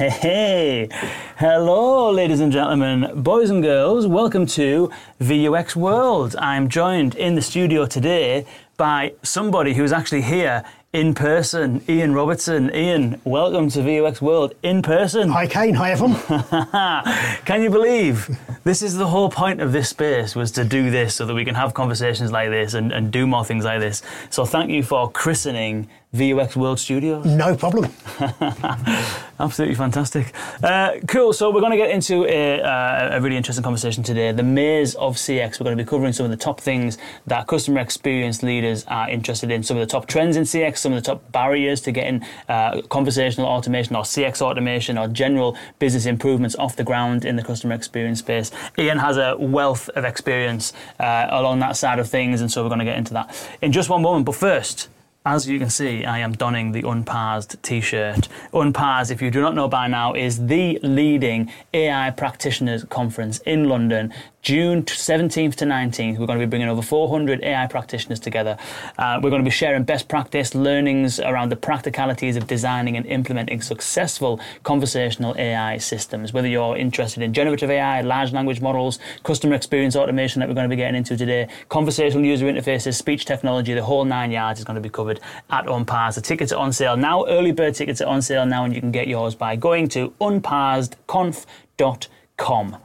Hey, 0.00 0.88
hello, 1.36 2.10
ladies 2.10 2.40
and 2.40 2.50
gentlemen, 2.50 3.22
boys 3.22 3.50
and 3.50 3.62
girls. 3.62 4.06
Welcome 4.06 4.46
to 4.46 4.90
VUX 5.20 5.76
World. 5.76 6.34
I'm 6.36 6.70
joined 6.70 7.14
in 7.16 7.34
the 7.34 7.42
studio 7.42 7.84
today 7.84 8.46
by 8.78 9.12
somebody 9.22 9.74
who's 9.74 9.92
actually 9.92 10.22
here 10.22 10.64
in 10.94 11.12
person, 11.12 11.84
Ian 11.86 12.14
Robertson. 12.14 12.74
Ian, 12.74 13.20
welcome 13.24 13.68
to 13.68 13.80
VUX 13.80 14.22
World 14.22 14.54
in 14.62 14.80
person. 14.80 15.28
Hi, 15.28 15.46
Kane. 15.46 15.74
Hi, 15.74 15.90
everyone. 15.90 16.18
Can 17.44 17.60
you 17.60 17.68
believe 17.68 18.38
this 18.64 18.80
is 18.80 18.96
the 18.96 19.06
whole 19.06 19.28
point 19.28 19.60
of 19.60 19.72
this 19.72 19.90
space 19.90 20.34
was 20.34 20.50
to 20.52 20.64
do 20.64 20.90
this 20.90 21.14
so 21.14 21.26
that 21.26 21.34
we 21.34 21.44
can 21.44 21.54
have 21.54 21.74
conversations 21.74 22.32
like 22.32 22.48
this 22.48 22.72
and, 22.72 22.90
and 22.90 23.12
do 23.12 23.26
more 23.26 23.44
things 23.44 23.66
like 23.66 23.80
this. 23.80 24.00
So 24.30 24.46
thank 24.46 24.70
you 24.70 24.82
for 24.82 25.10
christening 25.10 25.88
VUX 26.12 26.56
World 26.56 26.80
Studios. 26.80 27.24
No 27.24 27.54
problem. 27.54 27.92
Absolutely 29.38 29.76
fantastic. 29.76 30.34
Uh, 30.60 30.94
cool. 31.06 31.32
So 31.32 31.52
we're 31.52 31.60
going 31.60 31.70
to 31.70 31.76
get 31.76 31.90
into 31.90 32.24
a, 32.24 32.60
uh, 32.60 33.10
a 33.12 33.20
really 33.20 33.36
interesting 33.36 33.62
conversation 33.62 34.02
today. 34.02 34.32
The 34.32 34.42
maze 34.42 34.96
of 34.96 35.14
CX. 35.14 35.60
We're 35.60 35.64
going 35.64 35.78
to 35.78 35.84
be 35.84 35.88
covering 35.88 36.12
some 36.12 36.24
of 36.24 36.30
the 36.30 36.36
top 36.36 36.60
things 36.60 36.98
that 37.28 37.46
customer 37.46 37.78
experience 37.78 38.42
leaders 38.42 38.84
are 38.88 39.08
interested 39.08 39.52
in. 39.52 39.62
Some 39.62 39.76
of 39.76 39.82
the 39.82 39.86
top 39.86 40.06
trends 40.06 40.36
in 40.36 40.42
CX. 40.42 40.78
Some 40.78 40.92
of 40.92 41.00
the 41.00 41.06
top 41.06 41.30
barriers 41.30 41.80
to 41.82 41.92
getting 41.92 42.26
uh, 42.48 42.82
conversational 42.88 43.46
automation 43.46 43.94
or 43.94 44.02
CX 44.02 44.42
automation 44.42 44.98
or 44.98 45.06
general 45.06 45.56
business 45.78 46.06
improvements 46.06 46.56
off 46.56 46.74
the 46.74 46.84
ground 46.84 47.24
in 47.24 47.36
the 47.36 47.42
customer 47.44 47.74
experience 47.74 48.18
space. 48.18 48.50
Ian 48.76 48.98
has 48.98 49.16
a 49.16 49.36
wealth 49.38 49.88
of 49.90 50.04
experience 50.04 50.72
uh, 50.98 51.28
along 51.30 51.60
that 51.60 51.76
side 51.76 52.00
of 52.00 52.08
things, 52.10 52.40
and 52.40 52.50
so 52.50 52.64
we're 52.64 52.68
going 52.68 52.80
to 52.80 52.84
get 52.84 52.98
into 52.98 53.12
that 53.12 53.32
in 53.62 53.70
just 53.70 53.88
one 53.88 54.02
moment. 54.02 54.26
But 54.26 54.34
first. 54.34 54.88
As 55.26 55.46
you 55.46 55.58
can 55.58 55.68
see, 55.68 56.06
I 56.06 56.20
am 56.20 56.32
donning 56.32 56.72
the 56.72 56.80
Unparsed 56.80 57.62
t-shirt. 57.62 58.26
Unparsed, 58.54 59.10
if 59.10 59.20
you 59.20 59.30
do 59.30 59.42
not 59.42 59.54
know 59.54 59.68
by 59.68 59.86
now, 59.86 60.14
is 60.14 60.46
the 60.46 60.78
leading 60.82 61.52
AI 61.74 62.10
practitioners 62.12 62.84
conference 62.84 63.36
in 63.40 63.68
London, 63.68 64.14
June 64.42 64.82
17th 64.84 65.54
to 65.56 65.66
19th. 65.66 66.18
We're 66.18 66.26
going 66.26 66.38
to 66.38 66.46
be 66.46 66.48
bringing 66.48 66.68
over 66.68 66.80
400 66.80 67.42
AI 67.42 67.66
practitioners 67.66 68.18
together. 68.18 68.56
Uh, 68.96 69.20
we're 69.22 69.28
going 69.28 69.42
to 69.42 69.48
be 69.48 69.50
sharing 69.50 69.84
best 69.84 70.08
practice 70.08 70.54
learnings 70.54 71.20
around 71.20 71.50
the 71.50 71.56
practicalities 71.56 72.36
of 72.36 72.46
designing 72.46 72.96
and 72.96 73.04
implementing 73.04 73.60
successful 73.60 74.40
conversational 74.62 75.34
AI 75.38 75.76
systems. 75.76 76.32
Whether 76.32 76.48
you're 76.48 76.74
interested 76.76 77.22
in 77.22 77.34
generative 77.34 77.70
AI, 77.70 78.00
large 78.00 78.32
language 78.32 78.62
models, 78.62 78.98
customer 79.24 79.54
experience 79.54 79.94
automation 79.94 80.40
that 80.40 80.48
we're 80.48 80.54
going 80.54 80.68
to 80.68 80.74
be 80.74 80.76
getting 80.76 80.96
into 80.96 81.18
today, 81.18 81.46
conversational 81.68 82.24
user 82.24 82.46
interfaces, 82.46 82.94
speech 82.94 83.26
technology, 83.26 83.74
the 83.74 83.84
whole 83.84 84.06
nine 84.06 84.30
yards 84.30 84.58
is 84.58 84.64
going 84.64 84.76
to 84.76 84.80
be 84.80 84.88
covered 84.88 85.20
at 85.50 85.68
Unparsed. 85.68 86.16
The 86.16 86.22
tickets 86.22 86.50
are 86.50 86.60
on 86.60 86.72
sale 86.72 86.96
now. 86.96 87.26
Early 87.26 87.52
bird 87.52 87.74
tickets 87.74 88.00
are 88.00 88.08
on 88.08 88.22
sale 88.22 88.46
now, 88.46 88.64
and 88.64 88.74
you 88.74 88.80
can 88.80 88.90
get 88.90 89.06
yours 89.06 89.34
by 89.34 89.56
going 89.56 89.88
to 89.90 90.14
unparsedconf.com. 90.20 92.76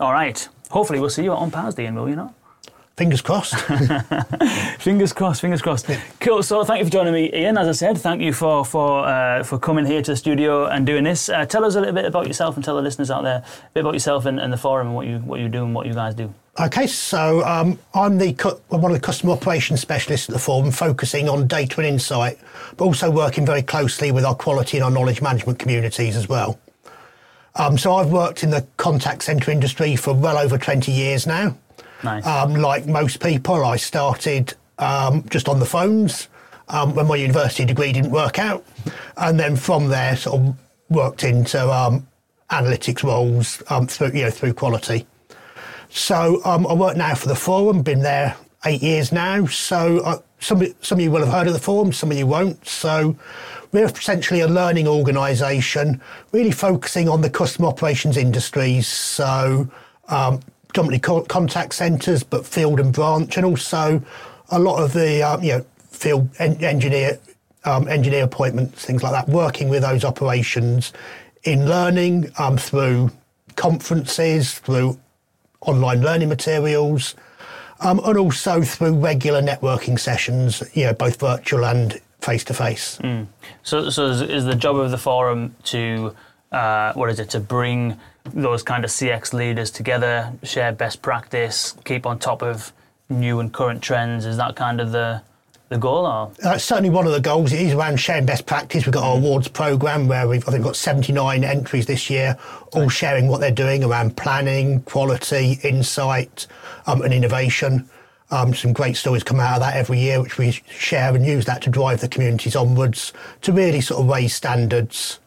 All 0.00 0.12
right. 0.12 0.48
Hopefully, 0.72 0.98
we'll 1.00 1.10
see 1.10 1.24
you 1.24 1.32
at 1.32 1.42
Unparsed, 1.42 1.78
Ian, 1.78 1.94
will 1.94 2.08
you 2.08 2.16
not? 2.16 2.34
Fingers 2.96 3.22
crossed. 3.22 3.54
Fingers 4.78 5.12
crossed, 5.14 5.40
fingers 5.40 5.62
crossed. 5.62 5.88
Cool. 6.20 6.42
So, 6.42 6.62
thank 6.62 6.80
you 6.80 6.84
for 6.84 6.90
joining 6.90 7.14
me, 7.14 7.32
Ian. 7.32 7.56
As 7.56 7.66
I 7.66 7.72
said, 7.72 7.96
thank 7.98 8.20
you 8.20 8.32
for 8.34 8.64
for 8.66 9.06
uh, 9.06 9.42
for 9.44 9.58
coming 9.58 9.86
here 9.86 10.02
to 10.02 10.10
the 10.12 10.16
studio 10.16 10.66
and 10.66 10.84
doing 10.86 11.04
this. 11.04 11.28
Uh, 11.30 11.46
tell 11.46 11.64
us 11.64 11.74
a 11.74 11.80
little 11.80 11.94
bit 11.94 12.04
about 12.04 12.26
yourself 12.26 12.54
and 12.56 12.64
tell 12.64 12.76
the 12.76 12.82
listeners 12.82 13.10
out 13.10 13.22
there 13.22 13.38
a 13.38 13.70
bit 13.72 13.80
about 13.80 13.94
yourself 13.94 14.26
and, 14.26 14.38
and 14.38 14.52
the 14.52 14.58
forum 14.58 14.88
and 14.88 14.96
what 14.96 15.06
you 15.06 15.18
what 15.20 15.40
you 15.40 15.48
do 15.48 15.64
and 15.64 15.74
what 15.74 15.86
you 15.86 15.94
guys 15.94 16.14
do. 16.14 16.32
okay, 16.60 16.86
so 16.86 17.42
um, 17.46 17.78
I'm 17.94 18.18
the 18.18 18.34
cu- 18.34 18.60
I'm 18.70 18.82
one 18.82 18.92
of 18.92 18.96
the 19.00 19.06
customer 19.06 19.32
operations 19.32 19.80
specialists 19.80 20.28
at 20.28 20.34
the 20.34 20.38
forum, 20.38 20.70
focusing 20.70 21.28
on 21.30 21.46
data 21.46 21.80
and 21.80 21.86
insight, 21.86 22.38
but 22.76 22.84
also 22.84 23.10
working 23.10 23.46
very 23.46 23.62
closely 23.62 24.12
with 24.12 24.24
our 24.24 24.34
quality 24.34 24.76
and 24.76 24.84
our 24.84 24.90
knowledge 24.90 25.22
management 25.22 25.58
communities 25.58 26.14
as 26.14 26.28
well. 26.28 26.58
Um, 27.54 27.76
so 27.76 27.94
I've 27.94 28.10
worked 28.10 28.42
in 28.42 28.50
the 28.50 28.66
contact 28.76 29.22
centre 29.22 29.50
industry 29.50 29.96
for 29.96 30.14
well 30.14 30.38
over 30.38 30.56
20 30.56 30.90
years 30.90 31.26
now. 31.26 31.56
Nice. 32.02 32.26
Um, 32.26 32.54
like 32.54 32.86
most 32.86 33.22
people, 33.22 33.64
I 33.64 33.76
started 33.76 34.54
um, 34.78 35.24
just 35.28 35.48
on 35.48 35.60
the 35.60 35.66
phones 35.66 36.28
um, 36.68 36.94
when 36.94 37.06
my 37.06 37.16
university 37.16 37.64
degree 37.64 37.92
didn't 37.92 38.10
work 38.10 38.38
out, 38.38 38.64
and 39.16 39.38
then 39.38 39.56
from 39.56 39.88
there, 39.88 40.16
sort 40.16 40.40
of 40.40 40.56
worked 40.88 41.22
into 41.24 41.70
um, 41.70 42.06
analytics 42.50 43.02
roles 43.02 43.62
um, 43.70 43.86
through 43.86 44.12
you 44.12 44.22
know 44.22 44.30
through 44.30 44.54
quality. 44.54 45.06
So 45.90 46.40
um, 46.44 46.66
I 46.66 46.72
work 46.72 46.96
now 46.96 47.14
for 47.14 47.28
the 47.28 47.36
forum. 47.36 47.82
Been 47.82 48.00
there 48.00 48.36
eight 48.64 48.82
years 48.82 49.12
now. 49.12 49.46
So 49.46 49.98
uh, 50.00 50.18
some 50.40 50.62
some 50.80 50.98
of 50.98 51.04
you 51.04 51.10
will 51.10 51.24
have 51.24 51.32
heard 51.32 51.46
of 51.46 51.52
the 51.52 51.58
forum, 51.58 51.92
some 51.92 52.10
of 52.10 52.18
you 52.18 52.26
won't. 52.26 52.66
So 52.66 53.16
we're 53.72 53.86
essentially 53.86 54.40
a 54.40 54.48
learning 54.48 54.86
organisation, 54.86 56.00
really 56.32 56.50
focusing 56.50 57.08
on 57.08 57.20
the 57.20 57.30
customer 57.30 57.68
operations 57.68 58.16
industries. 58.16 58.86
So 58.86 59.68
um, 60.08 60.40
predominantly 60.68 61.00
co- 61.00 61.22
contact 61.22 61.74
centres, 61.74 62.22
but 62.22 62.46
field 62.46 62.80
and 62.80 62.92
branch, 62.92 63.36
and 63.36 63.46
also 63.46 64.02
a 64.50 64.58
lot 64.58 64.82
of 64.82 64.92
the 64.92 65.22
um, 65.22 65.42
you 65.42 65.52
know 65.52 65.66
field 65.90 66.28
en- 66.38 66.62
engineer 66.62 67.18
um, 67.64 67.88
engineer 67.88 68.24
appointments, 68.24 68.84
things 68.84 69.02
like 69.02 69.12
that. 69.12 69.28
Working 69.28 69.68
with 69.68 69.82
those 69.82 70.04
operations 70.04 70.92
in 71.44 71.68
learning 71.68 72.30
um, 72.38 72.56
through 72.56 73.10
conferences, 73.56 74.54
through 74.60 74.98
online 75.60 76.02
learning 76.02 76.28
materials, 76.28 77.14
um, 77.82 78.00
and 78.04 78.18
also 78.18 78.62
through 78.62 78.94
regular 78.94 79.42
networking 79.42 79.98
sessions, 79.98 80.62
you 80.74 80.84
know, 80.84 80.92
both 80.92 81.20
virtual 81.20 81.64
and 81.64 82.00
face 82.20 82.44
to 82.44 82.54
face. 82.54 82.98
So, 83.62 83.90
so 83.90 84.06
is, 84.06 84.22
is 84.22 84.44
the 84.44 84.54
job 84.54 84.76
of 84.76 84.90
the 84.90 84.98
forum 84.98 85.54
to 85.64 86.14
uh, 86.52 86.92
what 86.92 87.10
is 87.10 87.18
it 87.18 87.30
to 87.30 87.40
bring 87.40 87.98
those 88.24 88.62
kind 88.62 88.84
of 88.84 88.90
CX 88.90 89.32
leaders 89.32 89.70
together, 89.70 90.32
share 90.42 90.72
best 90.72 91.02
practice, 91.02 91.74
keep 91.84 92.06
on 92.06 92.18
top 92.18 92.42
of 92.42 92.72
new 93.08 93.40
and 93.40 93.52
current 93.52 93.82
trends? 93.82 94.24
Is 94.26 94.36
that 94.36 94.54
kind 94.54 94.80
of 94.80 94.92
the 94.92 95.22
the 95.72 95.78
goal? 95.78 96.06
Or 96.06 96.30
That's 96.38 96.64
certainly 96.64 96.90
one 96.90 97.06
of 97.06 97.12
the 97.12 97.20
goals. 97.20 97.52
It 97.52 97.60
is 97.60 97.74
around 97.74 97.98
sharing 97.98 98.26
best 98.26 98.46
practice. 98.46 98.86
We've 98.86 98.92
got 98.92 99.04
our 99.04 99.16
awards 99.16 99.48
program 99.48 100.08
where 100.08 100.28
we've 100.28 100.46
I 100.48 100.52
think 100.52 100.64
got 100.64 100.76
79 100.76 101.44
entries 101.44 101.86
this 101.86 102.08
year, 102.08 102.36
all 102.72 102.88
sharing 102.88 103.28
what 103.28 103.40
they're 103.40 103.50
doing 103.50 103.82
around 103.82 104.16
planning, 104.16 104.82
quality, 104.82 105.58
insight, 105.62 106.46
um, 106.86 107.02
and 107.02 107.12
innovation. 107.12 107.88
Um, 108.30 108.54
some 108.54 108.72
great 108.72 108.96
stories 108.96 109.22
come 109.22 109.40
out 109.40 109.56
of 109.56 109.60
that 109.60 109.76
every 109.76 109.98
year, 109.98 110.22
which 110.22 110.38
we 110.38 110.52
share 110.52 111.14
and 111.14 111.26
use 111.26 111.44
that 111.44 111.60
to 111.62 111.70
drive 111.70 112.00
the 112.00 112.08
communities 112.08 112.56
onwards 112.56 113.12
to 113.42 113.52
really 113.52 113.82
sort 113.82 114.00
of 114.00 114.08
raise 114.08 114.34
standards. 114.34 115.18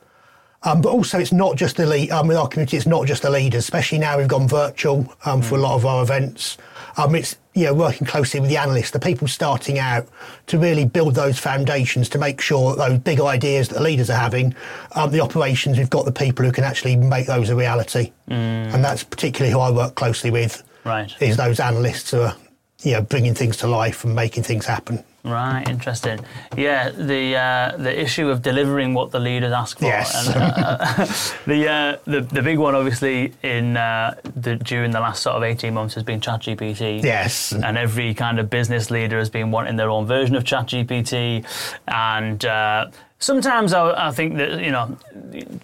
Um, 0.66 0.81
but 0.81 0.90
also, 0.90 1.20
it's 1.20 1.31
not 1.31 1.56
just 1.56 1.78
the 1.78 1.86
lead, 1.86 2.12
um, 2.12 2.28
with 2.28 2.38
our 2.38 2.48
community. 2.48 2.76
It's 2.76 2.88
not 2.88 3.06
just 3.06 3.22
the 3.22 3.30
leaders, 3.30 3.59
especially 3.59 4.00
now 4.00 4.18
we've 4.18 4.28
gone 4.28 4.48
virtual 4.48 5.14
um, 5.24 5.42
for 5.42 5.56
a 5.56 5.62
lot 5.62 5.76
of 5.76 5.86
our 5.86 6.03
events. 6.03 6.58
Um, 6.98 7.14
it's 7.14 7.36
you 7.53 7.66
know 7.66 7.74
working 7.74 8.08
closely 8.08 8.40
with 8.40 8.50
the 8.50 8.58
analysts, 8.58 8.92
the 8.92 9.00
people 9.00 9.28
starting 9.28 9.78
out, 9.78 10.08
to 10.48 10.58
really 10.58 10.86
build 10.86 11.14
those 11.14 11.38
foundations 11.38 12.09
to 12.09 12.18
make 12.18 12.42
sure 12.42 12.76
that 12.76 12.90
those 12.90 13.00
big 13.00 13.22
ideas 13.22 13.70
that 13.70 13.76
the 13.76 13.84
leaders 13.84 14.09
are 14.09 14.20
having, 14.20 14.56
um, 14.94 15.12
the 15.12 15.22
operations, 15.22 15.78
we've 15.78 15.90
got 15.90 16.06
the 16.06 16.12
people 16.12 16.44
who 16.46 16.52
can 16.52 16.64
actually 16.64 16.96
make 16.96 17.28
those 17.28 17.50
a 17.50 17.56
reality. 17.56 18.12
And 18.28 18.84
that's 18.84 19.03
particularly 19.03 19.52
who 19.52 19.59
I 19.59 19.72
work 19.72 19.96
closely 19.96 20.32
with. 20.32 20.64
Right. 20.84 21.14
Is 21.22 21.38
those 21.38 21.59
analysts 21.59 22.12
who 22.12 22.22
are 22.22 22.36
you 22.82 22.94
know 22.94 23.02
bringing 23.02 23.36
things 23.36 23.58
to 23.58 23.68
life 23.68 24.03
and 24.03 24.16
making 24.16 24.44
things 24.44 24.66
happen. 24.66 25.03
Right, 25.25 25.68
interesting. 25.68 26.19
Yeah, 26.56 26.91
the 26.91 27.36
uh, 27.36 27.78
the 27.78 28.00
issue 28.00 28.30
of 28.30 28.41
delivering 28.44 28.94
what 28.94 29.09
the 29.12 29.19
leaders 29.19 29.52
ask 29.52 29.80
for. 29.80 29.86
Yes. 29.86 30.28
And, 30.28 30.36
uh, 30.38 31.06
the, 31.47 31.68
uh, 31.69 31.97
the 32.06 32.22
the 32.22 32.41
big 32.44 32.59
one, 32.59 32.75
obviously, 32.75 33.34
in 33.41 33.75
uh, 33.75 34.14
the 34.35 34.56
during 34.58 34.91
the 34.91 35.00
last 35.00 35.24
sort 35.24 35.35
of 35.35 35.44
eighteen 35.44 35.74
months 35.74 35.96
has 35.96 36.03
been 36.03 36.19
ChatGPT. 36.22 37.03
Yes. 37.03 37.52
And 37.52 37.78
every 37.78 38.14
kind 38.14 38.40
of 38.40 38.50
business 38.50 38.91
leader 38.91 39.18
has 39.18 39.30
been 39.31 39.50
wanting 39.50 39.75
their 39.78 39.90
own 39.90 40.06
version 40.06 40.35
of 40.35 40.44
ChatGPT, 40.44 41.44
and. 41.88 42.46
Uh, 42.46 42.91
Sometimes 43.18 43.72
I, 43.74 44.09
I 44.09 44.12
think 44.12 44.35
that 44.38 44.59
you 44.62 44.72
know 44.72 44.97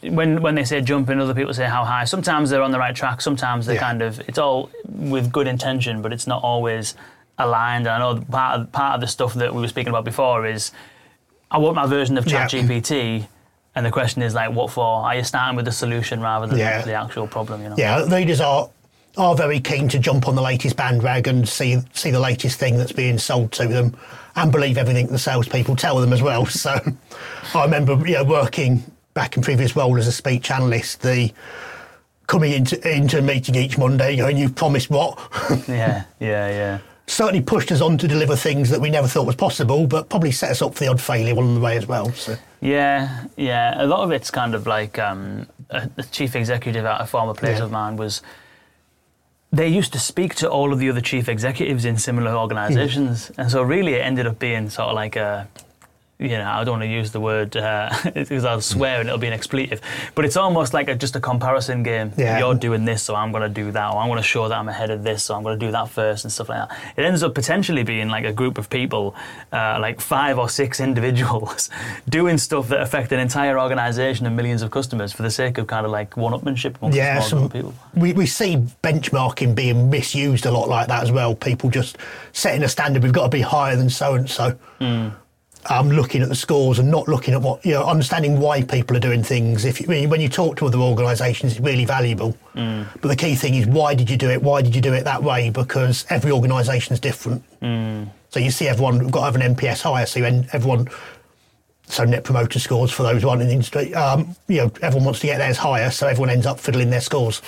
when 0.04 0.42
when 0.42 0.56
they 0.56 0.64
say 0.64 0.82
jumping, 0.82 1.20
other 1.20 1.36
people 1.36 1.54
say 1.54 1.66
how 1.68 1.84
high. 1.84 2.06
Sometimes 2.06 2.50
they're 2.50 2.64
on 2.64 2.72
the 2.72 2.80
right 2.80 2.96
track. 2.96 3.22
Sometimes 3.22 3.66
they're 3.66 3.76
Yeah. 3.76 3.82
kind 3.82 4.02
of 4.02 4.20
it's 4.22 4.40
all 4.40 4.70
with 4.88 5.32
good 5.34 5.48
intention, 5.48 6.02
but 6.02 6.14
it's 6.14 6.26
not 6.26 6.42
always 6.44 6.96
aligned. 7.38 7.88
And 7.88 7.96
I 7.96 8.00
know 8.14 8.22
part 8.22 8.60
of, 8.60 8.72
part 8.72 8.96
of 8.96 9.02
the 9.02 9.08
stuff 9.08 9.34
that 9.36 9.54
we 9.54 9.62
were 9.62 9.68
speaking 9.68 9.90
about 9.90 10.06
before 10.06 10.46
is 10.48 10.72
I 11.50 11.58
want 11.58 11.76
my 11.76 11.86
version 11.88 12.18
of 12.18 12.26
Yeah. 12.28 12.48
ChatGPT, 12.48 13.28
and 13.76 13.86
the 13.86 13.92
question 13.92 14.22
is 14.22 14.34
like, 14.34 14.52
what 14.52 14.70
for? 14.72 14.84
Are 15.06 15.16
you 15.16 15.24
starting 15.24 15.56
with 15.56 15.66
the 15.66 15.72
solution 15.72 16.22
rather 16.22 16.48
than 16.48 16.58
Yeah. 16.58 16.82
the 16.82 16.94
actual 16.94 17.28
problem? 17.28 17.62
You 17.64 17.70
know. 17.70 17.76
Yeah, 17.78 18.02
leaders 18.04 18.42
are 18.42 18.70
are 19.18 19.36
very 19.36 19.60
keen 19.60 19.90
to 19.90 20.00
jump 20.00 20.30
on 20.30 20.36
the 20.36 20.42
latest 20.42 20.78
bandwagon, 20.78 21.46
see 21.46 21.80
see 21.94 22.12
the 22.12 22.20
latest 22.20 22.58
thing 22.60 22.78
that's 22.78 22.94
being 22.94 23.18
sold 23.18 23.52
to 23.54 23.68
them, 23.68 23.96
and 24.38 24.52
believe 24.52 24.78
everything 24.78 25.08
the 25.08 25.20
salespeople 25.20 25.76
tell 25.76 26.00
them 26.00 26.14
as 26.14 26.22
well. 26.22 26.46
So, 26.64 26.80
I 27.56 27.64
remember 27.64 27.94
you 28.08 28.14
know, 28.16 28.24
working 28.24 28.84
back 29.14 29.36
in 29.36 29.44
previous 29.44 29.76
role 29.76 29.98
as 29.98 30.08
a 30.08 30.12
speech 30.14 30.50
analyst, 30.52 31.02
the 31.02 31.34
coming 32.28 32.54
into 32.54 32.76
into 32.90 33.18
a 33.20 33.22
meeting 33.22 33.56
each 33.56 33.78
Monday, 33.78 34.16
going, 34.16 34.38
"You've 34.38 34.56
promised 34.56 34.90
what?" 34.90 35.20
Yeah, 35.68 36.04
yeah, 36.20 36.48
yeah. 36.50 36.78
Certainly 37.08 37.42
pushed 37.42 37.72
us 37.72 37.82
on 37.82 37.98
to 37.98 38.08
deliver 38.08 38.36
things 38.36 38.70
that 38.70 38.80
we 38.80 38.90
never 38.90 39.08
thought 39.08 39.26
was 39.26 39.36
possible, 39.36 39.86
but 39.88 40.08
probably 40.10 40.32
set 40.32 40.52
us 40.52 40.62
up 40.62 40.74
for 40.76 40.80
the 40.84 40.90
odd 40.90 41.02
failure 41.02 41.34
along 41.34 41.56
the 41.56 41.60
way 41.62 41.76
as 41.76 41.86
well. 41.88 42.12
So, 42.14 42.38
Yeah, 42.62 43.26
yeah. 43.36 43.84
A 43.84 43.86
lot 43.86 44.00
of 44.04 44.12
it's 44.12 44.32
kind 44.32 44.56
of 44.56 44.66
like 44.66 44.98
um, 44.98 45.48
a, 45.70 45.90
a 45.98 46.04
chief 46.04 46.36
executive 46.36 46.86
at 46.86 47.02
a 47.02 47.06
former 47.06 47.34
place 47.34 47.58
Yeah. 47.58 47.66
of 47.66 47.72
mine 47.72 47.98
was 47.98 48.22
they 49.52 49.68
used 49.68 49.92
to 49.92 50.00
speak 50.00 50.36
to 50.36 50.50
all 50.50 50.72
of 50.72 50.80
the 50.80 50.90
other 50.90 51.02
chief 51.02 51.28
executives 51.28 51.84
in 51.84 51.98
similar 51.98 52.34
organizations. 52.34 53.32
And 53.38 53.52
so 53.52 53.62
really 53.62 53.96
it 53.96 54.02
ended 54.06 54.26
up 54.26 54.40
being 54.40 54.70
sort 54.70 54.90
of 54.90 54.96
like 54.96 55.18
a, 55.18 55.48
you 56.22 56.38
know, 56.38 56.46
I 56.50 56.64
don't 56.64 56.74
want 56.74 56.84
to 56.84 56.88
use 56.88 57.12
the 57.12 57.20
word 57.20 57.58
uh, 57.58 57.90
because 58.14 58.46
I'll 58.46 58.62
swear 58.62 59.00
and 59.00 59.10
it'll 59.10 59.18
be 59.20 59.28
an 59.28 59.34
expletive, 59.34 59.82
but 60.14 60.24
it's 60.24 60.38
almost 60.38 60.72
like 60.74 60.88
a, 60.88 60.96
just 60.96 61.16
a 61.16 61.20
comparison 61.20 61.82
game. 61.82 62.14
Yeah. 62.16 62.38
You're 62.38 62.54
doing 62.54 62.86
this, 62.86 63.02
so 63.02 63.16
I'm 63.16 63.32
going 63.32 63.42
to 63.42 63.50
do 63.50 63.72
that, 63.72 63.92
or 63.92 63.98
I'm 64.00 64.08
going 64.08 64.18
to 64.18 64.24
show 64.24 64.48
that 64.48 64.58
I'm 64.58 64.70
ahead 64.70 64.92
of 64.92 65.04
this, 65.04 65.24
so 65.24 65.36
I'm 65.36 65.42
going 65.42 65.60
to 65.60 65.66
do 65.66 65.72
that 65.72 65.90
first 65.90 66.24
and 66.24 66.32
stuff 66.32 66.50
like 66.50 66.70
that. 66.70 66.78
It 66.96 67.04
ends 67.04 67.24
up 67.24 67.34
potentially 67.34 67.82
being 67.84 68.08
like 68.10 68.24
a 68.26 68.32
group 68.32 68.60
of 68.60 68.70
people, 68.70 69.16
uh, 69.52 69.80
like 69.82 70.00
five 70.00 70.38
or 70.38 70.48
six 70.48 70.80
individuals, 70.90 71.70
doing 72.10 72.38
stuff 72.38 72.68
that 72.68 72.82
affect 72.82 73.12
an 73.12 73.20
entire 73.20 73.60
organization 73.60 74.28
and 74.28 74.36
millions 74.36 74.62
of 74.62 74.70
customers 74.70 75.12
for 75.12 75.24
the 75.24 75.32
sake 75.32 75.58
of 75.58 75.66
kind 75.66 75.86
of 75.88 75.92
like 75.92 76.16
one-upmanship 76.16 76.76
amongst 76.80 76.98
Yeah, 76.98 77.20
small 77.22 77.48
group 77.48 77.64
some, 77.64 77.66
of 77.66 77.74
people. 77.74 77.74
we, 77.96 78.14
we 78.14 78.26
see 78.28 78.58
benchmarking 78.84 79.56
being 79.56 79.90
misused 79.90 80.46
a 80.46 80.52
lot 80.52 80.70
like 80.70 80.88
that 80.88 81.02
as 81.02 81.12
well. 81.12 81.34
People 81.34 81.72
just 81.72 81.98
setting 82.32 82.62
a 82.64 82.70
standard, 82.70 83.02
we've 83.02 83.12
got 83.12 83.24
to 83.24 83.30
be 83.30 83.42
higher 83.42 83.76
than 83.76 83.90
so 83.90 84.14
and 84.14 84.30
so. 84.30 84.56
Um, 85.70 85.90
looking 85.92 86.24
at 86.24 86.30
the 86.30 86.36
scores 86.36 86.80
and 86.80 86.90
not 86.90 87.08
looking 87.08 87.36
at 87.36 87.42
what, 87.42 87.64
you 87.64 87.74
know, 87.74 87.84
understanding 87.84 88.40
why 88.40 88.64
people 88.64 88.98
are 88.98 89.00
doing 89.00 89.22
things. 89.24 89.64
If 89.64 89.80
you, 89.80 89.88
when 90.10 90.20
you- 90.20 90.28
talk 90.30 90.56
to 90.58 90.66
other 90.66 90.80
organisations, 90.80 91.52
it's 91.54 91.62
really 91.62 91.86
valuable. 91.86 92.36
But 92.56 93.08
the 93.10 93.16
key 93.16 93.36
thing 93.36 93.54
is 93.56 93.68
why 93.68 93.94
did 93.94 94.10
you 94.10 94.18
do 94.18 94.30
it? 94.30 94.42
Why 94.42 94.62
did 94.64 94.74
you 94.76 94.82
do 94.82 94.94
it 94.94 95.04
that 95.04 95.22
way? 95.22 95.50
Because 95.52 96.06
every 96.10 96.32
organisation 96.32 96.94
is 96.94 97.00
different. 97.00 97.44
So 98.30 98.40
you 98.40 98.50
see 98.50 98.68
everyone, 98.68 99.00
we've 99.00 99.12
got 99.12 99.20
to 99.20 99.26
have 99.26 99.36
an 99.36 99.56
NPS 99.56 99.82
higher, 99.84 100.06
so 100.06 100.24
everyone 100.54 100.88
so 101.92 102.06
net 102.06 102.24
promoter 102.24 102.58
scores 102.58 102.90
for 102.92 103.04
those 103.04 103.26
one 103.26 103.42
in 103.42 103.48
the 103.48 103.54
industry. 103.54 103.94
Um, 103.94 104.36
you 104.48 104.58
know, 104.58 104.72
everyone 104.82 105.06
wants 105.06 105.20
to 105.20 105.28
get 105.28 105.40
theirs 105.40 105.58
higher, 105.58 105.92
so 105.92 106.08
everyone 106.08 106.30
ends 106.30 106.46
up 106.46 106.60
fiddling 106.60 106.90
their 106.90 107.02
scores. 107.02 107.42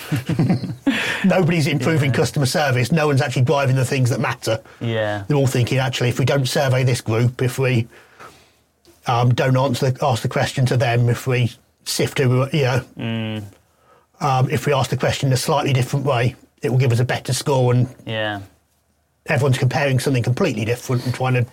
Nobody's 1.24 1.66
improving 1.66 2.12
customer 2.12 2.46
service. 2.46 2.92
No 2.92 3.06
one's 3.06 3.22
actually 3.22 3.42
driving 3.42 3.76
the 3.76 3.84
things 3.84 4.10
that 4.10 4.20
matter. 4.20 4.60
Yeah. 4.80 5.24
They're 5.26 5.36
all 5.36 5.46
thinking, 5.46 5.78
actually, 5.78 6.10
if 6.10 6.18
we 6.18 6.26
don't 6.26 6.46
survey 6.46 6.84
this 6.84 7.00
group, 7.00 7.40
if 7.40 7.58
we 7.58 7.88
um, 9.06 9.32
don't 9.34 9.56
answer 9.56 9.90
the, 9.90 10.04
ask 10.06 10.22
the 10.22 10.28
question 10.28 10.66
to 10.66 10.76
them, 10.76 11.08
if 11.08 11.26
we 11.26 11.50
sift 11.84 12.18
who, 12.18 12.46
you 12.52 12.62
know, 12.64 13.42
um, 14.20 14.50
if 14.50 14.66
we 14.66 14.72
ask 14.74 14.90
the 14.90 14.96
question 14.96 15.28
in 15.28 15.32
a 15.32 15.38
slightly 15.38 15.72
different 15.72 16.04
way, 16.04 16.36
it 16.62 16.70
will 16.70 16.78
give 16.78 16.92
us 16.92 17.00
a 17.00 17.04
better 17.04 17.32
score. 17.32 17.72
And 17.72 17.88
Yeah. 18.06 18.40
everyone's 19.26 19.58
comparing 19.58 19.98
something 20.00 20.22
completely 20.22 20.66
different 20.66 21.04
and 21.06 21.14
trying 21.14 21.34
to 21.34 21.46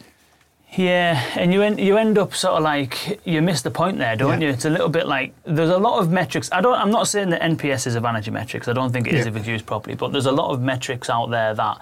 Yeah, 0.77 1.21
and 1.35 1.53
you 1.53 1.62
end, 1.63 1.79
you 1.81 1.97
end 1.97 2.18
up 2.18 2.33
sort 2.33 2.53
of 2.56 2.63
like 2.63 3.19
you 3.25 3.41
miss 3.41 3.62
the 3.62 3.71
point 3.71 3.97
there, 3.97 4.15
don't 4.15 4.39
Yeah. 4.39 4.47
you? 4.47 4.53
It's 4.53 4.63
a 4.65 4.69
little 4.69 4.88
bit 4.88 5.06
like 5.06 5.33
there's 5.44 5.69
a 5.69 5.77
lot 5.77 6.00
of 6.00 6.12
metrics. 6.12 6.50
I 6.51 6.62
don't. 6.62 6.75
I'm 6.79 6.91
not 6.91 7.07
saying 7.09 7.29
that 7.31 7.41
NPS 7.41 7.88
is 7.88 7.95
a 7.95 8.00
vanity 8.00 8.31
metric. 8.31 8.68
I 8.68 8.73
don't 8.73 8.91
think 8.91 9.07
it 9.07 9.13
is 9.13 9.25
Yeah. 9.25 9.31
if 9.31 9.35
it's 9.38 9.47
used 9.47 9.65
properly. 9.65 9.95
But 9.95 10.13
there's 10.13 10.27
a 10.27 10.31
lot 10.31 10.51
of 10.51 10.62
metrics 10.62 11.09
out 11.09 11.29
there 11.29 11.53
that 11.53 11.77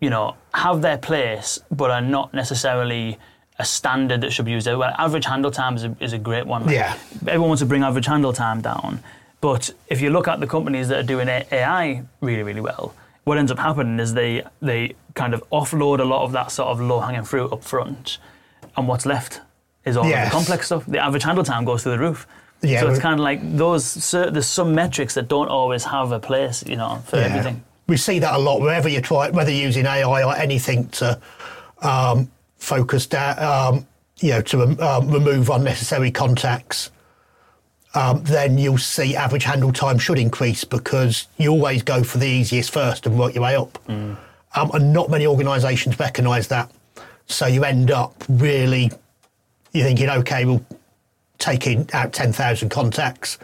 you 0.00 0.10
know 0.10 0.34
have 0.52 0.82
their 0.82 0.98
place, 0.98 1.60
but 1.70 1.90
are 1.92 2.00
not 2.00 2.34
necessarily 2.34 3.18
a 3.60 3.64
standard 3.64 4.20
that 4.22 4.32
should 4.32 4.46
be 4.46 4.50
used. 4.50 4.66
Well, 4.66 4.82
average 4.98 5.26
handle 5.26 5.52
time 5.52 5.76
is 5.76 5.84
a, 5.84 5.96
is 6.00 6.12
a 6.12 6.18
great 6.18 6.44
one. 6.44 6.66
Like, 6.66 6.74
Yeah. 6.74 6.94
everyone 7.28 7.50
wants 7.50 7.60
to 7.62 7.66
bring 7.66 7.84
average 7.84 8.06
handle 8.06 8.32
time 8.32 8.60
down, 8.62 8.98
but 9.40 9.70
if 9.86 10.00
you 10.00 10.10
look 10.10 10.26
at 10.26 10.40
the 10.40 10.46
companies 10.48 10.88
that 10.88 10.98
are 10.98 11.04
doing 11.06 11.28
AI 11.28 12.02
really, 12.20 12.42
really 12.42 12.60
well, 12.60 12.94
what 13.24 13.38
ends 13.38 13.50
up 13.50 13.58
happening 13.58 13.98
is 13.98 14.14
they 14.14 14.42
they 14.60 14.94
kind 15.14 15.34
of 15.34 15.42
offload 15.50 16.00
a 16.00 16.04
lot 16.04 16.22
of 16.24 16.32
that 16.32 16.50
sort 16.50 16.68
of 16.68 16.80
low 16.80 17.00
hanging 17.00 17.24
fruit 17.24 17.52
up 17.52 17.62
front, 17.64 18.18
and 18.76 18.86
what's 18.88 19.06
left 19.06 19.40
is 19.84 19.96
all 19.96 20.08
Yes. 20.08 20.28
the 20.28 20.36
complex 20.36 20.66
stuff. 20.66 20.84
The 20.86 20.98
average 20.98 21.22
handle 21.24 21.44
time 21.44 21.64
goes 21.64 21.82
through 21.82 21.92
the 21.92 21.98
roof. 21.98 22.26
Yeah, 22.62 22.80
so 22.80 22.88
it's 22.88 22.98
kind 23.00 23.14
of 23.14 23.20
like 23.20 23.40
those. 23.56 24.10
There's 24.12 24.46
some 24.46 24.74
metrics 24.74 25.14
that 25.14 25.28
don't 25.28 25.48
always 25.48 25.84
have 25.84 26.12
a 26.12 26.18
place, 26.20 26.64
you 26.66 26.76
know, 26.76 27.02
for 27.06 27.16
Yeah. 27.16 27.24
everything. 27.24 27.62
We 27.86 27.98
see 27.98 28.18
that 28.20 28.34
a 28.34 28.38
lot 28.38 28.60
wherever 28.62 28.88
you 28.88 29.02
try, 29.02 29.28
whether 29.30 29.50
using 29.50 29.84
AI 29.86 30.22
or 30.22 30.34
anything 30.36 30.88
to 31.00 31.18
um, 31.82 32.30
focus 32.56 33.06
down, 33.06 33.38
um, 33.42 33.86
you 34.20 34.30
know, 34.30 34.40
to 34.40 34.62
um, 34.82 35.10
remove 35.10 35.50
unnecessary 35.50 36.10
contacts. 36.10 36.90
Um, 37.94 38.22
then 38.24 38.58
you'll 38.58 38.78
see 38.78 39.14
average 39.14 39.44
handle 39.44 39.72
time 39.72 39.98
should 39.98 40.18
increase 40.18 40.64
because 40.64 41.28
you 41.38 41.50
always 41.50 41.82
go 41.82 42.02
for 42.02 42.18
the 42.18 42.26
easiest 42.26 42.72
first 42.72 43.06
and 43.06 43.16
work 43.18 43.34
your 43.34 43.44
way 43.44 43.54
up. 43.56 43.78
Um, 43.88 44.70
and 44.72 44.92
not 44.92 45.10
many 45.10 45.26
organisations 45.26 45.98
recognise 45.98 46.48
that. 46.48 46.70
So 47.26 47.46
you 47.46 47.64
end 47.64 47.90
up 47.90 48.14
really, 48.28 48.90
you're 49.72 49.86
thinking, 49.86 50.08
okay, 50.10 50.44
we'll 50.44 50.64
take 51.38 51.66
in 51.66 51.88
out 51.92 52.12
10,000 52.12 52.68
contacts 52.68 53.38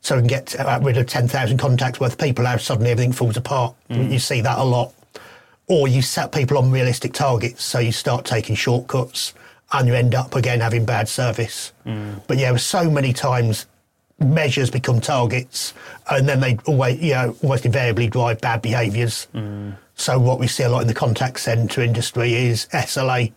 so 0.00 0.14
we 0.14 0.22
can 0.22 0.28
get 0.28 0.58
uh, 0.58 0.78
rid 0.82 0.96
of 0.96 1.06
10,000 1.06 1.58
contacts 1.58 1.98
worth 1.98 2.12
of 2.12 2.18
people 2.18 2.46
out, 2.46 2.60
suddenly 2.60 2.90
everything 2.90 3.12
falls 3.12 3.36
apart. 3.36 3.74
You 3.88 4.18
see 4.20 4.40
that 4.42 4.58
a 4.58 4.64
lot. 4.64 4.94
Or 5.66 5.88
you 5.88 6.02
set 6.02 6.32
people 6.32 6.56
on 6.56 6.70
realistic 6.70 7.12
targets, 7.12 7.64
so 7.64 7.78
you 7.80 7.92
start 7.92 8.24
taking 8.24 8.54
shortcuts 8.54 9.34
and 9.72 9.86
you 9.88 9.94
end 9.94 10.14
up 10.14 10.34
again 10.34 10.60
having 10.60 10.84
bad 10.86 11.08
service. 11.08 11.72
But 12.26 12.38
yeah, 12.38 12.56
so 12.56 12.88
many 12.90 13.12
times 13.12 13.66
measures 14.18 14.70
become 14.70 15.00
targets 15.00 15.74
and 16.10 16.28
then 16.28 16.40
they 16.40 16.58
always, 16.66 17.00
you 17.00 17.12
know, 17.12 17.36
almost 17.42 17.64
invariably 17.64 18.08
drive 18.08 18.40
bad 18.40 18.62
behaviours. 18.62 19.28
Mm. 19.34 19.76
So 19.94 20.18
what 20.18 20.38
we 20.38 20.46
see 20.46 20.62
a 20.62 20.68
lot 20.68 20.82
in 20.82 20.88
the 20.88 20.94
contact 20.94 21.40
centre 21.40 21.82
industry 21.82 22.34
is 22.34 22.66
SLA. 22.72 23.32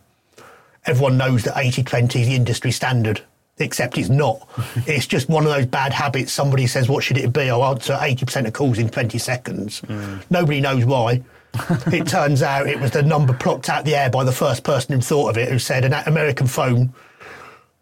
Everyone 0.86 1.16
knows 1.16 1.44
that 1.44 1.54
80-20 1.54 2.20
is 2.20 2.26
the 2.28 2.34
industry 2.34 2.72
standard, 2.72 3.22
except 3.58 3.98
it's 3.98 4.08
not. 4.08 4.48
it's 4.86 5.06
just 5.06 5.28
one 5.28 5.44
of 5.44 5.52
those 5.52 5.66
bad 5.66 5.92
habits. 5.92 6.32
Somebody 6.32 6.66
says, 6.66 6.88
what 6.88 7.04
should 7.04 7.18
it 7.18 7.32
be? 7.32 7.50
I'll 7.50 7.64
answer 7.64 7.94
80% 7.94 8.46
of 8.46 8.52
calls 8.52 8.78
in 8.78 8.88
20 8.88 9.18
seconds. 9.18 9.80
Mm. 9.82 10.22
Nobody 10.30 10.60
knows 10.60 10.84
why. 10.84 11.22
it 11.92 12.06
turns 12.06 12.42
out 12.42 12.66
it 12.66 12.80
was 12.80 12.92
the 12.92 13.02
number 13.02 13.34
plucked 13.34 13.68
out 13.68 13.80
of 13.80 13.84
the 13.84 13.94
air 13.94 14.08
by 14.08 14.24
the 14.24 14.32
first 14.32 14.64
person 14.64 14.94
who 14.94 15.00
thought 15.00 15.28
of 15.28 15.38
it, 15.38 15.50
who 15.50 15.58
said 15.58 15.84
an 15.84 15.92
American 16.06 16.46
phone, 16.46 16.92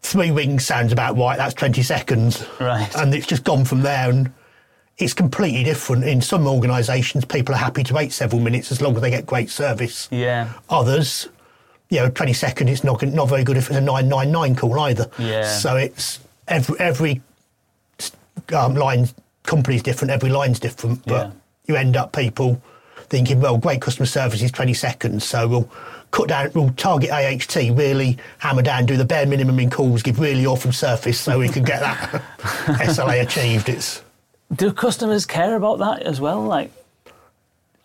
three 0.01 0.31
rings 0.31 0.65
sounds 0.65 0.91
about 0.91 1.17
right, 1.17 1.37
that's 1.37 1.53
20 1.53 1.81
seconds. 1.83 2.45
Right. 2.59 2.93
And 2.95 3.13
it's 3.13 3.27
just 3.27 3.43
gone 3.43 3.65
from 3.65 3.81
there. 3.81 4.09
And 4.09 4.31
it's 4.97 5.13
completely 5.13 5.63
different. 5.63 6.03
In 6.03 6.21
some 6.21 6.47
organisations, 6.47 7.25
people 7.25 7.55
are 7.55 7.59
happy 7.59 7.83
to 7.83 7.93
wait 7.93 8.11
several 8.11 8.41
minutes 8.41 8.71
as 8.71 8.81
long 8.81 8.95
as 8.95 9.01
they 9.01 9.09
get 9.09 9.25
great 9.25 9.49
service. 9.49 10.07
Yeah. 10.11 10.49
Others, 10.69 11.29
you 11.89 11.97
know, 11.99 12.09
20 12.09 12.33
seconds, 12.33 12.69
it's 12.69 12.83
not, 12.83 13.01
not 13.03 13.29
very 13.29 13.43
good 13.43 13.57
if 13.57 13.67
it's 13.69 13.77
a 13.77 13.81
999 13.81 14.55
call 14.55 14.79
either. 14.81 15.09
Yeah. 15.17 15.47
So 15.47 15.75
it's 15.77 16.19
every, 16.47 16.79
every 16.79 17.21
um, 18.53 18.75
line, 18.75 19.07
company's 19.43 19.83
different, 19.83 20.11
every 20.11 20.29
line's 20.29 20.59
different, 20.59 21.05
but 21.05 21.27
Yeah. 21.27 21.31
you 21.67 21.75
end 21.75 21.95
up 21.97 22.13
people 22.13 22.61
thinking, 23.09 23.39
well, 23.41 23.57
great 23.57 23.81
customer 23.81 24.05
service 24.05 24.41
is 24.41 24.51
20 24.51 24.73
seconds, 24.73 25.23
so 25.23 25.47
we'll 25.47 25.69
cut 26.11 26.27
down, 26.29 26.51
we'll 26.53 26.71
target 26.71 27.09
AHT, 27.09 27.55
really 27.55 28.17
hammer 28.39 28.61
down, 28.61 28.85
do 28.85 28.97
the 28.97 29.05
bare 29.05 29.25
minimum 29.25 29.59
in 29.59 29.69
calls, 29.69 30.03
give 30.03 30.19
really 30.19 30.45
awful 30.45 30.71
service 30.71 31.19
so 31.19 31.39
we 31.39 31.49
can 31.49 31.63
get 31.63 31.79
that 31.79 31.99
SLA 32.39 33.21
achieved. 33.21 33.69
It's 33.69 34.03
Do 34.53 34.71
customers 34.73 35.25
care 35.25 35.55
about 35.55 35.79
that 35.79 36.03
as 36.03 36.21
well? 36.21 36.41
Like, 36.43 36.71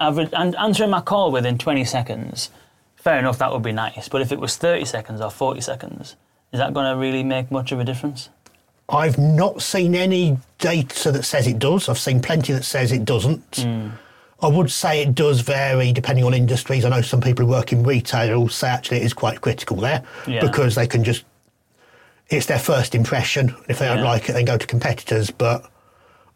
average 0.01 0.31
and 0.33 0.55
answering 0.57 0.91
my 0.91 1.01
call 1.01 1.33
within 1.33 1.59
20 1.59 1.85
seconds. 1.85 2.51
Fair 2.97 3.19
enough, 3.19 3.39
that 3.39 3.53
would 3.53 3.63
be 3.63 3.73
nice. 3.73 4.09
But 4.09 4.21
if 4.21 4.33
it 4.33 4.41
was 4.41 4.57
30 4.57 4.85
seconds 4.85 5.21
or 5.21 5.31
40 5.31 5.61
seconds, 5.61 6.17
is 6.53 6.59
that 6.59 6.75
going 6.75 6.93
to 6.93 6.99
really 6.99 7.23
make 7.23 7.51
much 7.51 7.73
of 7.73 7.79
a 7.79 7.85
difference? 7.85 8.29
I've 8.89 9.19
not 9.19 9.63
seen 9.63 9.95
any 9.95 10.39
data 10.59 11.11
that 11.13 11.25
says 11.25 11.47
it 11.47 11.59
does. 11.59 11.89
I've 11.89 11.99
seen 11.99 12.21
plenty 12.21 12.53
that 12.53 12.65
says 12.65 12.93
it 12.93 13.05
doesn't. 13.05 13.57
Hmm. 13.57 13.89
I 14.43 14.49
would 14.49 14.71
say 14.71 15.03
it 15.03 15.15
does 15.15 15.41
vary 15.41 15.93
depending 15.93 16.25
on 16.25 16.35
industries. 16.35 16.85
I 16.85 16.91
know 16.91 17.01
some 17.01 17.21
people 17.21 17.47
who 17.47 17.51
work 17.51 17.73
in 17.73 17.83
retail 17.83 18.39
will 18.39 18.49
say 18.49 18.69
actually 18.69 18.99
it 18.99 19.05
is 19.05 19.15
quite 19.15 19.41
critical 19.41 19.77
there 19.79 20.03
Yeah. 20.27 20.41
because 20.41 20.75
they 20.75 20.87
can 20.87 21.05
just, 21.05 21.25
it's 22.29 22.47
their 22.47 22.59
first 22.59 22.95
impression. 22.95 23.55
If 23.69 23.79
they 23.79 23.87
don't 23.87 24.05
like 24.05 24.29
it, 24.29 24.33
they 24.35 24.43
go 24.45 24.59
to 24.59 24.67
competitors. 24.67 25.31
But 25.31 25.71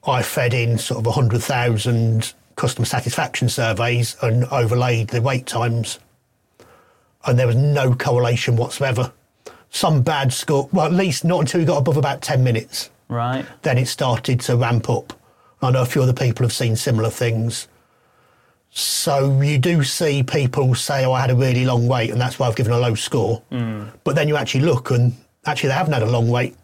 I 0.06 0.22
fed 0.22 0.54
in 0.54 0.78
sort 0.78 0.98
of 1.00 1.06
100,000 1.06 2.32
customer 2.56 2.86
satisfaction 2.86 3.48
surveys 3.50 4.16
and 4.22 4.44
overlaid 4.46 5.08
the 5.08 5.20
wait 5.20 5.46
times. 5.46 5.98
And 7.26 7.38
there 7.38 7.46
was 7.46 7.56
no 7.56 7.94
correlation 7.94 8.56
whatsoever. 8.56 9.12
Some 9.68 10.00
bad 10.02 10.32
score, 10.32 10.68
well, 10.72 10.86
at 10.86 10.92
least 10.92 11.22
not 11.24 11.40
until 11.40 11.60
we 11.60 11.66
got 11.66 11.76
above 11.78 11.96
about 11.98 12.22
10 12.22 12.42
minutes 12.42 12.90
Right. 13.08 13.44
then 13.62 13.76
it 13.76 13.88
started 13.88 14.40
to 14.40 14.56
ramp 14.56 14.88
up. 14.88 15.12
I 15.60 15.70
know 15.70 15.82
a 15.82 15.86
few 15.86 16.02
other 16.02 16.12
people 16.14 16.44
have 16.46 16.52
seen 16.52 16.76
similar 16.76 17.10
things. 17.10 17.68
So 18.72 19.40
you 19.40 19.58
do 19.58 19.82
see 19.82 20.22
people 20.22 20.74
say, 20.74 21.04
"Oh, 21.04 21.12
I 21.12 21.20
had 21.20 21.30
a 21.30 21.34
really 21.34 21.64
long 21.64 21.88
wait, 21.88 22.10
and 22.10 22.20
that's 22.20 22.38
why 22.38 22.46
I've 22.46 22.56
given 22.56 22.72
a 22.72 22.78
low 22.78 22.94
score." 22.94 23.42
Mm. 23.50 23.88
But 24.04 24.14
then 24.14 24.28
you 24.28 24.36
actually 24.36 24.60
look, 24.62 24.90
and 24.90 25.14
actually 25.44 25.68
they 25.70 25.74
haven't 25.74 25.92
had 25.92 26.02
a 26.02 26.10
long 26.10 26.28
wait. 26.28 26.56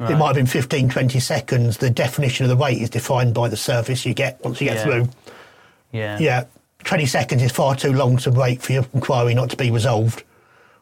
It 0.00 0.16
might 0.18 0.26
have 0.28 0.34
been 0.34 0.46
15, 0.46 0.88
20 0.88 1.20
seconds. 1.20 1.76
The 1.76 1.88
definition 1.88 2.44
of 2.44 2.50
the 2.50 2.56
wait 2.56 2.82
is 2.82 2.90
defined 2.90 3.34
by 3.34 3.48
the 3.48 3.56
service 3.56 4.04
you 4.04 4.14
get 4.14 4.42
once 4.44 4.60
you 4.60 4.66
get 4.66 4.78
Yeah. 4.78 4.82
through. 4.82 5.08
Yeah. 5.92 6.18
Yeah, 6.18 6.44
20 6.82 7.06
seconds 7.06 7.40
is 7.40 7.52
far 7.52 7.76
too 7.76 7.92
long 7.92 8.16
to 8.18 8.32
wait 8.32 8.60
for 8.62 8.72
your 8.72 8.84
inquiry 8.94 9.32
not 9.32 9.50
to 9.50 9.56
be 9.56 9.70
resolved. 9.70 10.24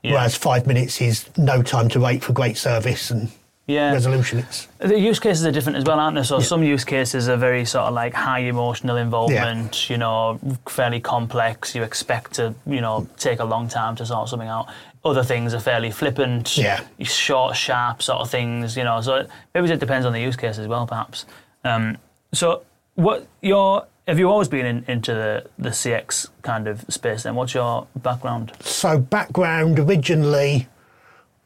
Yeah. 0.03 0.13
Whereas 0.13 0.37
five 0.37 0.67
minutes 0.67 1.03
is 1.03 1.27
no 1.37 1.61
time 1.63 1.91
to 1.91 2.01
wait 2.01 2.25
for 2.25 2.33
great 2.33 2.57
service 2.57 3.11
and 3.11 3.31
Yeah. 3.71 3.93
resolution. 3.93 4.39
It's 4.41 4.69
The 4.79 4.99
use 4.99 5.21
cases 5.21 5.45
are 5.47 5.53
different 5.53 5.79
as 5.79 5.85
well, 5.85 5.99
aren't 6.01 6.17
they? 6.17 6.23
So 6.23 6.41
some 6.41 6.63
use 6.63 6.85
cases 6.85 7.29
are 7.29 7.37
very 7.37 7.65
sort 7.65 7.85
of 7.89 7.95
like 7.95 8.15
high 8.15 8.41
emotional 8.41 8.97
involvement, 8.97 9.89
you 9.91 9.99
know, 9.99 10.39
fairly 10.69 11.01
complex. 11.01 11.75
You 11.75 11.83
expect 11.83 12.35
to, 12.35 12.55
you 12.67 12.81
know, 12.81 13.07
take 13.17 13.41
a 13.41 13.45
long 13.45 13.69
time 13.69 13.97
to 13.97 14.07
sort 14.07 14.29
something 14.29 14.49
out. 14.49 14.67
Other 15.05 15.23
things 15.25 15.55
are 15.55 15.61
fairly 15.61 15.91
flippant, 15.91 16.57
Yeah. 16.57 16.81
short, 17.03 17.57
sharp 17.57 18.03
sort 18.03 18.21
of 18.21 18.31
things, 18.31 18.77
you 18.77 18.85
know. 18.85 19.01
So 19.01 19.27
maybe 19.55 19.71
it 19.71 19.81
depends 19.81 20.05
on 20.07 20.13
the 20.13 20.21
use 20.21 20.37
case 20.37 20.59
as 20.59 20.67
well, 20.67 20.87
perhaps. 20.87 21.25
Um, 21.65 21.97
so 22.33 22.63
what 22.97 23.27
your 23.41 23.87
have 24.09 24.19
you 24.19 24.29
always 24.29 24.49
been 24.49 24.67
in, 24.67 24.85
into 24.89 25.15
the, 25.15 25.47
the 25.59 25.69
CX 25.71 26.29
kind 26.43 26.67
of 26.67 26.85
space? 26.89 27.23
Then 27.23 27.35
what's 27.37 27.55
your 27.55 27.87
background? 27.97 28.53
So 28.61 28.99
background 28.99 29.79
originally, 29.79 30.67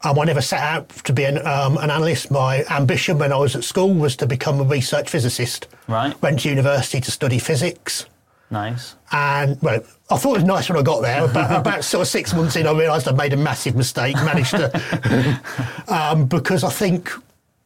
um, 0.05 0.19
I 0.19 0.23
never 0.23 0.41
set 0.41 0.59
out 0.59 0.89
to 0.89 1.13
be 1.13 1.23
an, 1.23 1.45
um, 1.45 1.77
an 1.77 1.89
analyst. 1.89 2.29
My 2.29 2.63
ambition 2.69 3.17
when 3.17 3.33
I 3.33 3.37
was 3.37 3.55
at 3.55 3.63
school 3.63 3.93
was 3.93 4.15
to 4.17 4.27
become 4.27 4.59
a 4.61 4.63
research 4.63 5.09
physicist. 5.09 5.67
Right. 5.87 6.19
Went 6.21 6.41
to 6.41 6.49
university 6.49 7.01
to 7.01 7.11
study 7.11 7.39
physics. 7.39 8.05
Nice. 8.51 8.95
And 9.11 9.59
well, 9.63 9.81
I 10.11 10.17
thought 10.17 10.35
it 10.35 10.41
was 10.41 10.43
nice 10.43 10.69
when 10.69 10.77
I 10.77 10.83
got 10.83 11.01
there. 11.01 11.27
But 11.27 11.51
about 11.51 11.83
sort 11.83 12.03
of 12.03 12.07
six 12.07 12.33
months 12.33 12.55
in, 12.55 12.67
I 12.67 12.71
realised 12.71 13.07
I'd 13.07 13.17
made 13.17 13.33
a 13.33 13.37
massive 13.37 13.75
mistake. 13.75 14.15
Managed 14.15 14.51
to 14.51 15.41
um, 15.87 16.27
because 16.27 16.63
I 16.63 16.69
think 16.69 17.09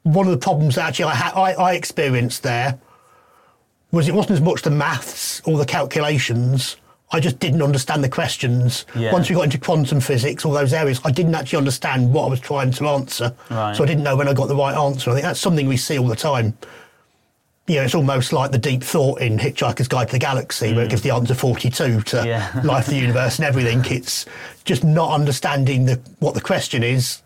one 0.04 0.26
of 0.26 0.32
the 0.32 0.38
problems 0.38 0.76
that 0.76 0.88
actually 0.88 1.06
I, 1.06 1.16
ha- 1.16 1.42
I, 1.42 1.54
I 1.54 1.74
experienced 1.74 2.44
there 2.44 2.80
was 3.92 4.08
it 4.08 4.14
wasn't 4.14 4.32
as 4.32 4.42
much 4.42 4.62
the 4.62 4.72
maths 4.72 5.42
or 5.46 5.58
the 5.58 5.66
calculations. 5.66 6.78
I 7.12 7.20
just 7.20 7.40
didn't 7.40 7.62
understand 7.64 8.04
the 8.04 8.10
questions. 8.10 8.86
Yeah. 8.96 9.12
Once 9.12 9.30
we 9.30 9.36
got 9.36 9.44
into 9.46 9.58
quantum 9.58 10.00
physics, 10.00 10.46
all 10.46 10.52
those 10.52 10.74
areas, 10.74 11.02
I 11.04 11.12
didn't 11.12 11.34
actually 11.36 11.58
understand 11.58 12.14
what 12.14 12.26
I 12.26 12.30
was 12.30 12.40
trying 12.40 12.72
to 12.72 12.88
answer. 12.88 13.34
Right. 13.50 13.76
So 13.76 13.84
I 13.84 13.88
didn't 13.88 14.04
know 14.04 14.16
when 14.16 14.28
I 14.28 14.34
got 14.34 14.48
the 14.48 14.56
right 14.56 14.76
answer. 14.76 15.10
I 15.10 15.14
think 15.14 15.24
that's 15.26 15.40
something 15.40 15.68
we 15.68 15.78
see 15.78 15.98
all 15.98 16.08
the 16.08 16.16
time. 16.16 16.56
You 17.68 17.76
know, 17.76 17.84
it's 17.84 17.96
almost 17.96 18.34
like 18.34 18.52
the 18.52 18.58
deep 18.58 18.84
thought 18.84 19.22
in 19.22 19.38
Hitchhiker's 19.38 19.88
Guide 19.88 20.08
to 20.08 20.14
the 20.14 20.20
Galaxy, 20.20 20.74
where 20.74 20.86
it 20.86 20.90
gives 20.90 21.04
the 21.04 21.12
answer 21.14 21.36
42 21.36 22.02
to 22.02 22.18
Mm. 22.18 22.26
Yeah. 22.26 22.62
life, 22.64 22.88
the 22.88 22.96
universe, 22.96 23.38
and 23.38 23.46
everything. 23.48 23.84
It's 23.86 24.26
just 24.66 24.84
not 24.84 25.12
understanding 25.12 25.86
the, 25.86 26.00
what 26.20 26.34
the 26.36 26.42
question 26.42 26.84
is 26.84 27.22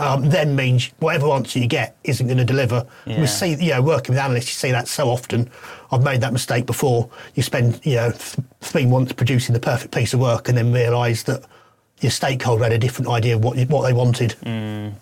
um, 0.00 0.28
then 0.30 0.56
means 0.56 0.90
whatever 0.98 1.28
answer 1.30 1.58
you 1.58 1.66
get 1.66 1.96
isn't 2.04 2.26
going 2.26 2.38
to 2.38 2.44
deliver. 2.44 2.86
Yeah. 3.06 3.20
We 3.20 3.26
see, 3.26 3.54
you 3.54 3.70
know, 3.72 3.82
working 3.82 4.14
with 4.14 4.18
analysts, 4.18 4.48
you 4.48 4.54
see 4.54 4.70
that 4.72 4.88
so 4.88 5.08
often. 5.08 5.50
I've 5.92 6.02
made 6.02 6.20
that 6.22 6.32
mistake 6.32 6.66
before. 6.66 7.10
You 7.34 7.42
spend, 7.42 7.80
you 7.84 7.96
know, 7.96 8.10
th- 8.10 8.36
three 8.60 8.86
months 8.86 9.12
producing 9.12 9.52
the 9.52 9.60
perfect 9.60 9.92
piece 9.94 10.14
of 10.14 10.20
work 10.20 10.48
and 10.48 10.56
then 10.56 10.72
realise 10.72 11.22
that 11.24 11.44
your 12.00 12.10
stakeholder 12.10 12.64
had 12.64 12.72
a 12.72 12.78
different 12.78 13.10
idea 13.10 13.36
of 13.36 13.44
what, 13.44 13.58
what 13.68 13.82
they 13.86 13.92
wanted. 13.92 14.34
Mm. 14.44 14.94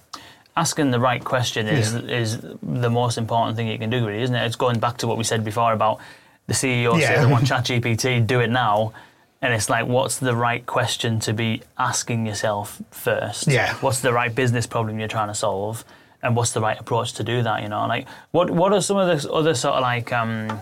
asking 0.56 0.90
the 0.90 0.98
right 0.98 1.22
question 1.22 1.68
is 1.68 1.94
is 1.94 2.40
the 2.62 2.90
most 2.90 3.16
important 3.18 3.56
thing 3.56 3.68
you 3.68 3.78
can 3.78 3.90
do, 3.90 4.04
really, 4.06 4.22
isn't 4.22 4.34
it? 4.34 4.44
It's 4.44 4.56
going 4.56 4.80
back 4.80 4.96
to 4.98 5.06
what 5.06 5.16
we 5.16 5.24
said 5.24 5.44
before 5.44 5.72
about 5.72 6.00
the 6.48 6.54
CEO 6.54 6.98
Yeah. 6.98 7.06
saying 7.06 7.26
they 7.26 7.32
want 7.32 7.44
ChatGPT, 7.52 8.26
do 8.26 8.40
it 8.40 8.50
now. 8.50 8.92
And 9.40 9.54
it's 9.54 9.70
like, 9.70 9.86
what's 9.86 10.18
the 10.18 10.34
right 10.34 10.66
question 10.66 11.20
to 11.20 11.32
be 11.32 11.62
asking 11.78 12.26
yourself 12.26 12.82
first? 12.90 13.46
Yeah. 13.46 13.74
What's 13.76 14.00
the 14.00 14.12
right 14.12 14.34
business 14.34 14.66
problem 14.66 14.98
you're 14.98 15.06
trying 15.08 15.28
to 15.28 15.34
solve? 15.34 15.84
And 16.22 16.34
what's 16.34 16.52
the 16.52 16.60
right 16.60 16.78
approach 16.78 17.12
to 17.14 17.22
do 17.24 17.42
that? 17.44 17.62
You 17.62 17.68
know, 17.68 17.86
like 17.86 18.08
what 18.32 18.50
what 18.50 18.72
are 18.72 18.80
some 18.82 18.96
of 18.96 19.06
the 19.22 19.32
other 19.32 19.54
sort 19.54 19.74
of 19.76 19.82
like 19.82 20.12
um, 20.12 20.60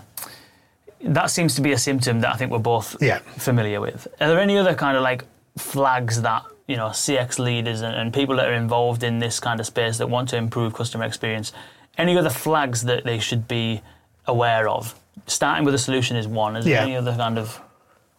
that 1.01 1.31
seems 1.31 1.55
to 1.55 1.61
be 1.61 1.71
a 1.71 1.77
symptom 1.77 2.19
that 2.21 2.33
I 2.33 2.37
think 2.37 2.51
we're 2.51 2.59
both 2.59 2.95
Yeah. 3.01 3.19
familiar 3.37 3.81
with. 3.81 4.07
Are 4.21 4.27
there 4.27 4.39
any 4.39 4.57
other 4.57 4.75
kind 4.75 4.95
of 4.95 5.01
like 5.03 5.23
flags 5.57 6.21
that 6.21 6.43
you 6.67 6.75
know 6.77 6.89
CX 6.89 7.39
leaders 7.39 7.81
and, 7.81 7.95
and 7.95 8.13
people 8.13 8.35
that 8.35 8.47
are 8.47 8.53
involved 8.53 9.01
in 9.03 9.17
this 9.17 9.39
kind 9.39 9.59
of 9.59 9.65
space 9.65 9.97
that 9.97 10.07
want 10.09 10.29
to 10.29 10.37
improve 10.37 10.73
customer 10.75 11.05
experience? 11.05 11.51
Any 11.97 12.15
other 12.15 12.29
flags 12.29 12.83
that 12.83 13.03
they 13.05 13.17
should 13.17 13.47
be 13.47 13.81
aware 14.27 14.69
of? 14.69 14.93
Starting 15.25 15.65
with 15.65 15.73
a 15.73 15.79
solution 15.79 16.15
is 16.15 16.27
one. 16.27 16.55
Is 16.55 16.65
there 16.65 16.81
any 16.81 16.95
other 16.95 17.15
kind 17.15 17.39
of 17.39 17.59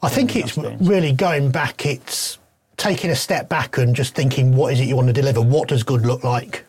I 0.03 0.09
think 0.09 0.37
it's 0.37 0.57
really 0.57 1.13
going 1.13 1.51
back, 1.51 1.85
it's 1.85 2.39
taking 2.77 3.11
a 3.11 3.17
step 3.17 3.49
back 3.49 3.79
and 3.79 3.97
just 3.97 4.15
thinking, 4.15 4.55
what 4.55 4.73
is 4.73 4.81
it 4.81 4.85
you 4.87 4.95
want 4.97 5.09
to 5.09 5.13
deliver? 5.13 5.41
What 5.43 5.69
does 5.69 5.83
good 5.83 6.07
look 6.07 6.23
like? 6.23 6.65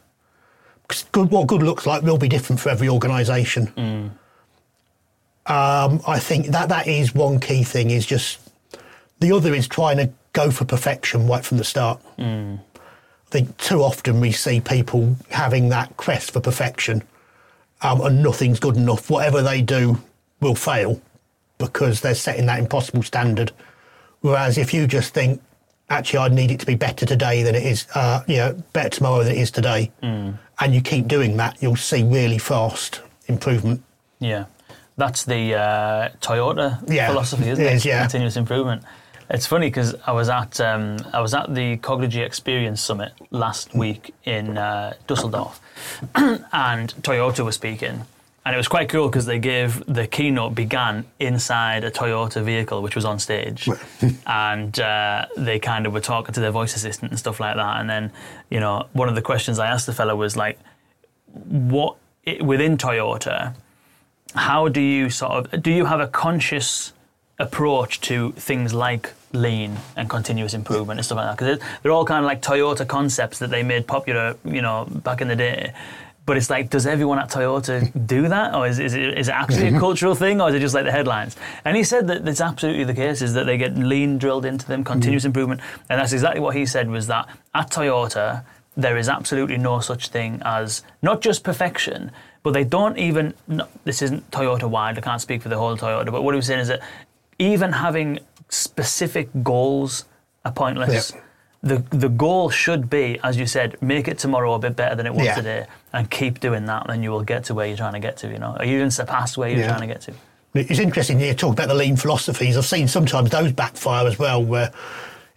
'Cause 0.87 1.05
good, 1.11 1.29
what 1.29 1.45
good 1.45 1.61
looks 1.61 1.85
like 1.85 2.01
will 2.01 2.17
be 2.17 2.27
different 2.27 2.59
for 2.59 2.69
every 2.69 2.89
organisation. 2.89 4.11
Um, 5.45 6.01
I 6.07 6.19
think 6.19 6.47
that 6.47 6.69
that 6.69 6.87
is 6.87 7.13
one 7.13 7.39
key 7.39 7.63
thing. 7.63 7.91
Is 7.91 8.05
just 8.05 8.39
the 9.19 9.31
other 9.31 9.53
is 9.53 9.67
trying 9.67 9.97
to 9.97 10.09
go 10.33 10.49
for 10.51 10.65
perfection 10.65 11.27
right 11.27 11.43
from 11.45 11.57
the 11.57 11.63
start. 11.63 11.99
I 12.17 13.31
think 13.31 13.55
too 13.57 13.83
often 13.83 14.19
we 14.19 14.31
see 14.31 14.59
people 14.59 15.15
having 15.29 15.69
that 15.69 15.95
quest 15.97 16.31
for 16.31 16.39
perfection, 16.39 17.03
um, 17.83 18.01
and 18.01 18.23
nothing's 18.23 18.59
good 18.59 18.75
enough. 18.77 19.09
Whatever 19.09 19.41
they 19.43 19.61
do 19.61 19.99
will 20.41 20.55
fail 20.55 20.99
because 21.59 22.01
they're 22.01 22.15
setting 22.15 22.47
that 22.47 22.57
impossible 22.57 23.03
standard. 23.03 23.51
Whereas 24.21 24.57
if 24.57 24.73
you 24.73 24.87
just 24.87 25.13
think, 25.13 25.41
actually, 25.89 26.19
I 26.19 26.27
need 26.29 26.49
it 26.51 26.59
to 26.61 26.65
be 26.65 26.75
better 26.75 27.05
today 27.05 27.43
than 27.43 27.53
it 27.53 27.63
is, 27.63 27.85
uh, 27.93 28.23
you 28.27 28.37
know, 28.37 28.53
better 28.73 28.89
tomorrow 28.89 29.23
than 29.23 29.33
it 29.35 29.37
is 29.39 29.51
today, 29.51 29.91
and 30.01 30.73
you 30.75 30.81
keep 30.81 31.07
doing 31.07 31.37
that, 31.37 31.61
you'll 31.61 31.75
see 31.75 32.03
really 32.03 32.37
fast 32.39 33.01
improvement. 33.27 33.83
yeah? 34.19 34.45
That's 34.97 35.23
the 35.23 35.55
uh, 35.55 36.09
Toyota 36.19 36.83
Yeah, 36.91 37.07
philosophy, 37.07 37.47
isn't 37.49 37.63
it 37.63 37.67
it? 37.71 37.75
is, 37.75 37.85
yeah. 37.85 38.01
Continuous 38.01 38.35
improvement. 38.35 38.83
It's 39.29 39.45
funny 39.47 39.67
because 39.67 39.95
I 40.05 40.11
was 40.11 40.27
at 40.27 40.59
um, 40.59 40.97
I 41.13 41.21
was 41.21 41.33
at 41.33 41.53
the 41.55 41.77
Cognigy 41.77 42.21
Experience 42.25 42.81
Summit 42.81 43.13
last 43.31 43.73
week 43.73 44.13
in 44.25 44.57
uh, 44.57 44.95
Dusseldorf, 45.07 45.61
and 46.15 46.93
Toyota 47.01 47.45
was 47.45 47.55
speaking, 47.55 48.01
and 48.45 48.55
it 48.55 48.57
was 48.57 48.67
quite 48.67 48.89
cool 48.89 49.07
because 49.07 49.25
they 49.25 49.39
gave 49.39 49.85
the 49.85 50.07
keynote 50.07 50.55
began 50.55 51.05
inside 51.19 51.83
a 51.83 51.91
Toyota 51.91 52.43
vehicle 52.43 52.81
which 52.81 52.95
was 52.95 53.05
on 53.05 53.19
stage, 53.19 53.67
and 54.27 54.79
uh, 54.79 55.25
they 55.37 55.59
kind 55.59 55.85
of 55.85 55.93
were 55.93 56.01
talking 56.01 56.33
to 56.33 56.39
their 56.39 56.51
voice 56.51 56.75
assistant 56.75 57.11
and 57.11 57.19
stuff 57.19 57.39
like 57.39 57.55
that, 57.55 57.79
and 57.79 57.89
then 57.89 58.11
you 58.49 58.59
know 58.59 58.87
one 58.93 59.09
of 59.09 59.15
the 59.15 59.21
questions 59.21 59.59
I 59.59 59.67
asked 59.67 59.85
the 59.85 59.93
fellow 59.93 60.15
was 60.15 60.35
like, 60.35 60.59
what 61.33 61.95
i 62.27 62.37
within 62.41 62.77
Toyota 62.77 63.53
how 64.35 64.67
do 64.67 64.81
you 64.81 65.09
sort 65.09 65.31
of 65.53 65.63
do 65.63 65.71
you 65.71 65.85
have 65.85 65.99
a 65.99 66.07
conscious 66.07 66.93
approach 67.39 68.01
to 68.01 68.31
things 68.33 68.73
like 68.73 69.13
lean 69.31 69.77
and 69.95 70.09
continuous 70.09 70.53
improvement 70.53 70.99
and 70.99 71.05
stuff 71.05 71.17
like 71.17 71.37
that? 71.37 71.37
Because 71.37 71.79
they're 71.81 71.91
all 71.91 72.05
kind 72.05 72.23
of 72.23 72.27
like 72.27 72.41
toyota 72.41 72.87
concepts 72.87 73.39
that 73.39 73.49
they 73.49 73.63
made 73.63 73.87
popular 73.87 74.35
you 74.45 74.61
know 74.61 74.85
back 74.85 75.21
in 75.21 75.27
the 75.27 75.35
day 75.35 75.73
but 76.29 76.37
it's 76.37 76.49
like 76.49 76.69
does 76.69 76.85
everyone 76.85 77.19
at 77.19 77.29
toyota 77.29 77.75
do 78.05 78.27
that 78.27 78.53
or 78.55 78.67
is, 78.67 78.77
is, 78.79 78.93
it, 78.93 79.17
is 79.17 79.27
it 79.27 79.31
actually 79.31 79.67
a 79.67 79.79
cultural 79.87 80.15
thing 80.15 80.39
or 80.39 80.49
is 80.49 80.55
it 80.55 80.59
just 80.59 80.75
like 80.75 80.85
the 80.85 80.91
headlines 80.91 81.35
and 81.65 81.75
he 81.75 81.83
said 81.83 82.07
that 82.07 82.23
that's 82.23 82.41
absolutely 82.41 82.83
the 82.83 82.93
case 82.93 83.21
is 83.21 83.33
that 83.33 83.45
they 83.45 83.57
get 83.57 83.75
lean 83.75 84.17
drilled 84.17 84.45
into 84.45 84.65
them 84.67 84.81
mm-hmm. 84.81 84.93
continuous 84.93 85.25
improvement 85.25 85.59
and 85.89 85.99
that's 85.99 86.13
exactly 86.13 86.39
what 86.39 86.55
he 86.55 86.65
said 86.65 86.89
was 86.89 87.07
that 87.07 87.27
at 87.55 87.69
toyota 87.71 88.43
there 88.77 88.97
is 88.97 89.09
absolutely 89.09 89.57
no 89.57 89.79
such 89.79 90.09
thing 90.09 90.41
as 90.45 90.83
not 91.01 91.21
just 91.21 91.43
perfection, 91.43 92.11
but 92.43 92.51
they 92.51 92.63
don't 92.63 92.97
even. 92.97 93.33
No, 93.47 93.67
this 93.83 94.01
isn't 94.01 94.29
Toyota 94.31 94.69
wide. 94.69 94.97
I 94.97 95.01
can't 95.01 95.21
speak 95.21 95.41
for 95.41 95.49
the 95.49 95.57
whole 95.57 95.75
Toyota, 95.77 96.11
but 96.11 96.23
what 96.23 96.33
he 96.33 96.37
was 96.37 96.45
saying 96.45 96.61
is 96.61 96.69
that 96.69 96.81
even 97.39 97.71
having 97.71 98.19
specific 98.49 99.29
goals 99.43 100.05
are 100.45 100.51
pointless. 100.51 101.11
Yep. 101.13 101.23
The 101.61 101.77
the 101.89 102.07
goal 102.09 102.49
should 102.49 102.89
be, 102.89 103.19
as 103.21 103.35
you 103.37 103.45
said, 103.45 103.75
make 103.81 104.07
it 104.07 104.17
tomorrow 104.17 104.53
a 104.53 104.59
bit 104.59 104.75
better 104.77 104.95
than 104.95 105.05
it 105.05 105.13
was 105.13 105.25
Yeah. 105.25 105.35
today, 105.35 105.65
and 105.91 106.09
keep 106.09 106.39
doing 106.39 106.65
that, 106.67 106.83
and 106.83 106.89
then 106.93 107.03
you 107.03 107.11
will 107.11 107.23
get 107.23 107.43
to 107.45 107.53
where 107.53 107.67
you're 107.67 107.75
trying 107.77 107.93
to 107.93 107.99
get 107.99 108.15
to. 108.17 108.27
You 108.29 108.37
know, 108.39 108.55
or 108.57 108.65
you 108.65 108.77
even 108.77 108.91
surpass 108.91 109.35
where 109.35 109.49
you're 109.49 109.59
Yeah. 109.59 109.67
trying 109.67 109.81
to 109.81 109.87
get 109.87 110.01
to. 110.01 110.13
It's 110.53 110.79
interesting 110.79 111.19
you 111.19 111.33
talk 111.33 111.53
about 111.53 111.67
the 111.67 111.75
lean 111.75 111.95
philosophies. 111.97 112.57
I've 112.57 112.65
seen 112.65 112.87
sometimes 112.87 113.29
those 113.29 113.51
backfire 113.51 114.07
as 114.07 114.17
well, 114.17 114.41
where 114.43 114.71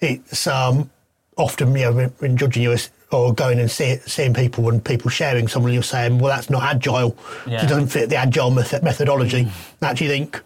it's 0.00 0.46
um, 0.46 0.90
often 1.36 1.74
you 1.74 1.84
know 1.86 1.92
when, 1.92 2.08
when 2.20 2.36
judging 2.36 2.62
you 2.62 2.76
or 3.10 3.34
going 3.34 3.58
and 3.58 3.70
see, 3.70 3.96
seeing 4.06 4.32
people 4.32 4.68
and 4.70 4.82
people 4.82 5.10
sharing 5.10 5.46
something, 5.48 5.72
you're 5.74 5.82
saying, 5.82 6.18
well, 6.18 6.34
that's 6.34 6.48
not 6.48 6.62
agile. 6.62 7.14
Yeah. 7.46 7.62
It 7.64 7.68
doesn't 7.68 7.88
fit 7.88 8.08
the 8.08 8.16
agile 8.16 8.50
method- 8.50 8.82
methodology. 8.82 9.48
I 9.82 9.90
actually 9.90 10.08
think 10.08 10.40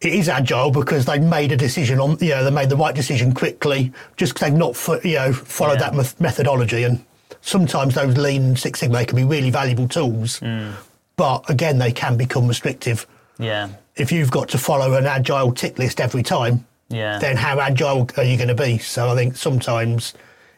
it 0.00 0.12
is 0.12 0.28
agile 0.28 0.70
because 0.70 1.06
they 1.06 1.18
made 1.18 1.52
a 1.52 1.56
decision 1.56 1.98
on, 2.00 2.18
you 2.20 2.30
know, 2.30 2.44
they 2.44 2.50
made 2.50 2.68
the 2.68 2.76
right 2.76 2.94
decision 2.94 3.32
quickly, 3.32 3.92
just 4.16 4.34
because 4.34 4.48
they've 4.48 4.58
not, 4.58 4.76
fo- 4.76 5.00
you 5.02 5.14
know, 5.14 5.32
followed 5.32 5.80
Yeah. 5.80 5.90
that 5.90 5.94
meth- 5.94 6.20
methodology. 6.20 6.84
And 6.84 7.04
sometimes 7.40 7.94
those 7.94 8.16
lean 8.16 8.56
Six 8.56 8.80
Sigma 8.80 9.04
can 9.06 9.16
be 9.16 9.24
really 9.24 9.50
valuable 9.50 9.88
tools, 9.88 10.38
hmm. 10.38 10.72
but 11.16 11.48
again, 11.48 11.78
they 11.78 11.92
can 11.92 12.16
become 12.16 12.46
restrictive 12.46 13.06
Yeah, 13.38 13.68
if 13.96 14.12
you've 14.12 14.30
got 14.30 14.48
to 14.50 14.58
follow 14.58 14.94
an 14.94 15.06
agile 15.06 15.52
tick 15.52 15.78
list 15.78 16.00
every 16.00 16.22
time, 16.22 16.66
yeah, 16.88 17.18
then 17.18 17.36
how 17.36 17.58
agile 17.58 18.08
are 18.16 18.24
you 18.24 18.36
going 18.36 18.48
to 18.48 18.54
be? 18.54 18.78
So 18.78 19.08
I 19.08 19.14
think 19.14 19.36
sometimes 19.36 20.14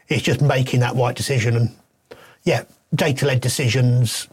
it's 0.09 0.23
just 0.23 0.41
making 0.41 0.81
that 0.81 0.95
right 0.95 1.15
decision. 1.15 1.55
And 1.55 1.75
yeah, 2.43 2.63
data 2.93 3.25
led 3.25 3.41
decisions, 3.41 4.27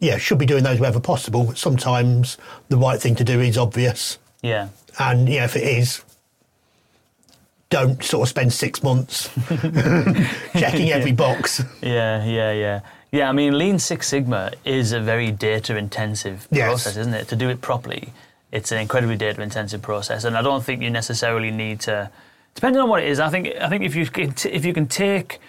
yeah, 0.00 0.18
should 0.18 0.38
be 0.38 0.46
doing 0.46 0.64
those 0.64 0.80
wherever 0.80 1.00
possible. 1.00 1.44
But 1.44 1.58
sometimes 1.58 2.38
the 2.68 2.76
right 2.76 3.00
thing 3.00 3.14
to 3.16 3.24
do 3.24 3.40
is 3.40 3.56
obvious. 3.56 4.18
Yeah. 4.42 4.68
And 4.98 5.28
yeah, 5.28 5.44
if 5.44 5.56
it 5.56 5.62
is, 5.62 6.02
don't 7.70 8.02
sort 8.04 8.22
of 8.24 8.28
spend 8.28 8.52
six 8.52 8.82
months 8.82 9.30
checking 10.52 10.90
every 10.90 11.12
box. 11.12 11.62
Yeah, 11.80 12.24
yeah, 12.24 12.52
yeah. 12.52 12.80
Yeah, 13.10 13.28
I 13.28 13.32
mean, 13.32 13.56
Lean 13.58 13.78
Six 13.78 14.08
Sigma 14.08 14.52
is 14.64 14.92
a 14.92 15.00
very 15.00 15.30
data 15.30 15.76
intensive 15.76 16.48
Yes. 16.50 16.66
process, 16.66 16.96
isn't 16.96 17.14
it? 17.14 17.28
To 17.28 17.36
do 17.36 17.48
it 17.50 17.60
properly, 17.60 18.12
it's 18.50 18.72
an 18.72 18.78
incredibly 18.78 19.16
data 19.16 19.40
intensive 19.42 19.82
process, 19.82 20.24
and 20.24 20.36
I 20.36 20.42
don't 20.42 20.62
think 20.64 20.82
you 20.82 20.90
necessarily 20.90 21.50
need 21.50 21.80
to. 21.80 22.10
Depending 22.54 22.80
on 22.82 22.88
what 22.88 23.02
it 23.02 23.08
is, 23.08 23.20
I 23.20 23.28
think 23.30 23.48
I 23.60 23.68
think 23.68 23.84
if 23.84 23.94
you 23.94 24.06
can 24.06 24.32
t- 24.32 24.50
if 24.50 24.64
you 24.64 24.72
can 24.74 24.86
take 24.86 25.40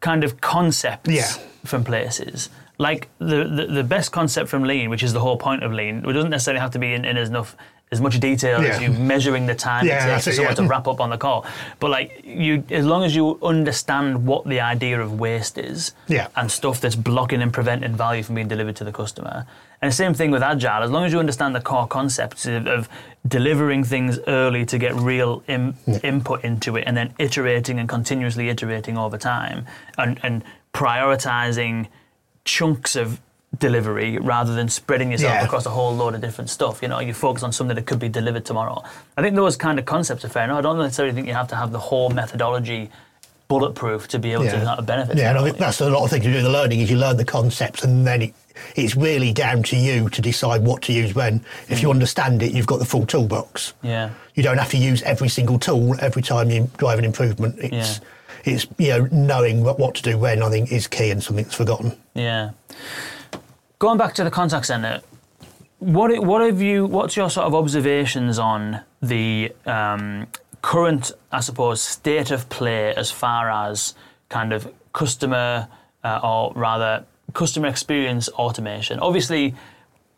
kind 0.00 0.22
of 0.24 0.40
concepts 0.40 1.08
Yeah. 1.10 1.26
from 1.64 1.82
places. 1.84 2.50
Like 2.78 3.08
the, 3.20 3.44
the 3.44 3.66
the 3.66 3.84
best 3.84 4.10
concept 4.12 4.48
from 4.48 4.64
lean, 4.64 4.90
which 4.90 5.02
is 5.04 5.12
the 5.12 5.20
whole 5.20 5.36
point 5.36 5.62
of 5.62 5.72
lean, 5.72 5.98
it 6.08 6.12
doesn't 6.12 6.30
necessarily 6.30 6.60
have 6.60 6.72
to 6.72 6.78
be 6.80 6.92
in, 6.92 7.04
in 7.04 7.16
as 7.16 7.28
enough 7.28 7.56
as 7.92 8.00
much 8.00 8.18
detail 8.18 8.60
as 8.60 8.80
you 8.82 8.90
measuring 8.90 9.46
the 9.46 9.54
time 9.54 9.86
Yeah, 9.86 10.04
it 10.06 10.10
takes 10.14 10.24
for 10.24 10.32
someone 10.32 10.52
yeah. 10.52 10.62
to 10.62 10.66
wrap 10.68 10.88
up 10.88 11.00
on 11.00 11.10
the 11.10 11.18
call. 11.18 11.46
But 11.78 11.90
like 11.90 12.22
you, 12.24 12.64
as 12.70 12.84
long 12.84 13.04
as 13.04 13.14
you 13.14 13.38
understand 13.42 14.26
what 14.26 14.44
the 14.46 14.60
idea 14.60 15.00
of 15.00 15.20
waste 15.20 15.58
is, 15.58 15.92
Yeah. 16.08 16.26
and 16.34 16.50
stuff 16.50 16.80
that's 16.80 16.96
blocking 16.96 17.40
and 17.40 17.52
preventing 17.52 17.94
value 17.94 18.22
from 18.24 18.34
being 18.34 18.48
delivered 18.48 18.74
to 18.76 18.84
the 18.84 18.90
customer. 18.92 19.46
And 19.80 19.92
the 19.92 19.94
same 19.94 20.14
thing 20.14 20.30
with 20.32 20.42
agile. 20.42 20.82
As 20.82 20.90
long 20.90 21.04
as 21.04 21.12
you 21.12 21.20
understand 21.20 21.54
the 21.54 21.60
core 21.60 21.86
concepts 21.86 22.46
of, 22.46 22.66
of 22.66 22.88
delivering 23.28 23.84
things 23.84 24.18
early 24.26 24.64
to 24.66 24.78
get 24.78 24.94
real 24.94 25.42
Im- 25.46 25.76
input 26.02 26.42
into 26.42 26.76
it, 26.76 26.84
and 26.86 26.96
then 26.96 27.14
iterating 27.18 27.78
and 27.78 27.88
continuously 27.88 28.48
iterating 28.48 28.96
over 28.98 29.18
time, 29.18 29.66
and 29.98 30.18
and 30.24 30.42
prioritizing 30.72 31.86
chunks 32.44 32.96
of 32.96 33.20
delivery 33.58 34.18
rather 34.18 34.54
than 34.54 34.68
spreading 34.68 35.12
yourself 35.12 35.34
Yeah. 35.34 35.44
across 35.44 35.66
a 35.66 35.70
whole 35.70 35.94
load 35.94 36.14
of 36.14 36.20
different 36.20 36.50
stuff. 36.50 36.82
You 36.82 36.88
know, 36.88 37.00
you 37.00 37.14
focus 37.14 37.42
on 37.42 37.52
something 37.52 37.76
that 37.76 37.86
could 37.86 37.98
be 37.98 38.08
delivered 38.08 38.44
tomorrow. 38.44 38.82
I 39.16 39.22
think 39.22 39.36
those 39.36 39.56
kind 39.56 39.78
of 39.78 39.84
concepts 39.84 40.24
are 40.24 40.28
fair. 40.28 40.46
No, 40.46 40.58
I 40.58 40.60
don't 40.60 40.78
necessarily 40.78 41.14
think 41.14 41.26
you 41.26 41.34
have 41.34 41.48
to 41.48 41.56
have 41.56 41.72
the 41.72 41.78
whole 41.78 42.10
methodology 42.10 42.90
bulletproof 43.48 44.08
to 44.08 44.18
be 44.18 44.32
able 44.32 44.44
to 44.44 44.50
kind 44.50 44.78
of 44.78 44.86
benefit. 44.86 45.16
Yeah, 45.16 45.30
and 45.30 45.38
I 45.38 45.44
think 45.44 45.58
that's 45.58 45.80
a 45.80 45.90
lot 45.90 46.04
of 46.04 46.10
things 46.10 46.24
you 46.24 46.32
do 46.32 46.38
in 46.38 46.44
the 46.44 46.50
learning 46.50 46.80
is 46.80 46.90
you 46.90 46.96
learn 46.96 47.16
the 47.16 47.24
concepts 47.24 47.84
and 47.84 48.06
then 48.06 48.22
it, 48.22 48.34
it's 48.74 48.96
really 48.96 49.32
down 49.32 49.62
to 49.64 49.76
you 49.76 50.08
to 50.10 50.22
decide 50.22 50.62
what 50.62 50.82
to 50.82 50.92
use 50.92 51.14
when. 51.14 51.44
If 51.68 51.82
you 51.82 51.88
mm. 51.88 51.92
understand 51.92 52.42
it, 52.42 52.52
you've 52.52 52.66
got 52.66 52.78
the 52.78 52.84
full 52.84 53.06
toolbox. 53.06 53.74
Yeah. 53.82 54.10
You 54.34 54.42
don't 54.42 54.58
have 54.58 54.70
to 54.70 54.78
use 54.78 55.02
every 55.02 55.28
single 55.28 55.58
tool 55.58 55.94
every 56.00 56.22
time 56.22 56.50
you 56.50 56.70
drive 56.78 56.98
an 56.98 57.04
improvement. 57.04 57.56
It's 57.58 58.00
it's 58.44 58.66
you 58.78 58.88
know 58.88 59.08
knowing 59.10 59.64
what, 59.64 59.78
what 59.78 59.94
to 59.96 60.02
do 60.02 60.18
when 60.18 60.42
I 60.42 60.50
think 60.50 60.70
is 60.70 60.86
key 60.86 61.10
and 61.10 61.22
something 61.22 61.44
that's 61.44 61.56
forgotten. 61.56 61.96
Yeah. 62.14 62.50
Going 63.84 63.98
back 63.98 64.14
to 64.14 64.24
the 64.24 64.30
contact 64.30 64.64
center, 64.64 65.02
what 65.78 66.18
what 66.24 66.40
have 66.40 66.62
you? 66.62 66.86
What's 66.86 67.18
your 67.18 67.28
sort 67.28 67.46
of 67.46 67.54
observations 67.54 68.38
on 68.38 68.80
the 69.02 69.52
um, 69.66 70.26
current, 70.62 71.12
I 71.30 71.40
suppose, 71.40 71.82
state 71.82 72.30
of 72.30 72.48
play 72.48 72.94
as 72.94 73.10
far 73.10 73.50
as 73.50 73.94
kind 74.30 74.54
of 74.54 74.72
customer, 74.94 75.68
uh, 76.02 76.20
or 76.24 76.54
rather, 76.54 77.04
customer 77.34 77.68
experience 77.68 78.30
automation? 78.30 79.00
Obviously, 79.00 79.54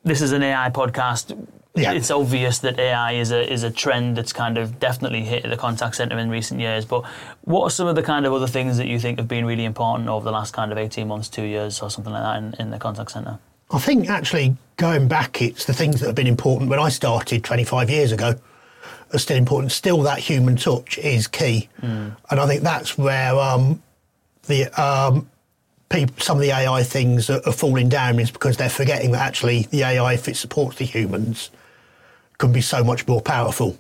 this 0.05 0.23
is 0.23 0.31
an 0.31 0.45
AI 0.45 0.71
podcast. 0.71 1.37
Yeah. 1.75 1.91
It's 1.91 2.13
obvious 2.13 2.61
that 2.61 2.79
AI 2.79 3.15
is 3.15 3.33
a 3.33 3.53
is 3.53 3.65
a 3.65 3.71
trend 3.73 4.17
that's 4.17 4.33
kind 4.33 4.59
of 4.59 4.79
definitely 4.79 5.23
hit 5.23 5.43
the 5.43 5.57
contact 5.57 5.97
center 5.97 6.17
in 6.19 6.31
recent 6.31 6.61
years. 6.61 6.85
But 6.85 7.05
what 7.41 7.65
are 7.65 7.71
some 7.71 7.89
of 7.89 7.97
the 7.97 8.05
kind 8.05 8.27
of 8.27 8.33
other 8.33 8.47
things 8.47 8.77
that 8.77 8.87
you 8.87 9.01
think 9.01 9.19
have 9.19 9.27
been 9.27 9.45
really 9.45 9.65
important 9.65 10.09
over 10.09 10.25
the 10.25 10.31
last 10.31 10.53
kind 10.55 10.71
of 10.71 10.79
eighteen 10.79 11.09
months, 11.09 11.29
two 11.29 11.43
years, 11.43 11.83
or 11.83 11.91
something 11.91 12.13
like 12.13 12.23
that 12.23 12.37
in, 12.39 12.55
in 12.61 12.71
the 12.71 12.79
contact 12.79 13.11
center? 13.11 13.41
I 13.71 13.79
think 13.79 14.09
actually 14.09 14.57
going 14.77 15.09
back, 15.09 15.43
it's 15.43 15.65
the 15.65 15.73
things 15.73 16.01
that 16.01 16.07
have 16.07 16.15
been 16.15 16.27
important 16.27 16.71
when 16.71 16.79
I 16.79 16.89
started 16.89 17.43
25 17.45 17.91
years 17.91 18.13
ago 18.13 18.35
are 19.13 19.19
still 19.19 19.37
important. 19.37 19.73
Still, 19.73 20.03
that 20.03 20.19
human 20.19 20.57
touch 20.57 20.99
is 20.99 21.27
key, 21.27 21.69
and 21.83 22.17
I 22.31 22.47
think 22.47 22.63
that's 22.63 22.97
where 22.99 23.35
um, 23.35 23.83
the 24.47 24.69
um, 24.81 25.29
peop 25.89 26.21
some 26.21 26.37
of 26.37 26.43
the 26.43 26.51
AI 26.51 26.83
things 26.83 27.31
are, 27.31 27.41
are 27.47 27.53
falling 27.53 27.89
down 27.89 28.19
is 28.21 28.31
because 28.31 28.57
they're 28.57 28.69
forgetting 28.69 29.13
that 29.13 29.23
actually 29.27 29.63
the 29.71 29.83
AI, 29.83 30.15
if 30.15 30.29
it 30.29 30.37
supports 30.37 30.79
the 30.79 30.85
humans, 30.85 31.51
can 32.39 32.53
be 32.53 32.61
so 32.61 32.85
much 32.85 33.07
more 33.07 33.21
powerful. 33.21 33.79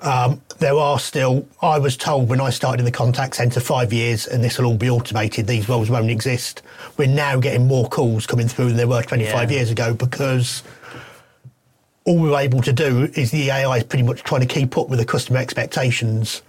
Um, 0.00 0.42
there 0.58 0.74
are 0.74 0.98
still, 0.98 1.46
I 1.62 1.78
was 1.78 1.96
told 1.96 2.28
when 2.28 2.40
I 2.40 2.50
started 2.50 2.80
in 2.80 2.84
the 2.84 2.92
contact 2.92 3.36
centre 3.36 3.60
five 3.60 3.92
years 3.94 4.26
and 4.26 4.44
this 4.44 4.58
will 4.58 4.66
all 4.66 4.76
be 4.76 4.90
automated, 4.90 5.46
these 5.46 5.68
roles 5.70 5.88
won't 5.88 6.10
exist. 6.10 6.60
We're 6.98 7.08
now 7.08 7.40
getting 7.40 7.66
more 7.66 7.88
calls 7.88 8.26
coming 8.26 8.46
through 8.46 8.68
than 8.68 8.76
there 8.76 8.88
were 8.88 9.02
25 9.02 9.50
Yeah. 9.50 9.56
years 9.56 9.70
ago 9.70 9.94
because 9.94 10.62
all 12.04 12.18
we're 12.18 12.38
able 12.38 12.60
to 12.62 12.72
do 12.74 13.10
is 13.14 13.30
the 13.30 13.50
AI 13.50 13.78
is 13.78 13.84
pretty 13.84 14.04
much 14.04 14.22
trying 14.22 14.42
to 14.42 14.46
keep 14.46 14.76
up 14.76 14.88
with 14.90 14.98
the 14.98 15.04
customer 15.06 15.38
expectations. 15.38 16.42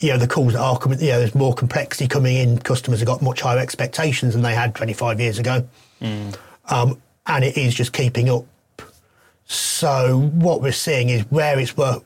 You 0.00 0.10
know, 0.10 0.18
the 0.18 0.28
calls 0.28 0.52
that 0.52 0.60
are 0.60 0.78
coming, 0.78 1.00
you 1.00 1.08
know, 1.08 1.18
there's 1.20 1.34
more 1.34 1.54
complexity 1.54 2.06
coming 2.06 2.36
in. 2.36 2.58
Customers 2.58 3.00
have 3.00 3.06
got 3.08 3.22
much 3.22 3.40
higher 3.40 3.58
expectations 3.58 4.34
than 4.34 4.42
they 4.42 4.54
had 4.54 4.74
25 4.74 5.20
years 5.20 5.38
ago. 5.38 5.66
Um, 6.02 7.00
and 7.26 7.44
it 7.44 7.56
is 7.56 7.74
just 7.74 7.92
keeping 7.94 8.28
up. 8.28 8.44
So 9.46 10.28
what 10.34 10.60
we're 10.60 10.70
seeing 10.72 11.08
is 11.08 11.22
where 11.30 11.58
it's 11.58 11.76
work, 11.76 12.04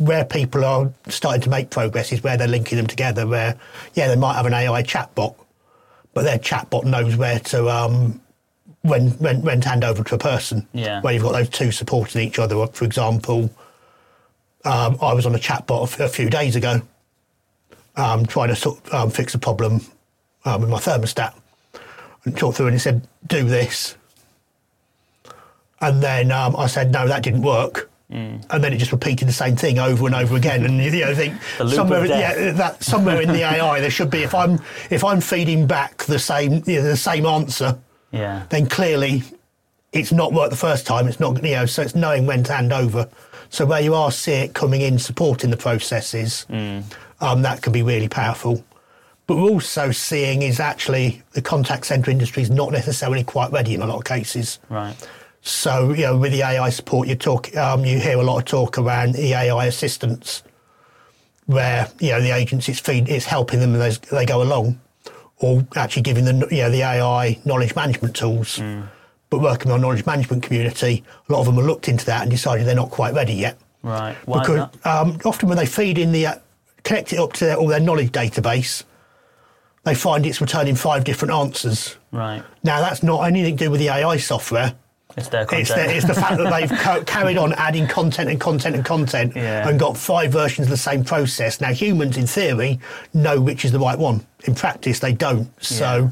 where 0.00 0.24
people 0.24 0.64
are 0.64 0.90
starting 1.08 1.42
to 1.42 1.50
make 1.50 1.68
progress 1.68 2.10
is 2.10 2.22
where 2.22 2.38
they're 2.38 2.48
linking 2.48 2.78
them 2.78 2.86
together. 2.86 3.26
Where 3.26 3.58
yeah, 3.94 4.08
they 4.08 4.16
might 4.16 4.34
have 4.34 4.46
an 4.46 4.54
AI 4.54 4.82
chatbot, 4.82 5.34
but 6.14 6.22
their 6.24 6.38
chatbot 6.38 6.84
knows 6.84 7.16
where 7.16 7.38
to 7.38 7.68
um, 7.68 8.20
when 8.80 9.10
when 9.18 9.42
when 9.42 9.60
to 9.60 9.68
hand 9.68 9.84
over 9.84 10.02
to 10.02 10.14
a 10.14 10.18
person. 10.18 10.66
Yeah. 10.72 11.02
Where 11.02 11.12
you've 11.12 11.22
got 11.22 11.32
those 11.32 11.50
two 11.50 11.70
supporting 11.70 12.22
each 12.26 12.38
other. 12.38 12.66
For 12.68 12.86
example, 12.86 13.50
um, 14.64 14.96
I 15.02 15.12
was 15.12 15.26
on 15.26 15.34
a 15.34 15.38
chatbot 15.38 15.80
a 15.80 15.82
f- 15.82 16.00
a 16.00 16.08
few 16.08 16.30
days 16.30 16.56
ago, 16.56 16.80
um, 17.96 18.24
trying 18.24 18.48
to 18.48 18.56
sort 18.56 18.78
of, 18.86 18.94
um, 18.94 19.10
fix 19.10 19.34
a 19.34 19.38
problem 19.38 19.82
um, 20.46 20.62
with 20.62 20.70
my 20.70 20.78
thermostat, 20.78 21.34
and 22.24 22.34
talked 22.38 22.56
through 22.56 22.68
and 22.68 22.76
it 22.76 22.80
said, 22.80 23.06
"Do 23.26 23.44
this." 23.44 23.96
And 25.82 26.02
then 26.02 26.30
um, 26.30 26.56
I 26.56 26.66
said, 26.66 26.92
no, 26.92 27.08
that 27.08 27.22
didn't 27.22 27.40
work. 27.40 27.89
And 28.10 28.64
then 28.64 28.72
it 28.72 28.78
just 28.78 28.92
repeated 28.92 29.28
the 29.28 29.32
same 29.32 29.54
thing 29.56 29.78
over 29.78 30.06
and 30.06 30.14
over 30.14 30.36
again. 30.36 30.64
And 30.64 30.78
you 30.82 30.90
know, 31.04 31.10
I 31.10 31.14
think 31.14 31.40
somewhere, 31.74 32.04
yeah, 32.06 32.50
that 32.52 32.82
somewhere 32.82 33.20
in 33.20 33.28
the 33.32 33.42
AI 33.54 33.80
there 33.80 33.90
should 33.90 34.10
be 34.10 34.22
if 34.22 34.34
I'm 34.34 34.60
if 34.90 35.04
I'm 35.04 35.20
feeding 35.20 35.66
back 35.66 36.04
the 36.04 36.18
same 36.18 36.62
you 36.66 36.76
know, 36.76 36.82
the 36.82 36.96
same 36.96 37.24
answer, 37.26 37.78
Yeah. 38.10 38.42
then 38.48 38.66
clearly 38.66 39.22
it's 39.92 40.12
not 40.12 40.32
worked 40.32 40.50
the 40.50 40.56
first 40.56 40.86
time. 40.86 41.06
It's 41.06 41.20
not 41.20 41.42
you 41.44 41.54
know, 41.54 41.66
so 41.66 41.82
it's 41.82 41.94
knowing 41.94 42.26
when 42.26 42.42
to 42.44 42.52
hand 42.52 42.72
over. 42.72 43.08
So 43.48 43.66
where 43.66 43.80
you 43.80 43.94
are 43.94 44.10
see 44.12 44.32
it 44.32 44.54
coming 44.54 44.80
in, 44.80 44.98
supporting 44.98 45.50
the 45.50 45.56
processes, 45.56 46.46
um, 47.20 47.42
that 47.42 47.62
can 47.62 47.72
be 47.72 47.82
really 47.82 48.08
powerful. 48.08 48.64
But 49.26 49.36
we're 49.36 49.50
also 49.50 49.92
seeing 49.92 50.42
is 50.42 50.58
actually 50.58 51.22
the 51.32 51.42
contact 51.42 51.86
centre 51.86 52.10
industry 52.10 52.42
is 52.42 52.50
not 52.50 52.72
necessarily 52.72 53.22
quite 53.22 53.52
ready 53.52 53.74
in 53.74 53.82
a 53.82 53.86
lot 53.86 53.98
of 53.98 54.04
cases. 54.04 54.58
Right. 54.68 54.96
So 55.42 55.92
you 55.92 56.02
know, 56.02 56.16
with 56.16 56.32
the 56.32 56.42
AI 56.42 56.70
support, 56.70 57.08
you 57.08 57.14
talk, 57.14 57.54
um, 57.56 57.84
you 57.84 57.98
hear 57.98 58.18
a 58.18 58.22
lot 58.22 58.38
of 58.38 58.44
talk 58.44 58.78
around 58.78 59.14
the 59.14 59.32
AI 59.32 59.66
assistance, 59.66 60.42
where 61.46 61.88
you 61.98 62.10
know 62.10 62.20
the 62.20 62.30
agencies 62.30 62.78
feed 62.78 63.08
it's 63.08 63.24
helping 63.24 63.60
them 63.60 63.74
as 63.76 63.98
they 63.98 64.26
go 64.26 64.42
along, 64.42 64.80
or 65.38 65.66
actually 65.76 66.02
giving 66.02 66.24
them 66.24 66.42
you 66.50 66.58
know 66.58 66.70
the 66.70 66.82
AI 66.82 67.38
knowledge 67.44 67.74
management 67.74 68.14
tools. 68.14 68.60
But 69.30 69.40
working 69.40 69.70
on 69.70 69.80
knowledge 69.80 70.04
management 70.06 70.42
community, 70.42 71.04
a 71.28 71.32
lot 71.32 71.40
of 71.40 71.46
them 71.46 71.54
have 71.54 71.64
looked 71.64 71.88
into 71.88 72.04
that 72.06 72.22
and 72.22 72.30
decided 72.30 72.66
they're 72.66 72.74
not 72.74 72.90
quite 72.90 73.14
ready 73.14 73.34
yet. 73.34 73.56
Right. 73.82 74.16
Why 74.26 74.40
is 74.40 74.46
because 74.46 74.68
um, 74.84 75.18
often 75.24 75.48
when 75.48 75.56
they 75.56 75.66
feed 75.66 75.98
in 75.98 76.12
the 76.12 76.26
uh, 76.26 76.34
connect 76.82 77.12
it 77.12 77.18
up 77.18 77.32
to 77.34 77.44
their, 77.44 77.56
all 77.56 77.68
their 77.68 77.80
knowledge 77.80 78.10
database, 78.10 78.82
they 79.84 79.94
find 79.94 80.26
it's 80.26 80.40
returning 80.40 80.74
five 80.74 81.04
different 81.04 81.32
answers. 81.32 81.96
Right. 82.10 82.42
Now 82.64 82.80
that's 82.80 83.02
not 83.02 83.22
anything 83.22 83.56
to 83.56 83.64
do 83.64 83.70
with 83.70 83.80
the 83.80 83.88
AI 83.88 84.16
software. 84.16 84.74
It's 85.20 85.28
their 85.28 85.44
content. 85.44 85.70
It's 85.70 85.74
the, 85.74 85.96
it's 85.96 86.06
the 86.06 86.14
fact 86.14 86.38
that 86.38 86.50
they've 86.50 86.78
co- 86.78 87.04
carried 87.06 87.38
on 87.38 87.52
adding 87.54 87.86
content 87.86 88.30
and 88.30 88.40
content 88.40 88.74
and 88.76 88.84
content 88.84 89.36
Yeah. 89.36 89.68
and 89.68 89.78
got 89.78 89.96
five 89.96 90.32
versions 90.32 90.66
of 90.66 90.70
the 90.70 90.76
same 90.76 91.04
process. 91.04 91.60
Now, 91.60 91.72
humans, 91.72 92.16
in 92.16 92.26
theory, 92.26 92.80
know 93.14 93.40
which 93.40 93.64
is 93.64 93.72
the 93.72 93.80
right 93.80 93.98
one. 93.98 94.24
In 94.44 94.54
practice, 94.54 94.98
they 94.98 95.12
don't. 95.12 95.48
So, 95.62 96.10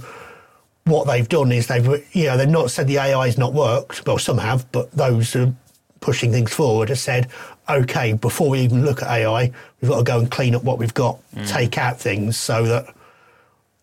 what 0.84 1.06
they've 1.06 1.28
done 1.28 1.52
is 1.52 1.66
they've, 1.66 1.86
you 2.14 2.26
know, 2.26 2.36
they've 2.36 2.48
not 2.48 2.70
said 2.70 2.86
the 2.86 2.98
AI 2.98 3.26
has 3.26 3.38
not 3.38 3.52
worked. 3.52 4.06
Well, 4.06 4.18
some 4.18 4.38
have, 4.38 4.70
but 4.72 4.90
those 4.92 5.32
who 5.32 5.48
are 5.48 5.54
pushing 6.00 6.32
things 6.32 6.52
forward 6.52 6.88
have 6.88 6.98
said, 6.98 7.28
okay, 7.68 8.14
before 8.14 8.50
we 8.50 8.60
even 8.60 8.84
look 8.84 9.02
at 9.02 9.08
AI, 9.08 9.52
we've 9.80 9.90
got 9.90 9.98
to 9.98 10.04
go 10.04 10.18
and 10.18 10.30
clean 10.30 10.54
up 10.54 10.64
what 10.64 10.78
we've 10.78 10.94
got, 10.94 11.18
mm. 11.34 11.46
take 11.46 11.76
out 11.78 12.00
things 12.00 12.36
so 12.36 12.64
that, 12.64 12.94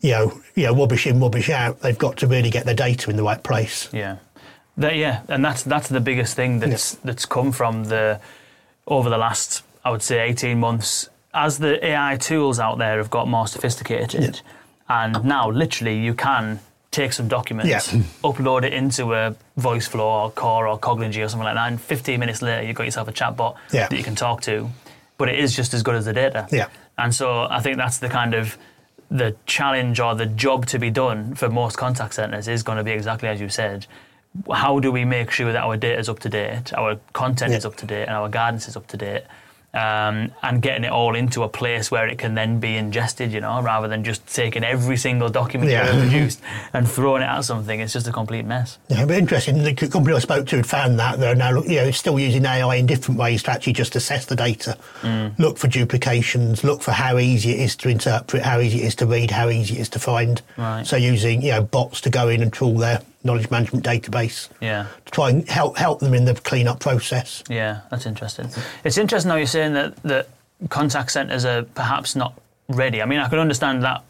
you 0.02 0.12
know, 0.12 0.42
you 0.56 0.64
know, 0.64 0.76
rubbish 0.76 1.08
in, 1.08 1.20
rubbish 1.20 1.50
out. 1.50 1.80
They've 1.82 1.98
got 1.98 2.18
to 2.18 2.28
really 2.28 2.50
get 2.50 2.66
their 2.66 2.76
data 2.76 3.10
in 3.10 3.16
the 3.18 3.24
right 3.24 3.42
place. 3.44 3.90
Yeah, 3.94 4.18
that, 4.78 4.96
yeah, 4.96 5.22
and 5.30 5.44
that's 5.44 5.64
that's 5.64 5.88
the 5.90 6.00
biggest 6.00 6.36
thing 6.36 6.60
that's 6.60 6.96
that's 6.96 7.26
come 7.26 7.52
from 7.52 7.86
the 7.86 8.20
over 8.88 9.10
the 9.10 9.18
last 9.18 9.64
I 9.84 9.92
would 9.92 10.02
say 10.04 10.20
eighteen 10.28 10.60
months 10.60 11.10
as 11.34 11.60
the 11.60 11.84
AI 11.86 12.18
tools 12.18 12.60
out 12.60 12.78
there 12.78 12.98
have 12.98 13.10
got 13.10 13.28
more 13.28 13.48
sophisticated, 13.48 14.42
and 14.88 15.24
now 15.26 15.50
literally 15.50 15.98
you 16.00 16.14
can 16.14 16.60
take 16.92 17.12
some 17.12 17.28
documents, 17.28 17.70
Yeah. 17.94 18.02
upload 18.24 18.64
it 18.64 18.72
into 18.74 19.14
a 19.14 19.36
VoiceFlow 19.60 20.00
or 20.00 20.32
Kore 20.32 20.66
or 20.66 20.80
Cognigy 20.80 21.22
or 21.26 21.28
something 21.28 21.44
like 21.44 21.56
that, 21.56 21.68
and 21.68 21.82
15 21.82 22.18
minutes 22.22 22.42
later 22.42 22.64
you've 22.66 22.78
got 22.78 22.86
yourself 22.86 23.10
a 23.10 23.12
chatbot 23.12 23.56
that 23.90 23.98
you 23.98 24.04
can 24.04 24.16
talk 24.16 24.40
to, 24.44 24.70
but 25.18 25.28
it 25.28 25.38
is 25.38 25.54
just 25.54 25.74
as 25.74 25.84
good 25.84 25.96
as 25.96 26.06
the 26.06 26.14
data. 26.14 26.48
Yeah. 26.54 26.68
And 26.98 27.14
so 27.14 27.48
I 27.50 27.60
think 27.60 27.76
that's 27.76 27.98
the 27.98 28.08
kind 28.08 28.34
of 28.34 28.58
the 29.12 29.36
challenge 29.46 30.00
or 30.00 30.16
the 30.16 30.26
job 30.26 30.68
to 30.68 30.80
be 30.80 30.90
done 30.90 31.36
for 31.36 31.50
most 31.50 31.76
contact 31.78 32.14
centers 32.14 32.48
is 32.48 32.64
going 32.64 32.78
to 32.78 32.84
be 32.86 32.92
exactly 32.92 33.28
as 33.28 33.42
you 33.42 33.50
said. 33.50 33.88
How 34.52 34.80
do 34.80 34.92
we 34.92 35.06
make 35.06 35.32
sure 35.32 35.52
that 35.54 35.64
our 35.64 35.78
data 35.78 35.98
is 36.00 36.10
up 36.10 36.20
to 36.20 36.30
date, 36.30 36.74
our 36.74 36.98
content 37.14 37.52
Yeah. 37.52 37.58
is 37.58 37.66
up 37.66 37.76
to 37.78 37.86
date, 37.86 38.04
and 38.04 38.12
our 38.12 38.30
guidance 38.30 38.68
is 38.68 38.76
up 38.76 38.88
to 38.88 38.98
date? 38.98 39.24
Um, 39.74 40.32
and 40.42 40.62
getting 40.62 40.86
it 40.86 40.92
all 40.94 41.16
into 41.16 41.44
a 41.44 41.50
place 41.50 41.92
where 41.92 42.08
it 42.08 42.18
can 42.18 42.34
then 42.34 42.62
be 42.62 42.78
ingested, 42.78 43.34
you 43.34 43.42
know, 43.42 43.62
rather 43.62 43.90
than 43.90 44.06
just 44.06 44.26
taking 44.34 44.64
every 44.64 44.96
single 44.96 45.28
document 45.28 45.70
Yeah. 45.70 45.92
you've 45.92 46.02
produced 46.10 46.40
and 46.72 46.88
throwing 46.90 47.22
it 47.24 47.26
at 47.26 47.42
something. 47.44 47.82
It's 47.82 47.92
just 47.92 48.08
a 48.08 48.14
complete 48.14 48.46
mess. 48.46 48.78
Yeah, 48.88 49.04
but 49.04 49.18
interesting. 49.18 49.62
The 49.64 49.74
company 49.90 50.16
I 50.16 50.20
spoke 50.20 50.48
to 50.48 50.56
had 50.56 50.66
found 50.66 50.98
that 51.00 51.20
they're 51.20 51.36
now 51.36 51.62
you 51.64 51.76
know 51.82 51.92
still 51.92 52.18
using 52.18 52.46
AI 52.46 52.76
in 52.76 52.86
different 52.86 53.20
ways 53.20 53.44
to 53.44 53.52
actually 53.52 53.74
just 53.74 53.98
assess 53.98 54.26
the 54.28 54.38
data, 54.38 54.78
look 55.38 55.58
for 55.58 55.68
duplications, 55.68 56.64
look 56.64 56.82
for 56.82 56.92
how 56.92 57.18
easy 57.18 57.52
it 57.52 57.60
is 57.60 57.76
to 57.78 57.90
interpret, 57.90 58.44
how 58.44 58.62
easy 58.62 58.82
it 58.84 58.86
is 58.86 58.96
to 58.96 59.06
read, 59.06 59.30
how 59.32 59.50
easy 59.50 59.76
it 59.76 59.82
is 59.82 59.90
to 59.90 60.00
find. 60.00 60.42
Right. 60.56 60.88
So 60.88 60.96
using 60.96 61.42
you 61.42 61.52
know 61.52 61.64
bots 61.64 62.00
to 62.02 62.10
go 62.10 62.30
in 62.30 62.42
and 62.42 62.54
trawl 62.54 62.76
their 62.78 63.02
knowledge 63.26 63.50
management 63.52 63.84
database 63.84 64.48
Yeah. 64.62 64.86
to 65.06 65.12
try 65.12 65.30
and 65.32 65.50
help 65.50 65.78
help 65.78 66.00
them 66.00 66.14
in 66.14 66.24
the 66.26 66.36
clean-up 66.36 66.80
process. 66.80 67.44
Yeah, 67.50 67.80
that's 67.90 68.06
interesting. 68.06 68.50
It's 68.86 68.98
interesting 68.98 69.32
how 69.32 69.38
you're 69.38 69.48
saying 69.48 69.74
that 69.74 69.96
that 70.04 70.30
contact 70.70 71.12
centres 71.12 71.44
are 71.44 71.64
perhaps 71.64 72.16
not 72.16 72.34
ready. 72.70 73.02
I 73.02 73.06
mean, 73.06 73.20
I 73.20 73.28
can 73.28 73.40
understand 73.40 73.84
that 73.84 74.04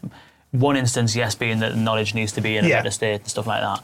one 0.52 0.76
instance, 0.76 1.16
yes, 1.16 1.34
being 1.34 1.58
that 1.60 1.72
the 1.72 1.80
knowledge 1.80 2.14
needs 2.14 2.32
to 2.32 2.40
be 2.40 2.56
in 2.56 2.64
a 2.64 2.68
Yeah. 2.68 2.78
better 2.78 2.90
state 2.90 3.20
and 3.22 3.28
stuff 3.28 3.46
like 3.46 3.62
that. 3.62 3.80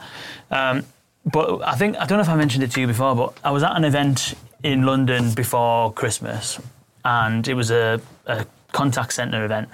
Um, 0.51 0.85
but 1.25 1.61
I 1.63 1.75
think 1.75 1.97
I 1.97 2.05
don't 2.05 2.17
know 2.19 2.23
if 2.23 2.29
I 2.29 2.35
mentioned 2.35 2.63
it 2.63 2.71
to 2.71 2.81
you 2.81 2.87
before, 2.87 3.15
but 3.15 3.33
I 3.43 3.51
was 3.51 3.63
at 3.63 3.75
an 3.75 3.83
event 3.83 4.35
in 4.63 4.85
London 4.85 5.31
before 5.33 5.91
Christmas, 5.93 6.59
and 7.03 7.47
it 7.47 7.53
was 7.55 7.69
a, 7.71 7.99
a 8.27 8.45
contact 8.71 9.13
centre 9.13 9.43
event, 9.43 9.67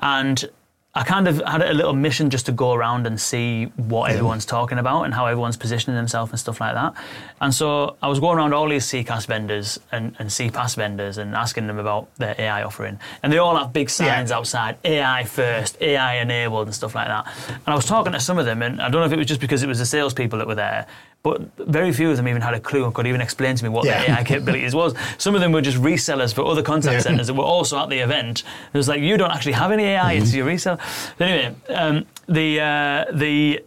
and 0.00 0.44
I 0.92 1.04
kind 1.04 1.28
of 1.28 1.40
had 1.46 1.62
a 1.62 1.72
little 1.72 1.92
mission 1.92 2.30
just 2.30 2.46
to 2.46 2.52
go 2.52 2.72
around 2.72 3.06
and 3.06 3.20
see 3.20 3.66
what 3.76 4.10
everyone's 4.10 4.44
talking 4.44 4.76
about 4.76 5.04
and 5.04 5.14
how 5.14 5.26
everyone's 5.26 5.56
positioning 5.56 5.96
themselves 5.96 6.32
and 6.32 6.40
stuff 6.40 6.60
like 6.60 6.74
that. 6.74 6.94
And 7.40 7.54
so 7.54 7.96
I 8.02 8.08
was 8.08 8.18
going 8.18 8.36
around 8.38 8.54
all 8.54 8.68
these 8.68 8.86
CCaaS 8.86 9.28
vendors 9.28 9.78
and, 9.92 10.16
and 10.18 10.28
CPaaS 10.28 10.74
vendors 10.74 11.16
and 11.16 11.36
asking 11.36 11.68
them 11.68 11.78
about 11.78 12.12
their 12.16 12.34
AI 12.36 12.64
offering. 12.64 12.98
And 13.22 13.32
they 13.32 13.38
all 13.38 13.54
have 13.56 13.72
big 13.72 13.88
signs 13.88 14.30
Yeah. 14.30 14.36
outside 14.38 14.78
AI 14.84 15.22
first, 15.24 15.80
AI 15.80 16.14
enabled, 16.16 16.66
and 16.66 16.74
stuff 16.74 16.96
like 16.96 17.06
that. 17.06 17.24
And 17.48 17.68
I 17.68 17.76
was 17.76 17.86
talking 17.86 18.12
to 18.12 18.18
some 18.18 18.38
of 18.38 18.44
them, 18.44 18.60
and 18.60 18.82
I 18.82 18.88
don't 18.88 19.00
know 19.00 19.06
if 19.06 19.12
it 19.12 19.18
was 19.18 19.28
just 19.28 19.40
because 19.40 19.62
it 19.62 19.68
was 19.68 19.78
the 19.78 19.86
salespeople 19.86 20.38
that 20.40 20.48
were 20.48 20.56
there, 20.56 20.88
but 21.22 21.42
very 21.58 21.92
few 21.92 22.10
of 22.10 22.16
them 22.16 22.26
even 22.28 22.40
had 22.40 22.54
a 22.54 22.60
clue 22.60 22.84
and 22.84 22.94
could 22.94 23.06
even 23.06 23.20
explain 23.20 23.54
to 23.56 23.62
me 23.62 23.68
what 23.68 23.84
Yeah. 23.84 24.04
their 24.06 24.16
AI 24.18 24.24
capabilities 24.24 24.74
was. 24.74 24.94
Some 25.18 25.34
of 25.34 25.40
them 25.42 25.52
were 25.52 25.60
just 25.60 25.76
resellers 25.78 26.32
for 26.34 26.44
other 26.46 26.62
contact 26.62 26.94
Yeah. 26.94 27.00
centers 27.00 27.26
that 27.26 27.34
were 27.34 27.44
also 27.44 27.78
at 27.78 27.90
the 27.90 27.98
event. 27.98 28.42
It 28.72 28.76
was 28.78 28.88
like, 28.88 29.00
you 29.02 29.16
don't 29.18 29.30
actually 29.30 29.52
have 29.52 29.70
any 29.70 29.84
AI, 29.84 30.12
it's 30.14 30.32
your 30.34 30.46
reseller. 30.46 30.78
But 31.18 31.28
anyway, 31.28 31.54
um, 31.74 32.06
the, 32.26 32.60
uh, 32.60 33.04
the 33.12 33.60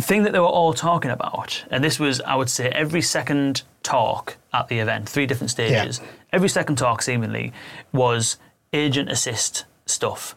thing 0.00 0.22
that 0.22 0.32
they 0.32 0.38
were 0.40 0.46
all 0.46 0.72
talking 0.72 1.10
about, 1.10 1.64
and 1.70 1.84
this 1.84 2.00
was, 2.00 2.20
I 2.22 2.36
would 2.36 2.48
say, 2.50 2.68
every 2.70 3.02
second 3.02 3.62
talk 3.82 4.36
at 4.54 4.68
the 4.68 4.78
event, 4.78 5.06
three 5.08 5.26
different 5.26 5.50
stages, 5.50 6.00
every 6.32 6.48
second 6.48 6.76
talk 6.76 7.02
seemingly 7.02 7.52
was 7.92 8.38
agent 8.72 9.10
assist 9.10 9.66
stuff. 9.86 10.34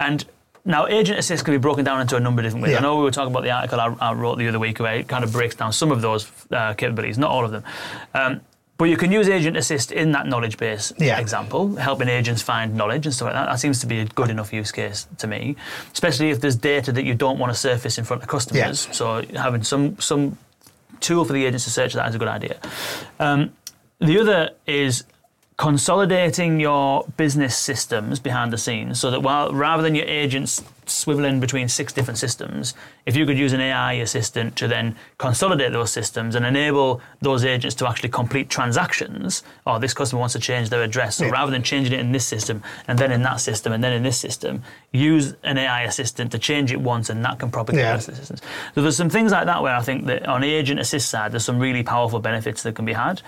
And 0.00 0.24
now, 0.66 0.86
agent 0.86 1.18
assist 1.18 1.44
can 1.44 1.54
be 1.54 1.58
broken 1.58 1.84
down 1.84 2.00
into 2.00 2.16
a 2.16 2.20
number 2.20 2.40
of 2.40 2.44
different 2.44 2.62
ways. 2.64 2.72
Yeah. 2.72 2.78
I 2.78 2.82
know 2.82 2.96
we 2.96 3.04
were 3.04 3.10
talking 3.10 3.30
about 3.32 3.44
the 3.44 3.50
article 3.52 3.80
I, 3.80 3.94
I 4.00 4.12
wrote 4.12 4.36
the 4.36 4.48
other 4.48 4.58
week 4.58 4.78
where 4.80 4.96
it 4.96 5.08
kind 5.08 5.24
of 5.24 5.32
breaks 5.32 5.54
down 5.54 5.72
some 5.72 5.90
of 5.92 6.02
those 6.02 6.30
uh, 6.50 6.74
capabilities, 6.74 7.16
not 7.18 7.30
all 7.30 7.44
of 7.44 7.52
them. 7.52 7.64
Um, 8.12 8.40
but 8.78 8.86
you 8.90 8.98
can 8.98 9.10
use 9.10 9.26
agent 9.26 9.56
assist 9.56 9.90
in 9.90 10.12
that 10.12 10.26
knowledge 10.26 10.58
base 10.58 10.92
Yeah. 10.98 11.18
example, 11.18 11.76
helping 11.76 12.08
agents 12.08 12.42
find 12.42 12.74
knowledge 12.74 13.06
and 13.06 13.14
stuff 13.14 13.26
like 13.26 13.34
that. 13.34 13.46
That 13.46 13.58
seems 13.58 13.80
to 13.80 13.86
be 13.86 14.00
a 14.00 14.04
good 14.04 14.28
enough 14.28 14.52
use 14.52 14.70
case 14.70 15.06
to 15.18 15.26
me, 15.26 15.56
especially 15.94 16.28
if 16.30 16.42
there's 16.42 16.56
data 16.56 16.92
that 16.92 17.04
you 17.04 17.14
don't 17.14 17.38
want 17.38 17.50
to 17.52 17.58
surface 17.58 17.96
in 17.96 18.04
front 18.04 18.22
of 18.22 18.28
customers. 18.28 18.86
So 18.92 19.22
having 19.34 19.62
some 19.62 19.98
some 19.98 20.36
tool 21.00 21.24
for 21.24 21.32
the 21.32 21.44
agents 21.46 21.64
to 21.64 21.70
search 21.70 21.94
that 21.94 22.08
is 22.08 22.14
a 22.14 22.18
good 22.18 22.28
idea. 22.28 22.58
Um, 23.18 23.52
the 23.98 24.18
other 24.20 24.50
is 24.66 25.04
consolidating 25.56 26.60
your 26.60 27.04
business 27.16 27.56
systems 27.56 28.20
behind 28.20 28.52
the 28.52 28.58
scenes 28.58 29.00
so 29.00 29.10
that 29.10 29.20
while 29.20 29.50
rather 29.54 29.82
than 29.82 29.94
your 29.94 30.04
agents 30.04 30.62
swiveling 30.84 31.40
between 31.40 31.66
six 31.66 31.94
different 31.94 32.18
systems, 32.18 32.74
if 33.06 33.16
you 33.16 33.24
could 33.24 33.38
use 33.38 33.54
an 33.54 33.60
AI 33.60 33.94
assistant 33.94 34.54
to 34.54 34.68
then 34.68 34.94
consolidate 35.16 35.72
those 35.72 35.90
systems 35.90 36.34
and 36.34 36.44
enable 36.44 37.00
those 37.22 37.42
agents 37.42 37.74
to 37.74 37.88
actually 37.88 38.10
complete 38.10 38.50
transactions, 38.50 39.42
or 39.66 39.80
this 39.80 39.94
customer 39.94 40.20
wants 40.20 40.34
to 40.34 40.38
change 40.38 40.68
their 40.68 40.82
address, 40.82 41.16
so 41.16 41.24
Yeah. 41.24 41.30
rather 41.30 41.50
than 41.50 41.62
changing 41.62 41.94
it 41.94 42.00
in 42.00 42.12
this 42.12 42.26
system 42.26 42.62
and 42.86 42.98
then 42.98 43.10
in 43.10 43.22
that 43.22 43.40
system 43.40 43.72
and 43.72 43.82
then 43.82 43.94
in 43.94 44.02
this 44.02 44.18
system, 44.18 44.62
use 44.92 45.34
an 45.42 45.56
AI 45.56 45.82
assistant 45.82 46.30
to 46.32 46.38
change 46.38 46.70
it 46.70 46.80
once 46.82 47.08
and 47.08 47.24
that 47.24 47.38
can 47.38 47.50
propagate 47.50 47.80
Yeah. 47.80 47.88
the 47.92 47.94
rest 47.94 48.08
of 48.08 48.14
the 48.14 48.20
systems. 48.20 48.42
So 48.74 48.82
there's 48.82 48.96
some 48.96 49.08
things 49.10 49.32
like 49.32 49.46
that 49.46 49.62
where 49.62 49.74
I 49.74 49.80
think 49.80 50.04
that 50.06 50.26
on 50.28 50.42
the 50.42 50.52
agent 50.52 50.80
assist 50.80 51.08
side, 51.08 51.32
there's 51.32 51.46
some 51.46 51.58
really 51.58 51.82
powerful 51.82 52.20
benefits 52.20 52.62
that 52.64 52.74
can 52.74 52.84
be 52.84 52.92
had. 52.92 53.22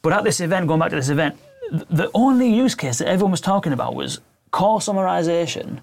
But 0.00 0.12
at 0.14 0.24
this 0.24 0.40
event, 0.40 0.68
going 0.68 0.80
back 0.80 0.90
to 0.90 0.96
this 0.96 1.08
event, 1.08 1.36
the 1.70 2.10
only 2.14 2.48
use 2.48 2.74
case 2.74 2.98
that 2.98 3.08
everyone 3.08 3.30
was 3.30 3.40
talking 3.40 3.72
about 3.72 3.94
was 3.94 4.20
call 4.50 4.80
summarization 4.80 5.80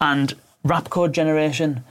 and 0.00 0.34
wrap 0.64 0.90
code 0.90 1.12
generation. 1.12 1.84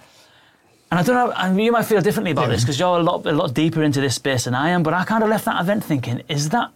And 0.91 0.99
I 0.99 1.03
don't 1.03 1.15
know, 1.15 1.33
and 1.35 1.61
you 1.61 1.71
might 1.71 1.85
feel 1.85 2.01
differently 2.01 2.31
about 2.31 2.49
this 2.49 2.63
because 2.63 2.79
you're 2.79 2.99
a 2.99 3.03
lot, 3.03 3.25
a 3.25 3.31
lot 3.31 3.53
deeper 3.53 3.81
into 3.81 4.01
this 4.01 4.15
space 4.15 4.43
than 4.43 4.53
I 4.53 4.69
am. 4.69 4.83
But 4.83 4.93
I 4.93 5.05
kind 5.05 5.23
of 5.23 5.29
left 5.29 5.45
that 5.45 5.59
event 5.61 5.83
thinking, 5.83 6.21
is 6.27 6.49
that, 6.49 6.71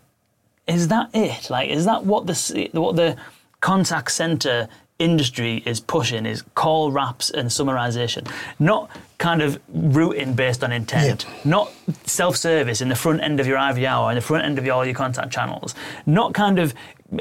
is 0.67 0.88
that 0.88 1.10
it? 1.13 1.49
Like, 1.49 1.69
is 1.69 1.86
that 1.86 2.06
what 2.06 2.25
the 2.25 2.69
what 2.73 2.95
the 2.95 3.17
contact 3.60 4.12
center 4.12 4.69
industry 4.99 5.62
is 5.65 5.79
pushing? 5.79 6.25
Is 6.25 6.43
call 6.55 6.91
wraps 6.91 7.29
and 7.29 7.49
summarization, 7.49 8.29
not 8.60 8.89
kind 9.17 9.41
of 9.41 9.60
routing 9.69 10.34
based 10.34 10.63
on 10.63 10.71
intent, 10.71 11.25
not 11.45 11.71
self-service 12.05 12.81
in 12.81 12.89
the 12.89 12.95
front 12.95 13.21
end 13.21 13.39
of 13.39 13.47
your 13.47 13.58
IVR 13.58 14.01
or 14.01 14.12
in 14.12 14.15
the 14.15 14.21
front 14.21 14.45
end 14.45 14.58
of 14.58 14.65
your, 14.65 14.75
all 14.75 14.86
your 14.86 14.93
contact 14.95 15.31
channels, 15.31 15.75
not 16.05 16.34
kind 16.34 16.60
of 16.60 16.73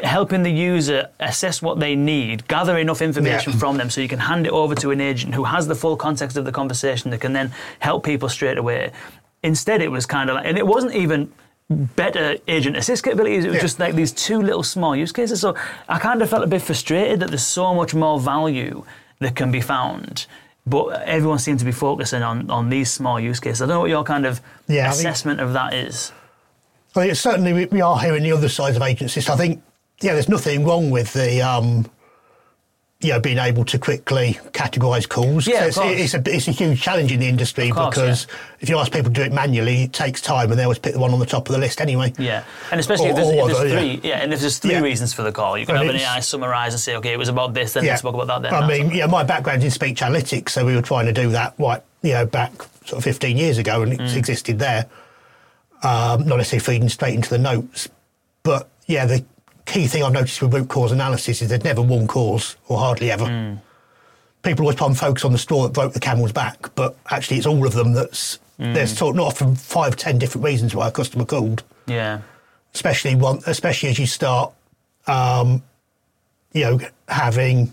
helping 0.03 0.43
the 0.43 0.51
user 0.51 1.09
assess 1.21 1.61
what 1.63 1.79
they 1.79 1.95
need, 1.95 2.47
gather 2.49 2.79
enough 2.79 3.03
information 3.03 3.53
Yeah. 3.53 3.59
from 3.59 3.77
them 3.77 3.91
so 3.91 4.01
you 4.01 4.09
can 4.09 4.19
hand 4.19 4.47
it 4.47 4.53
over 4.53 4.75
to 4.77 4.91
an 4.91 5.01
agent 5.01 5.35
who 5.35 5.45
has 5.45 5.67
the 5.69 5.75
full 5.75 5.97
context 5.97 6.37
of 6.37 6.45
the 6.45 6.53
conversation 6.53 7.11
that 7.11 7.21
can 7.21 7.33
then 7.33 7.53
help 7.81 8.05
people 8.05 8.29
straight 8.29 8.59
away. 8.59 8.93
Instead, 9.43 9.83
it 9.83 9.91
was 9.91 10.07
kind 10.07 10.31
of 10.31 10.37
like, 10.37 10.47
and 10.47 10.57
it 10.57 10.67
wasn't 10.67 10.95
even 10.95 11.31
better 11.71 12.37
agent 12.47 12.77
assist 12.77 13.03
capabilities. 13.05 13.45
It 13.45 13.49
was 13.49 13.57
Yeah. 13.57 13.61
just 13.63 13.81
like 13.81 13.95
these 13.95 14.13
two 14.13 14.41
little 14.43 14.63
small 14.63 14.95
use 14.95 15.13
cases. 15.13 15.41
So 15.41 15.55
I 15.89 15.99
kind 15.99 16.21
of 16.23 16.29
felt 16.31 16.45
a 16.45 16.47
bit 16.47 16.63
frustrated 16.63 17.21
that 17.21 17.29
there's 17.31 17.47
so 17.47 17.75
much 17.75 17.95
more 17.95 18.21
value 18.21 18.85
that 19.21 19.35
can 19.35 19.51
be 19.51 19.61
found. 19.61 20.27
But 20.67 21.03
everyone 21.03 21.39
seemed 21.39 21.59
to 21.61 21.65
be 21.65 21.73
focusing 21.73 22.23
on, 22.23 22.51
on 22.51 22.69
these 22.71 22.91
small 22.91 23.19
use 23.21 23.41
cases. 23.41 23.63
I 23.63 23.67
don't 23.67 23.77
know 23.77 23.81
what 23.81 23.91
your 23.91 24.05
kind 24.05 24.27
of 24.27 24.41
Yeah, 24.69 24.89
I 24.89 24.91
think- 24.93 25.09
assessment 25.09 25.41
of 25.41 25.53
that 25.55 25.75
is. 25.75 26.13
I 26.97 27.07
mean, 27.07 27.15
certainly 27.15 27.53
we, 27.53 27.65
we 27.67 27.81
are 27.81 27.99
hearing 27.99 28.23
the 28.23 28.33
other 28.33 28.49
sides 28.49 28.77
of 28.77 28.83
agencies. 28.83 29.29
I 29.29 29.37
think, 29.37 29.63
yeah, 30.01 30.13
there's 30.13 30.29
nothing 30.29 30.65
wrong 30.65 30.91
with 30.91 31.13
the, 31.13 31.43
um, 31.43 31.87
you 33.01 33.11
know, 33.11 33.21
being 33.21 33.37
able 33.39 33.65
to 33.67 33.79
quickly 33.79 34.39
categorise 34.53 35.07
calls. 35.07 35.47
Yeah, 35.47 35.67
it's, 35.67 35.77
it's, 35.79 36.15
a, 36.15 36.23
it's 36.27 36.49
a 36.49 36.53
huge 36.53 36.81
challenge 36.81 37.13
in 37.13 37.21
the 37.21 37.29
industry 37.29 37.69
course, 37.71 37.95
because 37.95 38.27
if 38.61 38.69
you 38.71 38.79
ask 38.79 38.91
people 38.93 39.11
to 39.11 39.15
do 39.15 39.23
it 39.23 39.33
manually, 39.33 39.83
it 39.83 39.93
takes 39.93 40.23
time 40.23 40.51
and 40.51 40.59
they 40.59 40.63
always 40.63 40.79
pick 40.79 40.95
the 40.95 40.99
one 40.99 41.13
on 41.13 41.19
the 41.19 41.27
top 41.27 41.47
of 41.49 41.53
the 41.53 41.59
list 41.59 41.81
anyway. 41.83 42.15
Yeah, 42.19 42.45
and 42.71 42.81
especially 42.81 43.09
if 43.09 43.17
there's, 43.17 43.29
if 43.29 43.47
there's 43.47 43.59
other, 43.59 43.69
three, 43.71 44.01
yeah. 44.03 44.21
and 44.23 44.33
if 44.33 44.41
there's 44.41 44.59
three 44.59 44.73
Yeah. 44.73 44.81
reasons 44.81 45.13
for 45.13 45.23
the 45.23 45.33
call, 45.33 45.59
you 45.59 45.67
can 45.67 45.77
And 45.77 45.85
have 45.87 45.95
an 45.95 46.01
AI 46.01 46.21
summarize 46.21 46.73
and 46.73 46.81
say, 46.81 46.97
okay, 46.97 47.13
it 47.13 47.19
was 47.19 47.29
about 47.29 47.53
this, 47.53 47.75
then 47.75 47.85
Yeah. 47.85 47.97
spoke 47.97 48.15
about 48.15 48.27
that. 48.43 48.43
Then 48.51 48.55
I 48.55 48.67
mean, 48.67 48.91
yeah, 48.91 49.07
my 49.07 49.23
background's 49.23 49.65
in 49.67 49.71
speech 49.71 50.01
analytics, 50.01 50.51
so 50.51 50.65
we 50.65 50.75
were 50.75 50.81
trying 50.83 51.05
to 51.07 51.13
do 51.13 51.29
that, 51.31 51.55
right, 51.59 51.83
you 52.03 52.13
know, 52.13 52.25
back 52.25 52.53
sort 52.87 52.99
of 52.99 53.05
15 53.05 53.37
years 53.37 53.59
ago, 53.59 53.83
and 53.83 53.93
it's 53.93 54.15
Mm. 54.15 54.17
existed 54.17 54.59
there. 54.59 54.87
Um, 55.83 56.27
not 56.27 56.37
necessarily 56.39 56.65
feeding 56.65 56.89
straight 56.89 57.15
into 57.15 57.29
the 57.29 57.39
notes, 57.39 57.89
but 58.45 58.71
yeah, 58.87 59.05
the 59.05 59.25
key 59.67 59.87
thing 59.87 60.03
I've 60.03 60.13
noticed 60.13 60.41
with 60.43 60.53
root 60.55 60.69
cause 60.69 60.93
analysis 60.93 61.43
is 61.43 61.49
there's 61.49 61.65
never 61.65 61.83
one 61.83 62.07
cause, 62.07 62.57
or 62.69 62.79
hardly 62.79 63.11
ever. 63.11 63.25
Mm. 63.25 63.61
People 64.43 64.65
always 64.65 64.77
try 64.77 64.87
and 64.87 64.99
focus 64.99 65.25
on 65.25 65.33
the 65.33 65.39
straw 65.39 65.63
that 65.63 65.73
broke 65.73 65.93
the 65.95 66.01
camel's 66.01 66.33
back, 66.33 66.75
but 66.75 66.97
actually 67.11 67.39
it's 67.39 67.47
all 67.47 67.67
of 67.67 67.73
them 67.73 67.93
that's 67.93 68.39
Mm. 68.61 68.73
there's 68.73 68.97
sort 68.97 69.11
of 69.11 69.17
not 69.17 69.27
often 69.27 69.57
five, 69.57 69.97
ten 69.97 70.17
different 70.17 70.45
reasons 70.45 70.77
why 70.77 70.87
a 70.87 70.91
customer 70.93 71.25
called 71.25 71.65
yeah, 71.87 72.21
especially 72.73 73.17
one, 73.17 73.41
especially 73.49 73.89
as 73.89 73.99
you 73.99 74.07
start, 74.07 74.53
um, 75.09 75.61
you 76.53 76.63
know, 76.63 76.79
having 77.09 77.73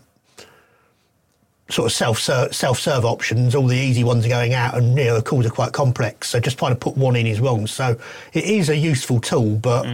sort 1.69 1.86
of 1.86 1.91
self 1.93 2.17
self 2.19 2.80
serve 2.80 3.06
options. 3.06 3.54
All 3.54 3.67
the 3.67 3.77
easy 3.77 4.04
ones 4.04 4.25
are 4.25 4.30
going 4.30 4.56
out, 4.56 4.75
and 4.75 4.97
you 4.97 5.06
know 5.06 5.15
the 5.17 5.21
calls 5.21 5.45
are 5.45 5.51
quite 5.51 5.71
complex. 5.71 6.30
So 6.30 6.39
just 6.39 6.58
trying 6.58 6.71
to 6.71 6.80
put 6.80 6.97
one 6.97 7.15
in 7.15 7.27
is 7.27 7.39
wrong. 7.39 7.67
So 7.67 7.95
it 8.34 8.43
is 8.43 8.69
a 8.69 8.75
useful 8.75 9.21
tool, 9.21 9.58
but 9.58 9.86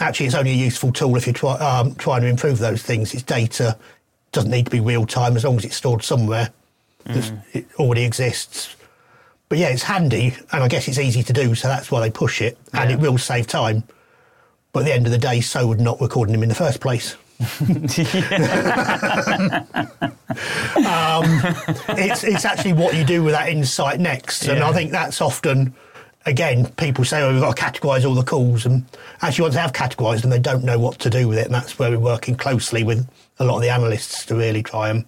actually 0.00 0.26
it's 0.26 0.34
only 0.34 0.50
a 0.52 0.54
useful 0.54 0.92
tool 0.92 1.16
if 1.16 1.26
you're 1.26 1.34
try, 1.34 1.54
um, 1.54 1.94
trying 1.96 2.22
to 2.22 2.28
improve 2.28 2.58
those 2.58 2.82
things. 2.82 3.12
It's 3.14 3.22
data 3.22 3.76
doesn't 4.32 4.50
need 4.50 4.66
to 4.66 4.70
be 4.70 4.80
real 4.80 5.06
time 5.06 5.36
as 5.36 5.44
long 5.44 5.56
as 5.56 5.64
it's 5.64 5.76
stored 5.76 6.02
somewhere. 6.02 6.50
It's- 7.06 7.32
It 7.52 7.66
already 7.78 8.04
exists. 8.04 8.74
But 9.48 9.56
yeah, 9.58 9.68
it's 9.68 9.84
handy, 9.84 10.36
and 10.52 10.62
I 10.62 10.68
guess 10.68 10.86
it's 10.88 10.98
easy 10.98 11.22
to 11.22 11.32
do, 11.32 11.54
so 11.54 11.68
that's 11.68 11.90
why 11.90 12.00
they 12.00 12.10
push 12.10 12.42
it, 12.42 12.58
and 12.74 12.90
Yeah. 12.90 12.96
it 12.96 13.00
will 13.00 13.16
save 13.16 13.46
time. 13.46 13.82
But 14.72 14.80
at 14.80 14.84
the 14.86 14.92
end 14.92 15.06
of 15.06 15.12
the 15.12 15.18
day, 15.18 15.40
so 15.40 15.66
would 15.66 15.80
not 15.80 15.98
recording 16.02 16.32
them 16.34 16.42
in 16.42 16.50
the 16.50 16.54
first 16.54 16.80
place. 16.80 17.16
um, 20.86 21.24
it's 21.96 22.24
it's 22.24 22.44
actually 22.44 22.72
what 22.74 22.94
you 22.94 23.04
do 23.04 23.22
with 23.22 23.32
that 23.32 23.48
insight 23.48 24.00
next, 24.00 24.46
and 24.46 24.58
Yeah. 24.58 24.68
I 24.68 24.72
think 24.72 24.90
that's 24.90 25.20
often. 25.20 25.74
Again, 26.28 26.66
people 26.72 27.04
say, 27.06 27.22
"Oh, 27.22 27.32
we've 27.32 27.40
got 27.40 27.56
to 27.56 27.62
categorise 27.62 28.04
all 28.04 28.14
the 28.14 28.22
calls," 28.22 28.66
and 28.66 28.84
actually, 29.22 29.44
once 29.44 29.54
they 29.54 29.60
have 29.62 29.72
categorised 29.72 30.20
them, 30.20 30.30
they 30.30 30.38
don't 30.38 30.62
know 30.62 30.78
what 30.78 30.98
to 31.00 31.10
do 31.10 31.26
with 31.26 31.38
it, 31.38 31.46
and 31.46 31.54
that's 31.54 31.78
where 31.78 31.90
we're 31.90 31.98
working 31.98 32.36
closely 32.36 32.82
with 32.82 33.08
a 33.38 33.44
lot 33.44 33.56
of 33.56 33.62
the 33.62 33.70
analysts 33.70 34.26
to 34.26 34.34
really 34.34 34.62
try 34.62 34.90
and 34.90 35.06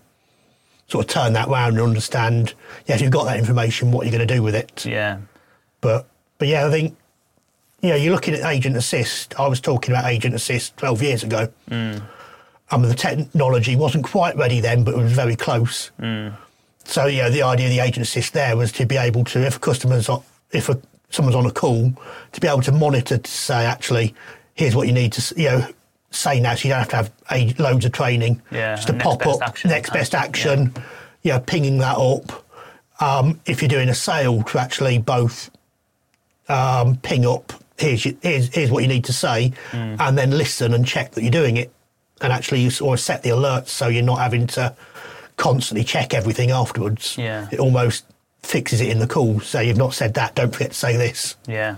sort 0.89 1.05
of 1.05 1.11
turn 1.11 1.35
that 1.35 1.49
round 1.49 1.75
and 1.75 1.87
understand. 1.87 2.55
Yes, 2.87 3.03
you've 3.03 3.11
got 3.11 3.25
that 3.25 3.39
information, 3.39 3.93
what 3.93 4.07
you're 4.07 4.17
going 4.17 4.27
to 4.27 4.35
do 4.35 4.43
with 4.43 4.55
it. 4.55 4.87
Yeah. 4.87 5.19
But 5.83 6.07
but 6.39 6.49
yeah, 6.49 6.67
I 6.67 6.71
think 6.71 6.97
you 7.83 7.91
know 7.91 7.97
you're 7.97 8.15
looking 8.15 8.33
at 8.33 8.45
agent 8.45 8.77
assist. 8.77 9.39
I 9.39 9.47
was 9.47 9.61
talking 9.61 9.95
about 9.95 10.07
agent 10.07 10.35
assist 10.35 10.75
12 10.79 11.03
years 11.03 11.23
ago. 11.23 11.53
Mm. 11.71 12.03
Um, 12.71 12.83
the 12.83 12.95
technology 12.95 13.77
wasn't 13.77 14.05
quite 14.05 14.37
ready 14.37 14.61
then, 14.61 14.85
but 14.85 14.95
it 14.95 14.99
was 14.99 15.13
very 15.13 15.37
close. 15.37 15.91
So 16.85 17.07
yeah, 17.07 17.29
the 17.29 17.43
idea 17.43 17.67
of 17.67 17.73
the 17.73 17.81
agent 17.81 18.07
assist 18.07 18.33
there 18.33 18.57
was 18.57 18.73
to 18.73 18.87
be 18.87 18.97
able 18.97 19.25
to, 19.25 19.41
if 19.41 19.57
a 19.57 19.59
customer's 19.59 20.09
if 20.53 20.69
a, 20.69 20.81
someone's 21.11 21.37
on 21.37 21.47
a 21.47 21.51
call, 21.51 21.93
to 22.33 22.41
be 22.41 22.49
able 22.49 22.63
to 22.63 22.73
monitor 22.73 23.19
to 23.19 23.31
say 23.31 23.67
actually, 23.67 24.15
here's 24.55 24.75
what 24.75 24.87
you 24.87 24.93
need 24.95 25.13
to 25.13 25.35
you 25.41 25.49
know 25.49 25.67
say 26.11 26.41
now. 26.41 26.55
So 26.55 26.69
you 26.69 26.75
don't 26.75 26.81
have 26.81 26.89
to 26.91 26.97
have 26.97 27.13
a, 27.31 27.53
loads 27.63 27.85
of 27.85 27.93
training. 27.93 28.41
Yeah, 28.51 28.77
just 28.77 28.89
to 28.89 28.95
pop 28.95 29.27
up 29.27 29.43
action 29.43 29.71
next 29.71 29.91
best 29.93 30.15
action. 30.15 30.73
Yeah, 31.23 31.39
pinging 31.39 31.79
that 31.79 31.97
up. 31.99 32.45
Um, 33.01 33.41
if 33.47 33.61
you're 33.63 33.69
doing 33.69 33.89
a 33.89 33.95
sale, 33.95 34.43
to 34.43 34.59
actually 34.59 34.99
both 34.99 35.51
um, 36.49 36.97
ping 36.99 37.27
up 37.27 37.53
here's, 37.79 38.05
your, 38.05 38.15
here's 38.23 38.53
here's 38.55 38.71
what 38.71 38.83
you 38.83 38.89
need 38.89 39.05
to 39.05 39.13
say, 39.13 39.53
Mm. 39.73 40.01
and 40.01 40.19
then 40.19 40.31
listen 40.33 40.75
and 40.75 40.87
check 40.87 41.13
that 41.13 41.23
you're 41.23 41.31
doing 41.31 41.57
it, 41.57 41.73
and 42.21 42.33
actually 42.33 42.61
you 42.61 42.71
sort 42.71 42.99
of 42.99 43.01
set 43.03 43.23
the 43.23 43.31
alerts 43.31 43.69
so 43.69 43.89
you're 43.89 44.03
not 44.03 44.19
having 44.19 44.47
to 44.49 44.75
constantly 45.37 45.85
check 45.85 46.13
everything 46.13 46.51
afterwards. 46.51 47.17
Yeah. 47.17 47.49
it 47.51 47.59
almost 47.59 48.05
fixes 48.43 48.81
it 48.81 48.89
in 48.89 48.99
the 48.99 49.07
call. 49.07 49.41
So 49.41 49.61
you've 49.61 49.77
not 49.77 49.95
said 49.95 50.15
that. 50.15 50.35
Don't 50.35 50.53
forget 50.53 50.73
to 50.73 50.77
say 50.77 50.97
this. 50.97 51.37
Yeah. 51.47 51.77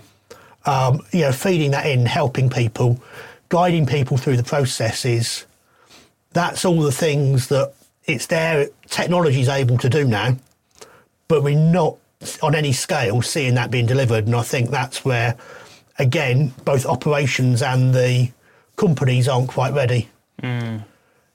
Um, 0.64 1.00
you 1.12 1.22
know, 1.22 1.32
feeding 1.32 1.72
that 1.72 1.86
in, 1.86 2.06
helping 2.06 2.48
people, 2.48 3.02
guiding 3.48 3.86
people 3.86 4.16
through 4.16 4.36
the 4.36 4.44
processes. 4.44 5.46
That's 6.32 6.64
all 6.64 6.80
the 6.80 6.92
things 6.92 7.48
that 7.48 7.74
it's 8.04 8.26
there. 8.26 8.68
Technology 8.86 9.40
is 9.40 9.48
able 9.48 9.78
to 9.78 9.88
do 9.88 10.04
now, 10.06 10.36
but 11.28 11.42
we're 11.42 11.58
not 11.58 11.96
on 12.42 12.54
any 12.54 12.72
scale 12.72 13.22
seeing 13.22 13.54
that 13.54 13.70
being 13.70 13.86
delivered. 13.86 14.26
And 14.26 14.36
I 14.36 14.42
think 14.42 14.70
that's 14.70 15.04
where, 15.04 15.36
again, 15.98 16.54
both 16.64 16.86
operations 16.86 17.60
and 17.62 17.94
the 17.94 18.30
companies 18.76 19.28
aren't 19.28 19.48
quite 19.48 19.74
ready. 19.74 20.08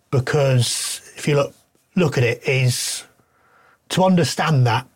Because 0.09 1.01
if 1.15 1.27
you 1.27 1.35
look 1.35 1.53
look 1.95 2.17
at 2.17 2.23
it, 2.23 2.47
is 2.47 3.03
to 3.89 4.03
understand 4.03 4.65
that 4.67 4.87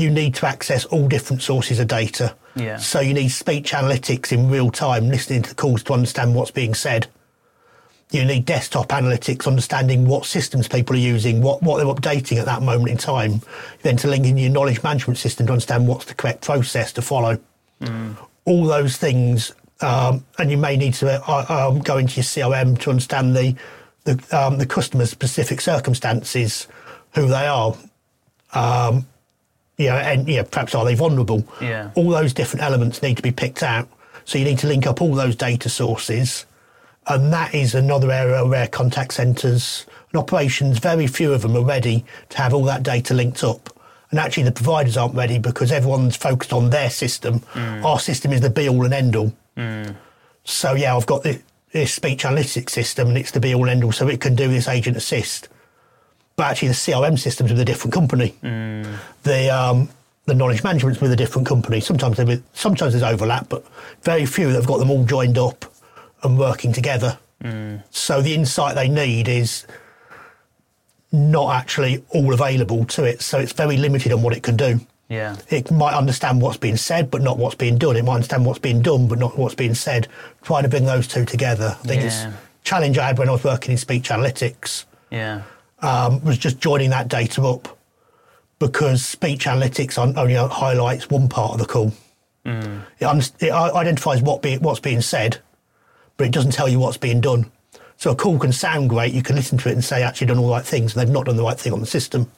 you 0.00 0.10
need 0.10 0.34
to 0.36 0.46
access 0.46 0.84
all 0.86 1.08
different 1.08 1.42
sources 1.42 1.78
of 1.78 1.88
data. 1.88 2.34
Yeah. 2.56 2.78
So 2.78 3.00
you 3.00 3.14
need 3.14 3.28
speech 3.28 3.72
analytics 3.72 4.32
in 4.32 4.50
real 4.50 4.70
time, 4.70 5.08
listening 5.08 5.42
to 5.42 5.50
the 5.50 5.54
calls 5.54 5.82
to 5.84 5.92
understand 5.92 6.34
what's 6.34 6.50
being 6.50 6.74
said. 6.74 7.06
You 8.10 8.24
need 8.24 8.44
desktop 8.44 8.88
analytics, 8.88 9.46
understanding 9.46 10.06
what 10.06 10.26
systems 10.26 10.66
people 10.66 10.96
are 10.96 10.98
using, 10.98 11.42
what, 11.42 11.62
what 11.62 11.76
they're 11.76 11.86
updating 11.86 12.38
at 12.38 12.46
that 12.46 12.62
moment 12.62 12.90
in 12.90 12.96
time. 12.96 13.42
Then 13.82 13.96
to 13.98 14.08
link 14.08 14.26
in 14.26 14.36
your 14.36 14.50
knowledge 14.50 14.82
management 14.82 15.18
system 15.18 15.46
to 15.46 15.52
understand 15.52 15.86
what's 15.86 16.06
the 16.06 16.14
correct 16.14 16.42
process 16.42 16.92
to 16.94 17.02
follow. 17.02 17.38
All 18.46 18.64
those 18.64 18.96
things, 18.96 19.52
um, 19.80 20.24
and 20.38 20.50
you 20.50 20.56
may 20.56 20.76
need 20.76 20.94
to 20.94 21.22
uh, 21.24 21.68
um, 21.68 21.80
go 21.80 21.98
into 21.98 22.16
your 22.16 22.24
CRM 22.24 22.78
to 22.80 22.90
understand 22.90 23.36
the 23.36 23.54
the, 24.04 24.18
um, 24.36 24.58
the 24.58 24.66
customer's 24.66 25.10
specific 25.10 25.60
circumstances, 25.60 26.66
who 27.14 27.26
they 27.28 27.46
are, 27.46 27.76
um, 28.54 29.06
you 29.80 29.86
know, 29.86 29.96
and 29.96 30.28
you 30.28 30.36
know, 30.36 30.44
perhaps 30.44 30.74
are 30.74 30.84
they 30.84 30.94
vulnerable? 30.94 31.42
Yeah. 31.60 31.90
All 31.94 32.10
those 32.10 32.34
different 32.34 32.62
elements 32.62 33.02
need 33.02 33.16
to 33.16 33.22
be 33.22 33.32
picked 33.32 33.62
out. 33.62 33.88
So 34.26 34.36
you 34.36 34.44
need 34.44 34.58
to 34.58 34.66
link 34.66 34.86
up 34.86 35.00
all 35.00 35.14
those 35.14 35.34
data 35.34 35.70
sources, 35.70 36.44
and 37.06 37.32
that 37.32 37.54
is 37.54 37.74
another 37.74 38.12
area 38.12 38.44
where 38.44 38.68
contact 38.68 39.14
centres 39.14 39.86
and 40.12 40.20
operations, 40.20 40.78
very 40.78 41.06
few 41.06 41.32
of 41.32 41.40
them 41.42 41.56
are 41.56 41.64
ready 41.64 42.04
to 42.28 42.38
have 42.38 42.52
all 42.52 42.64
that 42.64 42.82
data 42.82 43.14
linked 43.14 43.42
up. 43.42 43.70
And 44.10 44.18
actually, 44.18 44.42
the 44.42 44.52
providers 44.52 44.98
aren't 44.98 45.14
ready 45.14 45.38
because 45.38 45.72
everyone's 45.72 46.16
focused 46.16 46.52
on 46.52 46.68
their 46.68 46.90
system. 46.90 47.40
Mm. 47.54 47.82
Our 47.82 47.98
system 47.98 48.32
is 48.32 48.42
the 48.42 48.50
be 48.50 48.68
all 48.68 48.84
and 48.84 48.92
end 48.92 49.16
all. 49.16 49.32
Mm. 49.56 49.96
So 50.44 50.74
yeah, 50.74 50.94
I've 50.94 51.06
got 51.06 51.22
the, 51.22 51.40
this 51.72 51.94
speech 51.94 52.24
analytics 52.24 52.70
system, 52.70 53.08
and 53.08 53.16
it's 53.16 53.30
the 53.30 53.40
be 53.40 53.54
all 53.54 53.62
and 53.62 53.70
end 53.70 53.84
all, 53.84 53.92
so 53.92 54.08
it 54.08 54.20
can 54.20 54.34
do 54.34 54.48
this 54.48 54.68
agent 54.68 54.98
assist. 54.98 55.48
But 56.40 56.52
actually, 56.52 56.68
the 56.68 56.74
CRM 56.74 57.18
system's 57.18 57.50
with 57.50 57.60
a 57.60 57.66
different 57.66 57.92
company. 57.92 58.34
The 59.24 59.50
um, 59.54 59.90
the 60.24 60.32
knowledge 60.32 60.64
management's 60.64 60.98
with 60.98 61.12
a 61.12 61.16
different 61.16 61.46
company. 61.46 61.80
Sometimes 61.80 62.16
with, 62.16 62.42
sometimes 62.54 62.94
there's 62.94 63.02
overlap, 63.02 63.50
but 63.50 63.62
very 64.04 64.24
few 64.24 64.46
that 64.46 64.54
have 64.54 64.66
got 64.66 64.78
them 64.78 64.90
all 64.90 65.04
joined 65.04 65.36
up 65.36 65.66
and 66.22 66.38
working 66.38 66.72
together. 66.72 67.18
So 67.90 68.22
the 68.22 68.34
insight 68.34 68.74
they 68.74 68.88
need 68.88 69.28
is 69.28 69.66
not 71.12 71.54
actually 71.54 72.02
all 72.08 72.32
available 72.32 72.86
to 72.86 73.04
it. 73.04 73.20
So 73.20 73.38
it's 73.38 73.52
very 73.52 73.76
limited 73.76 74.10
on 74.10 74.22
what 74.22 74.34
it 74.34 74.42
can 74.42 74.56
do. 74.56 74.80
Yeah. 75.10 75.36
It 75.50 75.70
might 75.70 75.92
understand 75.94 76.40
what's 76.40 76.56
being 76.56 76.78
said, 76.78 77.10
but 77.10 77.20
not 77.20 77.36
what's 77.36 77.56
being 77.56 77.76
done. 77.76 77.96
It 77.96 78.04
might 78.06 78.14
understand 78.14 78.46
what's 78.46 78.60
being 78.60 78.80
done, 78.80 79.08
but 79.08 79.18
not 79.18 79.36
what's 79.36 79.54
being 79.56 79.74
said. 79.74 80.08
Trying 80.42 80.62
to 80.62 80.70
bring 80.70 80.86
those 80.86 81.06
two 81.06 81.26
together. 81.26 81.76
I 81.84 81.86
think 81.86 82.02
it's 82.02 82.22
Yeah. 82.22 82.28
a 82.30 82.64
challenge 82.64 82.96
I 82.96 83.04
had 83.08 83.18
when 83.18 83.28
I 83.28 83.32
was 83.32 83.44
working 83.44 83.72
in 83.72 83.76
speech 83.76 84.08
analytics 84.08 84.84
Yeah. 85.10 85.42
Um, 85.82 86.22
was 86.24 86.38
just 86.38 86.58
joining 86.60 86.90
that 86.90 87.08
data 87.08 87.42
up 87.42 87.76
because 88.58 89.04
speech 89.04 89.46
analytics 89.46 89.98
on- 89.98 90.18
only 90.18 90.34
highlights 90.34 91.08
one 91.10 91.28
part 91.28 91.52
of 91.52 91.58
the 91.58 91.66
call. 91.66 91.92
It, 92.44 93.04
un- 93.04 93.22
it 93.38 93.52
identifies 93.52 94.22
what 94.22 94.42
be, 94.42 94.56
what's 94.58 94.80
being 94.80 95.00
said, 95.00 95.38
but 96.16 96.26
it 96.26 96.32
doesn't 96.32 96.52
tell 96.52 96.68
you 96.68 96.78
what's 96.78 96.96
being 96.96 97.20
done. 97.20 97.50
So 97.96 98.10
a 98.12 98.16
call 98.16 98.38
can 98.38 98.52
sound 98.52 98.88
great. 98.88 99.12
You 99.12 99.22
can 99.22 99.36
listen 99.36 99.58
to 99.58 99.68
it 99.68 99.72
and 99.72 99.84
say, 99.84 100.02
actually, 100.02 100.28
done 100.28 100.38
all 100.38 100.46
the 100.46 100.52
right 100.52 100.64
things, 100.64 100.94
and 100.94 101.00
they've 101.00 101.12
not 101.12 101.26
done 101.26 101.36
the 101.36 101.42
right 101.42 101.58
thing 101.58 101.72
on 101.72 101.80
the 101.80 101.86
system. 101.86 102.30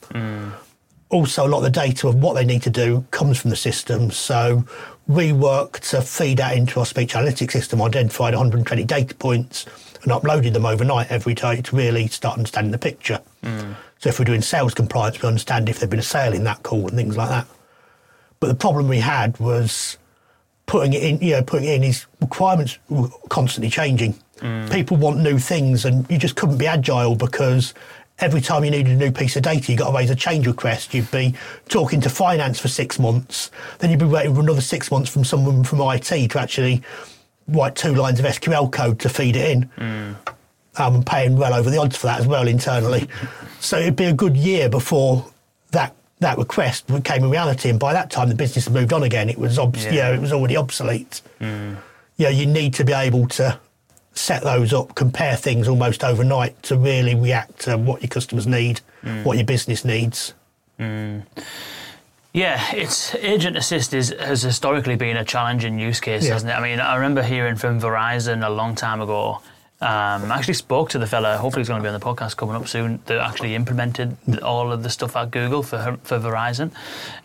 Also, 1.09 1.45
a 1.45 1.49
lot 1.49 1.59
of 1.59 1.63
the 1.63 1.69
data 1.69 2.07
of 2.07 2.15
what 2.15 2.33
they 2.33 2.43
need 2.43 2.63
to 2.63 2.69
do 2.69 3.05
comes 3.11 3.39
from 3.39 3.49
the 3.51 3.55
system. 3.55 4.09
So 4.11 4.65
we 5.07 5.31
work 5.31 5.79
to 5.81 6.01
feed 6.01 6.39
that 6.39 6.57
into 6.57 6.79
our 6.79 6.85
speech 6.85 7.13
analytics 7.13 7.51
system, 7.51 7.81
identified 7.81 8.33
120 8.33 8.83
data 8.83 9.13
points, 9.15 9.65
and 10.03 10.11
uploaded 10.11 10.53
them 10.53 10.65
overnight 10.65 11.11
every 11.11 11.33
day 11.33 11.61
to 11.61 11.75
really 11.75 12.07
start 12.07 12.37
understanding 12.37 12.71
the 12.71 12.77
picture. 12.77 13.19
So 13.99 14.09
if 14.09 14.19
we're 14.19 14.25
doing 14.25 14.41
sales 14.41 14.73
compliance, 14.73 15.21
we 15.21 15.27
understand 15.27 15.69
if 15.69 15.79
there's 15.79 15.89
been 15.89 15.99
a 15.99 16.03
sale 16.03 16.33
in 16.33 16.43
that 16.43 16.61
call 16.63 16.87
and 16.87 16.97
things 16.97 17.15
like 17.15 17.29
that. 17.29 17.47
But 18.39 18.47
the 18.47 18.55
problem 18.55 18.89
we 18.89 18.99
had 18.99 19.39
was 19.39 19.97
putting 20.65 20.93
it 20.93 21.03
in, 21.03 21.19
you 21.19 21.31
know, 21.33 21.43
putting 21.43 21.69
in 21.69 21.83
his 21.83 22.05
requirements 22.19 22.77
were 22.89 23.07
constantly 23.29 23.69
changing. 23.69 24.15
People 24.71 24.97
want 24.97 25.19
new 25.19 25.39
things, 25.39 25.85
and 25.85 26.09
you 26.11 26.17
just 26.17 26.35
couldn't 26.35 26.57
be 26.57 26.67
agile 26.67 27.15
because 27.15 27.73
every 28.19 28.41
time 28.41 28.65
you 28.65 28.71
needed 28.71 28.91
a 28.91 28.95
new 28.97 29.11
piece 29.11 29.37
of 29.37 29.43
data, 29.43 29.71
you 29.71 29.77
got 29.77 29.89
to 29.91 29.95
raise 29.95 30.09
a 30.09 30.15
change 30.15 30.45
request. 30.45 30.93
You'd 30.93 31.09
be 31.11 31.33
talking 31.69 32.01
to 32.01 32.09
finance 32.09 32.59
for 32.59 32.67
six 32.67 32.99
months, 32.99 33.51
then 33.79 33.89
you'd 33.89 33.99
be 33.99 34.05
waiting 34.05 34.35
for 34.35 34.41
another 34.41 34.59
six 34.59 34.91
months 34.91 35.09
from 35.09 35.23
someone 35.23 35.63
from 35.63 35.79
IT 35.79 36.03
to 36.31 36.39
actually 36.39 36.83
write 37.47 37.75
two 37.75 37.93
lines 37.93 38.19
of 38.19 38.25
SQL 38.25 38.71
code 38.71 38.99
to 39.01 39.09
feed 39.09 39.35
it 39.35 39.49
in. 39.51 39.69
Mm. 39.77 40.15
Um, 40.75 40.95
and 40.95 41.05
paying 41.05 41.37
well 41.37 41.53
over 41.53 41.69
the 41.69 41.77
odds 41.77 41.95
for 41.97 42.07
that 42.07 42.19
as 42.19 42.25
well 42.25 42.47
internally. 42.47 43.07
so 43.59 43.77
it'd 43.77 43.95
be 43.95 44.05
a 44.05 44.13
good 44.13 44.35
year 44.35 44.69
before 44.69 45.23
that 45.69 45.93
that 46.19 46.37
request 46.39 46.87
became 46.87 47.23
a 47.23 47.27
reality, 47.27 47.69
and 47.69 47.79
by 47.79 47.93
that 47.93 48.09
time 48.09 48.29
the 48.29 48.35
business 48.35 48.65
had 48.65 48.73
moved 48.73 48.91
on 48.91 49.03
again. 49.03 49.29
It 49.29 49.37
was 49.37 49.59
obs- 49.59 49.85
Yeah. 49.85 49.91
you 49.91 49.97
know, 49.99 50.13
it 50.13 50.21
was 50.21 50.31
already 50.33 50.57
obsolete. 50.57 51.21
Mm. 51.39 51.77
Yeah, 52.17 52.29
you 52.29 52.45
need 52.47 52.73
to 52.75 52.83
be 52.83 52.93
able 52.93 53.27
to 53.29 53.59
set 54.13 54.43
those 54.43 54.73
up, 54.73 54.95
compare 54.95 55.35
things 55.35 55.67
almost 55.67 56.03
overnight 56.03 56.61
to 56.63 56.77
really 56.77 57.13
react 57.15 57.59
to 57.61 57.77
what 57.77 58.01
your 58.01 58.09
customers 58.09 58.47
need, 58.47 58.81
mm. 59.03 59.23
what 59.23 59.37
your 59.37 59.45
business 59.45 59.83
needs. 59.85 60.33
Yeah, 62.33 62.59
it's 62.73 63.13
agent 63.15 63.55
assist 63.57 63.93
is, 63.93 64.09
has 64.19 64.41
historically 64.41 64.95
been 64.95 65.17
a 65.17 65.23
challenging 65.23 65.77
use 65.77 65.99
case, 65.99 66.25
Yeah. 66.25 66.33
hasn't 66.33 66.51
it? 66.51 66.55
I 66.55 66.61
mean, 66.61 66.79
I 66.79 66.95
remember 66.95 67.21
hearing 67.21 67.55
from 67.55 67.79
Verizon 67.79 68.45
a 68.45 68.49
long 68.49 68.73
time 68.73 69.01
ago. 69.01 69.39
Um, 69.81 70.31
I 70.31 70.37
actually 70.37 70.55
spoke 70.55 70.89
to 70.91 70.97
the 70.99 71.05
fella. 71.05 71.37
Hopefully, 71.37 71.61
he's 71.61 71.67
going 71.67 71.81
to 71.83 71.87
be 71.87 71.93
on 71.93 71.99
the 71.99 72.03
podcast 72.05 72.35
coming 72.37 72.55
up 72.55 72.67
soon. 72.67 73.01
That 73.05 73.19
actually 73.19 73.53
implemented 73.53 74.17
all 74.41 74.71
of 74.71 74.81
the 74.81 74.89
stuff 74.89 75.15
at 75.15 75.29
Google 75.29 75.61
for 75.61 75.97
for 76.03 76.17
Verizon. 76.19 76.71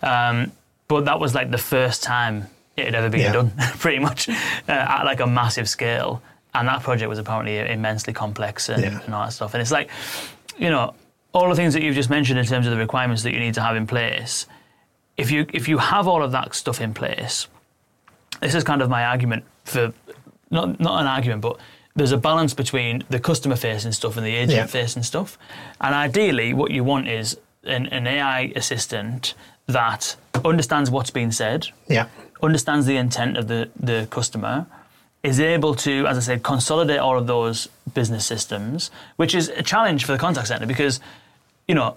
Um, 0.03 0.53
but 0.89 1.05
that 1.07 1.21
was 1.21 1.35
like 1.35 1.51
the 1.51 1.59
first 1.59 2.03
time 2.03 2.49
it 2.77 2.85
had 2.87 2.95
ever 2.95 3.09
been 3.09 3.21
Yeah. 3.21 3.33
done, 3.33 3.53
pretty 3.79 3.99
much 4.01 4.29
uh, 4.29 4.33
at 4.69 5.05
like 5.05 5.21
a 5.21 5.27
massive 5.27 5.69
scale. 5.69 6.21
And 6.55 6.67
that 6.69 6.83
project 6.83 7.09
was 7.09 7.19
apparently 7.19 7.59
immensely 7.59 8.13
complex 8.13 8.69
and, 8.69 8.83
Yeah. 8.83 9.01
and 9.05 9.15
all 9.15 9.25
that 9.25 9.33
stuff. 9.33 9.55
And 9.55 9.61
it's 9.63 9.71
like, 9.71 9.89
you 10.59 10.71
know, 10.71 10.95
all 11.33 11.49
the 11.49 11.55
things 11.55 11.75
that 11.75 11.83
you've 11.83 11.95
just 11.95 12.11
mentioned 12.11 12.39
in 12.39 12.45
terms 12.47 12.67
of 12.67 12.73
the 12.73 12.79
requirements 12.79 13.23
that 13.23 13.33
you 13.33 13.39
need 13.41 13.55
to 13.55 13.63
have 13.63 13.77
in 13.77 13.87
place 13.87 14.47
if 15.19 15.31
you 15.31 15.47
if 15.53 15.69
you 15.69 15.79
have 15.79 16.07
all 16.09 16.23
of 16.23 16.33
that 16.33 16.55
stuff 16.55 16.81
in 16.81 16.95
place, 16.95 17.49
this 18.41 18.55
is 18.55 18.65
kind 18.65 18.81
of 18.81 18.89
my 18.89 19.05
argument 19.05 19.45
for 19.65 19.93
not 20.51 20.81
not 20.81 21.01
an 21.03 21.07
argument, 21.07 21.43
but 21.43 21.59
there's 21.97 22.13
a 22.13 22.17
balance 22.17 22.55
between 22.55 23.03
the 23.11 23.19
customer 23.19 23.57
facing 23.57 23.93
stuff 23.93 24.17
and 24.17 24.25
the 24.25 24.35
agent 24.35 24.53
Yeah. 24.57 24.67
facing 24.67 25.03
stuff. 25.03 25.37
And 25.81 25.95
ideally, 25.95 26.55
what 26.55 26.71
you 26.71 26.85
want 26.85 27.09
is 27.09 27.37
an, 27.65 27.87
an 27.89 28.07
AI 28.07 28.53
assistant 28.55 29.35
that 29.67 30.17
understands 30.45 30.91
what's 30.91 31.11
being 31.11 31.33
said, 31.33 31.67
Yeah. 31.89 32.07
understands 32.41 32.87
the 32.87 32.97
intent 32.97 33.37
of 33.37 33.49
the, 33.49 33.69
the 33.79 34.07
customer, 34.11 34.67
is 35.25 35.41
able 35.41 35.75
to, 35.75 36.07
as 36.07 36.17
I 36.17 36.21
said, 36.21 36.43
consolidate 36.45 37.01
all 37.01 37.19
of 37.19 37.27
those 37.27 37.69
business 37.93 38.25
systems, 38.25 38.93
which 39.17 39.35
is 39.35 39.49
a 39.49 39.63
challenge 39.63 40.05
for 40.05 40.13
the 40.13 40.19
contact 40.19 40.47
center 40.47 40.67
because, 40.67 41.01
you 41.67 41.75
know, 41.75 41.97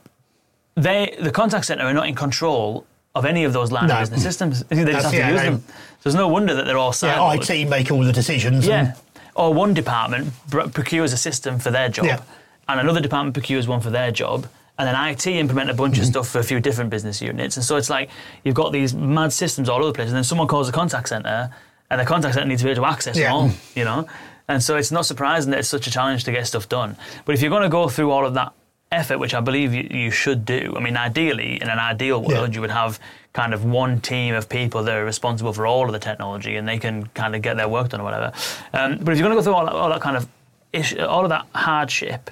they 0.76 1.16
the 1.22 1.32
contact 1.32 1.66
center 1.66 1.84
are 1.84 1.94
not 1.94 2.08
in 2.08 2.16
control 2.16 2.86
of 3.14 3.26
any 3.26 3.44
of 3.44 3.54
those 3.54 3.72
line 3.72 3.88
No. 3.88 3.96
of 3.96 4.00
business 4.02 4.24
systems. 4.24 4.64
They 4.64 4.76
just 4.78 4.86
That's- 4.86 5.04
have 5.04 5.12
to 5.12 5.18
yeah, 5.18 5.32
use 5.32 5.42
them. 5.42 5.64
So 5.68 5.74
there's 6.04 6.16
no 6.16 6.28
wonder 6.28 6.54
that 6.56 6.66
they're 6.66 6.78
all 6.78 6.96
Yeah, 7.02 7.16
siloed. 7.18 7.50
IT 7.50 7.66
make 7.70 7.92
all 7.92 8.02
the 8.04 8.14
decisions. 8.14 8.66
Yeah. 8.66 8.80
and- 8.80 8.94
Or 9.36 9.54
one 9.54 9.74
department 9.74 10.34
procures 10.74 11.14
a 11.14 11.18
system 11.18 11.58
for 11.60 11.72
their 11.72 11.88
job, 11.90 12.06
Yeah. 12.06 12.20
and 12.68 12.80
another 12.80 13.00
department 13.00 13.34
procures 13.34 13.68
one 13.68 13.80
for 13.80 13.90
their 13.90 14.12
job, 14.12 14.46
and 14.78 14.88
then 14.88 14.96
IT 14.96 15.40
implement 15.40 15.70
a 15.70 15.74
bunch 15.74 15.98
of 15.98 16.04
Mm-hmm. 16.04 16.12
stuff 16.12 16.28
for 16.28 16.40
a 16.40 16.44
few 16.44 16.60
different 16.60 16.90
business 16.90 17.22
units. 17.22 17.56
And 17.58 17.66
so 17.66 17.76
it's 17.78 17.90
like 17.90 18.10
you've 18.44 18.56
got 18.56 18.72
these 18.74 18.94
mad 18.94 19.32
systems 19.34 19.70
all 19.70 19.78
over 19.80 19.88
the 19.88 19.94
place, 19.94 20.08
and 20.10 20.16
then 20.18 20.24
someone 20.26 20.48
calls 20.48 20.68
a 20.68 20.72
contact 20.72 21.08
center, 21.10 21.50
and 21.90 22.00
the 22.02 22.06
contact 22.06 22.34
center 22.36 22.48
needs 22.48 22.62
to 22.62 22.66
be 22.66 22.72
able 22.72 22.84
to 22.84 22.90
access 22.90 23.16
Yeah. 23.18 23.26
them 23.28 23.34
all, 23.34 23.52
you 23.76 23.84
know? 23.86 24.06
And 24.50 24.62
so 24.62 24.76
it's 24.76 24.92
not 24.92 25.06
surprising 25.06 25.52
that 25.52 25.60
it's 25.60 25.70
such 25.70 25.88
a 25.88 25.92
challenge 25.92 26.24
to 26.26 26.32
get 26.32 26.46
stuff 26.48 26.68
done. 26.68 26.98
But 27.26 27.36
if 27.36 27.42
you're 27.42 27.50
going 27.52 27.64
to 27.64 27.70
go 27.70 27.88
through 27.88 28.12
all 28.12 28.26
of 28.26 28.34
that 28.34 28.52
effort, 28.92 29.18
which 29.20 29.34
I 29.34 29.40
believe 29.40 29.74
you, 29.74 29.88
you 29.90 30.12
should 30.12 30.46
do, 30.46 30.74
I 30.76 30.82
mean, 30.82 30.98
ideally, 30.98 31.62
in 31.62 31.70
an 31.70 31.80
ideal 31.80 32.22
world, 32.22 32.50
Yeah. 32.50 32.56
you 32.56 32.62
would 32.62 32.72
have 32.72 33.00
kind 33.34 33.54
of 33.54 33.64
one 33.64 34.02
team 34.02 34.36
of 34.36 34.50
people 34.50 34.84
that 34.84 34.96
are 34.96 35.06
responsible 35.06 35.54
for 35.54 35.66
all 35.66 35.86
of 35.86 35.94
the 35.94 36.00
technology 36.00 36.58
and 36.58 36.68
they 36.68 36.78
can 36.78 37.06
kind 37.08 37.34
of 37.36 37.42
get 37.42 37.56
their 37.56 37.70
work 37.70 37.90
done 37.90 38.02
or 38.02 38.04
whatever. 38.04 38.34
Um, 38.74 38.98
but 39.02 39.14
if 39.14 39.18
you're 39.20 39.28
going 39.30 39.32
to 39.38 39.40
go 39.40 39.44
through 39.44 39.54
all 39.54 39.66
that, 39.66 39.74
all 39.74 39.90
that 39.90 40.02
kind 40.02 40.18
of 40.18 40.28
ish, 40.74 40.96
all 40.98 41.24
of 41.24 41.30
that 41.30 41.46
hardship 41.56 42.30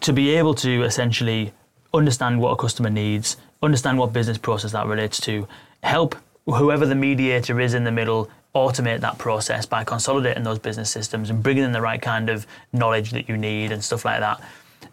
to 0.00 0.12
be 0.12 0.30
able 0.34 0.54
to 0.54 0.82
essentially 0.82 1.52
understand 1.92 2.40
what 2.40 2.50
a 2.50 2.56
customer 2.56 2.90
needs, 2.90 3.36
understand 3.62 3.96
what 3.98 4.12
business 4.12 4.36
process 4.36 4.72
that 4.72 4.86
relates 4.86 5.20
to, 5.20 5.46
help 5.84 6.16
whoever 6.46 6.84
the 6.84 6.96
mediator 6.96 7.60
is 7.60 7.72
in 7.72 7.84
the 7.84 7.92
middle 7.92 8.28
automate 8.54 9.00
that 9.00 9.18
process 9.18 9.66
by 9.66 9.84
consolidating 9.84 10.42
those 10.42 10.58
business 10.58 10.90
systems 10.90 11.30
and 11.30 11.42
bringing 11.42 11.62
in 11.64 11.72
the 11.72 11.80
right 11.80 12.02
kind 12.02 12.28
of 12.28 12.46
knowledge 12.72 13.12
that 13.12 13.28
you 13.28 13.36
need 13.36 13.70
and 13.72 13.82
stuff 13.84 14.04
like 14.04 14.20
that, 14.20 14.40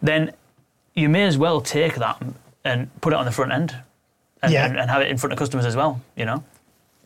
then 0.00 0.32
you 0.94 1.08
may 1.08 1.24
as 1.24 1.38
well 1.38 1.60
take 1.60 1.94
that 1.96 2.22
and 2.64 2.90
put 3.00 3.12
it 3.12 3.16
on 3.16 3.24
the 3.24 3.32
front 3.32 3.52
end 3.52 3.76
and, 4.42 4.52
Yeah. 4.52 4.66
and, 4.66 4.78
and 4.78 4.90
have 4.90 5.02
it 5.02 5.08
in 5.10 5.16
front 5.18 5.32
of 5.32 5.38
customers 5.38 5.64
as 5.66 5.76
well, 5.76 6.00
you 6.16 6.24
know? 6.24 6.42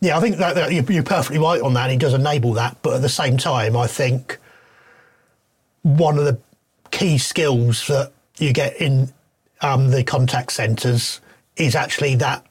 Yeah, 0.01 0.19
I 0.19 0.21
think 0.21 0.37
that, 0.37 0.55
that 0.57 0.73
you're, 0.73 1.03
perfectly 1.03 1.39
right 1.39 1.61
on 1.61 1.75
that. 1.75 1.91
He 1.91 1.97
does 1.97 2.13
enable 2.13 2.53
that, 2.55 2.77
but 2.83 2.95
at 2.95 3.03
the 3.03 3.09
same 3.09 3.39
time, 3.39 3.77
I 3.77 3.87
think 3.87 4.39
one 5.83 6.19
of 6.19 6.25
the 6.25 6.39
key 6.91 7.17
skills 7.19 7.87
that 7.87 8.13
you 8.39 8.53
get 8.53 8.77
in 8.81 9.13
um, 9.63 9.91
the 9.91 10.05
contact 10.05 10.53
centres 10.53 11.21
is 11.57 11.75
actually 11.75 12.15
that 12.17 12.45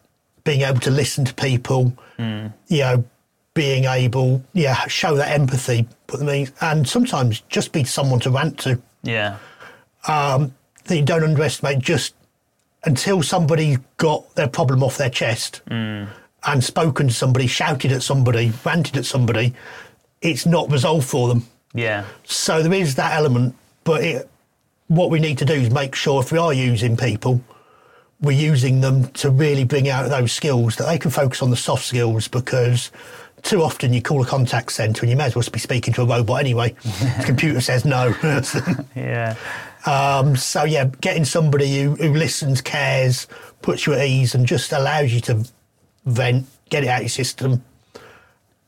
being 0.44 0.62
able 0.62 0.80
to 0.80 0.92
listen 0.92 1.26
to 1.26 1.34
people, 1.36 1.94
you 2.18 2.80
know, 2.80 3.04
being 3.54 3.86
able, 3.86 4.44
yeah, 4.54 4.86
show 4.88 5.16
that 5.16 5.30
empathy, 5.32 5.88
put 6.08 6.20
them 6.20 6.30
in, 6.30 6.50
and 6.62 6.88
sometimes 6.88 7.42
just 7.42 7.72
be 7.72 7.84
someone 7.84 8.20
to 8.22 8.30
rant 8.32 8.58
to. 8.60 8.82
Yeah. 9.04 9.38
That 10.86 10.98
you 10.98 11.04
don't 11.04 11.24
underestimate 11.24 11.80
just 11.80 12.14
until 12.84 13.24
somebody 13.24 13.78
got 13.98 14.36
their 14.36 14.48
problem 14.48 14.84
off 14.84 14.98
their 14.98 15.10
chest 15.10 15.62
mm. 15.68 16.08
and 16.46 16.64
spoken 16.64 17.08
to 17.08 17.14
somebody, 17.14 17.48
shouted 17.48 17.92
at 17.92 18.04
somebody, 18.04 18.54
ranted 18.64 18.98
at 18.98 19.06
somebody, 19.06 19.54
it's 20.22 20.46
not 20.46 20.72
resolved 20.72 21.08
for 21.08 21.28
them. 21.28 21.48
Yeah. 21.74 22.06
So 22.24 22.62
there 22.62 22.74
is 22.74 22.96
that 22.96 23.14
element, 23.14 23.56
but 23.84 24.04
it, 24.04 24.30
what 24.88 25.10
we 25.10 25.20
need 25.20 25.38
to 25.40 25.46
do 25.46 25.54
is 25.54 25.72
make 25.72 25.96
sure 25.96 26.22
if 26.22 26.32
we 26.32 26.38
are 26.38 26.54
using 26.54 26.96
people, 26.96 27.42
we're 28.22 28.32
using 28.32 28.82
them 28.82 29.08
to 29.14 29.30
really 29.30 29.66
bring 29.66 29.90
out 29.90 30.10
those 30.10 30.32
skills 30.32 30.78
that 30.78 30.86
they 30.86 30.98
can 30.98 31.12
focus 31.12 31.42
on 31.42 31.50
the 31.50 31.58
soft 31.58 31.86
skills 31.86 32.28
because 32.28 32.92
too 33.42 33.62
often 33.62 33.94
you 33.94 34.02
call 34.02 34.24
a 34.24 34.26
contact 34.26 34.72
centre 34.72 35.02
and 35.02 35.10
you 35.10 35.18
may 35.18 35.26
as 35.26 35.36
well 35.36 35.46
be 35.52 35.60
speaking 35.60 35.94
to 35.94 36.02
a 36.02 36.06
robot 36.06 36.40
anyway. 36.40 36.70
the 36.84 37.24
computer 37.26 37.62
says 37.62 37.86
no. 37.86 38.16
Yeah. 38.96 39.36
Um, 39.86 40.36
so 40.36 40.64
yeah, 40.64 40.86
getting 41.02 41.26
somebody 41.26 41.82
who, 41.84 41.96
who 41.96 42.14
listens, 42.14 42.62
cares, 42.62 43.28
puts 43.62 43.86
you 43.86 43.94
at 43.94 44.06
ease, 44.08 44.34
and 44.36 44.46
just 44.46 44.72
allows 44.72 45.14
you 45.14 45.22
to 45.22 45.46
vent, 46.06 46.48
get 46.70 46.84
it 46.84 46.88
out 46.88 46.98
of 46.98 47.04
your 47.04 47.10
system, 47.10 47.64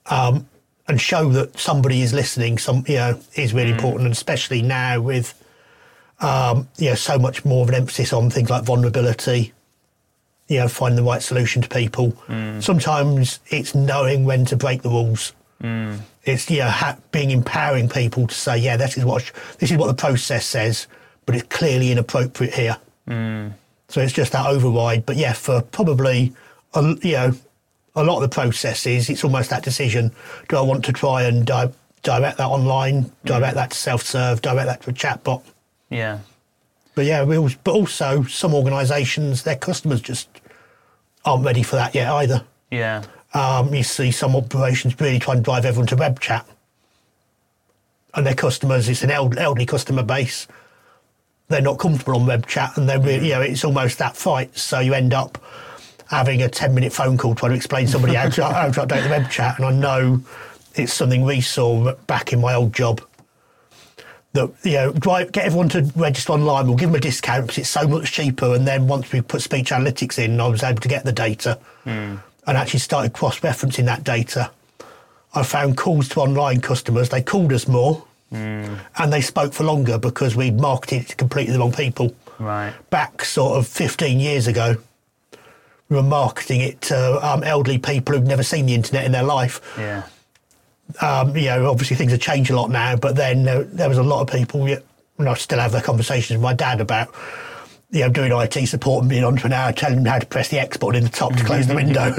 um, 0.08 0.48
and 0.88 1.02
show 1.02 1.30
that 1.30 1.58
somebody 1.58 2.02
is 2.02 2.14
listening. 2.14 2.58
Some 2.58 2.84
you 2.88 2.96
know 2.96 3.20
is 3.36 3.54
really 3.54 3.72
important, 3.72 4.04
and 4.04 4.12
especially 4.14 4.62
now 4.62 5.02
with 5.02 5.34
um, 6.20 6.68
you 6.78 6.90
know 6.90 6.96
so 6.96 7.18
much 7.18 7.44
more 7.46 7.64
of 7.64 7.70
an 7.70 7.76
emphasis 7.76 8.14
on 8.14 8.30
things 8.30 8.50
like 8.50 8.64
vulnerability. 8.64 9.54
You 10.48 10.60
know, 10.60 10.68
finding 10.70 10.96
the 10.96 11.04
right 11.04 11.22
solution 11.22 11.62
to 11.62 11.68
people. 11.68 12.16
Sometimes 12.62 13.40
it's 13.48 13.76
knowing 13.76 14.24
when 14.24 14.46
to 14.46 14.56
break 14.56 14.82
the 14.82 14.90
rules. 14.90 15.34
It's 16.24 16.50
you 16.50 16.60
know 16.60 16.70
ha- 16.70 16.98
being 17.12 17.32
empowering 17.32 17.90
people 17.90 18.28
to 18.28 18.34
say, 18.36 18.58
yeah, 18.58 18.78
this 18.78 18.98
is 18.98 19.04
what 19.04 19.24
sh- 19.24 19.32
this 19.60 19.72
is 19.72 19.78
what 19.78 19.88
the 19.88 19.94
process 19.94 20.46
says, 20.46 20.88
but 21.28 21.36
it's 21.36 21.48
clearly 21.50 21.92
inappropriate 21.92 22.56
here. 22.56 22.78
So 23.90 24.02
it's 24.02 24.14
just 24.14 24.32
that 24.32 24.48
override. 24.48 25.06
But 25.06 25.18
yeah, 25.18 25.34
for 25.34 25.62
probably 25.62 26.34
a, 26.74 26.82
you 27.04 27.12
know 27.12 27.34
a 27.96 28.04
lot 28.04 28.16
of 28.16 28.22
the 28.22 28.34
processes, 28.34 29.10
it's 29.10 29.24
almost 29.24 29.52
that 29.52 29.64
decision: 29.64 30.12
do 30.50 30.58
I 30.58 30.62
want 30.62 30.84
to 30.86 30.94
try 30.94 31.24
and 31.24 31.46
di- 31.46 31.72
direct 32.02 32.38
that 32.38 32.48
online, 32.48 33.12
direct 33.26 33.56
that 33.56 33.72
to 33.72 33.78
self-serve, 33.78 34.42
direct 34.42 34.68
that 34.68 34.82
to 34.84 34.90
a 34.90 34.94
chatbot? 34.94 35.44
Yeah. 35.90 36.20
But 36.96 37.06
yeah, 37.06 37.24
we 37.24 37.38
al- 37.38 37.52
but 37.64 37.74
also 37.74 38.24
some 38.24 38.56
organisations, 38.56 39.44
their 39.44 39.56
customers 39.56 40.02
just 40.02 40.28
aren't 41.24 41.46
ready 41.46 41.64
for 41.64 41.76
that 41.76 41.94
yet 41.94 42.10
either. 42.12 42.44
Yeah. 42.72 43.04
Um, 43.34 43.74
you 43.74 43.84
see 43.84 44.12
some 44.12 44.36
operations 44.36 45.00
really 45.00 45.20
try 45.20 45.36
and 45.36 45.44
drive 45.44 45.66
everyone 45.66 45.88
to 45.88 45.96
web 45.96 46.20
chat. 46.20 46.46
And 48.14 48.26
their 48.26 48.34
customers, 48.34 48.90
it's 48.90 49.04
an 49.04 49.12
elderly 49.12 49.66
customer 49.66 50.02
base. 50.02 50.48
They're 51.50 51.62
not 51.62 51.80
comfortable 51.80 52.20
on 52.20 52.26
web 52.26 52.46
chat 52.48 52.78
and 52.78 52.90
they're 52.90 53.00
mm-hmm. 53.00 53.24
you 53.24 53.32
know, 53.32 53.42
it's 53.42 53.64
almost 53.64 54.00
that 54.00 54.18
fight. 54.18 54.58
So 54.58 54.80
you 54.80 54.94
end 54.94 55.14
up 55.14 55.38
having 56.10 56.42
a 56.42 56.50
10 56.50 56.74
minute 56.74 56.94
phone 56.94 57.18
call 57.18 57.36
trying 57.36 57.52
to 57.52 57.56
explain 57.56 57.86
to 57.86 57.92
somebody 57.92 58.16
how 58.16 58.30
to, 58.30 58.44
how 58.54 58.72
to 58.72 58.82
update 58.82 59.04
the 59.04 59.10
web 59.10 59.30
chat. 59.30 59.58
And 59.58 59.66
I 59.66 59.72
know 59.72 60.22
it's 60.76 60.94
something 60.94 61.24
we 61.24 61.42
saw 61.42 61.94
back 62.08 62.34
in 62.34 62.42
my 62.42 62.54
old 62.54 62.74
job 62.74 63.02
that 64.34 64.52
you 64.64 64.74
know 64.74 64.92
drive, 64.94 65.32
get 65.32 65.46
everyone 65.46 65.70
to 65.70 65.92
register 65.96 66.34
online. 66.34 66.68
We'll 66.68 66.78
give 66.78 66.90
them 66.90 66.98
a 66.98 67.02
discount 67.02 67.48
because 67.48 67.60
it's 67.60 67.70
so 67.70 67.88
much 67.88 68.12
cheaper. 68.12 68.54
And 68.54 68.68
then 68.68 68.88
once 68.88 69.12
we 69.12 69.22
put 69.22 69.42
speech 69.42 69.72
analytics 69.72 70.24
in, 70.24 70.40
I 70.40 70.48
was 70.48 70.64
able 70.64 70.82
to 70.82 70.88
get 70.88 71.06
the 71.06 71.12
data 71.12 71.60
hmm. 71.84 71.90
and 71.90 72.58
actually 72.58 72.80
started 72.80 73.14
cross-referencing 73.14 73.86
that 73.86 74.04
data. 74.04 74.52
I 75.34 75.44
found 75.44 75.78
calls 75.78 76.10
to 76.10 76.22
online 76.22 76.62
customers. 76.62 77.10
They 77.10 77.22
called 77.22 77.52
us 77.54 77.68
more 77.68 78.07
and 78.32 79.14
they 79.14 79.22
spoke 79.22 79.54
for 79.54 79.64
longer 79.64 79.98
because 79.98 80.36
we 80.36 80.52
marketed 80.52 81.04
it 81.04 81.08
to 81.10 81.16
completely 81.16 81.54
the 81.54 81.60
wrong 81.60 81.72
people. 81.72 82.14
Right. 82.40 82.74
Back 82.90 83.24
sort 83.24 83.58
of 83.58 83.68
15 83.68 84.20
years 84.20 84.48
ago, 84.48 84.76
we 85.90 85.96
were 85.96 86.04
marketing 86.04 86.62
it 86.62 86.82
to 86.82 87.26
um, 87.28 87.44
elderly 87.44 87.78
people 87.80 88.16
who've 88.16 88.28
never 88.28 88.44
seen 88.44 88.66
the 88.66 88.76
internet 88.76 89.06
in 89.06 89.12
their 89.14 89.24
life 89.24 89.62
Yeah. 89.78 90.04
um, 91.02 91.36
you 91.36 91.46
know, 91.46 91.70
obviously 91.72 91.96
things 91.96 92.12
have 92.12 92.22
changed 92.22 92.52
a 92.52 92.56
lot 92.56 92.70
now, 92.70 92.96
but 92.98 93.16
then 93.16 93.44
there, 93.44 93.64
there 93.64 93.90
was 93.90 93.98
a 93.98 94.04
lot 94.04 94.22
of 94.22 94.28
people, 94.28 94.66
and 94.66 95.30
I 95.30 95.34
still 95.36 95.60
have 95.60 95.72
the 95.72 95.82
conversations 95.82 96.38
with 96.38 96.44
my 96.44 96.54
dad 96.54 96.82
about, 96.82 97.08
you 97.90 98.02
know, 98.02 98.10
doing 98.10 98.32
IT 98.34 98.68
support 98.68 99.02
and 99.04 99.10
being 99.10 99.24
on 99.24 99.38
to 99.38 99.46
an 99.46 99.54
hour, 99.54 99.72
telling 99.72 99.98
them 99.98 100.06
how 100.06 100.20
to 100.20 100.26
press 100.26 100.50
the 100.50 100.60
X 100.60 100.76
button 100.78 100.96
in 100.98 101.04
the 101.04 101.10
top 101.10 101.34
to 101.36 101.44
close 101.44 101.68
the 101.68 101.76
window. 101.76 102.14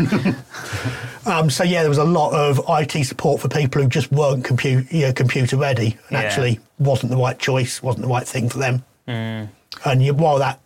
um, 1.31 1.51
so 1.51 1.63
yeah, 1.63 1.81
there 1.83 1.89
was 1.91 1.99
a 1.99 2.05
lot 2.05 2.33
of 2.33 2.61
IT 2.69 3.05
support 3.05 3.41
for 3.41 3.49
people 3.49 3.83
who 3.83 3.89
just 3.89 4.11
weren't 4.11 4.45
compu- 4.45 4.91
you 4.91 5.03
know, 5.03 5.13
computer 5.13 5.57
ready 5.57 5.89
and 6.09 6.13
Yeah. 6.13 6.21
actually 6.21 6.61
wasn't 6.79 7.11
the 7.11 7.19
right 7.19 7.39
choice, 7.39 7.83
wasn't 7.83 8.03
the 8.03 8.09
right 8.09 8.27
thing 8.27 8.49
for 8.49 8.59
them. 8.59 8.83
And 9.07 10.03
you, 10.03 10.15
while 10.15 10.39
that 10.39 10.61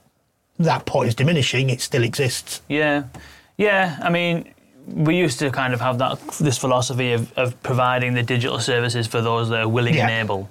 that 0.58 0.86
pot 0.86 1.06
is 1.06 1.14
diminishing, 1.16 1.70
it 1.70 1.80
still 1.80 2.04
exists. 2.04 2.62
Yeah, 2.68 3.04
yeah. 3.56 3.98
I 4.00 4.10
mean, 4.10 4.52
we 4.86 5.16
used 5.16 5.38
to 5.40 5.50
kind 5.50 5.74
of 5.74 5.80
have 5.80 5.98
that 5.98 6.20
this 6.40 6.58
philosophy 6.58 7.12
of, 7.12 7.32
of 7.36 7.60
providing 7.64 8.14
the 8.14 8.22
digital 8.22 8.60
services 8.60 9.06
for 9.08 9.20
those 9.20 9.48
that 9.48 9.60
are 9.62 9.68
willing 9.68 9.94
Yeah. 9.94 10.08
and 10.08 10.24
able, 10.30 10.48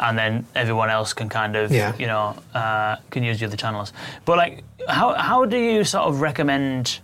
and 0.00 0.18
then 0.18 0.46
everyone 0.54 0.90
else 0.90 1.12
can 1.12 1.28
kind 1.28 1.54
of 1.56 1.70
Yeah. 1.70 1.94
you 1.98 2.06
know 2.06 2.34
uh, 2.54 2.96
can 3.10 3.22
use 3.22 3.38
the 3.40 3.46
other 3.46 3.56
channels. 3.56 3.92
But 4.24 4.36
like, 4.38 4.64
how 4.88 5.14
how 5.14 5.44
do 5.44 5.56
you 5.58 5.84
sort 5.84 6.04
of 6.08 6.20
recommend 6.20 7.00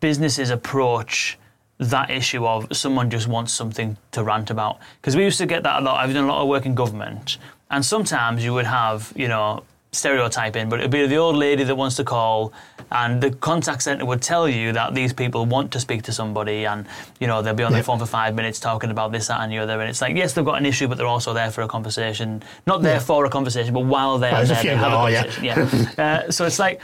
businesses 0.00 0.50
approach? 0.50 1.38
That 1.78 2.08
issue 2.08 2.46
of 2.46 2.68
someone 2.72 3.10
just 3.10 3.26
wants 3.26 3.52
something 3.52 3.96
to 4.12 4.22
rant 4.22 4.48
about 4.50 4.78
because 5.00 5.16
we 5.16 5.24
used 5.24 5.38
to 5.38 5.46
get 5.46 5.64
that 5.64 5.82
a 5.82 5.84
lot. 5.84 5.98
I've 5.98 6.14
done 6.14 6.24
a 6.24 6.28
lot 6.28 6.40
of 6.40 6.48
work 6.48 6.66
in 6.66 6.74
government, 6.76 7.36
and 7.68 7.84
sometimes 7.84 8.44
you 8.44 8.54
would 8.54 8.64
have, 8.66 9.12
you 9.16 9.26
know, 9.26 9.64
stereotyping, 9.94 10.68
but 10.68 10.78
it'd 10.80 10.90
be 10.90 11.06
the 11.06 11.16
old 11.16 11.36
lady 11.36 11.64
that 11.64 11.74
wants 11.76 11.96
to 11.96 12.04
call, 12.04 12.52
and 12.90 13.20
the 13.22 13.30
contact 13.30 13.82
center 13.82 14.04
would 14.04 14.20
tell 14.22 14.48
you 14.48 14.72
that 14.72 14.94
these 14.94 15.12
people 15.12 15.46
want 15.46 15.70
to 15.72 15.80
speak 15.80 16.02
to 16.02 16.12
somebody, 16.12 16.64
and 16.66 16.86
you 17.20 17.26
know 17.26 17.42
they'll 17.42 17.54
be 17.54 17.62
on 17.64 17.72
their 17.72 17.80
Yeah. 17.80 17.84
phone 17.86 17.98
for 17.98 18.06
five 18.06 18.34
minutes 18.34 18.58
talking 18.60 18.90
about 18.90 19.12
this, 19.12 19.26
that, 19.28 19.40
and 19.40 19.50
the 19.52 19.58
other, 19.58 19.80
and 19.80 19.88
it's 19.88 20.00
like 20.02 20.16
yes, 20.16 20.32
they've 20.34 20.44
got 20.44 20.58
an 20.58 20.66
issue, 20.66 20.88
but 20.88 20.98
they're 20.98 21.06
also 21.06 21.32
there 21.32 21.50
for 21.50 21.62
a 21.62 21.68
conversation, 21.68 22.42
not 22.66 22.82
there 22.82 22.94
Yeah. 22.96 23.00
for 23.10 23.24
a 23.24 23.30
conversation, 23.30 23.72
but 23.74 23.84
while 23.84 24.18
they're 24.18 24.32
Well, 24.32 24.46
there, 24.46 24.62
they 24.62 24.68
have 24.76 24.78
a 24.78 24.90
that 24.90 24.92
are, 24.92 25.10
yeah. 25.10 25.22
conversation. 25.54 25.90
Yeah. 25.98 26.04
uh, 26.26 26.30
so 26.30 26.44
it's 26.46 26.58
like, 26.58 26.80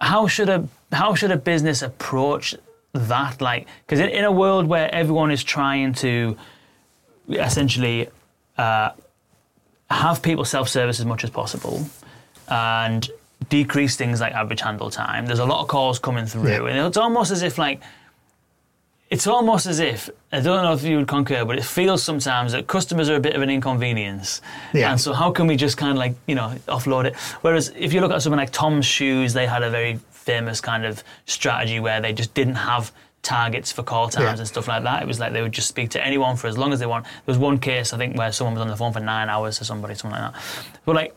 how 0.00 0.26
should 0.26 0.48
a 0.48 0.66
how 0.92 1.14
should 1.14 1.30
a 1.32 1.36
business 1.36 1.82
approach 1.82 2.54
that? 2.92 3.40
Like, 3.40 3.66
because 3.86 4.00
in, 4.00 4.08
in 4.10 4.24
a 4.24 4.30
world 4.32 4.66
where 4.66 4.88
everyone 4.94 5.30
is 5.32 5.42
trying 5.42 5.92
to 5.94 6.36
essentially 7.28 8.08
uh, 8.58 8.90
have 9.90 10.22
people 10.22 10.44
self-service 10.44 11.00
as 11.00 11.06
much 11.06 11.24
as 11.24 11.30
possible 11.30 11.86
and 12.48 13.08
decrease 13.48 13.96
things 13.96 14.20
like 14.20 14.32
average 14.32 14.60
handle 14.62 14.90
time. 14.90 15.26
There's 15.26 15.38
a 15.38 15.44
lot 15.44 15.60
of 15.60 15.68
calls 15.68 15.98
coming 15.98 16.26
through, 16.26 16.48
Yeah. 16.50 16.66
and 16.66 16.86
it's 16.86 16.96
almost 16.96 17.30
as 17.30 17.42
if 17.42 17.58
like 17.58 17.80
it's 19.10 19.26
almost 19.26 19.66
as 19.66 19.78
if 19.80 20.08
I 20.32 20.40
don't 20.40 20.64
know 20.64 20.72
if 20.72 20.82
you 20.82 20.96
would 20.96 21.06
concur, 21.06 21.44
but 21.44 21.58
it 21.58 21.64
feels 21.64 22.02
sometimes 22.02 22.52
that 22.52 22.66
customers 22.66 23.08
are 23.10 23.16
a 23.16 23.20
bit 23.20 23.36
of 23.36 23.42
an 23.42 23.50
inconvenience. 23.50 24.40
Yeah. 24.72 24.90
And 24.90 25.00
so 25.00 25.12
how 25.12 25.30
can 25.30 25.46
we 25.46 25.56
just 25.56 25.76
kind 25.76 25.92
of 25.92 25.98
like 25.98 26.14
you 26.26 26.34
know 26.34 26.54
offload 26.68 27.04
it? 27.04 27.14
Whereas 27.42 27.72
if 27.76 27.92
you 27.92 28.00
look 28.00 28.12
at 28.12 28.22
something 28.22 28.38
like 28.38 28.50
Tom's 28.50 28.86
Shoes, 28.86 29.32
they 29.34 29.46
had 29.46 29.62
a 29.62 29.70
very 29.70 29.98
famous 30.10 30.60
kind 30.60 30.84
of 30.86 31.04
strategy 31.26 31.80
where 31.80 32.00
they 32.00 32.12
just 32.14 32.32
didn't 32.34 32.54
have 32.54 32.90
targets 33.22 33.70
for 33.70 33.82
call 33.82 34.08
times 34.08 34.24
Yeah. 34.24 34.38
and 34.38 34.48
stuff 34.48 34.68
like 34.68 34.82
that. 34.84 35.02
It 35.02 35.06
was 35.06 35.20
like 35.20 35.32
they 35.32 35.42
would 35.42 35.52
just 35.52 35.68
speak 35.68 35.90
to 35.90 36.04
anyone 36.04 36.36
for 36.36 36.46
as 36.46 36.56
long 36.58 36.72
as 36.72 36.80
they 36.80 36.86
want. 36.86 37.04
There 37.04 37.12
was 37.26 37.38
one 37.38 37.58
case 37.58 37.92
I 37.92 37.98
think 37.98 38.16
where 38.16 38.32
someone 38.32 38.54
was 38.54 38.62
on 38.62 38.68
the 38.68 38.76
phone 38.76 38.92
for 38.92 39.00
nine 39.00 39.28
hours 39.28 39.58
to 39.58 39.64
somebody, 39.64 39.94
something 39.94 40.18
like 40.18 40.32
that. 40.32 40.42
But 40.86 40.94
like 40.96 41.14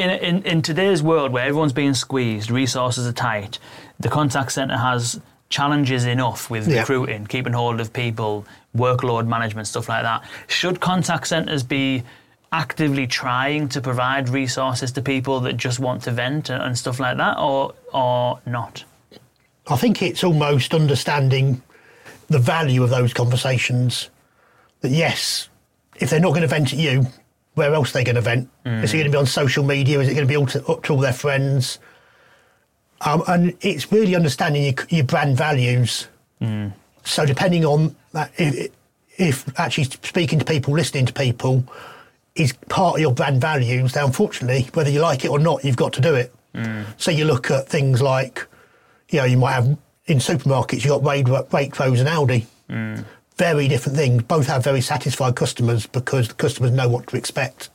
in, 0.00 0.10
in, 0.10 0.42
in 0.44 0.62
today's 0.62 1.02
world 1.02 1.32
where 1.32 1.44
everyone's 1.44 1.72
being 1.72 1.94
squeezed, 1.94 2.50
resources 2.50 3.06
are 3.06 3.12
tight, 3.12 3.58
the 3.98 4.08
contact 4.08 4.52
centre 4.52 4.76
has 4.76 5.20
challenges 5.48 6.04
enough 6.04 6.48
with 6.50 6.68
Yeah. 6.68 6.80
recruiting, 6.80 7.26
keeping 7.26 7.52
hold 7.52 7.80
of 7.80 7.92
people, 7.92 8.46
workload 8.76 9.26
management, 9.26 9.66
stuff 9.66 9.88
like 9.88 10.02
that. 10.02 10.22
Should 10.46 10.80
contact 10.80 11.26
centres 11.26 11.62
be 11.62 12.02
actively 12.52 13.06
trying 13.06 13.68
to 13.68 13.80
provide 13.80 14.28
resources 14.28 14.92
to 14.92 15.02
people 15.02 15.40
that 15.40 15.56
just 15.56 15.78
want 15.78 16.02
to 16.02 16.10
vent 16.10 16.50
and, 16.50 16.62
and 16.62 16.76
stuff 16.78 16.98
like 17.00 17.16
that, 17.16 17.38
or 17.38 17.74
or 17.92 18.40
not? 18.46 18.84
I 19.68 19.76
think 19.76 20.02
it's 20.02 20.24
almost 20.24 20.74
understanding 20.74 21.62
the 22.28 22.38
value 22.38 22.82
of 22.82 22.90
those 22.90 23.12
conversations. 23.12 24.10
That 24.80 24.90
yes, 24.90 25.48
if 25.96 26.10
they're 26.10 26.20
not 26.20 26.30
going 26.30 26.42
to 26.42 26.48
vent 26.48 26.72
at 26.72 26.78
you, 26.78 27.06
where 27.60 27.74
else 27.74 27.90
are 27.90 27.98
they 27.98 28.04
going 28.04 28.16
to 28.16 28.22
vent? 28.22 28.48
Hmm. 28.64 28.82
Is 28.82 28.94
it 28.94 28.96
going 28.96 29.04
to 29.04 29.10
be 29.10 29.18
on 29.18 29.26
social 29.26 29.62
media? 29.62 30.00
Is 30.00 30.08
it 30.08 30.14
going 30.14 30.26
to 30.26 30.32
be 30.32 30.36
all 30.36 30.46
to, 30.46 30.64
up 30.66 30.82
to 30.84 30.94
all 30.94 30.98
their 30.98 31.12
friends? 31.12 31.78
Um, 33.02 33.22
and 33.28 33.54
it's 33.60 33.92
really 33.92 34.14
understanding 34.16 34.64
your, 34.64 34.74
your 34.88 35.04
brand 35.04 35.36
values. 35.36 36.08
Hmm. 36.38 36.68
So 37.04 37.26
depending 37.26 37.66
on 37.66 37.94
that, 38.12 38.32
if, 38.38 38.70
if 39.18 39.60
actually 39.60 39.84
speaking 39.84 40.38
to 40.38 40.44
people, 40.46 40.72
listening 40.72 41.04
to 41.04 41.12
people, 41.12 41.62
is 42.34 42.54
part 42.70 42.94
of 42.94 43.00
your 43.00 43.12
brand 43.12 43.42
values, 43.42 43.92
then 43.92 44.04
unfortunately, 44.04 44.70
whether 44.72 44.88
you 44.88 45.00
like 45.00 45.26
it 45.26 45.28
or 45.28 45.38
not, 45.38 45.62
you've 45.62 45.76
got 45.76 45.92
to 45.92 46.00
do 46.00 46.14
it. 46.14 46.32
Hmm. 46.54 46.84
So 46.96 47.10
you 47.10 47.26
look 47.26 47.50
at 47.50 47.68
things 47.68 48.00
like, 48.00 48.46
you 49.10 49.18
know, 49.18 49.26
you 49.26 49.36
might 49.36 49.52
have 49.52 49.66
in 50.06 50.18
supermarkets, 50.18 50.82
you've 50.82 51.02
got 51.02 51.02
Waitrose 51.02 52.00
and 52.00 52.08
Aldi. 52.08 52.46
Very 53.40 53.68
different 53.68 53.96
things. 53.96 54.22
Both 54.24 54.48
have 54.48 54.62
very 54.62 54.82
satisfied 54.82 55.34
customers 55.34 55.86
because 55.86 56.28
the 56.28 56.34
customers 56.34 56.72
know 56.72 56.90
what 56.90 57.06
to 57.06 57.16
expect. 57.16 57.70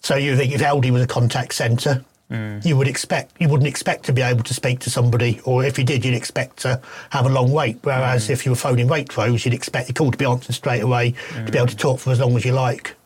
So 0.00 0.16
you 0.16 0.36
think 0.36 0.52
if 0.52 0.60
Aldi 0.60 0.90
was 0.90 1.00
a 1.00 1.06
contact 1.06 1.54
centre, 1.54 2.04
mm. 2.28 2.64
you 2.66 2.76
would 2.76 2.88
expect 2.88 3.40
you 3.40 3.48
wouldn't 3.48 3.68
expect 3.68 4.06
to 4.06 4.12
be 4.12 4.20
able 4.20 4.42
to 4.42 4.52
speak 4.52 4.80
to 4.80 4.90
somebody, 4.90 5.40
or 5.44 5.62
if 5.62 5.78
you 5.78 5.84
did, 5.84 6.04
you'd 6.04 6.14
expect 6.14 6.56
to 6.62 6.80
have 7.10 7.24
a 7.24 7.28
long 7.28 7.52
wait. 7.52 7.78
Whereas 7.82 8.26
mm. 8.26 8.30
if 8.30 8.44
you 8.44 8.50
were 8.50 8.56
phoning 8.56 8.88
Waitrose, 8.88 9.44
you'd 9.44 9.54
expect 9.54 9.90
your 9.90 9.94
call 9.94 10.10
to 10.10 10.18
be 10.18 10.24
answered 10.24 10.56
straight 10.56 10.82
away, 10.82 11.14
to 11.46 11.52
be 11.52 11.58
able 11.58 11.68
to 11.68 11.76
mm. 11.76 11.78
talk 11.78 12.00
for 12.00 12.10
as 12.10 12.18
long 12.18 12.36
as 12.36 12.44
you 12.44 12.50
like. 12.50 12.96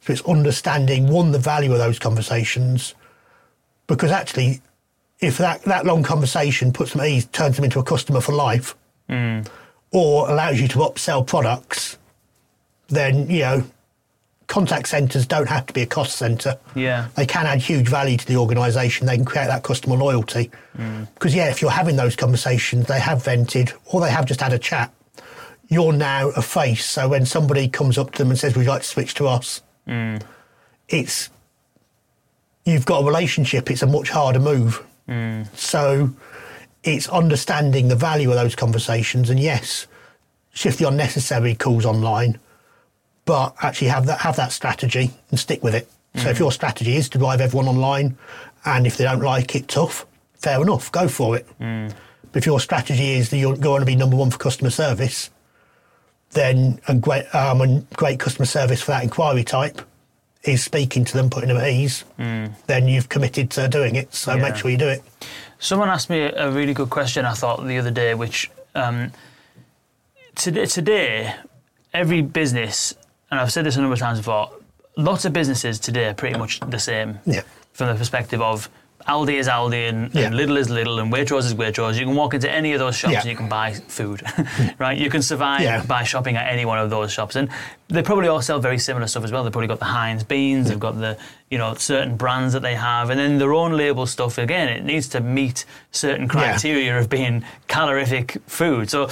So 0.00 0.12
it's 0.12 0.22
understanding 0.22 1.06
one 1.06 1.30
the 1.30 1.38
value 1.38 1.70
of 1.70 1.78
those 1.78 2.00
conversations, 2.00 2.96
because 3.86 4.10
actually, 4.10 4.60
if 5.20 5.38
that, 5.38 5.62
that 5.62 5.86
long 5.86 6.02
conversation 6.02 6.72
puts 6.72 6.94
them 6.94 7.02
at 7.02 7.08
ease, 7.10 7.26
turns 7.26 7.54
them 7.54 7.64
into 7.64 7.78
a 7.78 7.84
customer 7.84 8.20
for 8.20 8.32
life, 8.32 8.74
or 9.92 10.28
allows 10.30 10.60
you 10.60 10.68
to 10.68 10.78
upsell 10.78 11.26
products, 11.26 11.98
then 12.88 13.28
you 13.30 13.40
know 13.40 13.64
contact 14.46 14.88
centres 14.88 15.26
don't 15.26 15.48
have 15.48 15.66
to 15.66 15.72
be 15.72 15.82
a 15.82 15.86
cost 15.86 16.16
centre. 16.16 16.58
Yeah. 16.74 17.08
They 17.16 17.26
can 17.26 17.46
add 17.46 17.58
huge 17.58 17.88
value 17.88 18.16
to 18.16 18.26
the 18.26 18.36
organisation. 18.36 19.06
They 19.06 19.16
can 19.16 19.24
create 19.24 19.48
that 19.48 19.62
customer 19.62 19.96
loyalty. 19.96 20.50
Mm. 20.78 21.12
Because 21.14 21.34
yeah, 21.34 21.50
if 21.50 21.60
you're 21.60 21.70
having 21.70 21.96
those 21.96 22.16
conversations, 22.16 22.86
they 22.86 23.00
have 23.00 23.24
vented 23.24 23.72
or 23.86 24.00
they 24.00 24.10
have 24.10 24.26
just 24.26 24.40
had 24.40 24.52
a 24.52 24.58
chat. 24.58 24.92
You're 25.68 25.92
now 25.92 26.28
a 26.30 26.42
face. 26.42 26.84
So 26.86 27.08
when 27.08 27.26
somebody 27.26 27.68
comes 27.68 27.98
up 27.98 28.12
to 28.12 28.18
them 28.18 28.30
and 28.30 28.38
says, 28.38 28.54
"Would 28.54 28.64
you 28.64 28.70
like 28.70 28.82
to 28.82 28.88
switch 28.88 29.14
to 29.14 29.26
us?" 29.26 29.62
Mm. 29.88 30.22
It's 30.88 31.28
you've 32.64 32.86
got 32.86 33.02
a 33.02 33.04
relationship. 33.04 33.70
It's 33.70 33.82
a 33.82 33.86
much 33.86 34.10
harder 34.10 34.38
move. 34.38 34.84
Mm. 35.08 35.48
So 35.56 36.10
it's 36.86 37.08
understanding 37.08 37.88
the 37.88 37.96
value 37.96 38.30
of 38.30 38.36
those 38.36 38.54
conversations, 38.54 39.28
and 39.28 39.40
yes, 39.40 39.86
shift 40.52 40.78
the 40.78 40.88
unnecessary 40.88 41.54
calls 41.54 41.84
online, 41.84 42.38
but 43.24 43.54
actually 43.60 43.88
have 43.88 44.06
that 44.06 44.20
have 44.20 44.36
that 44.36 44.52
strategy 44.52 45.10
and 45.30 45.38
stick 45.38 45.62
with 45.62 45.74
it. 45.74 45.90
So 46.14 46.30
if 46.30 46.36
mm. 46.36 46.40
your 46.40 46.52
strategy 46.52 46.96
is 46.96 47.08
to 47.10 47.18
drive 47.18 47.40
everyone 47.40 47.68
online, 47.68 48.16
and 48.64 48.86
if 48.86 48.96
they 48.96 49.04
don't 49.04 49.20
like 49.20 49.54
it, 49.54 49.68
tough, 49.68 50.06
fair 50.34 50.62
enough, 50.62 50.90
go 50.92 51.08
for 51.08 51.36
it. 51.36 51.46
Mm. 51.60 51.92
But 52.32 52.38
if 52.38 52.46
your 52.46 52.60
strategy 52.60 53.12
is 53.12 53.30
that 53.30 53.38
you're 53.38 53.56
going 53.56 53.80
to 53.80 53.86
be 53.86 53.96
number 53.96 54.16
one 54.16 54.30
for 54.30 54.38
customer 54.38 54.70
service, 54.70 55.30
then 56.30 56.80
and 56.86 57.02
great 57.02 57.34
um, 57.34 57.60
and 57.60 57.90
great 57.90 58.20
customer 58.20 58.46
service 58.46 58.80
for 58.80 58.92
that 58.92 59.02
inquiry 59.02 59.44
type 59.44 59.80
is 60.44 60.62
speaking 60.62 61.04
to 61.04 61.16
them, 61.16 61.28
putting 61.28 61.48
them 61.48 61.58
at 61.58 61.68
ease. 61.68 62.04
Mm. 62.18 62.52
Then 62.66 62.86
you've 62.86 63.08
committed 63.08 63.50
to 63.52 63.68
doing 63.68 63.96
it. 63.96 64.14
So 64.14 64.34
Yeah. 64.34 64.42
make 64.42 64.56
sure 64.56 64.70
you 64.70 64.76
do 64.76 64.88
it. 64.88 65.02
Someone 65.58 65.88
asked 65.88 66.10
me 66.10 66.20
a 66.20 66.50
really 66.50 66.74
good 66.74 66.90
question, 66.90 67.24
I 67.24 67.32
thought, 67.32 67.64
the 67.66 67.78
other 67.78 67.90
day, 67.90 68.14
which 68.14 68.50
um, 68.74 69.12
today, 70.34 70.66
today, 70.66 71.34
every 71.94 72.20
business, 72.22 72.94
and 73.30 73.40
I've 73.40 73.52
said 73.52 73.64
this 73.64 73.76
a 73.76 73.80
number 73.80 73.94
of 73.94 73.98
times 73.98 74.18
before, 74.18 74.50
lots 74.96 75.24
of 75.24 75.32
businesses 75.32 75.78
today 75.78 76.08
are 76.08 76.14
pretty 76.14 76.38
much 76.38 76.60
the 76.60 76.78
same 76.78 77.20
Yeah. 77.24 77.42
from 77.72 77.88
the 77.88 77.94
perspective 77.94 78.40
of 78.42 78.68
Aldi 79.08 79.34
is 79.34 79.46
Aldi 79.48 79.88
and, 79.88 80.14
Yeah. 80.14 80.26
and 80.26 80.34
Lidl 80.34 80.56
is 80.58 80.68
Lidl 80.68 81.00
and 81.00 81.12
Waitrose 81.12 81.44
is 81.44 81.54
Waitrose. 81.54 81.98
You 81.98 82.06
can 82.06 82.14
walk 82.16 82.34
into 82.34 82.50
any 82.50 82.72
of 82.72 82.78
those 82.80 82.96
shops 82.96 83.12
Yeah. 83.12 83.20
and 83.20 83.30
you 83.30 83.36
can 83.36 83.48
buy 83.48 83.72
food, 83.72 84.20
hmm. 84.26 84.68
right? 84.78 84.98
You 84.98 85.10
can 85.10 85.22
survive 85.22 85.60
Yeah. 85.60 85.84
by 85.84 86.02
shopping 86.02 86.36
at 86.36 86.52
any 86.52 86.64
one 86.64 86.78
of 86.78 86.90
those 86.90 87.12
shops. 87.12 87.36
And 87.36 87.48
they 87.88 88.02
probably 88.02 88.28
all 88.28 88.42
sell 88.42 88.58
very 88.58 88.78
similar 88.78 89.06
stuff 89.06 89.22
as 89.24 89.30
well. 89.30 89.44
They've 89.44 89.52
probably 89.52 89.68
got 89.68 89.78
the 89.78 89.84
Heinz 89.84 90.24
beans, 90.24 90.68
they've 90.68 90.80
got 90.80 90.98
the, 90.98 91.16
you 91.50 91.58
know, 91.58 91.74
certain 91.74 92.16
brands 92.16 92.52
that 92.54 92.62
they 92.62 92.74
have. 92.74 93.10
And 93.10 93.20
then 93.20 93.38
their 93.38 93.54
own 93.54 93.72
label 93.76 94.06
stuff, 94.06 94.38
again, 94.38 94.68
it 94.68 94.84
needs 94.84 95.08
to 95.08 95.20
meet 95.20 95.64
certain 95.92 96.26
criteria 96.26 96.98
of 96.98 97.08
being 97.08 97.44
calorific 97.68 98.38
food. 98.46 98.90
So, 98.90 99.06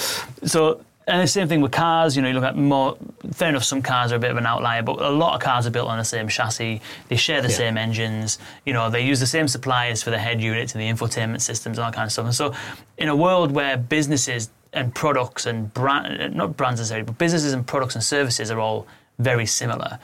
so 0.45 0.80
and 1.07 1.20
the 1.22 1.26
same 1.26 1.48
thing 1.48 1.61
with 1.61 1.72
cars, 1.72 2.16
you 2.16 2.22
know, 2.22 2.28
you 2.28 2.34
look 2.34 2.44
at 2.44 2.57
more, 2.57 2.96
fair 3.32 3.50
enough, 3.50 3.64
some 3.64 3.82
cars 3.82 4.11
are 4.11 4.16
a 4.16 4.18
bit 4.18 4.30
of 4.30 4.36
an 4.38 4.46
outlier, 4.46 4.82
but 4.82 5.00
a 5.02 5.11
lot 5.11 5.34
of 5.34 5.40
cars 5.40 5.66
are 5.66 5.70
built 5.70 5.88
on 5.88 5.98
the 5.98 6.05
same 6.05 6.28
chassis. 6.28 6.80
They 7.09 7.16
share 7.16 7.42
the 7.42 7.48
Yeah. 7.48 7.57
same 7.57 7.76
engines. 7.76 8.38
You 8.64 8.72
know, 8.72 8.88
they 8.88 9.02
use 9.02 9.20
the 9.20 9.26
same 9.26 9.46
suppliers 9.46 10.02
for 10.02 10.11
the 10.11 10.18
head 10.18 10.40
units 10.40 10.74
and 10.74 10.80
the 10.80 10.88
infotainment 10.88 11.42
systems 11.42 11.76
and 11.78 11.84
all 11.84 11.90
that 11.90 11.96
kind 11.96 12.07
of 12.07 12.12
stuff. 12.12 12.24
And 12.24 12.34
so, 12.34 12.55
in 12.96 13.09
a 13.09 13.16
world 13.16 13.52
where 13.52 13.76
businesses 13.76 14.48
and 14.72 14.94
products 14.94 15.44
and 15.46 15.72
brand, 15.74 16.34
not 16.34 16.57
brands 16.57 16.80
necessarily, 16.80 17.05
but 17.05 17.18
businesses 17.18 17.52
and 17.52 17.66
products 17.66 17.94
and 17.94 18.02
services 18.02 18.50
are 18.50 18.59
all 18.59 18.86
very 19.18 19.46
similar. 19.46 19.98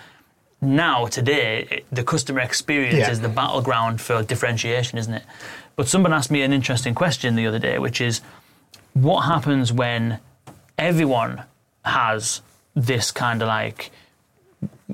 Now, 0.60 1.06
today, 1.06 1.66
it- 1.70 1.86
the 1.90 2.02
customer 2.04 2.40
experience 2.40 2.98
Yeah. 2.98 3.10
is 3.10 3.20
the 3.22 3.28
battleground 3.30 4.00
for 4.02 4.22
differentiation, 4.22 4.98
isn't 4.98 5.14
it? 5.14 5.22
But 5.76 5.88
someone 5.88 6.12
asked 6.12 6.30
me 6.30 6.42
an 6.42 6.52
interesting 6.52 6.94
question 6.94 7.34
the 7.36 7.46
other 7.46 7.58
day, 7.58 7.78
which 7.78 8.00
is 8.02 8.20
what 8.92 9.22
happens 9.22 9.72
when 9.72 10.18
everyone 10.80 11.42
has 11.84 12.42
this 12.74 13.10
kind 13.12 13.42
of 13.42 13.48
like 13.48 13.90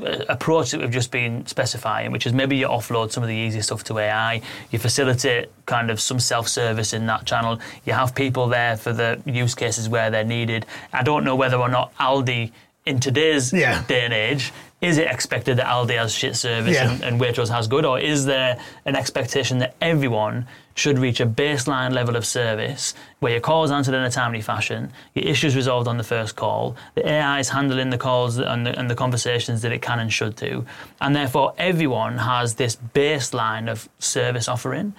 uh, 0.01 0.24
approach 0.28 0.70
that 0.72 0.80
we've 0.80 0.91
just 0.91 1.11
been 1.11 1.47
specifying, 1.47 2.12
which 2.12 2.26
is 2.26 2.32
maybe 2.32 2.57
you 2.57 2.66
offload 2.68 3.11
some 3.12 3.22
of 3.22 3.28
the 3.28 3.34
easy 3.34 3.61
stuff 3.62 3.82
to 3.84 3.99
AI, 3.99 4.43
you 4.70 4.78
facilitate 4.78 5.49
kind 5.64 5.91
of 5.91 6.01
some 6.01 6.20
self-service 6.20 6.93
in 6.93 7.07
that 7.07 7.24
channel, 7.24 7.59
you 7.87 7.93
have 7.93 8.14
people 8.14 8.47
there 8.49 8.76
for 8.76 8.93
the 8.93 9.20
use 9.24 9.55
cases 9.55 9.89
where 9.89 10.11
they're 10.11 10.24
needed. 10.24 10.66
I 10.93 11.03
don't 11.03 11.24
know 11.24 11.34
whether 11.37 11.57
or 11.57 11.68
not 11.68 11.95
Aldi 11.97 12.53
in 12.84 13.01
today's 13.01 13.53
Yeah. 13.53 13.82
day 13.89 14.05
and 14.05 14.12
age 14.12 14.53
is 14.82 14.99
it 14.99 15.11
expected 15.11 15.57
that 15.57 15.66
Aldi 15.66 15.97
has 15.97 16.12
shit 16.12 16.37
service 16.37 16.74
Yeah. 16.74 16.91
and, 16.93 17.03
and 17.03 17.20
Waitrose 17.20 17.49
has 17.49 17.66
good, 17.66 17.84
or 17.87 17.99
is 17.99 18.26
there 18.26 18.61
an 18.84 18.95
expectation 18.95 19.59
that 19.59 19.74
everyone 19.80 20.47
should 20.76 20.98
reach 20.98 21.20
a 21.20 21.26
baseline 21.26 21.92
level 21.92 22.14
of 22.16 22.24
service 22.24 22.94
where 23.18 23.32
your 23.32 23.40
calls 23.40 23.70
answered 23.70 23.94
in 23.94 24.02
a 24.02 24.10
timely 24.10 24.42
fashion, 24.42 24.92
your 25.14 25.24
issues 25.24 25.56
resolved 25.56 25.88
on 25.88 25.96
the 25.96 26.04
first 26.04 26.36
call, 26.36 26.76
the 26.94 27.08
AI 27.08 27.40
is 27.40 27.48
handling 27.48 27.90
the 27.90 27.98
calls 27.98 28.38
and 28.38 28.66
the, 28.66 28.78
and 28.78 28.88
the 28.88 28.94
conversations 28.94 29.62
that 29.62 29.72
it 29.72 29.80
can 29.80 29.98
and 29.98 30.12
should 30.12 30.36
do, 30.36 30.64
and 31.00 31.16
therefore 31.16 31.54
everyone 31.58 32.18
has 32.18 32.54
this 32.54 32.76
baseline 32.94 33.70
of 33.70 33.88
service 33.98 34.48
offering. 34.48 34.94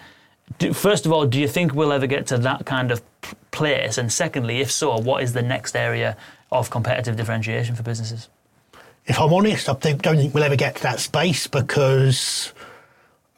Do, 0.57 0.73
first 0.73 1.05
of 1.05 1.11
all, 1.11 1.27
do 1.27 1.39
you 1.39 1.47
think 1.47 1.73
we'll 1.73 1.93
ever 1.93 2.07
get 2.07 2.25
to 2.27 2.37
that 2.39 2.65
kind 2.65 2.91
of 2.91 3.01
place? 3.51 3.99
And 3.99 4.11
secondly, 4.11 4.61
if 4.61 4.71
so, 4.71 4.97
what 4.97 5.21
is 5.21 5.33
the 5.33 5.43
next 5.43 5.75
area 5.75 6.17
of 6.51 6.69
competitive 6.71 7.17
differentiation 7.17 7.75
for 7.75 7.83
businesses? 7.83 8.29
If 9.05 9.19
I'm 9.19 9.31
honest, 9.31 9.69
I 9.69 9.73
don't 9.73 10.17
think 10.17 10.33
we'll 10.33 10.43
ever 10.43 10.55
get 10.55 10.77
to 10.77 10.83
that 10.83 10.99
space 10.99 11.47
because 11.47 12.51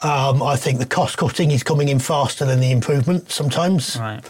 um, 0.02 0.42
I 0.42 0.56
think 0.56 0.80
the 0.80 0.86
cost 0.86 1.18
cutting 1.18 1.52
is 1.52 1.64
coming 1.64 1.90
in 1.90 2.00
faster 2.00 2.46
than 2.46 2.60
the 2.60 2.72
improvement 2.72 3.32
sometimes. 3.32 3.98
Right. 3.98 4.24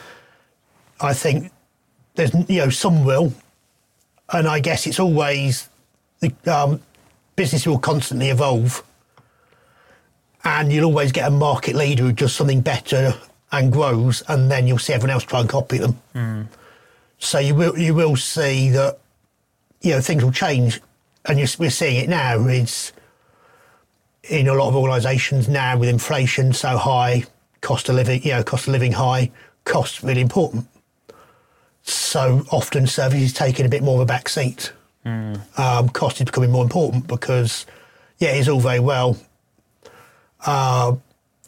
I 1.00 1.14
think 1.14 1.52
there's, 2.16 2.34
you 2.50 2.60
know, 2.60 2.70
some 2.70 3.06
will. 3.06 3.34
And 4.32 4.48
I 4.48 4.60
guess 4.60 4.88
it's 4.88 5.00
always 5.00 5.70
the 6.20 6.34
um, 6.52 6.82
business 7.36 7.66
will 7.66 7.80
constantly 7.80 8.30
evolve. 8.30 8.84
And 10.44 10.72
you'll 10.72 10.86
always 10.86 11.12
get 11.12 11.28
a 11.28 11.32
market 11.32 11.76
leader 11.76 12.04
who 12.04 12.12
does 12.12 12.34
something 12.34 12.62
better 12.62 13.14
and 13.52 13.72
grows, 13.72 14.24
and 14.28 14.50
then 14.50 14.68
you'll 14.68 14.78
see 14.78 14.94
everyone 14.94 15.12
else 15.12 15.24
try 15.24 15.40
and 15.40 15.50
copy 15.50 15.78
them. 15.78 16.00
So 17.18 17.40
you 17.40 17.56
will 17.56 17.78
you 17.78 17.94
will 17.94 18.16
see 18.16 18.70
that 18.70 19.00
you 19.82 19.92
know 19.92 20.02
things 20.02 20.24
will 20.24 20.32
change, 20.32 20.80
and 21.26 21.38
you're, 21.38 21.48
we're 21.58 21.70
seeing 21.70 21.98
it 21.98 22.10
now. 22.10 22.46
It's 22.48 22.94
in 24.30 24.48
a 24.48 24.54
lot 24.54 24.70
of 24.70 24.76
organisations 24.76 25.48
now 25.50 25.78
with 25.78 25.90
inflation 25.90 26.54
so 26.54 26.78
high, 26.78 27.26
cost 27.62 27.90
of 27.90 27.96
living, 27.96 28.24
you 28.24 28.32
know, 28.32 28.44
cost 28.44 28.68
of 28.68 28.74
living 28.74 28.94
high, 28.94 29.32
costs 29.66 30.04
really 30.04 30.22
important. 30.22 30.68
So 31.84 32.46
often 32.52 32.88
service 32.88 33.22
is 33.22 33.34
taking 33.34 33.66
a 33.66 33.70
bit 33.70 33.82
more 33.84 33.96
of 33.96 34.02
a 34.02 34.06
back 34.06 34.30
seat. 34.30 34.72
Um, 35.58 35.90
cost 35.90 36.20
is 36.22 36.26
becoming 36.26 36.52
more 36.52 36.64
important 36.64 37.08
because, 37.08 37.66
yeah, 38.20 38.30
it's 38.30 38.48
all 38.48 38.60
very 38.60 38.80
well 38.80 39.18
uh, 40.46 40.96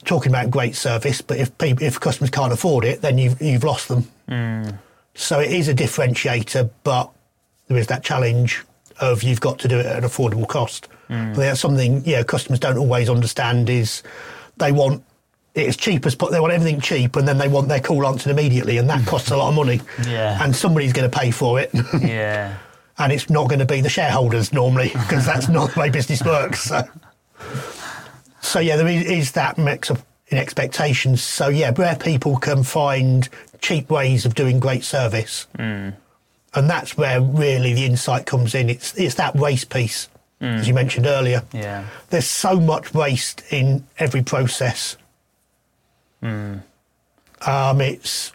talking 0.06 0.32
about 0.32 0.50
great 0.50 0.76
service, 0.76 1.22
but 1.22 1.38
if 1.38 1.56
people, 1.58 1.84
if 1.84 2.00
customers 2.00 2.30
can't 2.30 2.52
afford 2.52 2.84
it, 2.84 3.02
then 3.02 3.18
you've 3.18 3.42
you've 3.42 3.64
lost 3.64 3.88
them. 3.88 4.08
So 5.14 5.40
it 5.40 5.52
is 5.52 5.68
a 5.68 5.74
differentiator, 5.74 6.70
but 6.84 7.12
there 7.68 7.78
is 7.78 7.88
that 7.88 8.04
challenge 8.04 8.64
of 9.00 9.24
you've 9.24 9.42
got 9.42 9.60
to 9.60 9.68
do 9.68 9.78
it 9.80 9.86
at 9.86 9.98
an 9.98 10.10
affordable 10.10 10.48
cost. 10.48 10.88
Mm. 11.12 11.26
Think 11.26 11.38
that's 11.38 11.59
something 11.59 12.03
yeah 12.05 12.24
customers 12.24 12.59
don't 12.59 12.78
always 12.78 13.09
understand 13.09 13.70
is 13.70 14.01
they 14.57 14.72
want 14.72 15.03
it 15.53 15.68
as 15.68 15.76
cheap 15.76 16.05
as 16.05 16.16
po- 16.16 16.30
they 16.30 16.39
want 16.39 16.53
everything 16.53 16.80
cheap 16.80 17.18
and 17.18 17.28
then 17.28 17.38
they 17.38 17.49
want 17.49 17.68
their 17.68 17.82
call 17.82 18.07
answered 18.07 18.32
immediately 18.32 18.78
and 18.78 18.89
that 18.89 19.05
costs 19.05 19.32
a 19.32 19.38
lot 19.38 19.49
of 19.49 19.55
money. 19.55 19.82
Yeah. 20.07 20.41
And 20.41 20.55
somebody's 20.55 20.93
going 20.93 21.09
to 21.09 21.20
pay 21.20 21.32
for 21.32 21.59
it. 21.59 21.72
Yeah. 21.99 22.57
and 22.97 23.12
it's 23.12 23.30
not 23.30 23.49
going 23.49 23.59
to 23.59 23.66
be 23.66 23.82
the 23.82 23.89
shareholders 23.89 24.53
normally 24.53 24.89
because 24.89 25.26
that's 25.26 25.49
not 25.49 25.74
the 25.74 25.80
way 25.80 25.89
business 25.89 26.24
works. 26.24 26.64
So, 26.64 26.84
so 28.41 28.59
yeah, 28.59 28.76
there 28.76 28.88
is, 28.88 29.32
that 29.34 29.57
mix 29.57 29.89
of 29.89 30.03
in 30.28 30.38
expectations. 30.38 31.22
So 31.22 31.49
yeah, 31.49 31.72
where 31.72 31.95
people 31.95 32.38
can 32.38 32.64
find 32.64 33.28
cheap 33.59 33.89
ways 33.89 34.26
of 34.26 34.36
doing 34.36 34.59
great 34.59 34.84
service, 34.84 35.47
mm. 35.57 35.93
and 36.53 36.70
that's 36.70 36.95
where 36.95 37.22
really 37.22 37.74
the 37.74 37.86
insight 37.86 38.26
comes 38.26 38.55
in. 38.55 38.70
It's 38.70 38.97
it's 38.97 39.16
that 39.16 39.36
waste 39.36 39.70
piece, 39.70 40.07
as 40.42 40.68
you 40.68 40.74
mentioned 40.74 41.06
earlier. 41.06 41.44
Yeah. 41.54 41.86
There's 42.10 42.28
so 42.28 42.60
much 42.60 42.94
waste 42.94 43.44
in 43.52 43.86
every 44.00 44.24
process. 44.24 44.98
Um, 46.24 47.82
it's 47.82 48.32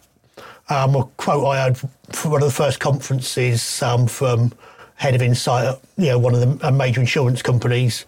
um, 0.69 0.97
a 0.97 1.05
quote 1.17 1.47
I 1.47 1.63
heard 1.63 1.79
from 2.11 2.31
one 2.33 2.43
of 2.43 2.49
the 2.49 2.55
first 2.55 2.81
conferences 2.81 3.83
um, 3.83 4.07
from 4.07 4.53
head 4.97 5.15
of 5.15 5.23
Insight, 5.23 5.67
at, 5.67 5.81
you 5.97 6.07
know, 6.09 6.19
one 6.19 6.35
of 6.35 6.41
the 6.41 6.67
uh, 6.67 6.71
major 6.71 7.01
insurance 7.01 7.43
companies. 7.43 8.05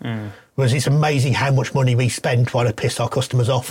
Was 0.56 0.72
it's 0.72 0.88
amazing 0.88 1.34
how 1.34 1.52
much 1.52 1.72
money 1.72 1.94
we 1.94 2.08
spend 2.08 2.48
trying 2.48 2.66
to 2.66 2.72
piss 2.72 2.98
our 2.98 3.08
customers 3.08 3.48
off, 3.48 3.68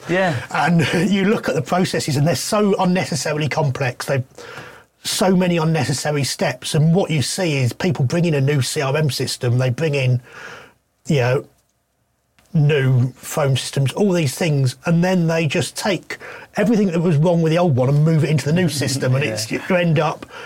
Yeah. 0.10 0.44
and 0.50 0.80
you 1.12 1.26
look 1.26 1.48
at 1.48 1.54
the 1.54 1.62
processes, 1.62 2.16
and 2.16 2.26
they're 2.26 2.34
so 2.34 2.74
unnecessarily 2.82 3.48
complex. 3.48 4.06
They 4.06 4.24
so 5.04 5.34
many 5.36 5.56
unnecessary 5.56 6.24
steps, 6.24 6.74
and 6.74 6.94
what 6.94 7.10
you 7.10 7.22
see 7.22 7.56
is 7.56 7.72
people 7.72 8.04
bring 8.04 8.24
in 8.24 8.34
a 8.34 8.40
new 8.40 8.58
CRM 8.58 9.12
system. 9.12 9.58
They 9.58 9.70
bring 9.70 9.94
in, 9.94 10.20
you 11.06 11.16
know, 11.16 11.44
new 12.54 13.08
phone 13.12 13.56
systems, 13.56 13.92
all 13.94 14.12
these 14.12 14.34
things, 14.34 14.76
and 14.84 15.02
then 15.02 15.26
they 15.26 15.46
just 15.46 15.76
take 15.76 16.18
everything 16.56 16.88
that 16.88 17.00
was 17.00 17.16
wrong 17.16 17.42
with 17.42 17.50
the 17.50 17.58
old 17.58 17.74
one 17.74 17.88
and 17.88 18.04
move 18.04 18.24
it 18.24 18.30
into 18.30 18.44
the 18.44 18.52
new 18.52 18.68
system, 18.82 19.14
and 19.14 19.24
it's 19.24 19.50
you 19.50 19.60
end 19.70 19.98
up. 19.98 20.26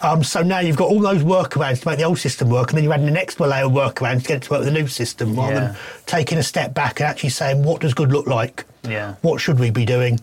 Um, 0.00 0.24
so 0.24 0.42
now 0.42 0.60
you've 0.60 0.78
got 0.78 0.88
all 0.88 1.00
those 1.00 1.22
workarounds 1.22 1.82
to 1.82 1.88
make 1.88 1.98
the 1.98 2.04
old 2.04 2.18
system 2.18 2.48
work, 2.48 2.70
and 2.70 2.78
then 2.78 2.84
you're 2.84 2.92
adding 2.94 3.08
an 3.08 3.18
extra 3.18 3.46
layer 3.46 3.66
of 3.66 3.72
workarounds 3.72 4.22
to 4.22 4.28
get 4.28 4.36
it 4.38 4.42
to 4.44 4.50
work 4.52 4.60
with 4.60 4.72
the 4.72 4.80
new 4.80 4.86
system, 4.86 5.34
rather 5.36 5.52
Yeah. 5.52 5.60
than 5.60 5.76
taking 6.06 6.38
a 6.38 6.42
step 6.42 6.72
back 6.72 7.00
and 7.00 7.06
actually 7.06 7.28
saying, 7.28 7.64
what 7.64 7.82
does 7.82 7.92
good 7.92 8.10
look 8.10 8.26
like? 8.26 8.64
Yeah. 8.82 9.16
What 9.20 9.42
should 9.42 9.58
we 9.58 9.68
be 9.70 9.84
doing? 9.84 10.20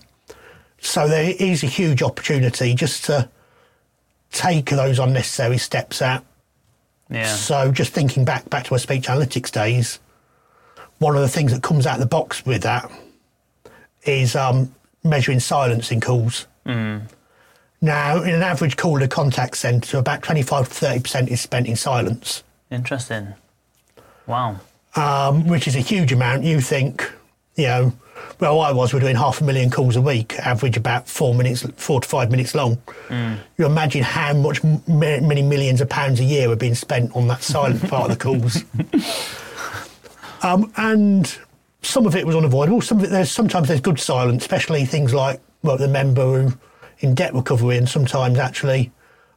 So 0.80 1.08
there 1.08 1.36
is 1.38 1.62
a 1.62 1.68
huge 1.68 2.02
opportunity 2.02 2.74
just 2.74 3.06
to 3.06 3.30
take 4.36 4.70
those 4.70 5.00
unnecessary 5.00 5.58
steps 5.58 6.02
out. 6.02 6.24
Yeah. 7.10 7.26
So 7.34 7.72
just 7.72 7.94
thinking 7.94 8.26
back 8.26 8.50
back 8.50 8.66
to 8.66 8.74
our 8.74 8.80
speech 8.80 9.08
analytics 9.08 9.52
days, 9.52 10.00
one 11.00 11.16
of 11.16 11.22
the 11.22 11.28
things 11.30 11.52
that 11.54 11.64
comes 11.64 11.86
out 11.88 11.96
of 11.96 12.00
the 12.02 12.06
box 12.08 12.46
with 12.46 12.64
that 12.64 12.92
is 14.04 14.36
um, 14.36 14.74
measuring 15.04 15.40
silence 15.40 15.92
in 15.92 16.02
calls. 16.02 16.48
Now, 17.82 18.24
in 18.24 18.34
an 18.34 18.42
average 18.42 18.78
call 18.78 19.00
to 19.00 19.08
contact 19.08 19.58
centre, 19.58 19.98
about 20.00 20.24
25 20.24 20.68
to 20.70 20.86
30% 20.86 21.28
is 21.28 21.42
spent 21.42 21.68
in 21.68 21.76
silence, 21.76 22.44
Interesting. 22.72 23.36
Wow. 24.26 24.60
um, 24.96 25.48
which 25.48 25.68
is 25.68 25.76
a 25.76 25.82
huge 25.82 26.12
amount. 26.12 26.44
You 26.44 26.62
think, 26.62 27.12
you 27.56 27.66
know, 27.68 27.94
well, 28.40 28.60
I 28.62 28.72
was, 28.72 28.94
we're 28.94 29.00
doing 29.00 29.16
half 29.16 29.42
a 29.42 29.44
million 29.44 29.70
calls 29.70 29.96
a 29.96 30.02
week, 30.02 30.34
average 30.40 30.78
about 30.78 31.08
four 31.08 31.34
minutes, 31.34 31.66
four 31.78 32.02
to 32.02 32.08
five 32.08 32.32
minutes 32.32 32.56
long. 32.56 32.78
You 33.58 33.66
imagine 33.66 34.04
how 34.04 34.34
much, 34.34 34.64
many 34.64 35.42
millions 35.42 35.82
of 35.82 35.90
pounds 35.90 36.20
a 36.20 36.24
year 36.24 36.50
are 36.52 36.56
being 36.56 36.76
spent 36.76 37.16
on 37.16 37.28
that 37.28 37.44
silent 37.44 37.82
part 37.90 38.12
of 38.12 38.18
the 38.18 38.24
calls. 38.24 38.64
Um, 40.44 40.72
and 40.78 41.38
some 41.82 42.06
of 42.06 42.16
it 42.16 42.26
was 42.26 42.36
unavoidable. 42.36 42.82
Some 42.82 43.00
of 43.00 43.06
it, 43.06 43.10
there's 43.10 43.32
sometimes 43.32 43.68
there's 43.68 43.82
good 43.82 44.00
silence, 44.00 44.44
especially 44.44 44.86
things 44.86 45.14
like 45.14 45.40
well, 45.64 45.78
the 45.78 45.88
member 45.88 46.44
who 46.44 46.58
in 47.00 47.16
debt 47.16 47.34
recovery, 47.34 47.78
and 47.78 47.90
sometimes 47.90 48.38
actually 48.38 48.92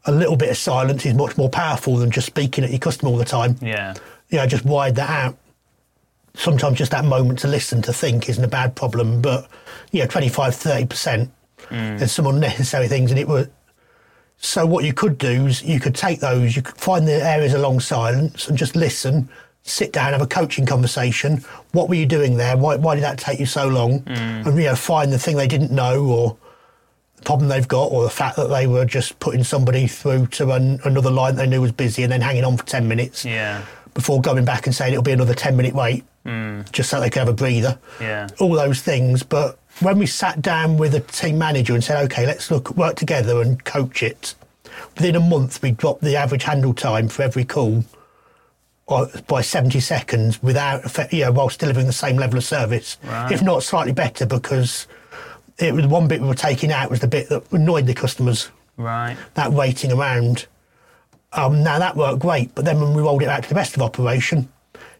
a 0.05 0.13
little 0.13 0.37
bit 0.37 0.51
of 0.51 0.57
silence 0.57 1.05
is 1.05 1.15
much 1.15 1.37
more 1.37 1.49
powerful 1.49 1.97
than 1.97 2.11
just 2.11 2.27
speaking 2.27 2.65
at 2.65 2.71
your 2.71 2.79
customer 2.79 3.11
all 3.11 3.17
the 3.17 3.25
time. 3.25 3.57
Yeah. 3.61 3.95
You 4.29 4.39
know, 4.39 4.47
just 4.47 4.65
wide 4.65 4.95
that 4.97 5.11
out. 5.11 5.39
Sometimes 6.39 6.79
just 6.79 6.93
that 6.93 7.05
moment 7.05 7.41
to 7.41 7.49
listen 7.49 7.83
to 7.83 7.93
think 7.93 8.29
isn't 8.29 8.45
a 8.45 8.49
bad 8.49 8.77
problem, 8.77 9.21
but 9.21 9.51
you 9.91 10.01
know, 10.01 10.07
25, 10.07 10.55
30 10.55 10.87
percent. 10.87 11.31
Mm. 11.69 11.99
There's 11.99 12.13
some 12.13 12.27
unnecessary 12.27 12.89
things, 12.89 13.11
and 13.11 13.19
it 13.19 13.27
was. 13.29 13.49
So 14.41 14.65
what 14.65 14.85
you 14.85 14.93
could 14.93 15.19
do 15.19 15.47
is 15.47 15.65
you 15.65 15.81
could 15.81 15.97
take 15.97 16.21
those, 16.21 16.55
you 16.55 16.63
could 16.63 16.77
find 16.77 17.09
the 17.09 17.15
areas 17.15 17.55
along 17.55 17.81
silence 17.81 18.47
and 18.47 18.57
just 18.57 18.77
listen, 18.77 19.29
sit 19.65 19.93
down, 19.93 20.13
have 20.13 20.23
a 20.23 20.29
coaching 20.29 20.65
conversation. 20.65 21.39
What 21.73 21.89
were 21.89 21.97
you 21.97 22.07
doing 22.07 22.37
there? 22.37 22.57
Why, 22.57 22.77
why 22.77 22.95
did 22.95 23.03
that 23.03 23.19
take 23.19 23.41
you 23.41 23.47
so 23.47 23.67
long? 23.67 24.03
Mm. 24.03 24.47
And 24.47 24.57
you 24.57 24.65
know, 24.67 24.77
find 24.77 25.13
the 25.13 25.19
thing 25.19 25.37
they 25.37 25.49
didn't 25.49 25.73
know 25.73 26.05
or 26.05 26.37
the 27.17 27.23
problem 27.23 27.49
they've 27.49 27.67
got, 27.67 27.87
or 27.87 28.05
the 28.05 28.11
fact 28.11 28.37
that 28.37 28.47
they 28.47 28.69
were 28.69 28.85
just 28.85 29.19
putting 29.19 29.43
somebody 29.43 29.89
through 29.89 30.29
to 30.29 30.53
an, 30.53 30.79
another 30.85 31.11
line 31.11 31.35
they 31.35 31.49
knew 31.49 31.61
was 31.61 31.73
busy 31.73 32.05
and 32.05 32.13
then 32.13 32.21
hanging 32.21 32.45
on 32.45 32.57
for 32.57 32.65
ten 32.65 32.87
minutes 32.87 33.25
Yeah. 33.25 33.63
Before 33.99 34.21
going 34.21 34.45
back 34.45 34.65
and 34.67 34.75
saying 34.77 34.93
it'll 34.93 35.03
be 35.03 35.11
another 35.11 35.35
ten 35.35 35.57
minute 35.57 35.75
wait, 35.75 36.05
hmm. 36.25 36.61
just 36.71 36.89
so 36.89 37.01
they 37.01 37.11
could 37.11 37.19
have 37.19 37.29
a 37.29 37.33
breather 37.33 37.77
Yeah. 38.01 38.29
all 38.39 38.53
those 38.53 38.81
things. 38.81 39.25
But 39.25 39.59
when 39.81 39.99
we 39.99 40.07
sat 40.07 40.41
down 40.41 40.77
with 40.77 40.95
a 40.95 41.01
team 41.01 41.37
manager 41.37 41.75
and 41.75 41.83
said, 41.83 42.05
okay, 42.05 42.25
let's 42.25 42.49
look, 42.49 42.71
work 42.77 42.95
together 42.95 43.43
and 43.43 43.63
coach 43.65 44.05
it, 44.05 44.37
within 44.95 45.17
a 45.17 45.21
month 45.21 45.61
we 45.63 45.73
dropped 45.73 46.03
the 46.03 46.15
average 46.15 46.45
handle 46.45 46.75
time 46.75 47.09
for 47.09 47.23
every 47.23 47.45
call 47.45 47.85
by 49.27 49.41
70 49.41 49.81
seconds 49.81 50.41
without, 50.45 51.13
you 51.13 51.25
know, 51.25 51.33
whilst 51.33 51.59
delivering 51.59 51.87
the 51.89 51.93
same 51.93 52.17
level 52.17 52.39
of 52.39 52.45
service, 52.45 52.99
Right. 53.03 53.33
if 53.33 53.43
not 53.43 53.65
slightly 53.65 53.93
better, 53.93 54.27
because 54.27 54.87
it 55.59 55.75
was 55.75 55.89
one 55.89 56.07
bit 56.07 56.21
we 56.23 56.29
were 56.29 56.35
taking 56.35 56.71
out 56.71 56.89
was 56.89 57.01
the 57.01 57.09
bit 57.09 57.29
that 57.31 57.43
annoyed 57.53 57.87
the 57.87 57.95
customers, 57.95 58.49
Right. 58.77 59.17
that 59.35 59.53
waiting 59.53 59.91
around. 59.91 60.47
Um, 61.33 61.63
now 61.63 61.79
that 61.79 61.97
worked 61.97 62.21
great, 62.21 62.55
but 62.55 62.65
then 62.65 62.81
when 62.81 62.95
we 62.95 63.03
rolled 63.03 63.23
it 63.23 63.29
out 63.29 63.43
to 63.43 63.49
the 63.49 63.55
rest 63.55 63.77
of 63.77 63.83
operation, 63.83 64.49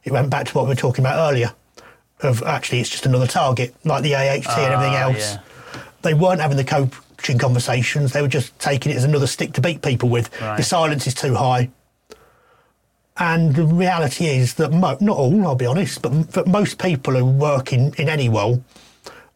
it 0.05 0.13
went 0.13 0.31
back 0.31 0.47
to 0.47 0.53
what 0.55 0.65
we 0.65 0.69
were 0.71 0.75
talking 0.77 1.03
about 1.05 1.31
earlier. 1.31 1.53
Of 2.21 2.43
actually, 2.43 2.81
it's 2.81 2.91
just 2.91 3.07
another 3.07 3.27
target, 3.29 3.75
like 3.85 4.03
the 4.03 4.15
AHT 4.15 4.47
and 4.59 4.73
everything 4.75 4.95
Ah, 4.95 5.03
else. 5.03 5.35
yeah. 5.35 5.41
They 6.03 6.15
weren't 6.15 6.41
having 6.41 6.57
the 6.57 6.65
coaching 6.65 7.39
conversations; 7.39 8.13
they 8.13 8.21
were 8.23 8.29
just 8.29 8.59
taking 8.59 8.91
it 8.93 8.97
as 8.97 9.05
another 9.05 9.27
stick 9.29 9.53
to 9.55 9.61
beat 9.61 9.83
people 9.83 10.09
with. 10.09 10.29
Right. 10.41 10.57
The 10.57 10.65
silence 10.65 11.07
is 11.07 11.15
too 11.15 11.35
high, 11.37 11.71
and 13.19 13.55
the 13.55 13.65
reality 13.65 14.27
is 14.27 14.55
that 14.55 14.73
mo- 14.73 14.99
not 15.01 15.17
all, 15.17 15.47
I'll 15.47 15.55
be 15.55 15.67
honest, 15.67 16.03
but, 16.03 16.33
but 16.33 16.47
most 16.47 16.79
people 16.79 17.15
who 17.15 17.25
work 17.25 17.73
in, 17.73 17.95
in 17.95 18.09
any 18.09 18.29
role 18.29 18.63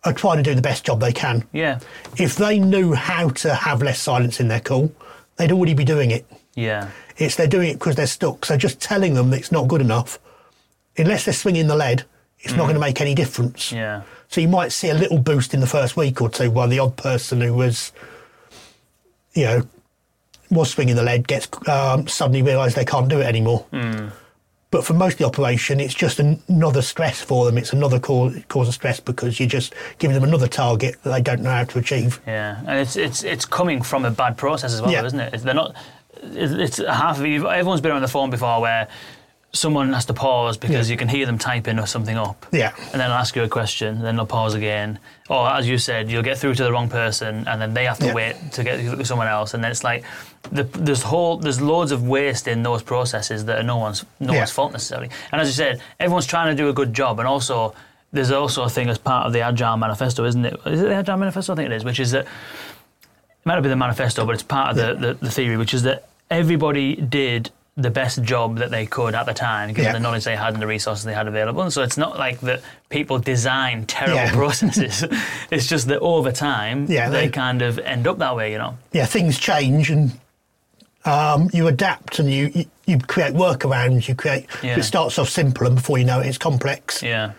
are 0.04 0.12
trying 0.12 0.36
to 0.38 0.42
do 0.42 0.54
the 0.54 0.62
best 0.62 0.84
job 0.84 1.00
they 1.00 1.12
can. 1.12 1.44
Yeah. 1.52 1.78
If 2.16 2.34
they 2.36 2.58
knew 2.58 2.92
how 2.94 3.28
to 3.30 3.54
have 3.54 3.80
less 3.82 4.00
silence 4.00 4.40
in 4.40 4.48
their 4.48 4.60
call, 4.60 4.92
they'd 5.36 5.52
already 5.52 5.74
be 5.74 5.84
doing 5.84 6.10
it. 6.10 6.26
Yeah. 6.54 6.90
It's 7.16 7.36
they're 7.36 7.46
doing 7.46 7.70
it 7.70 7.74
because 7.74 7.96
they're 7.96 8.06
stuck. 8.06 8.44
So 8.44 8.56
just 8.56 8.80
telling 8.80 9.14
them 9.14 9.30
that 9.30 9.38
it's 9.38 9.52
not 9.52 9.68
good 9.68 9.80
enough, 9.80 10.18
unless 10.96 11.24
they're 11.24 11.34
swinging 11.34 11.66
the 11.66 11.76
lead, 11.76 12.04
it's 12.40 12.54
not 12.54 12.64
going 12.64 12.74
to 12.74 12.80
make 12.80 13.00
any 13.00 13.14
difference. 13.14 13.70
Mm. 13.70 13.76
Yeah. 13.76 14.02
So 14.28 14.40
you 14.40 14.48
might 14.48 14.72
see 14.72 14.88
a 14.88 14.94
little 14.94 15.18
boost 15.18 15.54
in 15.54 15.60
the 15.60 15.66
first 15.66 15.96
week 15.96 16.20
or 16.20 16.28
two 16.28 16.50
while 16.50 16.68
the 16.68 16.78
odd 16.78 16.96
person 16.96 17.40
who 17.40 17.54
was, 17.54 17.92
you 19.34 19.44
know, 19.44 19.66
was 20.50 20.70
swinging 20.70 20.96
the 20.96 21.02
lead 21.02 21.26
gets 21.28 21.48
um, 21.68 22.06
suddenly 22.08 22.42
realise 22.42 22.74
they 22.74 22.84
can't 22.84 23.08
do 23.08 23.20
it 23.20 23.24
anymore. 23.26 23.60
Hmm. 23.70 24.08
But 24.70 24.86
for 24.86 24.94
most 24.94 25.14
of 25.14 25.18
the 25.18 25.26
operation, 25.26 25.80
it's 25.80 25.92
just 25.92 26.18
another 26.18 26.80
stress 26.80 27.20
for 27.20 27.44
them. 27.44 27.58
It's 27.58 27.74
another 27.74 28.00
cause, 28.00 28.38
cause 28.48 28.68
of 28.68 28.74
stress 28.74 29.00
because 29.00 29.38
you're 29.38 29.48
just 29.48 29.74
giving 29.98 30.14
them 30.14 30.24
another 30.24 30.48
target 30.48 30.96
that 31.02 31.10
they 31.10 31.20
don't 31.20 31.42
know 31.42 31.50
how 31.50 31.64
to 31.64 31.78
achieve. 31.78 32.22
Yeah, 32.26 32.58
and 32.66 32.80
it's 32.80 32.96
it's 32.96 33.22
it's 33.22 33.44
coming 33.44 33.82
from 33.82 34.06
a 34.06 34.10
bad 34.10 34.38
process 34.38 34.72
as 34.72 34.80
well, 34.80 34.90
Yeah. 34.90 35.04
isn't 35.04 35.20
it? 35.20 35.38
They're 35.42 35.52
not. 35.52 35.76
It's, 36.22 36.78
half 36.78 37.18
of 37.18 37.26
you. 37.26 37.48
Everyone's 37.48 37.80
been 37.80 37.92
on 37.92 38.02
the 38.02 38.08
phone 38.08 38.30
before 38.30 38.60
where 38.60 38.88
someone 39.54 39.92
has 39.92 40.06
to 40.06 40.14
pause 40.14 40.56
because 40.56 40.88
Yeah. 40.88 40.94
you 40.94 40.96
can 40.96 41.08
hear 41.08 41.26
them 41.26 41.36
typing 41.38 41.78
or 41.78 41.86
something 41.86 42.16
up. 42.16 42.46
Yeah. 42.52 42.72
And 42.78 42.92
then 42.92 43.00
they'll 43.10 43.18
ask 43.18 43.36
you 43.36 43.42
a 43.42 43.48
question, 43.48 44.00
then 44.00 44.16
they'll 44.16 44.24
pause 44.24 44.54
again. 44.54 44.98
Or 45.28 45.46
as 45.50 45.68
you 45.68 45.76
said, 45.76 46.10
you'll 46.10 46.22
get 46.22 46.38
through 46.38 46.54
to 46.54 46.62
the 46.64 46.72
wrong 46.72 46.88
person, 46.88 47.46
and 47.46 47.60
then 47.60 47.74
they 47.74 47.84
have 47.84 47.98
to 47.98 48.06
Yeah. 48.06 48.14
wait 48.14 48.36
to 48.52 48.64
get 48.64 48.78
to 48.80 49.04
someone 49.04 49.26
else, 49.28 49.52
and 49.52 49.62
then 49.62 49.70
it's 49.70 49.84
like 49.84 50.04
the, 50.50 50.62
there's 50.64 51.02
whole 51.02 51.36
there's 51.36 51.60
loads 51.60 51.92
of 51.92 52.08
waste 52.08 52.48
in 52.48 52.62
those 52.62 52.82
processes 52.82 53.44
that 53.44 53.58
are 53.58 53.62
no 53.62 53.76
one's 53.76 54.04
no 54.20 54.32
Yeah. 54.32 54.38
one's 54.38 54.50
fault 54.50 54.72
necessarily. 54.72 55.10
And 55.30 55.40
as 55.40 55.48
you 55.48 55.54
said, 55.54 55.80
everyone's 56.00 56.26
trying 56.26 56.56
to 56.56 56.62
do 56.62 56.70
a 56.70 56.72
good 56.72 56.94
job, 56.94 57.18
and 57.18 57.28
also 57.28 57.74
there's 58.14 58.30
also 58.30 58.62
a 58.64 58.70
thing 58.70 58.88
as 58.88 58.96
part 58.98 59.26
of 59.26 59.32
the 59.34 59.40
Agile 59.42 59.76
Manifesto, 59.76 60.24
isn't 60.24 60.44
it? 60.46 60.54
Is 60.66 60.80
it 60.80 60.88
the 60.88 60.94
Agile 60.94 61.16
Manifesto? 61.18 61.52
I 61.52 61.56
think 61.56 61.66
it 61.70 61.72
is, 61.72 61.84
which 61.84 62.00
is 62.00 62.10
that 62.12 62.26
it 63.42 63.46
might 63.46 63.54
not 63.54 63.62
be 63.62 63.68
the 63.68 63.76
manifesto, 63.76 64.24
but 64.24 64.32
it's 64.34 64.42
part 64.42 64.70
of 64.70 64.76
the, 64.76 65.06
the, 65.06 65.14
the 65.14 65.30
theory, 65.30 65.56
which 65.56 65.74
is 65.74 65.82
that 65.82 66.08
everybody 66.30 66.94
did 66.96 67.50
the 67.76 67.90
best 67.90 68.22
job 68.22 68.58
that 68.58 68.70
they 68.70 68.84
could 68.86 69.14
at 69.14 69.24
the 69.26 69.32
time, 69.34 69.70
given 69.70 69.84
Yeah. 69.84 69.92
the 69.92 70.00
knowledge 70.00 70.24
they 70.24 70.36
had 70.36 70.52
and 70.52 70.62
the 70.62 70.66
resources 70.66 71.04
they 71.04 71.14
had 71.14 71.26
available. 71.26 71.62
And 71.62 71.72
so 71.72 71.82
it's 71.82 71.96
not 71.96 72.18
like 72.18 72.38
that 72.42 72.60
people 72.90 73.18
design 73.18 73.86
terrible 73.86 74.16
Yeah. 74.16 74.32
processes. 74.32 75.04
it's 75.50 75.66
just 75.66 75.88
that 75.88 75.98
over 76.00 76.30
time, 76.32 76.86
Yeah, 76.88 77.08
they, 77.08 77.26
they- 77.26 77.30
kind 77.30 77.62
of 77.62 77.78
end 77.78 78.06
up 78.06 78.18
that 78.18 78.36
way, 78.36 78.52
you 78.52 78.58
know? 78.58 78.76
yeah, 78.92 79.06
things 79.06 79.38
change 79.38 79.90
and 79.90 80.12
um, 81.04 81.50
you 81.52 81.66
adapt 81.66 82.18
and 82.18 82.30
you, 82.30 82.50
you, 82.54 82.64
you 82.86 82.98
create 82.98 83.32
workarounds. 83.34 84.06
You 84.06 84.14
create. 84.14 84.46
Yeah. 84.62 84.78
It 84.78 84.82
starts 84.84 85.18
off 85.18 85.28
simple 85.28 85.66
and 85.66 85.74
before 85.76 85.98
you 85.98 86.04
know 86.04 86.20
it, 86.20 86.26
it's 86.26 86.38
complex. 86.38 87.02
Yeah. 87.02 87.32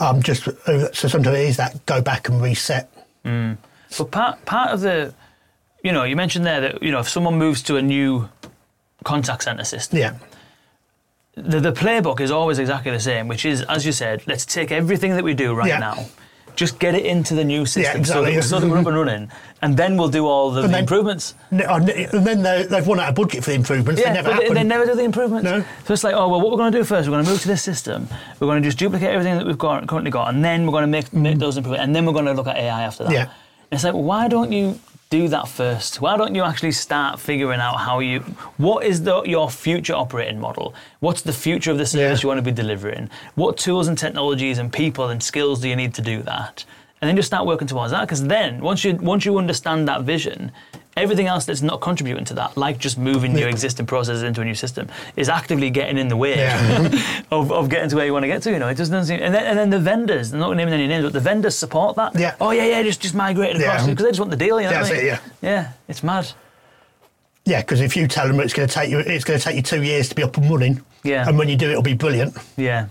Um, 0.00 0.22
just 0.22 0.46
uh, 0.46 0.92
so 0.92 1.08
sometimes 1.08 1.36
it 1.38 1.44
is 1.48 1.56
that 1.56 1.86
go 1.86 2.02
back 2.02 2.28
and 2.28 2.42
reset. 2.42 2.90
But 3.22 4.10
part 4.10 4.44
part 4.44 4.70
of 4.72 4.80
the, 4.80 5.14
you 5.82 5.92
know, 5.92 6.04
you 6.04 6.16
mentioned 6.16 6.44
there 6.46 6.60
that 6.60 6.82
you 6.82 6.90
know 6.90 7.00
if 7.00 7.08
someone 7.08 7.38
moves 7.38 7.62
to 7.64 7.76
a 7.76 7.82
new 7.82 8.28
contact 9.04 9.44
center 9.44 9.64
system, 9.64 9.98
Yeah, 9.98 10.14
the, 11.34 11.60
the 11.60 11.72
playbook 11.72 12.20
is 12.20 12.30
always 12.30 12.58
exactly 12.58 12.90
the 12.92 13.00
same, 13.00 13.28
which 13.28 13.44
is 13.44 13.62
as 13.62 13.86
you 13.86 13.92
said, 13.92 14.22
let's 14.26 14.44
take 14.44 14.72
everything 14.72 15.12
that 15.16 15.24
we 15.24 15.34
do 15.34 15.54
right 15.54 15.68
Yeah. 15.68 15.78
now, 15.78 16.06
just 16.56 16.80
get 16.80 16.96
it 16.96 17.06
into 17.06 17.34
the 17.36 17.44
new 17.44 17.64
system 17.64 18.04
so, 18.04 18.24
exactly. 18.24 18.34
that, 18.34 18.42
so 18.42 18.58
that 18.58 18.68
we're 18.68 18.78
up 18.78 18.86
and 18.86 18.96
running, 18.96 19.30
and 19.62 19.76
then 19.76 19.96
we'll 19.96 20.08
do 20.08 20.26
all 20.26 20.50
the, 20.50 20.62
the 20.62 20.68
then- 20.68 20.80
improvements. 20.80 21.34
N- 21.52 21.60
and 21.60 21.86
then 22.26 22.42
they, 22.42 22.64
they've 22.64 22.86
run 22.86 22.98
out 22.98 23.10
of 23.10 23.14
budget 23.14 23.44
for 23.44 23.50
the 23.50 23.56
improvements. 23.56 24.00
Yeah, 24.00 24.08
they 24.08 24.14
never 24.14 24.30
but 24.32 24.48
they, 24.48 24.54
they 24.54 24.64
never 24.64 24.84
do 24.84 24.96
the 24.96 25.04
improvements. 25.04 25.44
No. 25.44 25.64
So 25.86 25.94
it's 25.94 26.02
like, 26.02 26.14
oh 26.14 26.28
well, 26.28 26.40
what 26.40 26.50
we're 26.50 26.56
going 26.58 26.72
to 26.72 26.78
do 26.78 26.84
first? 26.84 27.08
We're 27.08 27.14
going 27.14 27.24
to 27.24 27.30
move 27.30 27.40
to 27.42 27.48
this 27.48 27.62
system. 27.62 28.08
We're 28.40 28.48
going 28.48 28.60
to 28.60 28.66
just 28.68 28.78
duplicate 28.80 29.10
everything 29.10 29.36
that 29.38 29.46
we've 29.46 29.56
got 29.56 29.86
currently 29.86 30.10
got, 30.10 30.34
and 30.34 30.44
then 30.44 30.66
we're 30.66 30.72
going 30.72 30.82
to 30.82 30.88
make, 30.88 31.12
make 31.12 31.38
those 31.38 31.56
improvements, 31.56 31.84
and 31.84 31.94
then 31.94 32.04
we're 32.04 32.12
going 32.12 32.24
to 32.24 32.32
look 32.34 32.48
at 32.48 32.56
AI 32.56 32.82
after 32.82 33.04
that. 33.04 33.10
Mm. 33.10 33.14
Yeah. 33.14 33.22
And 33.70 33.76
it's 33.76 33.84
like, 33.84 33.94
why 33.94 34.26
don't 34.26 34.50
you 34.50 34.80
do 35.10 35.28
that 35.28 35.48
first? 35.48 36.00
Why 36.00 36.16
don't 36.16 36.34
you 36.34 36.42
actually 36.42 36.72
start 36.72 37.18
figuring 37.18 37.60
out 37.60 37.76
how 37.76 38.00
you, 38.00 38.20
what 38.58 38.84
is 38.84 39.02
the, 39.02 39.22
your 39.22 39.50
future 39.50 39.94
operating 39.94 40.38
model? 40.38 40.74
What's 41.00 41.22
the 41.22 41.32
future 41.32 41.70
of 41.70 41.78
the 41.78 41.86
service 41.86 42.18
Yeah. 42.18 42.22
you 42.24 42.28
want 42.28 42.38
to 42.38 42.42
be 42.42 42.52
delivering? 42.52 43.08
What 43.34 43.56
tools 43.56 43.88
and 43.88 43.96
technologies 43.96 44.58
and 44.58 44.72
people 44.72 45.08
and 45.08 45.22
skills 45.22 45.60
do 45.60 45.68
you 45.68 45.76
need 45.76 45.94
to 45.94 46.02
do 46.02 46.22
that? 46.22 46.64
And 47.00 47.08
then 47.08 47.16
just 47.16 47.28
start 47.28 47.46
working 47.46 47.68
towards 47.68 47.92
that. 47.92 48.02
Because 48.02 48.24
then, 48.24 48.60
once 48.60 48.84
you 48.84 48.96
once 48.96 49.24
you 49.24 49.38
understand 49.38 49.86
that 49.86 50.02
vision, 50.02 50.50
everything 50.98 51.26
else 51.26 51.44
that's 51.46 51.62
not 51.62 51.80
contributing 51.80 52.24
to 52.26 52.34
that, 52.34 52.56
like 52.56 52.78
just 52.78 52.98
moving 52.98 53.36
your 53.36 53.48
existing 53.48 53.86
processes 53.86 54.22
into 54.22 54.40
a 54.40 54.44
new 54.44 54.54
system, 54.54 54.88
is 55.16 55.28
actively 55.28 55.70
getting 55.70 55.96
in 55.98 56.08
the 56.08 56.16
way 56.16 56.36
Yeah. 56.36 56.88
of, 57.30 57.50
of 57.52 57.68
getting 57.68 57.88
to 57.90 57.96
where 57.96 58.04
you 58.06 58.12
want 58.12 58.24
to 58.24 58.28
get 58.28 58.42
to. 58.42 58.50
You 58.50 58.58
know, 58.58 58.68
it 58.68 58.76
just 58.76 58.90
doesn't 58.90 59.06
seem. 59.06 59.22
And 59.24 59.34
then, 59.34 59.44
and 59.46 59.58
then 59.58 59.70
the 59.70 59.78
vendors, 59.78 60.32
I'm 60.32 60.40
not 60.40 60.54
naming 60.56 60.74
any 60.74 60.86
names, 60.86 61.04
but 61.04 61.12
the 61.12 61.20
vendors 61.20 61.56
support 61.56 61.96
that. 61.96 62.18
Yeah. 62.18 62.34
Oh 62.40 62.50
yeah, 62.50 62.66
yeah, 62.66 62.82
just 62.82 63.00
just 63.00 63.14
migrate 63.14 63.56
across 63.56 63.82
Yeah. 63.86 63.90
because 63.90 64.04
they 64.04 64.10
just 64.10 64.20
want 64.20 64.30
the 64.30 64.36
deal. 64.36 64.60
You 64.60 64.66
know 64.66 64.72
That's 64.74 64.90
what 64.90 64.98
I 64.98 65.02
mean? 65.02 65.12
it, 65.12 65.20
yeah. 65.42 65.48
Yeah, 65.50 65.72
it's 65.88 66.02
mad. 66.02 66.30
Yeah, 67.44 67.62
because 67.62 67.80
if 67.80 67.96
you 67.96 68.06
tell 68.08 68.26
them 68.28 68.38
it's 68.40 68.52
going 68.52 68.68
to 68.68 68.74
take 68.74 68.90
you, 68.90 68.98
it's 68.98 69.24
going 69.24 69.38
to 69.38 69.44
take 69.44 69.56
you 69.56 69.62
two 69.62 69.82
years 69.82 70.10
to 70.10 70.14
be 70.14 70.22
up 70.22 70.36
and 70.36 70.50
running. 70.50 70.82
Yeah. 71.02 71.26
And 71.26 71.38
when 71.38 71.48
you 71.48 71.56
do, 71.56 71.70
it'll 71.70 71.80
be 71.82 71.94
brilliant. 71.94 72.36
Yeah. 72.56 72.88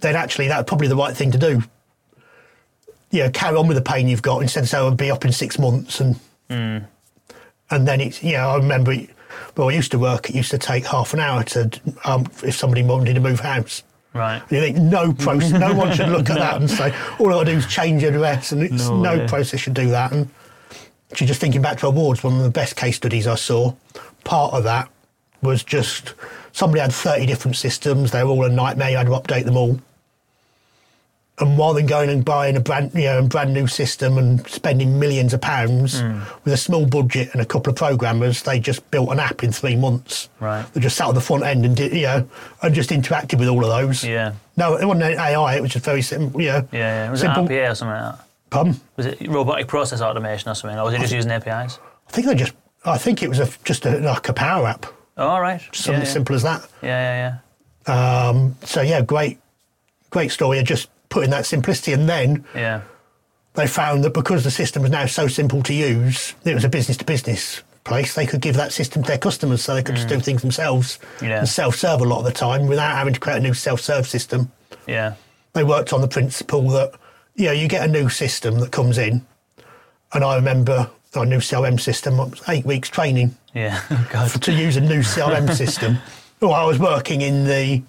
Then 0.00 0.16
actually, 0.16 0.48
that's 0.48 0.68
probably 0.68 0.88
the 0.88 0.96
right 0.96 1.16
thing 1.16 1.30
to 1.30 1.38
do. 1.38 1.62
You 3.10 3.22
know, 3.24 3.30
carry 3.30 3.56
on 3.56 3.68
with 3.68 3.76
the 3.76 3.82
pain 3.82 4.08
you've 4.08 4.20
got 4.20 4.42
instead 4.42 4.64
of 4.64 4.68
saying, 4.68 4.84
"I'll 4.84 4.90
be 4.94 5.10
up 5.10 5.24
in 5.24 5.32
six 5.32 5.58
months," 5.58 6.00
and 6.00 6.16
Hmm. 6.48 6.78
and 7.70 7.88
then 7.88 8.00
it's 8.00 8.22
you 8.22 8.32
know, 8.32 8.50
I 8.50 8.56
remember 8.56 8.94
where 9.54 9.68
I 9.68 9.72
used 9.72 9.90
to 9.92 9.98
work. 9.98 10.30
It 10.30 10.36
used 10.36 10.50
to 10.52 10.58
take 10.58 10.86
half 10.86 11.12
an 11.14 11.20
hour 11.20 11.42
to 11.44 11.70
um, 12.04 12.26
if 12.42 12.56
somebody 12.56 12.82
wanted 12.82 13.14
to 13.14 13.20
move 13.20 13.40
house. 13.40 13.82
Right. 14.14 14.42
You 14.50 14.60
think 14.60 14.78
no 14.78 15.12
process, 15.12 15.52
no 15.52 15.74
one 15.74 15.94
should 15.94 16.08
look 16.08 16.30
at 16.30 16.38
that 16.38 16.56
and 16.60 16.70
say 16.70 16.94
all 17.18 17.34
I 17.34 17.44
do 17.44 17.52
is 17.52 17.66
change 17.66 18.02
address, 18.02 18.52
and 18.52 18.62
it's 18.62 18.88
No 18.88 19.16
no, 19.16 19.26
process 19.26 19.60
should 19.60 19.74
do 19.74 19.88
that. 19.90 20.12
And 20.12 20.30
actually, 21.10 21.26
just 21.26 21.40
thinking 21.40 21.62
back 21.62 21.78
to 21.78 21.86
awards, 21.88 22.22
one 22.24 22.34
of 22.34 22.42
the 22.42 22.50
best 22.50 22.76
case 22.76 22.96
studies 22.96 23.26
I 23.26 23.34
saw, 23.34 23.74
part 24.24 24.54
of 24.54 24.64
that 24.64 24.88
was 25.42 25.62
just 25.62 26.14
somebody 26.52 26.80
had 26.80 26.92
thirty 26.92 27.26
different 27.26 27.56
systems. 27.56 28.10
They 28.10 28.24
were 28.24 28.30
all 28.30 28.44
a 28.44 28.50
nightmare. 28.50 28.90
You 28.90 28.96
had 28.96 29.06
to 29.06 29.12
update 29.12 29.44
them 29.44 29.56
all. 29.56 29.78
And 31.38 31.58
rather 31.58 31.78
than 31.78 31.86
going 31.86 32.08
and 32.08 32.24
buying 32.24 32.56
a 32.56 32.60
brand, 32.60 32.92
you 32.94 33.02
know, 33.02 33.18
a 33.18 33.22
brand 33.22 33.52
new 33.52 33.66
system 33.66 34.16
and 34.16 34.46
spending 34.48 34.98
millions 34.98 35.34
of 35.34 35.42
pounds 35.42 36.00
Hmm. 36.00 36.20
with 36.44 36.54
a 36.54 36.56
small 36.56 36.86
budget 36.86 37.28
and 37.34 37.42
a 37.42 37.44
couple 37.44 37.70
of 37.70 37.76
programmers, 37.76 38.40
they 38.42 38.58
just 38.58 38.90
built 38.90 39.10
an 39.10 39.20
app 39.20 39.44
in 39.44 39.52
three 39.52 39.76
months. 39.76 40.30
Right. 40.40 40.64
They 40.72 40.80
just 40.80 40.96
sat 40.96 41.08
on 41.08 41.14
the 41.14 41.20
front 41.20 41.44
end 41.44 41.66
and 41.66 41.76
did, 41.76 41.92
you 41.92 42.02
know, 42.06 42.26
and 42.62 42.74
just 42.74 42.88
interacted 42.88 43.38
with 43.38 43.48
all 43.48 43.62
of 43.62 43.68
those. 43.68 44.02
Yeah. 44.02 44.32
No, 44.56 44.76
it 44.76 44.86
wasn't 44.86 45.04
AI. 45.04 45.56
It 45.56 45.60
was 45.60 45.72
just 45.72 45.84
very 45.84 46.00
simple. 46.00 46.40
You 46.40 46.52
know, 46.52 46.68
Yeah. 46.72 47.04
yeah. 47.04 47.10
Was 47.10 47.20
simple. 47.20 47.44
it 47.44 47.50
RPA 47.50 47.70
or 47.70 47.74
something 47.74 48.00
like 48.02 48.16
that? 48.16 48.24
Pardon? 48.48 48.80
Was 48.96 49.06
it 49.06 49.28
robotic 49.28 49.66
process 49.68 50.00
automation 50.00 50.48
or 50.50 50.54
something, 50.54 50.78
or 50.78 50.84
was 50.84 50.94
it 50.94 51.00
just 51.00 51.12
using 51.12 51.30
APIs? 51.32 51.78
I 52.08 52.12
think 52.12 52.28
they 52.28 52.34
just. 52.34 52.54
I 52.86 52.96
think 52.96 53.22
it 53.22 53.28
was 53.28 53.40
a, 53.40 53.48
just 53.64 53.84
a, 53.84 53.98
like 53.98 54.28
a 54.28 54.32
power 54.32 54.68
app, 54.68 54.86
Oh, 55.18 55.26
all 55.28 55.40
right. 55.42 55.60
something 55.72 56.00
yeah, 56.00 56.06
yeah. 56.06 56.12
simple 56.12 56.34
as 56.36 56.44
that. 56.44 56.62
Yeah, 56.80 57.38
yeah, 57.88 57.92
Um, 57.92 58.54
so 58.62 58.80
yeah, 58.80 59.00
great, 59.02 59.38
great 60.10 60.30
story. 60.30 60.60
of 60.60 60.64
Just 60.66 60.88
putting 61.16 61.30
that 61.30 61.46
simplicity, 61.46 61.92
and 61.94 62.06
then 62.08 62.44
yeah. 62.54 62.82
They 63.54 63.66
found 63.66 64.04
that 64.04 64.12
because 64.12 64.44
the 64.44 64.50
system 64.50 64.82
was 64.82 64.90
now 64.90 65.06
so 65.06 65.28
simple 65.28 65.62
to 65.62 65.72
use, 65.72 66.34
it 66.44 66.52
was 66.52 66.64
a 66.64 66.68
business 66.68 66.98
to 66.98 67.06
business 67.06 67.62
place. 67.84 68.14
They 68.14 68.26
could 68.26 68.42
give 68.42 68.54
that 68.56 68.70
system 68.70 69.02
to 69.02 69.08
their 69.08 69.16
customers, 69.16 69.62
so 69.64 69.74
they 69.74 69.82
could 69.82 69.96
just 69.96 70.08
do 70.08 70.20
things 70.20 70.42
themselves 70.42 70.98
Mm. 71.20 71.28
Yeah. 71.28 71.38
and 71.38 71.48
self-serve 71.48 72.02
a 72.02 72.04
lot 72.04 72.18
of 72.18 72.26
the 72.26 72.32
time 72.32 72.66
without 72.66 72.94
having 72.94 73.14
to 73.14 73.20
create 73.20 73.38
a 73.38 73.40
new 73.40 73.54
self-serve 73.54 74.06
system. 74.06 74.50
Yeah. 74.86 75.14
They 75.54 75.64
worked 75.64 75.94
on 75.94 76.02
the 76.02 76.08
principle 76.08 76.68
that 76.76 76.90
you 77.34 77.46
know 77.46 77.52
you 77.52 77.66
get 77.66 77.82
a 77.88 77.90
new 77.90 78.10
system 78.10 78.58
that 78.60 78.72
comes 78.72 78.98
in, 78.98 79.24
and 80.12 80.22
I 80.22 80.36
remember 80.36 80.90
our 81.14 81.24
new 81.24 81.38
CRM 81.40 81.80
system, 81.80 82.18
was 82.18 82.42
eight 82.50 82.66
weeks 82.66 82.90
training 82.90 83.36
Yeah. 83.54 83.80
Oh, 83.90 84.06
God. 84.12 84.42
to 84.42 84.52
use 84.52 84.76
a 84.76 84.82
new 84.82 85.00
CRM 85.02 85.48
system. 85.56 85.96
Well, 86.40 86.52
I 86.52 86.64
was 86.66 86.78
working 86.78 87.22
in 87.22 87.44
the 87.46 87.82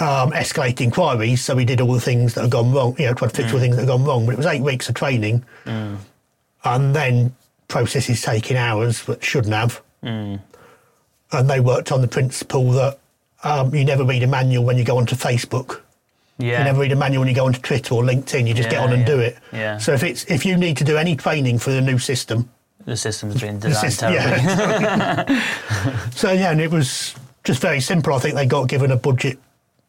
um, 0.00 0.32
escalate 0.32 0.80
inquiries, 0.80 1.44
so 1.44 1.54
we 1.54 1.64
did 1.64 1.80
all 1.80 1.92
the 1.92 2.00
things 2.00 2.34
that 2.34 2.42
had 2.42 2.50
gone 2.50 2.72
wrong, 2.72 2.96
you 2.98 3.06
know, 3.06 3.14
tried 3.14 3.28
to 3.30 3.36
fix 3.36 3.52
all 3.52 3.58
the 3.58 3.64
things 3.64 3.76
that 3.76 3.82
had 3.82 3.88
gone 3.88 4.04
wrong. 4.04 4.26
But 4.26 4.32
it 4.32 4.38
was 4.38 4.46
eight 4.46 4.62
weeks 4.62 4.88
of 4.88 4.94
training, 4.94 5.44
and 5.66 6.94
then 6.96 7.34
processes 7.68 8.22
taking 8.22 8.56
hours 8.56 9.04
that 9.04 9.22
shouldn't 9.24 9.54
have. 9.54 9.80
And 10.02 11.50
they 11.50 11.60
worked 11.60 11.90
on 11.90 12.00
the 12.00 12.08
principle 12.08 12.70
that 12.72 12.98
um, 13.42 13.74
you 13.74 13.84
never 13.84 14.04
read 14.04 14.22
a 14.22 14.26
manual 14.26 14.64
when 14.64 14.76
you 14.78 14.84
go 14.84 14.98
onto 14.98 15.16
Facebook. 15.16 15.80
Yeah. 16.38 16.58
You 16.58 16.64
never 16.64 16.80
read 16.80 16.92
a 16.92 16.96
manual 16.96 17.20
when 17.20 17.28
you 17.28 17.34
go 17.34 17.46
onto 17.46 17.60
Twitter 17.60 17.94
or 17.94 18.02
LinkedIn. 18.02 18.46
You 18.48 18.54
just 18.54 18.70
get 18.70 18.80
on 18.80 18.92
and 18.92 19.00
yeah. 19.00 19.06
do 19.06 19.20
it. 19.20 19.38
Yeah. 19.52 19.78
So 19.78 19.92
if 19.92 20.02
it's 20.02 20.24
if 20.24 20.44
you 20.44 20.56
need 20.56 20.76
to 20.78 20.84
do 20.84 20.96
any 20.96 21.14
training 21.16 21.58
for 21.58 21.70
the 21.70 21.80
new 21.80 21.98
system, 21.98 22.48
The 22.84 22.96
system's 22.96 23.40
been 23.40 23.58
designed 23.60 23.92
system, 23.92 24.12
terribly. 24.12 24.44
yeah. 24.44 26.10
so 26.14 26.32
yeah, 26.32 26.50
and 26.50 26.60
it 26.60 26.70
was 26.70 27.14
just 27.44 27.60
very 27.60 27.80
simple. 27.80 28.14
I 28.14 28.18
think 28.18 28.34
they 28.34 28.46
got 28.46 28.68
given 28.68 28.90
a 28.90 28.96
budget. 28.96 29.38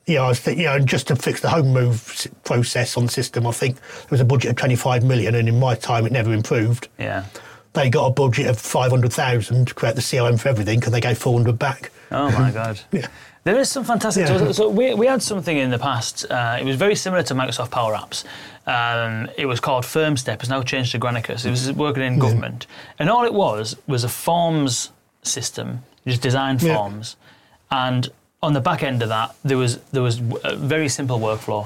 You 0.07 0.15
know, 0.15 0.25
I 0.25 0.27
was 0.29 0.39
think, 0.39 0.59
you 0.59 0.65
know, 0.65 0.75
and 0.75 0.87
just 0.87 1.07
to 1.07 1.15
fix 1.15 1.41
the 1.41 1.49
home 1.49 1.73
move 1.73 2.27
process 2.43 2.95
on 2.95 3.07
the 3.07 3.11
system, 3.11 3.47
I 3.47 3.51
think 3.51 3.75
there 3.77 4.07
was 4.11 4.21
a 4.21 4.25
budget 4.25 4.51
of 4.51 4.55
25 4.57 5.03
million, 5.03 5.33
and 5.35 5.49
in 5.49 5.59
my 5.59 5.73
time, 5.75 6.05
it 6.05 6.11
never 6.11 6.31
improved. 6.31 6.87
Yeah. 6.99 7.25
They 7.73 7.89
got 7.89 8.05
a 8.05 8.11
budget 8.11 8.45
of 8.47 8.59
500,000 8.59 9.67
to 9.67 9.73
create 9.73 9.95
the 9.95 10.01
CRM 10.01 10.39
for 10.39 10.49
everything, 10.49 10.79
because 10.79 10.91
they 10.93 11.01
gave 11.01 11.17
400 11.17 11.57
back. 11.57 11.91
Oh 12.11 12.29
my 12.31 12.51
god. 12.59 12.79
Yeah. 12.91 13.07
There 13.45 13.57
is 13.59 13.69
some 13.69 13.83
fantastic. 13.83 14.27
Yeah. 14.27 14.37
So, 14.37 14.51
so 14.51 14.69
we, 14.69 14.93
we 14.95 15.05
had 15.07 15.21
something 15.21 15.55
in 15.57 15.69
the 15.71 15.77
past. 15.79 16.25
Uh, 16.29 16.57
it 16.59 16.65
was 16.65 16.75
very 16.77 16.95
similar 16.95 17.21
to 17.23 17.33
Microsoft 17.35 17.71
Power 17.71 17.93
Apps. 17.95 18.23
Um, 18.67 19.29
it 19.37 19.45
was 19.45 19.59
called 19.59 19.83
FirmStep. 19.85 20.35
It's 20.39 20.49
now 20.49 20.63
changed 20.63 20.91
to 20.93 20.99
Granicus. 20.99 21.45
It 21.45 21.51
was 21.51 21.71
working 21.73 22.01
in 22.03 22.17
government, 22.19 22.65
and 22.99 23.09
all 23.09 23.23
it 23.25 23.33
was 23.33 23.75
was 23.87 24.03
a 24.03 24.09
forms 24.09 24.91
system. 25.23 25.83
Just 26.07 26.21
designed 26.23 26.61
Yeah. 26.63 26.75
forms, 26.75 27.15
and 27.69 28.09
on 28.45 28.53
the 28.53 28.61
back 28.69 28.81
end 28.83 28.99
of 29.05 29.09
that, 29.09 29.35
there 29.49 29.57
was 29.63 29.71
there 29.93 30.03
was 30.09 30.17
a 30.43 30.55
very 30.55 30.89
simple 30.89 31.19
workflow. 31.19 31.61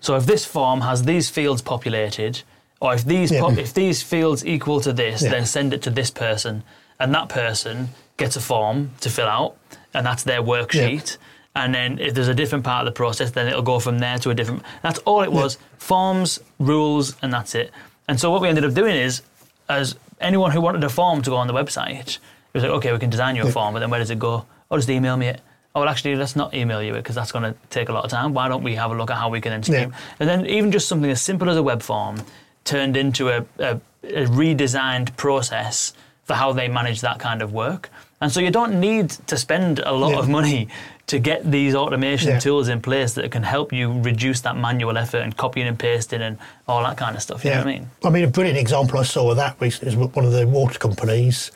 So 0.00 0.10
if 0.16 0.24
this 0.32 0.44
form 0.56 0.80
has 0.80 0.98
these 1.12 1.26
fields 1.36 1.60
populated, 1.62 2.42
or 2.80 2.94
if 2.94 3.02
these 3.04 3.30
Yeah. 3.30 3.40
pop, 3.42 3.58
if 3.66 3.72
these 3.82 3.98
fields 4.12 4.40
equal 4.54 4.80
to 4.86 4.92
this, 4.92 5.22
Yeah. 5.22 5.30
then 5.34 5.44
send 5.46 5.72
it 5.76 5.80
to 5.82 5.90
this 5.90 6.10
person, 6.10 6.54
and 7.00 7.14
that 7.14 7.28
person 7.28 7.76
gets 8.16 8.34
a 8.36 8.40
form 8.40 8.76
to 9.04 9.08
fill 9.16 9.28
out, 9.38 9.52
and 9.94 10.02
that's 10.08 10.24
their 10.30 10.42
worksheet. 10.42 11.16
And 11.54 11.74
then 11.74 11.98
if 12.06 12.10
there's 12.14 12.32
a 12.36 12.38
different 12.42 12.64
part 12.64 12.80
of 12.82 12.86
the 12.92 12.96
process, 13.04 13.30
then 13.32 13.46
it'll 13.50 13.68
go 13.74 13.78
from 13.78 13.98
there 13.98 14.18
to 14.18 14.30
a 14.30 14.34
different. 14.34 14.62
That's 14.86 15.00
all 15.08 15.22
it 15.22 15.32
was: 15.32 15.58
forms, 15.76 16.40
rules, 16.58 17.14
and 17.22 17.30
that's 17.36 17.54
it. 17.54 17.68
And 18.08 18.18
so 18.20 18.30
what 18.32 18.40
we 18.42 18.48
ended 18.48 18.64
up 18.64 18.74
doing 18.82 18.96
is, 19.08 19.22
as 19.68 19.94
anyone 20.20 20.50
who 20.54 20.60
wanted 20.66 20.82
a 20.84 20.88
form 20.88 21.20
to 21.22 21.30
go 21.30 21.36
on 21.36 21.46
the 21.46 21.52
website, 21.62 22.08
it 22.16 22.54
was 22.54 22.62
like, 22.64 22.72
okay, 22.78 22.90
we 22.92 22.98
can 22.98 23.10
design 23.10 23.36
you 23.36 23.42
a 23.42 23.50
form, 23.58 23.74
but 23.74 23.80
then 23.80 23.90
where 23.90 24.00
does 24.00 24.10
it 24.10 24.18
go? 24.18 24.44
Oh, 24.70 24.76
just 24.76 24.88
email 24.90 25.16
me 25.16 25.26
it. 25.34 25.40
Oh, 25.74 25.80
well, 25.80 25.88
actually, 25.88 26.16
let's 26.16 26.36
not 26.36 26.52
email 26.52 26.82
you 26.82 26.94
it 26.94 26.98
because 26.98 27.14
that's 27.14 27.32
going 27.32 27.44
to 27.44 27.58
take 27.70 27.88
a 27.88 27.92
lot 27.92 28.04
of 28.04 28.10
time. 28.10 28.34
Why 28.34 28.48
don't 28.48 28.62
we 28.62 28.74
have 28.74 28.90
a 28.90 28.94
look 28.94 29.10
at 29.10 29.16
how 29.16 29.30
we 29.30 29.40
can 29.40 29.52
then 29.52 29.62
stream? 29.62 29.90
Yeah. 29.90 29.96
And 30.20 30.28
then 30.28 30.46
even 30.46 30.70
just 30.70 30.86
something 30.86 31.10
as 31.10 31.22
simple 31.22 31.48
as 31.48 31.56
a 31.56 31.62
web 31.62 31.82
form 31.82 32.22
turned 32.64 32.96
into 32.96 33.30
a, 33.30 33.44
a, 33.58 33.80
a 34.04 34.26
redesigned 34.26 35.16
process 35.16 35.94
for 36.24 36.34
how 36.34 36.52
they 36.52 36.68
manage 36.68 37.00
that 37.00 37.18
kind 37.18 37.40
of 37.40 37.52
work. 37.52 37.90
And 38.20 38.30
so 38.30 38.38
you 38.38 38.50
don't 38.50 38.78
need 38.80 39.10
to 39.26 39.36
spend 39.36 39.78
a 39.80 39.92
lot 39.92 40.10
Yeah. 40.12 40.18
of 40.18 40.28
money 40.28 40.68
to 41.08 41.18
get 41.18 41.50
these 41.50 41.74
automation 41.74 42.28
Yeah. 42.32 42.38
tools 42.38 42.68
in 42.68 42.80
place 42.80 43.14
that 43.14 43.30
can 43.32 43.42
help 43.42 43.72
you 43.72 43.98
reduce 44.00 44.42
that 44.42 44.56
manual 44.56 44.96
effort 44.98 45.18
and 45.22 45.36
copying 45.36 45.66
and 45.66 45.78
pasting 45.78 46.20
and 46.22 46.38
all 46.68 46.82
that 46.84 46.96
kind 46.98 47.16
of 47.16 47.22
stuff. 47.22 47.44
You 47.44 47.50
know 47.50 47.56
what 47.58 47.66
I 47.66 47.72
mean? 47.72 47.90
I 48.04 48.10
mean, 48.10 48.24
a 48.24 48.28
brilliant 48.28 48.58
example 48.58 48.98
I 48.98 49.02
saw 49.04 49.30
of 49.30 49.36
that 49.38 49.56
recently 49.58 49.88
is 49.88 49.96
one 49.96 50.24
of 50.24 50.32
the 50.32 50.46
water 50.46 50.78
companies 50.78 51.50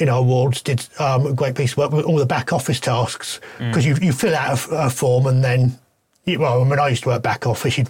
in 0.00 0.08
our 0.08 0.22
wards 0.22 0.62
did 0.62 0.86
um, 0.98 1.26
a 1.26 1.32
great 1.32 1.54
piece 1.54 1.72
of 1.72 1.78
work 1.78 1.92
with 1.92 2.04
all 2.06 2.16
the 2.16 2.26
back 2.26 2.52
office 2.52 2.80
tasks 2.80 3.40
because 3.58 3.84
you, 3.84 3.96
you 4.00 4.12
fill 4.12 4.34
out 4.34 4.66
a, 4.70 4.86
a 4.86 4.90
form 4.90 5.26
and 5.26 5.44
then, 5.44 5.78
you, 6.24 6.38
well, 6.38 6.64
when 6.64 6.78
I 6.80 6.88
used 6.88 7.02
to 7.02 7.10
work 7.10 7.22
back 7.22 7.46
office, 7.46 7.76
you'd 7.76 7.88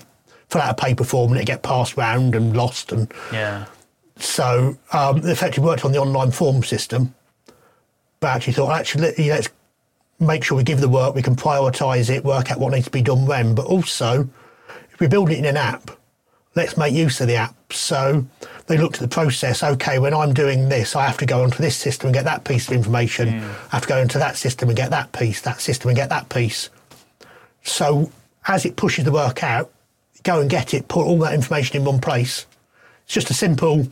fill 0.48 0.60
out 0.60 0.70
a 0.80 0.82
paper 0.84 1.04
form 1.04 1.30
and 1.30 1.36
it'd 1.38 1.46
get 1.46 1.62
passed 1.62 1.96
round 1.96 2.34
and 2.34 2.56
lost. 2.56 2.90
And 2.92 3.12
Yeah. 3.32 3.66
so 4.16 4.76
um, 4.92 5.20
they 5.20 5.30
effectively 5.30 5.66
worked 5.66 5.84
on 5.84 5.92
the 5.92 5.98
online 5.98 6.32
form 6.32 6.62
system, 6.64 7.14
but 8.18 8.28
actually 8.28 8.54
thought, 8.54 8.78
actually, 8.78 9.02
let- 9.02 9.18
let's 9.18 9.48
make 10.18 10.42
sure 10.44 10.56
we 10.56 10.64
give 10.64 10.80
the 10.80 10.88
work, 10.88 11.14
we 11.14 11.22
can 11.22 11.36
prioritise 11.36 12.10
it, 12.10 12.24
work 12.24 12.50
out 12.50 12.58
what 12.58 12.72
needs 12.72 12.86
to 12.86 12.90
be 12.90 13.02
done 13.02 13.24
when, 13.26 13.54
but 13.54 13.64
also 13.66 14.28
if 14.92 15.00
we're 15.00 15.08
building 15.08 15.36
it 15.36 15.38
in 15.38 15.44
an 15.46 15.56
app, 15.56 15.90
let's 16.56 16.76
make 16.76 16.92
use 16.92 17.20
of 17.20 17.28
the 17.28 17.36
app. 17.36 17.54
So 17.72 18.26
they 18.70 18.78
looked 18.78 18.94
at 18.94 19.00
the 19.00 19.08
process. 19.08 19.64
Okay, 19.64 19.98
when 19.98 20.14
I'm 20.14 20.32
doing 20.32 20.68
this, 20.68 20.94
I 20.94 21.04
have 21.04 21.18
to 21.18 21.26
go 21.26 21.42
onto 21.42 21.60
this 21.60 21.76
system 21.76 22.06
and 22.06 22.14
get 22.14 22.24
that 22.24 22.44
piece 22.44 22.68
of 22.68 22.74
information. 22.74 23.40
Hmm. 23.40 23.50
I 23.72 23.76
have 23.76 23.82
to 23.82 23.88
go 23.88 23.98
into 23.98 24.18
that 24.18 24.36
system 24.36 24.68
and 24.68 24.76
get 24.76 24.90
that 24.90 25.10
piece, 25.10 25.40
that 25.40 25.60
system 25.60 25.88
and 25.88 25.96
get 25.96 26.08
that 26.10 26.28
piece. 26.28 26.70
So 27.64 28.12
as 28.46 28.64
it 28.64 28.76
pushes 28.76 29.04
the 29.04 29.10
work 29.10 29.42
out, 29.42 29.72
go 30.22 30.40
and 30.40 30.48
get 30.48 30.72
it, 30.72 30.86
put 30.86 31.04
all 31.04 31.18
that 31.18 31.34
information 31.34 31.78
in 31.78 31.84
one 31.84 32.00
place. 32.00 32.46
It's 33.06 33.14
just 33.14 33.28
a 33.28 33.34
simple 33.34 33.88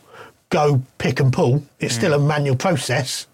go 0.48 0.80
pick 0.98 1.18
and 1.18 1.32
pull. 1.32 1.64
It's 1.80 1.94
still 1.94 2.16
hmm. 2.16 2.24
a 2.24 2.28
manual 2.28 2.56
process. 2.56 3.26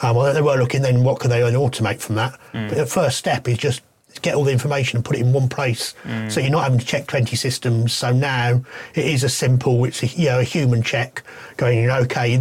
Um, 0.00 0.16
well, 0.16 0.34
they 0.34 0.42
were 0.42 0.56
looking 0.56 0.82
then 0.82 1.02
what 1.02 1.18
could 1.18 1.30
they 1.30 1.40
automate 1.40 2.00
from 2.00 2.16
that. 2.16 2.38
Hmm. 2.52 2.68
But 2.68 2.76
the 2.76 2.84
first 2.84 3.16
step 3.16 3.48
is 3.48 3.56
just 3.56 3.80
get 4.20 4.34
all 4.34 4.44
the 4.44 4.52
information 4.52 4.96
and 4.98 5.04
put 5.04 5.16
it 5.16 5.20
in 5.20 5.32
one 5.32 5.48
place. 5.48 5.94
So 6.28 6.40
you're 6.40 6.50
not 6.50 6.64
having 6.64 6.78
to 6.78 6.84
check 6.86 7.06
20 7.06 7.34
systems. 7.36 7.92
So 7.92 8.12
now 8.12 8.62
it 8.94 9.06
is 9.06 9.24
a 9.24 9.28
simple, 9.28 9.84
it's 9.84 10.02
a, 10.02 10.06
you 10.06 10.26
know, 10.26 10.40
a 10.40 10.44
human 10.44 10.82
check 10.82 11.22
going, 11.56 11.78
you 11.78 11.86
know, 11.86 11.98
okay, 12.00 12.40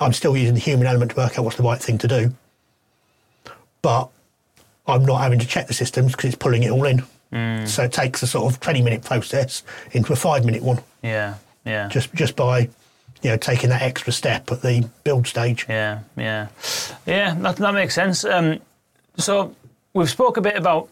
I'm 0.00 0.12
still 0.12 0.36
using 0.36 0.54
the 0.54 0.60
human 0.60 0.86
element 0.86 1.12
to 1.12 1.16
work 1.16 1.38
out 1.38 1.44
what's 1.44 1.56
the 1.56 1.62
right 1.62 1.80
thing 1.80 1.98
to 1.98 2.08
do. 2.08 2.34
But 3.82 4.08
I'm 4.86 5.04
not 5.04 5.18
having 5.20 5.38
to 5.38 5.46
check 5.46 5.66
the 5.68 5.74
systems 5.74 6.12
because 6.12 6.26
it's 6.26 6.36
pulling 6.38 6.62
it 6.62 6.70
all 6.70 6.84
in. 6.84 7.04
So 7.66 7.84
it 7.84 7.92
takes 7.92 8.22
a 8.22 8.26
sort 8.26 8.52
of 8.52 8.60
20 8.60 8.82
minute 8.82 9.02
process 9.04 9.62
into 9.92 10.12
a 10.12 10.16
five 10.16 10.44
minute 10.44 10.62
one 10.62 10.80
Yeah. 11.02 11.36
Yeah. 11.64 11.88
just 11.88 12.12
just 12.12 12.36
by 12.36 12.68
you 13.22 13.30
know 13.30 13.36
taking 13.38 13.70
that 13.70 13.80
extra 13.80 14.12
step 14.12 14.50
at 14.52 14.60
the 14.60 14.86
build 15.04 15.26
stage. 15.26 15.64
Yeah, 15.68 16.00
yeah, 16.16 16.48
yeah. 17.06 17.34
That 17.38 17.56
that 17.56 17.72
makes 17.72 17.94
sense. 17.94 18.24
Um, 18.26 18.58
so 19.16 19.54
we've 19.94 20.10
spoke 20.10 20.36
a 20.36 20.40
bit 20.42 20.56
about 20.56 20.88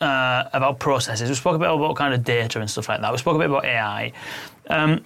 uh, 0.00 0.44
about 0.52 0.78
processes. 0.78 1.28
We 1.28 1.34
spoke 1.34 1.56
a 1.56 1.58
bit 1.58 1.70
about 1.70 1.96
kind 1.96 2.14
of 2.14 2.24
data 2.24 2.60
and 2.60 2.70
stuff 2.70 2.88
like 2.88 3.00
that. 3.00 3.12
We 3.12 3.18
spoke 3.18 3.36
a 3.36 3.38
bit 3.38 3.48
about 3.50 3.64
AI. 3.64 4.12
Um, 4.68 5.04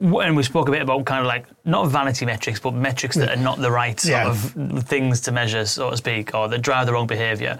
and 0.00 0.36
we 0.36 0.42
spoke 0.42 0.68
a 0.68 0.72
bit 0.72 0.82
about 0.82 1.04
kind 1.06 1.20
of 1.20 1.26
like 1.26 1.46
not 1.64 1.88
vanity 1.88 2.26
metrics, 2.26 2.60
but 2.60 2.74
metrics 2.74 3.16
that 3.16 3.30
are 3.30 3.40
not 3.40 3.58
the 3.58 3.70
right 3.70 3.98
sort 3.98 4.10
Yeah. 4.12 4.28
of 4.28 4.84
things 4.84 5.20
to 5.22 5.32
measure, 5.32 5.64
so 5.64 5.90
to 5.90 5.96
speak, 5.96 6.34
or 6.34 6.48
that 6.48 6.60
drive 6.60 6.86
the 6.86 6.92
wrong 6.92 7.06
behaviour. 7.06 7.58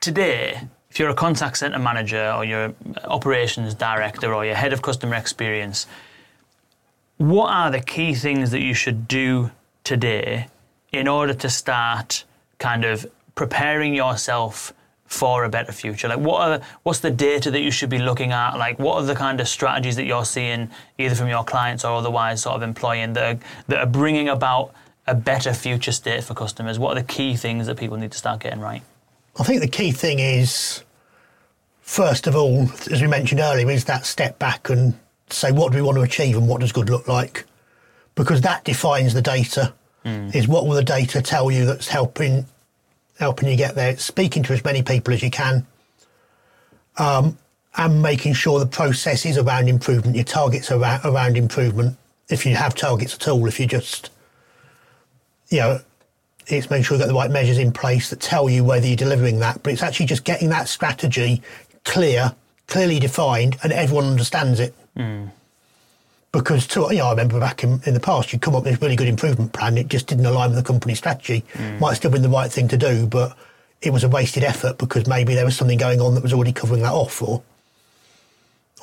Today, 0.00 0.60
if 0.90 0.98
you're 0.98 1.10
a 1.10 1.14
contact 1.14 1.58
centre 1.58 1.78
manager 1.78 2.32
or 2.36 2.44
you're 2.44 2.64
an 2.64 2.74
operations 3.04 3.74
director 3.74 4.34
or 4.34 4.44
you're 4.44 4.56
head 4.56 4.72
of 4.72 4.82
customer 4.82 5.14
experience, 5.14 5.86
what 7.18 7.52
are 7.52 7.70
the 7.70 7.80
key 7.80 8.14
things 8.14 8.50
that 8.50 8.60
you 8.60 8.74
should 8.74 9.06
do 9.06 9.50
today 9.84 10.48
in 10.90 11.06
order 11.06 11.34
to 11.34 11.48
start 11.48 12.24
kind 12.58 12.84
of 12.84 13.06
preparing 13.36 13.94
yourself 13.94 14.72
for 15.10 15.44
a 15.44 15.48
better 15.48 15.72
future? 15.72 16.08
Like, 16.08 16.20
what 16.20 16.40
are 16.40 16.60
what's 16.84 17.00
the 17.00 17.10
data 17.10 17.50
that 17.50 17.60
you 17.60 17.72
should 17.72 17.90
be 17.90 17.98
looking 17.98 18.32
at? 18.32 18.56
Like, 18.56 18.78
what 18.78 18.94
are 19.02 19.04
the 19.04 19.16
kind 19.16 19.40
of 19.40 19.48
strategies 19.48 19.96
that 19.96 20.04
you're 20.04 20.24
seeing 20.24 20.70
either 20.98 21.16
from 21.16 21.28
your 21.28 21.44
clients 21.44 21.84
or 21.84 21.96
otherwise 21.96 22.42
sort 22.42 22.54
of 22.54 22.62
employing 22.62 23.12
that 23.14 23.36
are, 23.36 23.38
that 23.66 23.78
are 23.80 23.86
bringing 23.86 24.28
about 24.28 24.72
a 25.08 25.14
better 25.14 25.52
future 25.52 25.92
state 25.92 26.22
for 26.22 26.34
customers? 26.34 26.78
What 26.78 26.96
are 26.96 27.00
the 27.00 27.06
key 27.06 27.36
things 27.36 27.66
that 27.66 27.76
people 27.76 27.96
need 27.96 28.12
to 28.12 28.18
start 28.18 28.40
getting 28.40 28.60
right? 28.60 28.82
I 29.38 29.42
think 29.42 29.60
the 29.60 29.68
key 29.68 29.90
thing 29.90 30.20
is, 30.20 30.84
first 31.80 32.28
of 32.28 32.36
all, 32.36 32.70
as 32.90 33.02
we 33.02 33.08
mentioned 33.08 33.40
earlier, 33.40 33.68
is 33.68 33.84
that 33.86 34.06
step 34.06 34.38
back 34.38 34.70
and 34.70 34.94
say 35.28 35.50
what 35.50 35.72
do 35.72 35.78
we 35.78 35.82
want 35.82 35.96
to 35.96 36.02
achieve 36.02 36.36
and 36.36 36.48
what 36.48 36.60
does 36.60 36.70
good 36.70 36.88
look 36.88 37.08
like, 37.08 37.46
because 38.14 38.40
that 38.42 38.64
defines 38.64 39.12
the 39.12 39.22
data. 39.22 39.74
Hmm. 40.04 40.30
Is 40.32 40.48
what 40.48 40.66
will 40.66 40.76
the 40.76 40.82
data 40.82 41.20
tell 41.20 41.50
you 41.50 41.66
that's 41.66 41.88
helping 41.88 42.46
helping 43.20 43.48
you 43.48 43.56
get 43.56 43.76
there? 43.76 43.96
Speaking 43.96 44.42
to 44.44 44.52
as 44.52 44.64
many 44.64 44.82
people 44.82 45.14
as 45.14 45.22
you 45.22 45.30
can, 45.30 45.64
um, 46.98 47.38
and 47.76 48.02
making 48.02 48.32
sure 48.34 48.58
the 48.58 48.66
process 48.66 49.24
is 49.24 49.38
around 49.38 49.68
improvement. 49.68 50.16
Your 50.16 50.24
targets 50.24 50.72
are 50.72 50.80
around, 50.80 51.04
around 51.04 51.36
improvement. 51.36 51.96
If 52.28 52.44
you 52.44 52.56
have 52.56 52.74
targets 52.74 53.14
at 53.14 53.28
all, 53.28 53.46
if 53.46 53.60
you 53.60 53.66
just 53.66 54.10
you 55.50 55.58
know, 55.58 55.80
it's 56.46 56.70
making 56.70 56.84
sure 56.84 56.96
you've 56.96 57.02
got 57.02 57.08
the 57.08 57.14
right 57.14 57.30
measures 57.30 57.58
in 57.58 57.72
place 57.72 58.10
that 58.10 58.20
tell 58.20 58.48
you 58.48 58.64
whether 58.64 58.86
you're 58.86 58.96
delivering 58.96 59.40
that. 59.40 59.62
But 59.62 59.72
it's 59.72 59.82
actually 59.82 60.06
just 60.06 60.24
getting 60.24 60.48
that 60.48 60.68
strategy 60.68 61.42
clear, 61.84 62.34
clearly 62.66 62.98
defined, 62.98 63.56
and 63.62 63.72
everyone 63.72 64.06
understands 64.06 64.58
it. 64.60 64.74
Because, 66.32 66.66
to, 66.68 66.86
you 66.90 66.98
know, 66.98 67.06
I 67.06 67.10
remember 67.10 67.40
back 67.40 67.64
in, 67.64 67.80
in 67.86 67.94
the 67.94 68.00
past, 68.00 68.32
you'd 68.32 68.42
come 68.42 68.54
up 68.54 68.62
with 68.62 68.72
this 68.72 68.82
really 68.82 68.96
good 68.96 69.08
improvement 69.08 69.52
plan. 69.52 69.76
It 69.76 69.88
just 69.88 70.06
didn't 70.06 70.26
align 70.26 70.50
with 70.50 70.58
the 70.58 70.64
company 70.64 70.94
strategy. 70.94 71.44
Mm. 71.54 71.80
Might 71.80 71.88
have 71.88 71.96
still 71.96 72.10
been 72.10 72.22
the 72.22 72.28
right 72.28 72.50
thing 72.50 72.68
to 72.68 72.76
do, 72.76 73.06
but 73.06 73.36
it 73.82 73.92
was 73.92 74.04
a 74.04 74.08
wasted 74.08 74.44
effort 74.44 74.78
because 74.78 75.06
maybe 75.08 75.34
there 75.34 75.44
was 75.44 75.56
something 75.56 75.78
going 75.78 76.00
on 76.00 76.14
that 76.14 76.22
was 76.22 76.32
already 76.32 76.52
covering 76.52 76.82
that 76.82 76.92
off 76.92 77.20
or, 77.20 77.42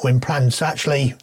or 0.03 0.09
in 0.09 0.19
plans. 0.19 0.55
So 0.55 0.65
actually, 0.65 1.15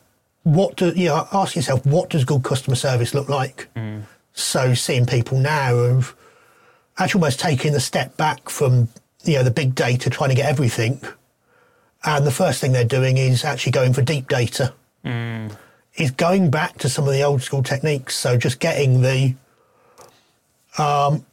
what 0.45 0.77
do 0.77 0.93
you 0.97 1.09
know, 1.09 1.29
ask 1.33 1.57
yourself, 1.57 1.85
what 1.85 2.11
does 2.11 2.25
good 2.25 2.43
customer 2.43 2.77
service 2.77 3.12
look 3.12 3.29
like? 3.29 3.68
Mm. 3.77 4.03
So 4.33 4.75
seeing 4.75 5.07
people 5.07 5.39
now 5.39 5.75
of 5.75 6.16
actually 6.99 7.20
almost 7.20 7.41
taking 7.41 7.72
the 7.72 7.81
step 7.81 8.16
back 8.16 8.49
from 8.49 8.89
you 9.25 9.35
know 9.37 9.43
the 9.43 9.51
big 9.51 9.75
data, 9.75 10.11
trying 10.11 10.31
to 10.31 10.37
get 10.37 10.47
everything, 10.47 11.01
and 12.05 12.27
the 12.27 12.31
first 12.31 12.61
thing 12.61 12.72
they're 12.72 12.85
doing 12.85 13.16
is 13.16 13.45
actually 13.45 13.72
going 13.72 13.93
for 13.93 14.03
deep 14.03 14.29
data. 14.29 14.75
Mm. 15.05 15.57
Is 15.97 16.11
going 16.11 16.51
back 16.51 16.79
to 16.79 16.89
some 16.89 17.07
of 17.07 17.13
the 17.13 17.23
old 17.23 17.43
school 17.43 17.63
techniques. 17.63 18.17
So 18.17 18.37
just 18.37 18.59
getting 18.59 19.03
the 19.03 19.35
um, 20.77 21.25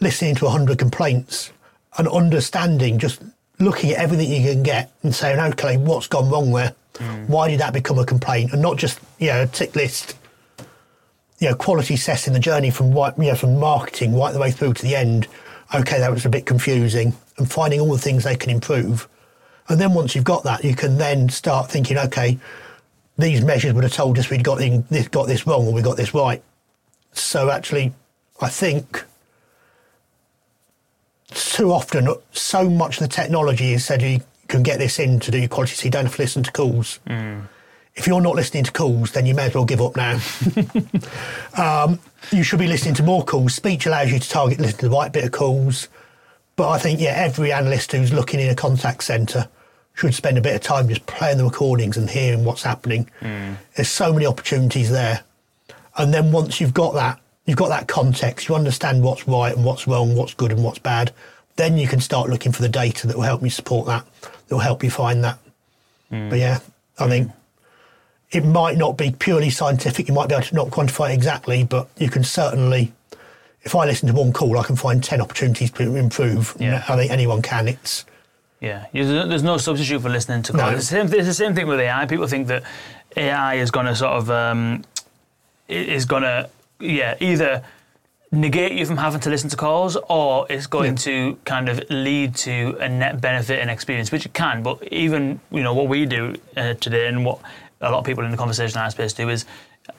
listening 0.00 0.34
to 0.36 0.48
hundred 0.48 0.78
complaints 0.78 1.52
and 1.96 2.08
understanding, 2.08 2.98
just 2.98 3.22
looking 3.58 3.92
at 3.92 3.98
everything 3.98 4.30
you 4.30 4.42
can 4.42 4.62
get 4.62 4.90
and 5.02 5.14
saying, 5.14 5.38
okay, 5.38 5.76
what's 5.76 6.08
gone 6.08 6.28
wrong 6.28 6.52
there? 6.52 6.74
Why 7.26 7.48
did 7.48 7.60
that 7.60 7.72
become 7.72 7.98
a 7.98 8.04
complaint? 8.04 8.52
And 8.52 8.60
not 8.60 8.76
just 8.76 8.98
you 9.18 9.28
know 9.28 9.42
a 9.42 9.46
tick 9.46 9.76
list 9.76 10.16
you 11.38 11.50
know, 11.50 11.54
quality 11.54 11.94
assessing 11.94 12.32
the 12.32 12.38
journey 12.38 12.70
from 12.70 12.92
right, 12.92 13.12
you 13.18 13.24
know, 13.24 13.34
from 13.34 13.58
marketing 13.58 14.16
right 14.16 14.32
the 14.32 14.38
way 14.40 14.50
through 14.50 14.74
to 14.74 14.82
the 14.82 14.96
end. 14.96 15.28
Okay, 15.74 15.98
that 15.98 16.10
was 16.10 16.24
a 16.24 16.28
bit 16.28 16.46
confusing, 16.46 17.12
and 17.38 17.50
finding 17.50 17.80
all 17.80 17.92
the 17.92 17.98
things 17.98 18.24
they 18.24 18.36
can 18.36 18.50
improve. 18.50 19.08
And 19.68 19.80
then 19.80 19.94
once 19.94 20.14
you've 20.14 20.24
got 20.24 20.44
that, 20.44 20.64
you 20.64 20.74
can 20.74 20.96
then 20.96 21.28
start 21.28 21.70
thinking, 21.70 21.98
okay, 21.98 22.38
these 23.18 23.42
measures 23.42 23.72
would 23.72 23.84
have 23.84 23.92
told 23.92 24.18
us 24.18 24.30
we'd 24.30 24.44
got 24.44 24.60
in, 24.60 24.84
got 25.10 25.26
this 25.26 25.46
wrong 25.46 25.66
or 25.66 25.72
we 25.72 25.82
got 25.82 25.96
this 25.96 26.14
right. 26.14 26.42
So 27.12 27.50
actually, 27.50 27.94
I 28.40 28.48
think 28.48 29.04
too 31.28 31.72
often, 31.72 32.08
so 32.32 32.68
much 32.68 33.00
of 33.00 33.08
the 33.08 33.14
technology 33.14 33.72
is 33.72 33.84
said 33.84 34.02
you 34.02 34.20
can 34.48 34.62
get 34.62 34.78
this 34.78 34.98
in 34.98 35.18
to 35.20 35.30
do 35.30 35.38
your 35.38 35.48
quality, 35.48 35.74
so 35.74 35.84
you 35.84 35.90
don't 35.90 36.04
have 36.04 36.16
to 36.16 36.22
listen 36.22 36.42
to 36.42 36.52
calls. 36.52 37.00
If 37.94 38.06
you're 38.06 38.20
not 38.20 38.36
listening 38.36 38.64
to 38.64 38.72
calls, 38.72 39.12
then 39.12 39.24
you 39.24 39.34
may 39.34 39.46
as 39.46 39.54
well 39.54 39.64
give 39.64 39.80
up 39.80 39.96
now. 39.96 40.20
um, 41.56 41.98
you 42.30 42.42
should 42.42 42.58
be 42.58 42.66
listening 42.66 42.94
to 42.94 43.02
more 43.02 43.24
calls. 43.24 43.54
Speech 43.54 43.86
allows 43.86 44.12
you 44.12 44.18
to 44.18 44.28
target, 44.28 44.60
listen 44.60 44.78
to 44.80 44.88
the 44.88 44.94
right 44.94 45.10
bit 45.10 45.24
of 45.24 45.32
calls. 45.32 45.88
But 46.56 46.68
I 46.68 46.78
think, 46.78 47.00
yeah, 47.00 47.14
every 47.16 47.52
analyst 47.52 47.92
who's 47.92 48.12
looking 48.12 48.38
in 48.38 48.50
a 48.50 48.54
contact 48.54 49.02
centre 49.04 49.48
should 49.96 50.14
spend 50.14 50.36
a 50.36 50.42
bit 50.42 50.54
of 50.54 50.60
time 50.60 50.88
just 50.88 51.04
playing 51.06 51.38
the 51.38 51.44
recordings 51.44 51.96
and 51.96 52.08
hearing 52.08 52.44
what's 52.44 52.62
happening. 52.62 53.10
There's 53.74 53.88
so 53.88 54.12
many 54.12 54.26
opportunities 54.26 54.90
there. 54.90 55.22
And 55.96 56.12
then 56.12 56.32
once 56.32 56.60
you've 56.60 56.74
got 56.74 56.94
that, 56.94 57.18
you've 57.46 57.56
got 57.56 57.70
that 57.70 57.88
context, 57.88 58.48
you 58.48 58.54
understand 58.54 59.02
what's 59.02 59.26
right 59.26 59.54
and 59.54 59.64
what's 59.64 59.86
wrong, 59.86 60.14
what's 60.14 60.34
good 60.34 60.52
and 60.52 60.62
what's 60.62 60.78
bad, 60.78 61.12
then 61.56 61.78
you 61.78 61.88
can 61.88 62.00
start 62.00 62.28
looking 62.28 62.52
for 62.52 62.60
the 62.60 62.68
data 62.68 63.06
that 63.06 63.16
will 63.16 63.22
help 63.22 63.42
you 63.42 63.48
support 63.48 63.86
that, 63.86 64.04
that 64.20 64.50
will 64.50 64.58
help 64.58 64.84
you 64.84 64.90
find 64.90 65.24
that. 65.24 65.38
Hmm. 66.10 66.28
But 66.28 66.38
yeah, 66.38 66.58
I 66.98 67.04
hmm. 67.04 67.10
think 67.10 67.32
it 68.32 68.44
might 68.44 68.76
not 68.76 68.98
be 68.98 69.12
purely 69.12 69.48
scientific, 69.48 70.08
you 70.08 70.14
might 70.14 70.28
be 70.28 70.34
able 70.34 70.44
to 70.44 70.54
not 70.54 70.68
quantify 70.68 71.10
it 71.10 71.14
exactly, 71.14 71.64
but 71.64 71.88
you 71.96 72.10
can 72.10 72.22
certainly, 72.22 72.92
if 73.62 73.74
I 73.74 73.86
listen 73.86 74.08
to 74.08 74.14
one 74.14 74.34
call, 74.34 74.58
I 74.58 74.64
can 74.64 74.76
find 74.76 75.02
10 75.02 75.22
opportunities 75.22 75.70
to 75.70 75.96
improve. 75.96 76.54
Yeah. 76.60 76.84
I 76.86 76.96
think 76.96 77.10
anyone 77.10 77.40
can. 77.40 77.68
It's, 77.68 78.04
Yeah, 78.60 78.86
there's 78.92 79.42
no- 79.42 79.58
substitute 79.58 80.00
for 80.00 80.08
listening 80.08 80.42
to 80.44 80.52
calls. 80.52 80.62
No. 80.70 80.76
It's, 80.76 80.88
the 80.90 80.96
same, 80.96 81.06
it's 81.14 81.26
the 81.28 81.34
same 81.34 81.54
thing 81.54 81.66
with 81.66 81.78
AI. 81.80 82.06
People 82.06 82.26
think 82.26 82.46
that 82.48 82.62
AI 83.16 83.54
is 83.54 83.70
going 83.70 83.86
to 83.86 83.94
sort 83.94 84.12
of 84.12 84.30
um, 84.30 84.84
is 85.68 86.04
going 86.06 86.22
to 86.22 86.48
yeah 86.80 87.14
either 87.20 87.62
negate 88.32 88.72
you 88.72 88.84
from 88.84 88.96
having 88.96 89.20
to 89.20 89.30
listen 89.30 89.48
to 89.50 89.56
calls 89.56 89.96
or 90.08 90.46
it's 90.50 90.66
going 90.66 90.92
Yeah. 90.92 90.96
to 91.08 91.38
kind 91.44 91.68
of 91.68 91.80
lead 91.90 92.34
to 92.36 92.76
a 92.80 92.88
net 92.88 93.20
benefit 93.20 93.60
and 93.60 93.70
experience, 93.70 94.10
which 94.10 94.26
it 94.26 94.34
can. 94.34 94.62
But 94.62 94.82
even 94.92 95.40
you 95.50 95.62
know 95.62 95.74
what 95.74 95.88
we 95.88 96.06
do 96.06 96.34
uh, 96.56 96.74
today 96.74 97.08
and 97.08 97.24
what 97.24 97.38
a 97.80 97.90
lot 97.90 97.98
of 98.00 98.04
people 98.04 98.24
in 98.24 98.30
the 98.30 98.36
conversational 98.36 98.84
AI 98.84 98.88
space 98.88 99.12
do 99.12 99.28
is. 99.28 99.44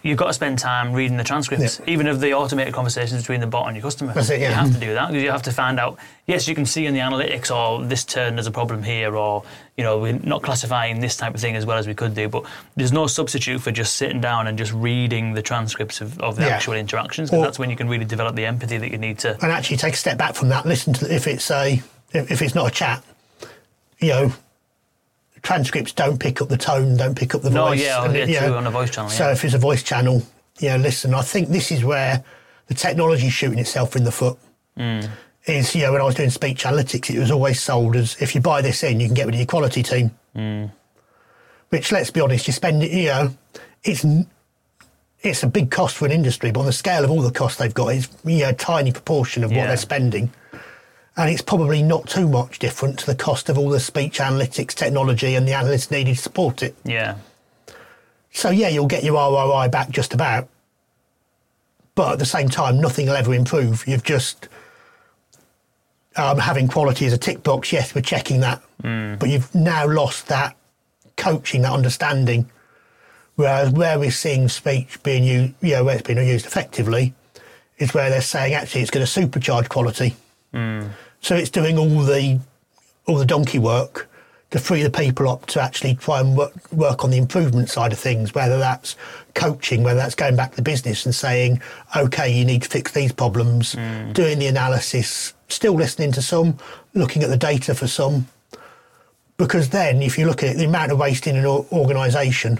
You've 0.03 0.17
got 0.17 0.27
to 0.27 0.33
spend 0.33 0.59
time 0.59 0.93
reading 0.93 1.17
the 1.17 1.23
transcripts, 1.23 1.79
Yeah. 1.79 1.91
even 1.93 2.07
of 2.07 2.19
the 2.19 2.33
automated 2.33 2.73
conversations 2.73 3.21
between 3.21 3.39
the 3.39 3.47
bot 3.47 3.67
and 3.67 3.75
your 3.75 3.83
customer. 3.83 4.13
It, 4.15 4.29
yeah. 4.29 4.49
You 4.49 4.55
have 4.55 4.73
to 4.73 4.79
do 4.79 4.93
that 4.93 5.07
because 5.09 5.23
you 5.23 5.31
have 5.31 5.43
to 5.43 5.51
find 5.51 5.79
out. 5.79 5.97
Yes, 6.25 6.47
you 6.47 6.55
can 6.55 6.65
see 6.65 6.85
in 6.85 6.93
the 6.93 6.99
analytics, 6.99 7.49
or 7.55 7.83
this 7.85 8.03
turn 8.03 8.35
there's 8.35 8.47
a 8.47 8.51
problem 8.51 8.83
here, 8.83 9.15
or 9.15 9.43
you 9.77 9.83
know 9.83 9.97
we're 9.99 10.19
not 10.19 10.41
classifying 10.41 10.99
this 10.99 11.15
type 11.15 11.33
of 11.33 11.39
thing 11.41 11.55
as 11.55 11.65
well 11.65 11.77
as 11.77 11.87
we 11.87 11.93
could 11.93 12.13
do. 12.15 12.27
But 12.27 12.45
there's 12.75 12.91
no 12.91 13.07
substitute 13.07 13.61
for 13.61 13.71
just 13.71 13.95
sitting 13.95 14.19
down 14.21 14.47
and 14.47 14.57
just 14.57 14.73
reading 14.73 15.33
the 15.33 15.41
transcripts 15.41 16.01
of, 16.01 16.19
of 16.19 16.35
the 16.35 16.43
Yeah. 16.43 16.49
actual 16.55 16.73
interactions 16.73 17.29
because 17.29 17.43
that's 17.45 17.59
when 17.59 17.69
you 17.69 17.75
can 17.75 17.87
really 17.87 18.05
develop 18.05 18.35
the 18.35 18.45
empathy 18.45 18.77
that 18.77 18.91
you 18.91 18.97
need 18.97 19.19
to. 19.19 19.33
and 19.41 19.51
actually 19.51 19.77
take 19.77 19.93
a 19.93 19.97
step 19.97 20.17
back 20.17 20.35
from 20.35 20.49
that. 20.49 20.65
Listen 20.65 20.93
to 20.93 21.13
if 21.13 21.27
it's 21.27 21.49
a 21.51 21.81
if 22.13 22.41
it's 22.41 22.55
not 22.55 22.67
a 22.67 22.71
chat, 22.71 23.03
you 23.99 24.09
know, 24.09 24.33
transcripts 25.47 25.93
don't 25.93 26.19
pick 26.19 26.41
up 26.41 26.49
the 26.49 26.57
tone, 26.57 26.97
don't 26.97 27.15
pick 27.17 27.33
up 27.33 27.41
the 27.41 27.49
No, 27.49 27.67
voice. 27.67 27.81
yeah, 27.81 28.03
and, 28.03 28.13
yeah, 28.13 28.25
you 28.25 28.37
true, 28.37 28.47
know, 28.49 28.57
on 28.57 28.67
a 28.67 28.71
voice 28.71 28.89
channel, 28.89 29.09
So 29.09 29.27
yeah. 29.27 29.31
if 29.31 29.45
it's 29.45 29.53
a 29.53 29.57
voice 29.57 29.81
channel, 29.81 30.21
you 30.59 30.69
know, 30.69 30.77
listen. 30.77 31.13
I 31.13 31.21
think 31.21 31.47
this 31.47 31.71
is 31.71 31.85
where 31.85 32.21
the 32.67 32.73
technology 32.73 33.27
is 33.27 33.33
shooting 33.33 33.57
itself 33.59 33.95
in 33.95 34.03
the 34.03 34.11
foot. 34.11 34.37
Mm. 34.77 35.09
Is 35.45 35.73
you 35.73 35.83
know 35.83 35.93
when 35.93 36.01
I 36.01 36.03
was 36.03 36.15
doing 36.15 36.29
speech 36.31 36.65
analytics, 36.65 37.09
it 37.15 37.17
was 37.19 37.31
always 37.31 37.61
sold 37.61 37.95
as 37.95 38.17
if 38.19 38.35
you 38.35 38.41
buy 38.41 38.61
this 38.61 38.83
in, 38.83 38.99
you 38.99 39.07
can 39.07 39.15
get 39.15 39.25
rid 39.27 39.35
of 39.35 39.39
your 39.39 39.47
quality 39.47 39.81
team. 39.81 40.11
Mm. 40.35 40.69
Which, 41.69 41.93
let's 41.93 42.11
be 42.11 42.19
honest, 42.19 42.47
you 42.47 42.53
spend 42.53 42.83
it. 42.83 42.91
You 42.91 43.05
know, 43.05 43.37
it's 43.83 44.05
it's 45.21 45.43
a 45.43 45.47
big 45.47 45.71
cost 45.71 45.95
for 45.95 46.05
an 46.05 46.11
industry, 46.11 46.51
but 46.51 46.59
on 46.59 46.65
the 46.65 46.73
scale 46.73 47.05
of 47.05 47.09
all 47.09 47.21
the 47.21 47.31
costs 47.31 47.57
they've 47.59 47.73
got, 47.73 47.87
it's 47.95 48.09
you 48.25 48.39
know, 48.39 48.49
a 48.49 48.53
tiny 48.53 48.91
proportion 48.91 49.45
of 49.45 49.51
what 49.51 49.67
they're 49.67 49.77
spending. 49.77 50.29
And 51.17 51.29
it's 51.31 51.41
probably 51.41 51.81
not 51.81 52.07
too 52.07 52.27
much 52.27 52.59
different 52.59 52.99
to 52.99 53.05
the 53.07 53.15
cost 53.15 53.49
of 53.49 53.57
all 53.57 53.69
the 53.69 53.79
speech 53.79 54.19
analytics 54.19 54.75
technology 54.75 55.33
and 55.33 55.47
the 55.47 55.53
analysts 55.53 55.89
needed 55.89 56.15
to 56.15 56.21
support 56.21 56.61
it. 56.61 56.75
Yeah, 56.85 57.15
So, 58.31 58.51
yeah, 58.51 58.69
you'll 58.69 58.85
get 58.85 59.03
your 59.03 59.15
ROI 59.15 59.69
back 59.69 59.89
just 59.89 60.13
about. 60.13 60.47
But 61.95 62.13
at 62.13 62.19
the 62.19 62.25
same 62.25 62.49
time, 62.49 62.79
nothing 62.79 63.07
will 63.07 63.15
ever 63.15 63.33
improve. 63.33 63.87
You've 63.87 64.03
just 64.03 64.47
um, 66.15 66.37
having 66.37 66.67
quality 66.67 67.07
as 67.07 67.13
a 67.13 67.17
tick 67.17 67.41
box. 67.41 67.73
Yes, 67.73 67.95
we're 67.95 68.01
checking 68.01 68.41
that. 68.41 68.61
But 69.17 69.29
you've 69.29 69.53
now 69.55 69.87
lost 69.87 70.27
that 70.27 70.55
coaching, 71.15 71.63
that 71.63 71.71
understanding. 71.73 72.47
Whereas 73.35 73.71
where 73.71 73.97
we're 73.97 74.11
seeing 74.11 74.49
speech 74.49 75.01
being 75.01 75.23
used, 75.23 75.53
you 75.61 75.71
know, 75.71 75.83
where 75.83 75.95
it's 75.97 76.05
being 76.07 76.19
used 76.27 76.45
effectively, 76.45 77.15
is 77.79 77.95
where 77.95 78.11
they're 78.11 78.21
saying 78.21 78.53
actually 78.53 78.81
it's 78.81 78.91
going 78.91 79.05
to 79.05 79.11
supercharge 79.21 79.67
quality. 79.69 80.15
So 81.21 81.35
it's 81.35 81.49
doing 81.49 81.77
all 81.77 82.01
the 82.03 82.39
all 83.05 83.17
the 83.17 83.25
donkey 83.25 83.59
work 83.59 84.09
to 84.51 84.59
free 84.59 84.81
the 84.81 84.89
people 84.89 85.27
up 85.27 85.45
to 85.47 85.61
actually 85.61 85.95
try 85.95 86.21
and 86.21 86.37
work, 86.37 86.53
work 86.71 87.03
on 87.03 87.09
the 87.09 87.17
improvement 87.17 87.69
side 87.69 87.91
of 87.91 87.99
things, 87.99 88.33
whether 88.33 88.57
that's 88.57 88.95
coaching, 89.33 89.83
whether 89.83 89.99
that's 89.99 90.15
going 90.15 90.35
back 90.35 90.51
to 90.51 90.55
the 90.57 90.61
business 90.61 91.05
and 91.05 91.13
saying, 91.13 91.61
okay, 91.95 92.29
you 92.29 92.45
need 92.45 92.61
to 92.61 92.69
fix 92.69 92.91
these 92.93 93.11
problems, 93.11 93.73
doing 94.13 94.39
the 94.39 94.47
analysis, 94.47 95.33
still 95.49 95.73
listening 95.73 96.11
to 96.13 96.21
some, 96.21 96.57
looking 96.93 97.23
at 97.23 97.29
the 97.29 97.37
data 97.37 97.75
for 97.75 97.87
some. 97.87 98.27
Because 99.35 99.69
then, 99.69 100.01
if 100.01 100.17
you 100.17 100.25
look 100.25 100.43
at 100.43 100.51
it, 100.51 100.57
the 100.57 100.65
amount 100.65 100.91
of 100.91 100.97
waste 100.97 101.27
in 101.27 101.35
an 101.35 101.45
organisation, 101.45 102.59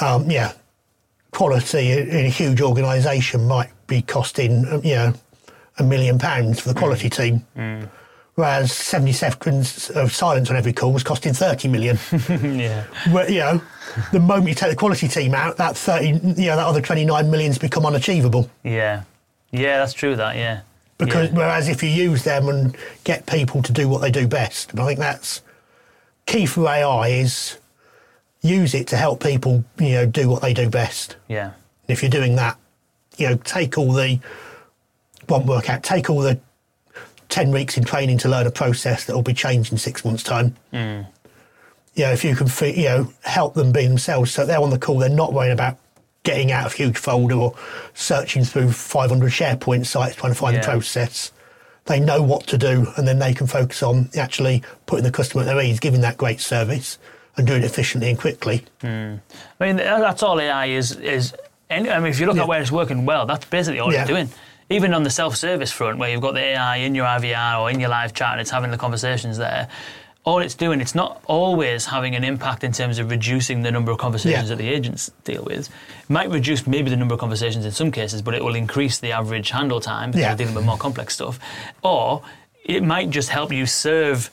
um, 0.00 0.28
yeah, 0.30 0.52
quality 1.30 1.92
in 1.92 2.08
in 2.08 2.26
a 2.26 2.28
huge 2.28 2.60
organisation 2.60 3.46
might 3.46 3.70
be 3.86 4.02
costing, 4.02 4.66
um, 4.66 4.82
you 4.82 4.94
know, 4.94 5.12
a 5.78 5.82
million 5.82 6.18
pounds 6.18 6.60
for 6.60 6.68
the 6.68 6.74
quality 6.78 7.08
mm. 7.08 7.16
team. 7.16 7.46
Mm. 7.56 7.88
Whereas 8.36 8.72
70 8.72 9.12
seconds 9.12 9.90
of 9.90 10.12
silence 10.12 10.50
on 10.50 10.56
every 10.56 10.72
call 10.72 10.92
was 10.92 11.04
costing 11.04 11.32
30 11.32 11.68
million. 11.68 11.98
yeah, 12.28 12.84
Where, 13.12 13.30
you 13.30 13.38
know, 13.38 13.62
the 14.12 14.18
moment 14.18 14.48
you 14.48 14.54
take 14.54 14.70
the 14.70 14.76
quality 14.76 15.06
team 15.06 15.34
out, 15.34 15.56
that 15.58 15.76
30, 15.76 16.06
you 16.08 16.46
know, 16.48 16.56
that 16.56 16.66
other 16.66 16.80
29 16.80 17.30
million's 17.30 17.58
become 17.58 17.86
unachievable. 17.86 18.50
yeah, 18.64 19.02
yeah. 19.52 19.78
That's 19.78 19.92
true. 19.92 20.16
That 20.16 20.34
yeah, 20.34 20.62
Because 20.98 21.30
yeah. 21.30 21.36
whereas 21.36 21.68
if 21.68 21.80
you 21.80 21.88
use 21.88 22.24
them 22.24 22.48
and 22.48 22.76
get 23.04 23.26
people 23.26 23.62
to 23.62 23.72
do 23.72 23.88
what 23.88 24.00
they 24.00 24.10
do 24.10 24.26
best, 24.26 24.72
and 24.72 24.80
I 24.80 24.86
think 24.86 24.98
that's 24.98 25.40
key 26.26 26.44
for 26.44 26.66
AI 26.68 27.08
is 27.08 27.58
use 28.40 28.74
it 28.74 28.88
to 28.88 28.96
help 28.96 29.22
people, 29.22 29.64
you 29.78 29.92
know, 29.92 30.06
do 30.06 30.28
what 30.28 30.42
they 30.42 30.52
do 30.52 30.68
best. 30.68 31.16
yeah, 31.28 31.52
And 31.86 31.88
if 31.88 32.02
you're 32.02 32.10
doing 32.10 32.34
that, 32.36 32.58
you 33.16 33.28
know, 33.28 33.36
take 33.36 33.78
all 33.78 33.92
the 33.92 34.18
one 35.28 35.46
workout, 35.46 35.82
take 35.82 36.10
all 36.10 36.20
the 36.20 36.38
ten 37.28 37.50
weeks 37.50 37.76
in 37.76 37.84
training 37.84 38.18
to 38.18 38.28
learn 38.28 38.46
a 38.46 38.50
process 38.50 39.04
that 39.04 39.14
will 39.14 39.22
be 39.22 39.34
changed 39.34 39.72
in 39.72 39.78
six 39.78 40.04
months' 40.04 40.22
time. 40.22 40.54
Mm. 40.72 41.06
You 41.94 42.04
know, 42.04 42.12
if 42.12 42.24
you 42.24 42.34
can, 42.34 42.48
you 42.74 42.84
know, 42.84 43.12
help 43.22 43.54
them 43.54 43.72
be 43.72 43.86
themselves, 43.86 44.32
so 44.32 44.44
they're 44.44 44.60
on 44.60 44.70
the 44.70 44.78
call, 44.78 44.98
they're 44.98 45.08
not 45.08 45.32
worrying 45.32 45.52
about 45.52 45.78
getting 46.24 46.50
out 46.52 46.66
of 46.66 46.72
a 46.72 46.76
huge 46.76 46.96
folder 46.96 47.34
or 47.36 47.54
searching 47.92 48.44
through 48.44 48.72
500 48.72 49.30
SharePoint 49.30 49.86
sites 49.86 50.16
trying 50.16 50.32
to 50.32 50.38
find 50.38 50.54
Yeah. 50.56 50.62
the 50.62 50.68
process. 50.68 51.30
They 51.86 52.00
know 52.00 52.22
what 52.22 52.46
to 52.48 52.56
do, 52.58 52.92
and 52.96 53.06
then 53.06 53.18
they 53.18 53.34
can 53.34 53.46
focus 53.46 53.82
on 53.82 54.08
actually 54.16 54.62
putting 54.86 55.04
the 55.04 55.10
customer 55.10 55.42
at 55.42 55.46
their 55.46 55.60
ease, 55.60 55.78
giving 55.78 56.00
that 56.00 56.16
great 56.16 56.40
service, 56.40 56.98
and 57.36 57.46
doing 57.46 57.62
it 57.62 57.66
efficiently 57.66 58.08
and 58.08 58.18
quickly. 58.18 58.64
I 58.82 59.18
mean, 59.60 59.76
that's 59.76 60.22
all 60.22 60.40
AI 60.40 60.66
is. 60.66 60.92
Is 60.92 61.34
I 61.70 61.80
mean, 61.80 62.06
if 62.06 62.20
you 62.20 62.26
look 62.26 62.36
Yeah. 62.36 62.42
at 62.42 62.48
where 62.48 62.60
it's 62.60 62.70
working 62.72 63.04
well, 63.04 63.26
that's 63.26 63.44
basically 63.46 63.80
all 63.80 63.92
Yeah. 63.92 64.02
it's 64.02 64.08
doing. 64.08 64.30
Even 64.70 64.94
on 64.94 65.02
the 65.02 65.10
self-service 65.10 65.70
front, 65.72 65.98
where 65.98 66.10
you've 66.10 66.22
got 66.22 66.34
the 66.34 66.40
AI 66.40 66.76
in 66.76 66.94
your 66.94 67.06
IVR 67.06 67.60
or 67.60 67.70
in 67.70 67.80
your 67.80 67.90
live 67.90 68.14
chat, 68.14 68.32
and 68.32 68.40
it's 68.40 68.50
having 68.50 68.70
the 68.70 68.78
conversations 68.78 69.36
there. 69.36 69.68
All 70.24 70.38
it's 70.38 70.54
doing, 70.54 70.80
it's 70.80 70.94
not 70.94 71.22
always 71.26 71.84
having 71.84 72.14
an 72.14 72.24
impact 72.24 72.64
in 72.64 72.72
terms 72.72 72.98
of 72.98 73.10
reducing 73.10 73.60
the 73.60 73.70
number 73.70 73.92
of 73.92 73.98
conversations 73.98 74.48
Yeah. 74.48 74.56
that 74.56 74.62
the 74.62 74.70
agents 74.70 75.10
deal 75.24 75.42
with. 75.44 75.68
It 75.68 76.10
might 76.10 76.30
reduce 76.30 76.66
maybe 76.66 76.88
the 76.88 76.96
number 76.96 77.12
of 77.12 77.20
conversations 77.20 77.66
in 77.66 77.72
some 77.72 77.90
cases, 77.92 78.22
but 78.22 78.32
it 78.34 78.42
will 78.42 78.54
increase 78.54 78.98
the 78.98 79.12
average 79.12 79.50
handle 79.50 79.80
time 79.80 80.12
because 80.12 80.22
Yeah. 80.22 80.28
you're 80.30 80.38
dealing 80.38 80.54
with 80.54 80.64
more 80.64 80.78
complex 80.78 81.12
stuff. 81.14 81.38
Or 81.82 82.22
it 82.64 82.82
might 82.82 83.10
just 83.10 83.28
help 83.28 83.52
you 83.52 83.66
serve 83.66 84.30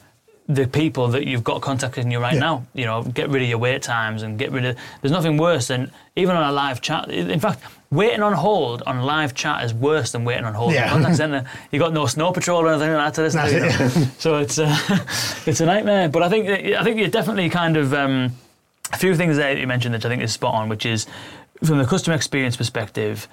the 0.54 0.68
people 0.68 1.08
that 1.10 1.28
you've 1.28 1.44
got 1.44 1.62
contacting 1.62 2.12
you 2.12 2.20
right 2.20 2.34
Yeah. 2.34 2.40
now. 2.40 2.66
You 2.74 2.86
know, 2.86 3.04
get 3.04 3.30
rid 3.30 3.44
of 3.44 3.50
your 3.50 3.58
wait 3.58 3.82
times 3.82 4.24
and 4.24 4.38
get 4.38 4.52
rid 4.52 4.66
of. 4.66 4.76
There's 5.02 5.12
nothing 5.12 5.38
worse 5.38 5.68
than 5.68 5.92
even 6.16 6.36
on 6.36 6.44
a 6.44 6.52
live 6.52 6.82
chat. 6.82 7.10
In 7.10 7.40
fact, 7.40 7.62
waiting 7.90 8.22
on 8.22 8.34
hold 8.34 8.82
on 8.86 9.02
live 9.02 9.34
chat 9.34 9.64
is 9.64 9.74
worse 9.74 10.12
than 10.14 10.24
waiting 10.26 10.46
on 10.46 10.54
hold 10.54 10.74
Yeah. 10.74 10.90
contact 10.90 11.16
centre. 11.22 11.46
You 11.72 11.80
got 11.80 11.94
no 11.94 12.06
snow 12.06 12.32
patrol 12.32 12.62
or 12.62 12.70
anything 12.74 12.94
like 12.94 13.14
that 13.14 13.32
to 13.32 13.38
listen 13.38 13.70
to. 13.70 13.86
it. 14.02 14.10
so 14.20 14.38
it's 14.38 14.58
uh, 14.60 14.76
it's 15.46 15.62
a 15.62 15.66
nightmare. 15.66 16.10
But 16.10 16.24
I 16.24 16.30
think 16.30 16.50
I 16.50 16.84
think 16.84 16.98
you're 17.00 17.08
definitely 17.08 17.50
kind 17.50 17.78
of 17.78 17.94
um, 17.94 18.32
a 18.94 18.98
few 18.98 19.16
things 19.16 19.38
that 19.38 19.58
you 19.58 19.68
mentioned 19.68 19.94
that 19.96 20.06
I 20.06 20.10
think 20.10 20.22
is 20.24 20.34
spot 20.34 20.54
on, 20.56 20.70
which 20.70 20.86
is 20.86 21.06
from 21.64 21.78
the 21.78 21.86
customer 21.86 22.16
experience 22.16 22.58
perspective. 22.58 23.28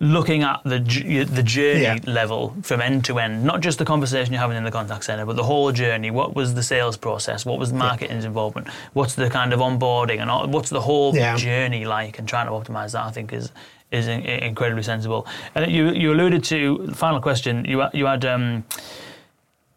Looking 0.00 0.42
at 0.42 0.60
the 0.64 0.78
the 0.78 1.42
journey 1.42 1.80
Yeah. 1.82 1.96
level 2.06 2.54
from 2.62 2.80
end 2.80 3.04
to 3.06 3.18
end, 3.18 3.44
not 3.44 3.60
just 3.60 3.78
the 3.78 3.84
conversation 3.84 4.32
you're 4.32 4.40
having 4.40 4.56
in 4.56 4.64
the 4.64 4.70
contact 4.70 5.04
center, 5.04 5.24
but 5.26 5.36
the 5.36 5.44
whole 5.44 5.72
journey. 5.72 6.10
What 6.10 6.34
was 6.34 6.54
the 6.54 6.62
sales 6.62 6.96
process? 6.96 7.46
What 7.46 7.58
was 7.58 7.70
the 7.72 7.78
marketing's 7.78 8.24
involvement? 8.24 8.68
What's 8.92 9.14
the 9.14 9.30
kind 9.30 9.52
of 9.52 9.60
onboarding 9.60 10.20
and 10.20 10.30
all, 10.30 10.46
what's 10.48 10.70
the 10.70 10.80
whole 10.82 11.14
Yeah. 11.16 11.36
journey 11.36 11.84
like? 11.84 12.18
And 12.18 12.28
trying 12.28 12.46
to 12.46 12.52
optimize 12.52 12.92
that, 12.92 13.04
I 13.04 13.10
think, 13.10 13.32
is 13.32 13.52
is 13.92 14.08
in, 14.08 14.20
incredibly 14.22 14.82
sensible. 14.82 15.26
And 15.54 15.70
you 15.70 15.90
you 15.92 16.12
alluded 16.12 16.42
to 16.44 16.86
the 16.86 16.94
final 16.94 17.20
question. 17.20 17.64
You 17.64 17.84
you 17.92 18.06
had 18.06 18.24
um, 18.24 18.64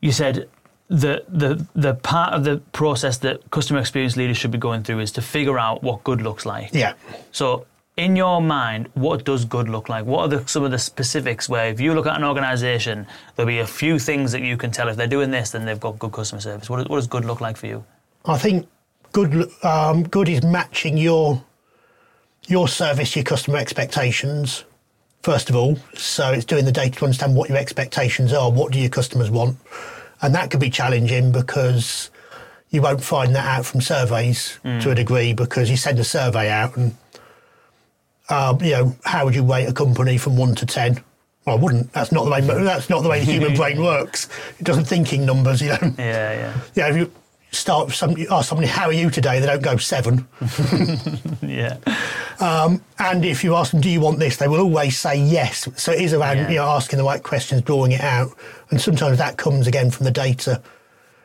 you 0.01 0.11
said 0.11 0.47
the 0.89 1.23
the 1.27 1.65
the 1.75 1.93
part 1.93 2.33
of 2.33 2.43
the 2.43 2.57
process 2.71 3.17
that 3.19 3.49
customer 3.51 3.79
experience 3.79 4.17
leaders 4.17 4.37
should 4.37 4.51
be 4.51 4.57
going 4.57 4.83
through 4.83 4.99
is 4.99 5.11
to 5.11 5.21
figure 5.21 5.59
out 5.59 5.83
what 5.83 6.03
good 6.03 6.21
looks 6.21 6.45
like. 6.45 6.69
Yeah. 6.73 6.93
So, 7.31 7.65
in 7.99 8.15
your 8.15 8.41
mind, 8.41 8.87
what 8.93 9.25
does 9.25 9.43
good 9.43 9.67
look 9.67 9.89
like? 9.89 10.05
What 10.05 10.21
are 10.21 10.27
the, 10.29 10.47
some 10.47 10.63
of 10.63 10.71
the 10.71 10.79
specifics 10.79 11.49
where, 11.49 11.67
if 11.67 11.81
you 11.81 11.93
look 11.93 12.07
at 12.07 12.15
an 12.15 12.23
organisation, 12.23 13.05
there'll 13.35 13.47
be 13.47 13.59
a 13.59 13.67
few 13.67 13.99
things 13.99 14.31
that 14.31 14.41
you 14.41 14.55
can 14.55 14.71
tell 14.71 14.87
if 14.87 14.95
they're 14.95 15.05
doing 15.05 15.31
this, 15.31 15.51
then 15.51 15.65
they've 15.65 15.79
got 15.79 15.99
good 15.99 16.13
customer 16.13 16.39
service. 16.39 16.69
What, 16.69 16.89
what 16.89 16.95
does 16.95 17.07
good 17.07 17.25
look 17.25 17.41
like 17.41 17.57
for 17.57 17.67
you? 17.67 17.83
I 18.25 18.37
think 18.37 18.67
good 19.11 19.51
um, 19.63 20.03
good 20.03 20.29
is 20.29 20.43
matching 20.43 20.97
your 20.97 21.43
your 22.47 22.67
service, 22.69 23.15
your 23.15 23.25
customer 23.25 23.57
expectations. 23.57 24.63
First 25.21 25.49
of 25.49 25.55
all, 25.57 25.77
so 25.95 26.31
it's 26.31 26.45
doing 26.45 26.63
the 26.63 26.71
data 26.71 26.97
to 26.99 27.05
understand 27.05 27.35
what 27.35 27.49
your 27.49 27.57
expectations 27.57 28.31
are. 28.31 28.49
What 28.49 28.71
do 28.71 28.79
your 28.79 28.89
customers 28.89 29.29
want, 29.29 29.57
and 30.21 30.33
that 30.35 30.51
could 30.51 30.61
be 30.61 30.69
challenging 30.69 31.33
because 31.33 32.11
you 32.69 32.81
won't 32.81 33.03
find 33.03 33.35
that 33.35 33.45
out 33.45 33.65
from 33.65 33.81
surveys 33.81 34.59
to 34.63 34.91
a 34.91 34.95
degree 34.95 35.33
because 35.33 35.69
you 35.69 35.75
send 35.75 35.99
a 35.99 36.03
survey 36.03 36.49
out 36.49 36.77
and 36.77 36.95
um, 38.29 38.61
you 38.61 38.71
know 38.71 38.95
how 39.05 39.25
would 39.25 39.35
you 39.35 39.43
rate 39.43 39.65
a 39.67 39.73
company 39.73 40.17
from 40.17 40.37
one 40.37 40.55
to 40.55 40.65
ten? 40.65 41.03
Well, 41.45 41.57
I 41.57 41.59
wouldn't. 41.61 41.91
That's 41.93 42.11
not 42.11 42.25
the 42.25 42.31
way. 42.31 42.41
That's 42.41 42.89
not 42.89 43.03
the 43.03 43.09
way 43.09 43.23
the 43.23 43.31
human 43.31 43.55
brain 43.55 43.81
works. 43.83 44.27
It 44.59 44.63
doesn't 44.65 44.85
think 44.85 45.13
in 45.13 45.25
numbers. 45.25 45.61
You 45.61 45.69
know. 45.69 45.93
Yeah, 45.97 46.33
yeah. 46.33 46.61
Yeah, 46.75 46.89
if 46.89 46.97
you 46.97 47.11
start 47.51 47.87
with 47.87 47.95
some, 47.95 48.15
ask 48.29 48.49
somebody, 48.49 48.67
how 48.67 48.85
are 48.85 48.93
you 48.93 49.09
today? 49.09 49.39
They 49.39 49.47
don't 49.47 49.63
go 49.63 49.77
seven. 49.77 50.27
Yeah. 51.41 51.77
And 52.39 53.25
if 53.25 53.43
you 53.43 53.55
ask 53.55 53.71
them, 53.71 53.81
do 53.81 53.89
you 53.89 53.99
want 53.99 54.19
this? 54.19 54.37
They 54.37 54.47
will 54.47 54.59
always 54.61 54.97
say 54.97 55.15
yes. 55.19 55.67
So 55.77 55.91
it 55.91 55.99
is 56.01 56.13
around 56.13 56.37
Yeah. 56.37 56.49
you 56.49 56.55
know, 56.57 56.67
asking 56.69 56.97
the 56.99 57.03
right 57.03 57.21
questions, 57.23 57.63
drawing 57.63 57.91
it 57.91 58.01
out. 58.01 58.31
And 58.69 58.79
sometimes 58.79 59.17
that 59.17 59.37
comes 59.37 59.65
again 59.67 59.89
from 59.89 60.05
the 60.05 60.11
data. 60.11 60.61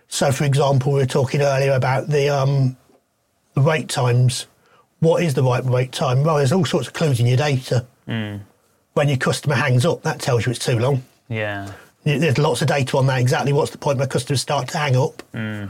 So, 0.09 0.33
for 0.33 0.45
example, 0.45 0.93
we 0.93 1.01
were 1.01 1.07
talking 1.07 1.43
earlier 1.43 1.73
about 1.73 2.09
the, 2.09 2.31
um, 2.31 2.77
the 3.55 3.61
wait 3.61 3.89
times. 3.91 4.47
What 5.05 5.23
is 5.23 5.35
the 5.35 5.43
right 5.43 5.63
wait 5.63 5.93
time? 5.93 6.25
Well, 6.25 6.39
there's 6.39 6.51
all 6.51 6.65
sorts 6.65 6.89
of 6.89 6.95
clues 6.95 7.21
in 7.21 7.27
your 7.27 7.37
data. 7.37 7.85
Hmm. 8.07 8.37
When 8.95 9.09
your 9.09 9.19
customer 9.19 9.55
hangs 9.55 9.85
up, 9.85 10.03
that 10.03 10.19
tells 10.19 10.47
you 10.47 10.53
it's 10.53 10.65
too 10.65 10.79
long. 10.79 11.03
Yeah. 11.29 11.71
There's 12.05 12.39
lots 12.39 12.63
of 12.63 12.69
data 12.69 12.97
on 12.97 13.07
that. 13.09 13.21
Exactly 13.21 13.53
what's 13.53 13.71
the 13.71 13.77
point 13.77 13.99
where 13.99 14.07
customers 14.07 14.41
start 14.41 14.69
to 14.69 14.79
hang 14.79 14.97
up. 14.97 15.21
Hmm. 15.33 15.67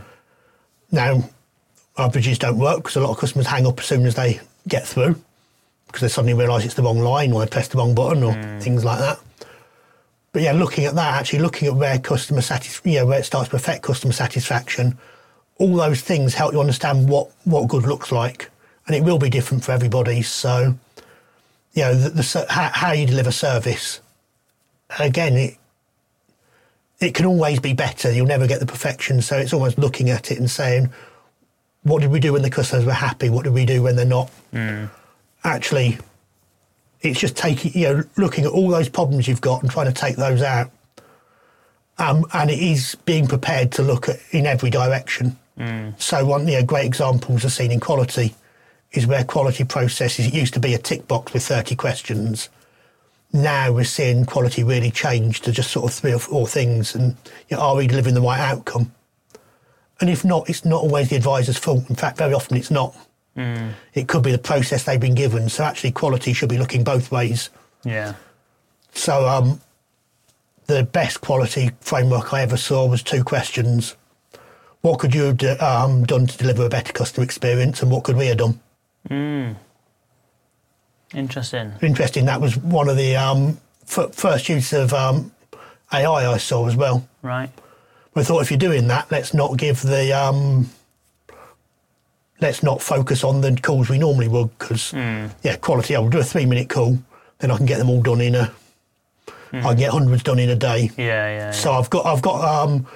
Now, 0.92 1.28
averages 1.98 2.38
don't 2.38 2.58
work 2.58 2.76
because 2.78 2.94
a 2.94 3.00
lot 3.00 3.10
of 3.10 3.18
customers 3.18 3.48
hang 3.48 3.66
up 3.66 3.80
as 3.80 3.86
soon 3.86 4.06
as 4.06 4.14
they 4.14 4.40
get 4.68 4.86
through 4.86 5.16
because 5.88 6.02
they 6.02 6.08
suddenly 6.08 6.34
realise 6.34 6.64
it's 6.64 6.74
the 6.74 6.82
wrong 6.82 7.00
line 7.00 7.32
or 7.32 7.40
they 7.40 7.50
press 7.50 7.66
the 7.66 7.78
wrong 7.78 7.92
button 7.92 8.22
or 8.22 8.34
hmm. 8.34 8.60
things 8.60 8.84
like 8.84 9.00
that. 9.00 9.18
But 10.32 10.42
yeah, 10.42 10.52
looking 10.52 10.84
at 10.84 10.94
that, 10.94 11.14
actually 11.14 11.40
looking 11.40 11.66
at 11.66 11.74
where 11.74 11.98
customer 11.98 12.40
satis- 12.40 12.80
you 12.84 13.00
know, 13.00 13.06
where 13.06 13.18
it 13.18 13.24
starts 13.24 13.48
to 13.48 13.56
affect 13.56 13.82
customer 13.82 14.12
satisfaction, 14.12 14.96
all 15.58 15.74
those 15.74 16.02
things 16.02 16.34
help 16.34 16.52
you 16.52 16.60
understand 16.60 17.08
what, 17.08 17.32
what 17.42 17.66
good 17.66 17.84
looks 17.84 18.12
like. 18.12 18.48
And 18.86 18.94
it 18.94 19.02
will 19.02 19.18
be 19.18 19.30
different 19.30 19.64
for 19.64 19.72
everybody. 19.72 20.22
So, 20.22 20.76
you 21.72 21.82
know, 21.82 21.94
the, 21.94 22.10
the, 22.10 22.46
how, 22.50 22.70
how 22.72 22.92
you 22.92 23.06
deliver 23.06 23.32
service, 23.32 24.00
again, 24.98 25.34
it, 25.34 25.56
it 27.00 27.14
can 27.14 27.26
always 27.26 27.60
be 27.60 27.72
better. 27.72 28.12
You'll 28.12 28.26
never 28.26 28.46
get 28.46 28.60
the 28.60 28.66
perfection. 28.66 29.22
So 29.22 29.36
it's 29.38 29.52
almost 29.52 29.78
looking 29.78 30.10
at 30.10 30.30
it 30.30 30.38
and 30.38 30.50
saying, 30.50 30.92
what 31.82 32.00
did 32.02 32.10
we 32.10 32.20
do 32.20 32.32
when 32.32 32.42
the 32.42 32.50
customers 32.50 32.84
were 32.84 32.92
happy? 32.92 33.30
What 33.30 33.44
did 33.44 33.52
we 33.52 33.66
do 33.66 33.82
when 33.82 33.96
they're 33.96 34.06
not? 34.06 34.30
Actually, 35.44 35.98
it's 37.00 37.20
just 37.20 37.36
taking, 37.36 37.72
you 37.78 37.88
know, 37.88 38.04
looking 38.16 38.44
at 38.44 38.50
all 38.50 38.68
those 38.68 38.88
problems 38.88 39.28
you've 39.28 39.40
got 39.42 39.62
and 39.62 39.70
trying 39.70 39.86
to 39.86 39.92
take 39.92 40.16
those 40.16 40.40
out. 40.40 40.70
Um, 41.98 42.24
and 42.32 42.50
it 42.50 42.58
is 42.58 42.96
being 43.04 43.26
prepared 43.26 43.70
to 43.72 43.82
look 43.82 44.08
at 44.08 44.18
in 44.30 44.46
every 44.46 44.70
direction. 44.70 45.38
So 45.98 46.24
one, 46.24 46.48
you 46.48 46.58
know, 46.58 46.64
great 46.64 46.86
examples 46.86 47.44
are 47.44 47.50
seen 47.50 47.70
in 47.70 47.80
quality 47.80 48.34
is 48.96 49.06
where 49.06 49.24
quality 49.24 49.64
processes, 49.64 50.26
it 50.26 50.34
used 50.34 50.54
to 50.54 50.60
be 50.60 50.72
a 50.72 50.78
tick 50.78 51.06
box 51.08 51.32
with 51.32 51.44
30 51.44 51.74
questions. 51.74 52.48
Now 53.32 53.72
we're 53.72 53.84
seeing 53.84 54.24
quality 54.24 54.62
really 54.62 54.92
change 54.92 55.40
to 55.42 55.52
just 55.52 55.72
sort 55.72 55.90
of 55.90 55.98
three 55.98 56.14
or 56.14 56.20
four 56.20 56.46
things 56.46 56.94
and 56.94 57.16
you 57.48 57.56
know, 57.56 57.62
are 57.62 57.76
we 57.76 57.88
delivering 57.88 58.14
the 58.14 58.20
right 58.20 58.40
outcome? 58.40 58.92
And 60.00 60.08
if 60.08 60.24
not 60.24 60.48
it's 60.48 60.64
not 60.64 60.82
always 60.82 61.10
the 61.10 61.16
advisor's 61.16 61.58
fault. 61.58 61.90
In 61.90 61.96
fact 61.96 62.18
very 62.18 62.32
often 62.32 62.56
it's 62.56 62.70
not. 62.70 62.94
It 63.94 64.06
could 64.06 64.22
be 64.22 64.30
the 64.30 64.38
process 64.38 64.84
they've 64.84 65.00
been 65.00 65.16
given. 65.16 65.48
So 65.48 65.64
actually 65.64 65.90
quality 65.90 66.32
should 66.32 66.48
be 66.48 66.58
looking 66.58 66.84
both 66.84 67.10
ways. 67.10 67.50
Yeah. 67.84 68.14
so 68.92 69.28
um, 69.28 69.60
the 70.66 70.84
best 70.84 71.20
quality 71.20 71.70
framework 71.80 72.32
i 72.32 72.40
ever 72.40 72.56
saw 72.56 72.86
was 72.86 73.02
two 73.02 73.22
questions. 73.24 73.96
What 74.80 75.00
could 75.00 75.14
you 75.14 75.24
have 75.24 75.60
um, 75.60 76.04
done 76.04 76.26
to 76.26 76.38
deliver 76.38 76.64
a 76.64 76.70
better 76.70 76.92
customer 76.92 77.24
experience 77.24 77.82
and 77.82 77.90
what 77.90 78.04
could 78.04 78.16
we 78.16 78.28
have 78.28 78.38
done 78.38 78.60
Interesting. 81.14 81.72
interesting 81.82 82.24
that 82.26 82.40
was 82.40 82.56
one 82.56 82.88
of 82.88 82.96
the 82.96 83.14
um, 83.16 83.58
f- 83.86 84.12
first 84.14 84.48
use 84.48 84.72
of 84.72 84.92
um, 84.92 85.30
ai 85.92 86.26
i 86.32 86.36
saw 86.38 86.66
as 86.66 86.74
well 86.76 87.06
Right. 87.22 87.50
We 88.14 88.22
thought 88.24 88.42
if 88.42 88.50
you're 88.50 88.58
doing 88.58 88.86
that, 88.88 89.10
let's 89.10 89.34
not 89.34 89.56
give 89.56 89.80
the 89.82 90.12
um, 90.12 90.68
let's 92.40 92.62
not 92.62 92.80
focus 92.82 93.24
on 93.24 93.40
the 93.40 93.56
calls 93.60 93.88
we 93.88 93.98
normally 93.98 94.28
would 94.28 94.56
because 94.58 94.92
yeah, 95.42 95.56
quality. 95.56 95.96
I 95.96 95.98
will 95.98 96.10
do 96.10 96.18
a 96.20 96.22
three 96.24 96.46
minute 96.46 96.68
call, 96.68 96.98
then 97.38 97.50
I 97.50 97.56
can 97.56 97.66
get 97.66 97.78
them 97.78 97.90
all 97.90 98.02
done 98.02 98.20
in 98.20 98.34
a. 98.36 98.52
I 99.52 99.60
can 99.62 99.76
get 99.76 99.90
hundreds 99.90 100.22
done 100.22 100.38
in 100.38 100.48
a 100.50 100.54
day. 100.54 100.90
Yeah, 100.96 101.04
yeah. 101.04 101.36
yeah. 101.38 101.50
So 101.50 101.72
I've 101.72 101.90
got 101.90 102.06
I've 102.06 102.22
got 102.22 102.44
um, 102.44 102.86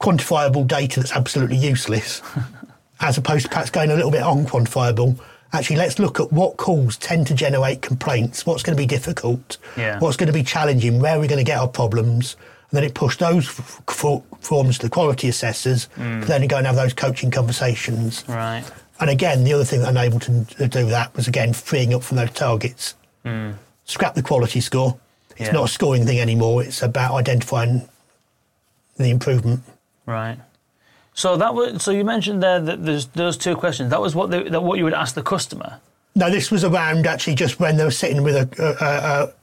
quantifiable 0.00 0.66
data 0.66 1.00
that's 1.00 1.12
absolutely 1.12 1.56
useless, 1.58 2.20
as 3.00 3.16
opposed 3.18 3.44
to 3.44 3.48
perhaps 3.50 3.70
going 3.70 3.90
a 3.90 3.94
little 3.94 4.10
bit 4.10 4.22
unquantifiable. 4.22 5.20
Actually, 5.52 5.76
let's 5.76 5.98
look 5.98 6.20
at 6.20 6.30
what 6.32 6.56
calls 6.58 6.96
tend 6.98 7.26
to 7.26 7.34
generate 7.34 7.80
complaints. 7.80 8.44
What's 8.44 8.62
going 8.62 8.76
to 8.76 8.80
be 8.82 8.86
difficult? 8.86 9.56
Yeah. 9.76 9.98
What's 9.98 10.16
going 10.16 10.26
to 10.26 10.32
be 10.32 10.42
challenging? 10.42 11.00
Where 11.00 11.16
are 11.16 11.20
we 11.20 11.26
going 11.26 11.38
to 11.38 11.44
get 11.44 11.58
our 11.58 11.68
problems? 11.68 12.36
And 12.70 12.76
then 12.76 12.84
it 12.84 12.92
pushed 12.94 13.18
those 13.20 13.48
f- 13.48 13.80
f- 13.88 14.22
forms 14.40 14.76
to 14.78 14.86
the 14.86 14.90
quality 14.90 15.26
assessors. 15.28 15.88
Mm. 15.96 16.26
Then 16.26 16.42
to 16.42 16.46
go 16.46 16.58
and 16.58 16.66
have 16.66 16.76
those 16.76 16.92
coaching 16.92 17.30
conversations. 17.30 18.24
Right. 18.28 18.62
And 19.00 19.08
again, 19.08 19.44
the 19.44 19.54
other 19.54 19.64
thing 19.64 19.80
that 19.80 19.88
enabled 19.88 20.22
them 20.22 20.44
to 20.44 20.68
do 20.68 20.86
that 20.90 21.14
was 21.16 21.26
again 21.28 21.54
freeing 21.54 21.94
up 21.94 22.02
from 22.02 22.18
those 22.18 22.32
targets. 22.32 22.94
Mm. 23.24 23.54
Scrap 23.86 24.14
the 24.14 24.22
quality 24.22 24.60
score. 24.60 24.98
It's 25.38 25.46
Yeah. 25.48 25.52
not 25.52 25.64
a 25.64 25.68
scoring 25.68 26.04
thing 26.04 26.18
anymore. 26.20 26.62
It's 26.62 26.82
about 26.82 27.14
identifying 27.14 27.88
the 28.98 29.08
improvement. 29.10 29.62
Right. 30.04 30.36
So 31.18 31.36
that 31.36 31.52
was. 31.52 31.82
So 31.82 31.90
you 31.90 32.04
mentioned 32.04 32.40
there 32.44 32.60
that 32.60 32.84
there's 32.84 33.06
those 33.06 33.36
two 33.36 33.56
questions. 33.56 33.90
That 33.90 34.00
was 34.00 34.14
what 34.14 34.30
they, 34.30 34.48
that 34.50 34.62
what 34.62 34.78
you 34.78 34.84
would 34.84 34.94
ask 34.94 35.16
the 35.16 35.22
customer. 35.22 35.80
No, 36.14 36.30
this 36.30 36.52
was 36.52 36.62
around 36.62 37.08
actually 37.08 37.34
just 37.34 37.58
when 37.58 37.76
they 37.76 37.82
were 37.82 37.90
sitting 37.90 38.22
with 38.22 38.36
a. 38.36 39.34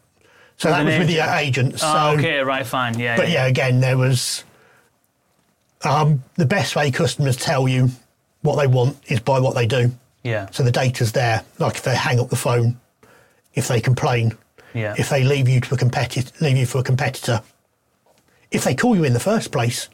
so 0.55 0.69
that 0.69 0.79
an 0.79 0.85
was 0.87 0.97
with 0.99 1.09
the 1.09 1.15
agent. 1.19 1.29
uh, 1.29 1.37
agent. 1.37 1.79
So, 1.81 1.87
oh, 1.93 2.15
okay. 2.17 2.39
Right. 2.39 2.65
Fine. 2.65 2.97
Yeah. 2.97 3.17
but 3.17 3.29
yeah, 3.29 3.45
again, 3.45 3.81
there 3.81 3.97
was 3.97 4.45
um, 5.83 6.23
the 6.35 6.45
best 6.45 6.77
way 6.77 6.91
customers 6.91 7.35
tell 7.35 7.67
you 7.67 7.89
what 8.41 8.55
they 8.55 8.67
want 8.67 8.97
is 9.07 9.19
by 9.19 9.41
what 9.41 9.53
they 9.53 9.67
do. 9.67 9.91
Yeah. 10.23 10.47
So 10.51 10.63
the 10.63 10.71
data's 10.71 11.11
there. 11.11 11.43
Like 11.59 11.75
if 11.75 11.83
they 11.83 11.93
hang 11.97 12.21
up 12.21 12.29
the 12.29 12.37
phone, 12.37 12.79
if 13.53 13.67
they 13.67 13.81
complain, 13.81 14.37
Yeah. 14.73 14.95
if 14.97 15.09
they 15.09 15.25
leave 15.25 15.49
you 15.49 15.59
to 15.59 15.75
a 15.75 15.77
competitor, 15.77 16.31
leave 16.39 16.55
you 16.55 16.65
for 16.65 16.77
a 16.77 16.83
competitor, 16.83 17.41
if 18.49 18.63
they 18.63 18.75
call 18.75 18.95
you 18.95 19.03
in 19.03 19.11
the 19.11 19.19
first 19.19 19.51
place, 19.51 19.89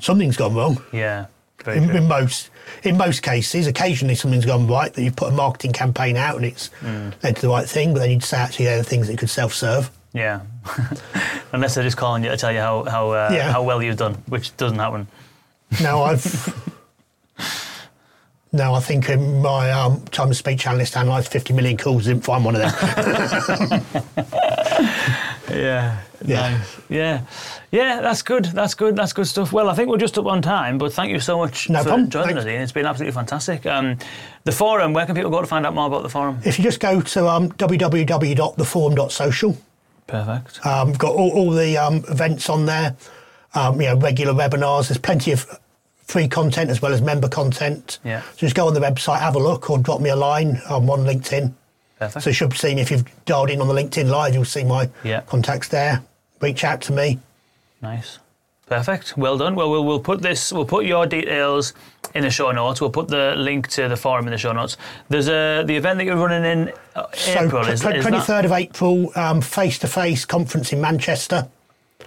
something's 0.00 0.36
gone 0.36 0.54
wrong. 0.54 0.82
Yeah. 0.92 1.26
In, 1.66 1.90
in 1.90 2.08
most 2.08 2.48
in 2.84 2.96
most 2.96 3.22
cases, 3.22 3.66
occasionally 3.66 4.14
something's 4.14 4.46
gone 4.46 4.66
right 4.66 4.92
that 4.94 5.02
you've 5.02 5.16
put 5.16 5.28
a 5.28 5.36
marketing 5.36 5.72
campaign 5.72 6.16
out 6.16 6.36
and 6.36 6.44
it's 6.46 6.70
led 6.82 7.36
to 7.36 7.42
the 7.42 7.48
right 7.48 7.68
thing, 7.68 7.92
but 7.92 8.00
then 8.00 8.10
you'd 8.10 8.24
say 8.24 8.38
actually 8.38 8.64
they're 8.64 8.78
the 8.78 8.84
things 8.84 9.08
that 9.08 9.18
could 9.18 9.28
self 9.28 9.52
serve. 9.52 9.90
Yeah. 10.14 10.40
Unless 11.52 11.74
they're 11.74 11.84
just 11.84 11.96
calling 11.98 12.24
you 12.24 12.30
to 12.30 12.36
tell 12.36 12.50
you 12.52 12.60
how 12.60 12.84
how 12.84 13.10
uh, 13.10 13.30
Yeah. 13.32 13.52
how 13.52 13.62
well 13.62 13.82
you've 13.82 13.98
done, 13.98 14.14
which 14.26 14.56
doesn't 14.56 14.78
happen. 14.78 15.06
Now 15.82 16.02
I've 16.08 16.24
no, 18.52 18.74
I 18.74 18.80
think 18.80 19.08
in 19.08 19.42
my 19.42 19.70
um, 19.70 20.00
time 20.06 20.30
as 20.30 20.38
speech 20.38 20.66
analyst, 20.66 20.96
I 20.96 21.02
analysed 21.02 21.30
50 21.30 21.52
million 21.52 21.76
calls, 21.76 22.08
and 22.08 22.16
didn't 22.16 22.24
find 22.24 22.44
one 22.44 22.56
of 22.56 22.62
them. 22.62 23.82
Yeah. 25.50 26.00
Yeah. 26.24 26.50
Nice. 26.58 26.80
Yeah. 26.88 27.20
Yeah, 27.70 28.00
that's 28.00 28.22
good. 28.22 28.46
That's 28.46 28.74
good. 28.74 28.96
That's 28.96 29.12
good 29.12 29.26
stuff. 29.26 29.52
Well, 29.52 29.68
I 29.70 29.74
think 29.74 29.88
we're 29.88 29.96
just 29.98 30.18
up 30.18 30.26
on 30.26 30.42
time, 30.42 30.76
but 30.78 30.92
thank 30.92 31.10
you 31.12 31.20
so 31.20 31.38
much 31.38 31.70
No 31.70 31.78
for 31.82 31.88
problem. 31.88 32.10
joining 32.10 32.28
Thanks. 32.36 32.42
us, 32.42 32.46
Ian. 32.50 32.62
It's 32.62 32.72
been 32.72 32.86
absolutely 32.86 33.14
fantastic. 33.14 33.64
Um, 33.66 33.98
the 34.44 34.52
forum, 34.52 34.92
where 34.92 35.06
can 35.06 35.14
people 35.14 35.30
go 35.30 35.40
to 35.40 35.46
find 35.46 35.64
out 35.66 35.74
more 35.74 35.86
about 35.86 36.02
the 36.02 36.08
forum? 36.08 36.40
if 36.44 36.58
you 36.58 36.64
just 36.64 36.80
go 36.80 37.00
to 37.00 37.28
um, 37.28 37.50
www.theforum.social, 37.52 39.56
Perfect. 40.06 40.66
um, 40.66 40.88
we've 40.88 40.98
got 40.98 41.14
all, 41.14 41.30
all 41.30 41.50
the 41.50 41.78
um, 41.78 42.04
events 42.08 42.48
on 42.50 42.66
there, 42.66 42.96
um, 43.54 43.80
you 43.80 43.86
know, 43.88 43.96
regular 43.96 44.32
webinars. 44.34 44.88
There's 44.88 44.98
plenty 44.98 45.32
of 45.32 45.46
free 46.02 46.28
content 46.28 46.70
as 46.70 46.82
well 46.82 46.92
as 46.92 47.00
member 47.00 47.28
content. 47.28 47.98
Yeah. 48.04 48.22
So 48.22 48.28
just 48.38 48.56
go 48.56 48.66
on 48.66 48.74
the 48.74 48.80
website, 48.80 49.20
have 49.20 49.36
a 49.36 49.38
look, 49.38 49.70
or 49.70 49.78
drop 49.78 50.00
me 50.00 50.10
a 50.10 50.16
line. 50.16 50.60
I'm 50.68 50.90
on 50.90 51.00
LinkedIn. 51.00 51.52
Perfect. 52.00 52.24
So 52.24 52.30
you 52.30 52.34
should 52.34 52.52
see 52.54 52.74
me 52.74 52.80
if 52.80 52.90
you've 52.90 53.04
dialed 53.26 53.50
in 53.50 53.60
on 53.60 53.68
the 53.68 53.74
LinkedIn 53.74 54.08
live. 54.08 54.34
You'll 54.34 54.44
see 54.46 54.64
my 54.64 54.88
Yeah. 55.04 55.20
contacts 55.20 55.68
there. 55.68 56.02
Reach 56.40 56.64
out 56.64 56.80
to 56.82 56.92
me. 56.92 57.18
Nice. 57.82 58.18
Perfect. 58.66 59.16
Well 59.18 59.36
done. 59.36 59.54
Well, 59.54 59.70
we'll 59.70 59.84
we'll 59.84 60.00
put 60.00 60.22
this. 60.22 60.50
We'll 60.52 60.64
put 60.64 60.86
your 60.86 61.04
details 61.04 61.74
in 62.14 62.22
the 62.22 62.30
show 62.30 62.52
notes. 62.52 62.80
We'll 62.80 62.90
put 62.90 63.08
the 63.08 63.34
link 63.36 63.68
to 63.70 63.88
the 63.88 63.96
forum 63.96 64.26
in 64.26 64.30
the 64.30 64.38
show 64.38 64.52
notes. 64.52 64.76
There's 65.10 65.28
a 65.28 65.62
the 65.66 65.76
event 65.76 65.98
that 65.98 66.04
you're 66.04 66.16
running 66.16 66.44
in 66.44 66.72
uh, 66.96 67.06
April. 67.26 67.64
so, 67.64 67.70
is, 67.70 67.80
tw- 67.80 67.86
is 67.86 68.04
23rd 68.06 68.26
that, 68.28 68.44
of 68.46 68.52
April, 68.52 69.10
face 69.42 69.78
to 69.80 69.88
face 69.88 70.24
conference 70.24 70.72
in 70.72 70.80
Manchester. 70.80 71.48
is 72.00 72.06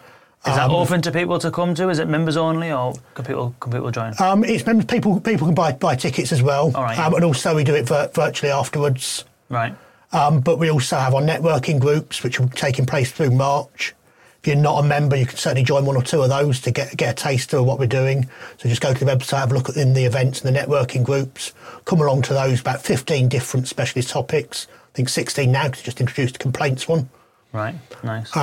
that 0.56 0.70
um, 0.70 0.72
open 0.72 1.02
to 1.04 1.12
people 1.12 1.38
to 1.40 1.52
come 1.52 1.76
to? 1.76 1.90
Is 1.90 2.00
it 2.00 2.08
members 2.08 2.38
only, 2.38 2.72
or 2.72 2.94
can 3.14 3.26
people 3.26 3.54
can 3.60 3.72
people 3.72 3.92
join? 3.92 4.14
Um, 4.20 4.44
it's 4.46 4.66
members, 4.66 4.86
people 4.86 5.20
people 5.20 5.46
can 5.48 5.56
buy 5.56 5.74
buy 5.74 5.96
tickets 5.98 6.32
as 6.32 6.42
well, 6.42 6.72
All 6.74 6.84
right. 6.84 6.98
um, 6.98 7.14
and 7.14 7.26
also 7.26 7.54
we 7.56 7.64
do 7.66 7.76
it 7.76 7.88
vir- 7.88 8.10
virtually 8.14 8.52
afterwards. 8.52 9.26
Right. 9.54 9.76
Um, 10.12 10.42
but 10.42 10.60
we 10.60 10.70
also 10.70 10.98
have 10.98 11.16
our 11.16 11.22
networking 11.22 11.80
groups, 11.80 12.24
which 12.24 12.40
are 12.40 12.48
taking 12.50 12.86
place 12.86 13.12
through 13.12 13.32
March. 13.32 13.96
If 14.42 14.48
you're 14.48 14.56
not 14.58 14.84
a 14.84 14.88
member, 14.88 15.16
you 15.16 15.26
can 15.26 15.38
certainly 15.38 15.64
join 15.64 15.86
one 15.86 15.96
or 15.96 16.04
two 16.04 16.22
of 16.22 16.30
those 16.30 16.60
to 16.62 16.72
get 16.72 16.96
get 16.98 17.12
a 17.12 17.14
taster 17.16 17.58
of 17.58 17.66
what 17.66 17.80
we're 17.80 17.88
doing. 17.88 18.30
So 18.58 18.68
just 18.68 18.82
go 18.82 18.94
to 18.94 19.06
the 19.06 19.10
website, 19.10 19.40
have 19.40 19.52
a 19.52 19.56
look 19.56 19.70
at 19.70 19.78
in 19.78 19.94
the 19.94 20.04
events 20.04 20.42
and 20.42 20.54
the 20.54 20.60
networking 20.60 21.04
groups. 21.04 21.54
Come 21.86 22.02
along 22.02 22.24
to 22.24 22.34
those. 22.34 22.60
About 22.60 22.82
15 22.82 23.30
different 23.30 23.68
specialist 23.68 24.10
topics. 24.10 24.68
I 24.70 24.96
think 24.96 25.10
16 25.10 25.52
now 25.52 25.70
because 25.70 25.82
just 25.82 26.02
introduced 26.02 26.34
the 26.34 26.40
complaints 26.40 26.88
one. 26.88 27.10
Right. 27.54 27.76
Nice. 28.04 28.36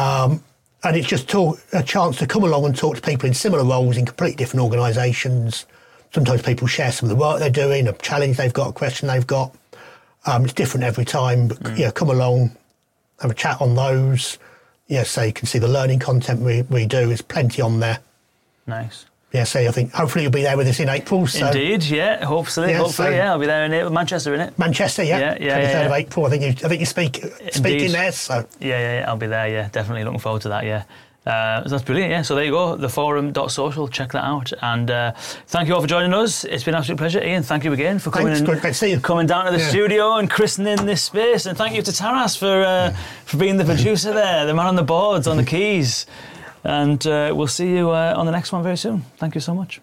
and 0.82 0.96
it's 0.96 1.06
just 1.06 1.28
talk, 1.28 1.60
a 1.72 1.82
chance 1.82 2.16
to 2.18 2.26
come 2.26 2.44
along 2.44 2.64
and 2.64 2.74
talk 2.74 2.96
to 2.96 3.02
people 3.02 3.26
in 3.26 3.34
similar 3.34 3.64
roles 3.64 3.96
in 3.96 4.06
completely 4.06 4.36
different 4.36 4.64
organisations. 4.64 5.66
Sometimes 6.12 6.42
people 6.42 6.66
share 6.66 6.90
some 6.90 7.10
of 7.10 7.16
the 7.16 7.20
work 7.22 7.38
they're 7.38 7.50
doing, 7.50 7.86
a 7.86 7.92
challenge 7.92 8.38
they've 8.38 8.52
got, 8.52 8.70
a 8.70 8.72
question 8.72 9.08
they've 9.08 9.26
got. 9.26 9.54
Um, 10.26 10.44
it's 10.44 10.52
different 10.52 10.84
every 10.84 11.04
time, 11.04 11.48
but 11.48 11.78
yeah, 11.78 11.90
come 11.90 12.10
along, 12.10 12.54
have 13.20 13.30
a 13.30 13.34
chat 13.34 13.60
on 13.60 13.74
those. 13.74 14.38
Yeah, 14.86 15.04
so 15.04 15.22
you 15.22 15.32
can 15.32 15.46
see 15.46 15.58
the 15.58 15.68
learning 15.68 16.00
content 16.00 16.40
we, 16.40 16.62
we 16.62 16.84
do. 16.86 17.06
There's 17.06 17.22
plenty 17.22 17.62
on 17.62 17.80
there. 17.80 18.00
nice. 18.66 19.06
Yeah, 19.32 19.44
so 19.44 19.60
I 19.60 19.70
think 19.70 19.92
hopefully 19.92 20.24
you'll 20.24 20.32
be 20.32 20.42
there 20.42 20.56
with 20.56 20.66
us 20.66 20.80
in 20.80 20.88
April. 20.88 21.24
So 21.28 21.46
Indeed. 21.46 21.84
Yeah. 21.84 22.24
Hopefully. 22.24 22.70
Yeah, 22.72 22.78
hopefully. 22.78 23.10
so- 23.10 23.14
yeah. 23.14 23.30
I'll 23.30 23.38
be 23.38 23.46
there 23.46 23.64
in 23.64 23.72
April, 23.72 23.92
Manchester, 23.92 24.34
in 24.34 24.40
it. 24.40 24.58
Manchester, 24.58 25.04
yeah, 25.04 25.18
Yeah, 25.20 25.36
yeah, 25.40 25.58
23rd 25.58 25.72
yeah, 25.72 25.80
of. 25.86 25.92
April. 25.92 26.26
I 26.26 26.30
think 26.30 26.42
you, 26.42 26.48
I 26.48 26.68
think 26.68 26.80
you 26.80 26.86
speak 26.86 27.14
speaking 27.52 27.72
Indeed. 27.74 27.90
there. 27.92 28.10
So 28.10 28.44
Yeah, 28.58 28.68
yeah, 28.80 28.98
yeah, 28.98 29.04
I'll 29.08 29.16
be 29.16 29.28
there. 29.28 29.46
Yeah, 29.48 29.68
definitely 29.70 30.02
looking 30.02 30.18
forward 30.18 30.42
to 30.42 30.48
that. 30.48 30.64
Yeah. 30.64 30.82
Uh, 31.26 31.62
so 31.64 31.68
that's 31.68 31.82
brilliant. 31.84 32.10
Yeah, 32.10 32.22
so 32.22 32.34
there 32.34 32.44
you 32.44 32.50
go, 32.52 32.76
theforum.social. 32.78 33.88
Check 33.88 34.12
that 34.12 34.24
out. 34.24 34.52
And 34.62 34.90
uh, 34.90 35.12
thank 35.48 35.68
you 35.68 35.74
all 35.74 35.80
for 35.82 35.86
joining 35.86 36.14
us. 36.14 36.44
It's 36.44 36.64
been 36.64 36.74
an 36.74 36.78
absolute 36.78 36.96
pleasure, 36.96 37.22
Ian. 37.22 37.42
Thank 37.42 37.64
you 37.64 37.72
again 37.74 37.98
for 37.98 38.10
coming 38.10 38.28
Thanks, 38.28 38.40
and 38.40 38.48
great- 38.48 38.62
great 38.62 38.70
to 38.70 38.78
see 38.78 38.90
you. 38.90 39.00
coming 39.00 39.26
down 39.26 39.44
to 39.44 39.52
the 39.52 39.58
Yeah. 39.58 39.68
studio 39.68 40.16
and 40.16 40.30
christening 40.30 40.86
this 40.86 41.02
space. 41.02 41.44
And 41.46 41.58
thank 41.58 41.74
you 41.76 41.82
to 41.82 41.92
Taras 41.92 42.36
for 42.36 42.64
uh, 42.64 42.94
for 43.26 43.36
being 43.36 43.58
the 43.58 43.64
producer 43.66 44.12
there, 44.14 44.46
the 44.46 44.54
man 44.54 44.66
on 44.66 44.76
the 44.76 44.82
boards, 44.82 45.26
on 45.26 45.36
the 45.36 45.44
keys. 45.56 46.06
And 46.64 47.06
uh, 47.06 47.32
we'll 47.36 47.46
see 47.48 47.68
you 47.76 47.90
uh, 47.90 48.14
on 48.16 48.24
the 48.26 48.32
next 48.32 48.50
one 48.52 48.62
very 48.62 48.76
soon. 48.76 49.02
Thank 49.18 49.34
you 49.34 49.40
so 49.40 49.54
much. 49.54 49.80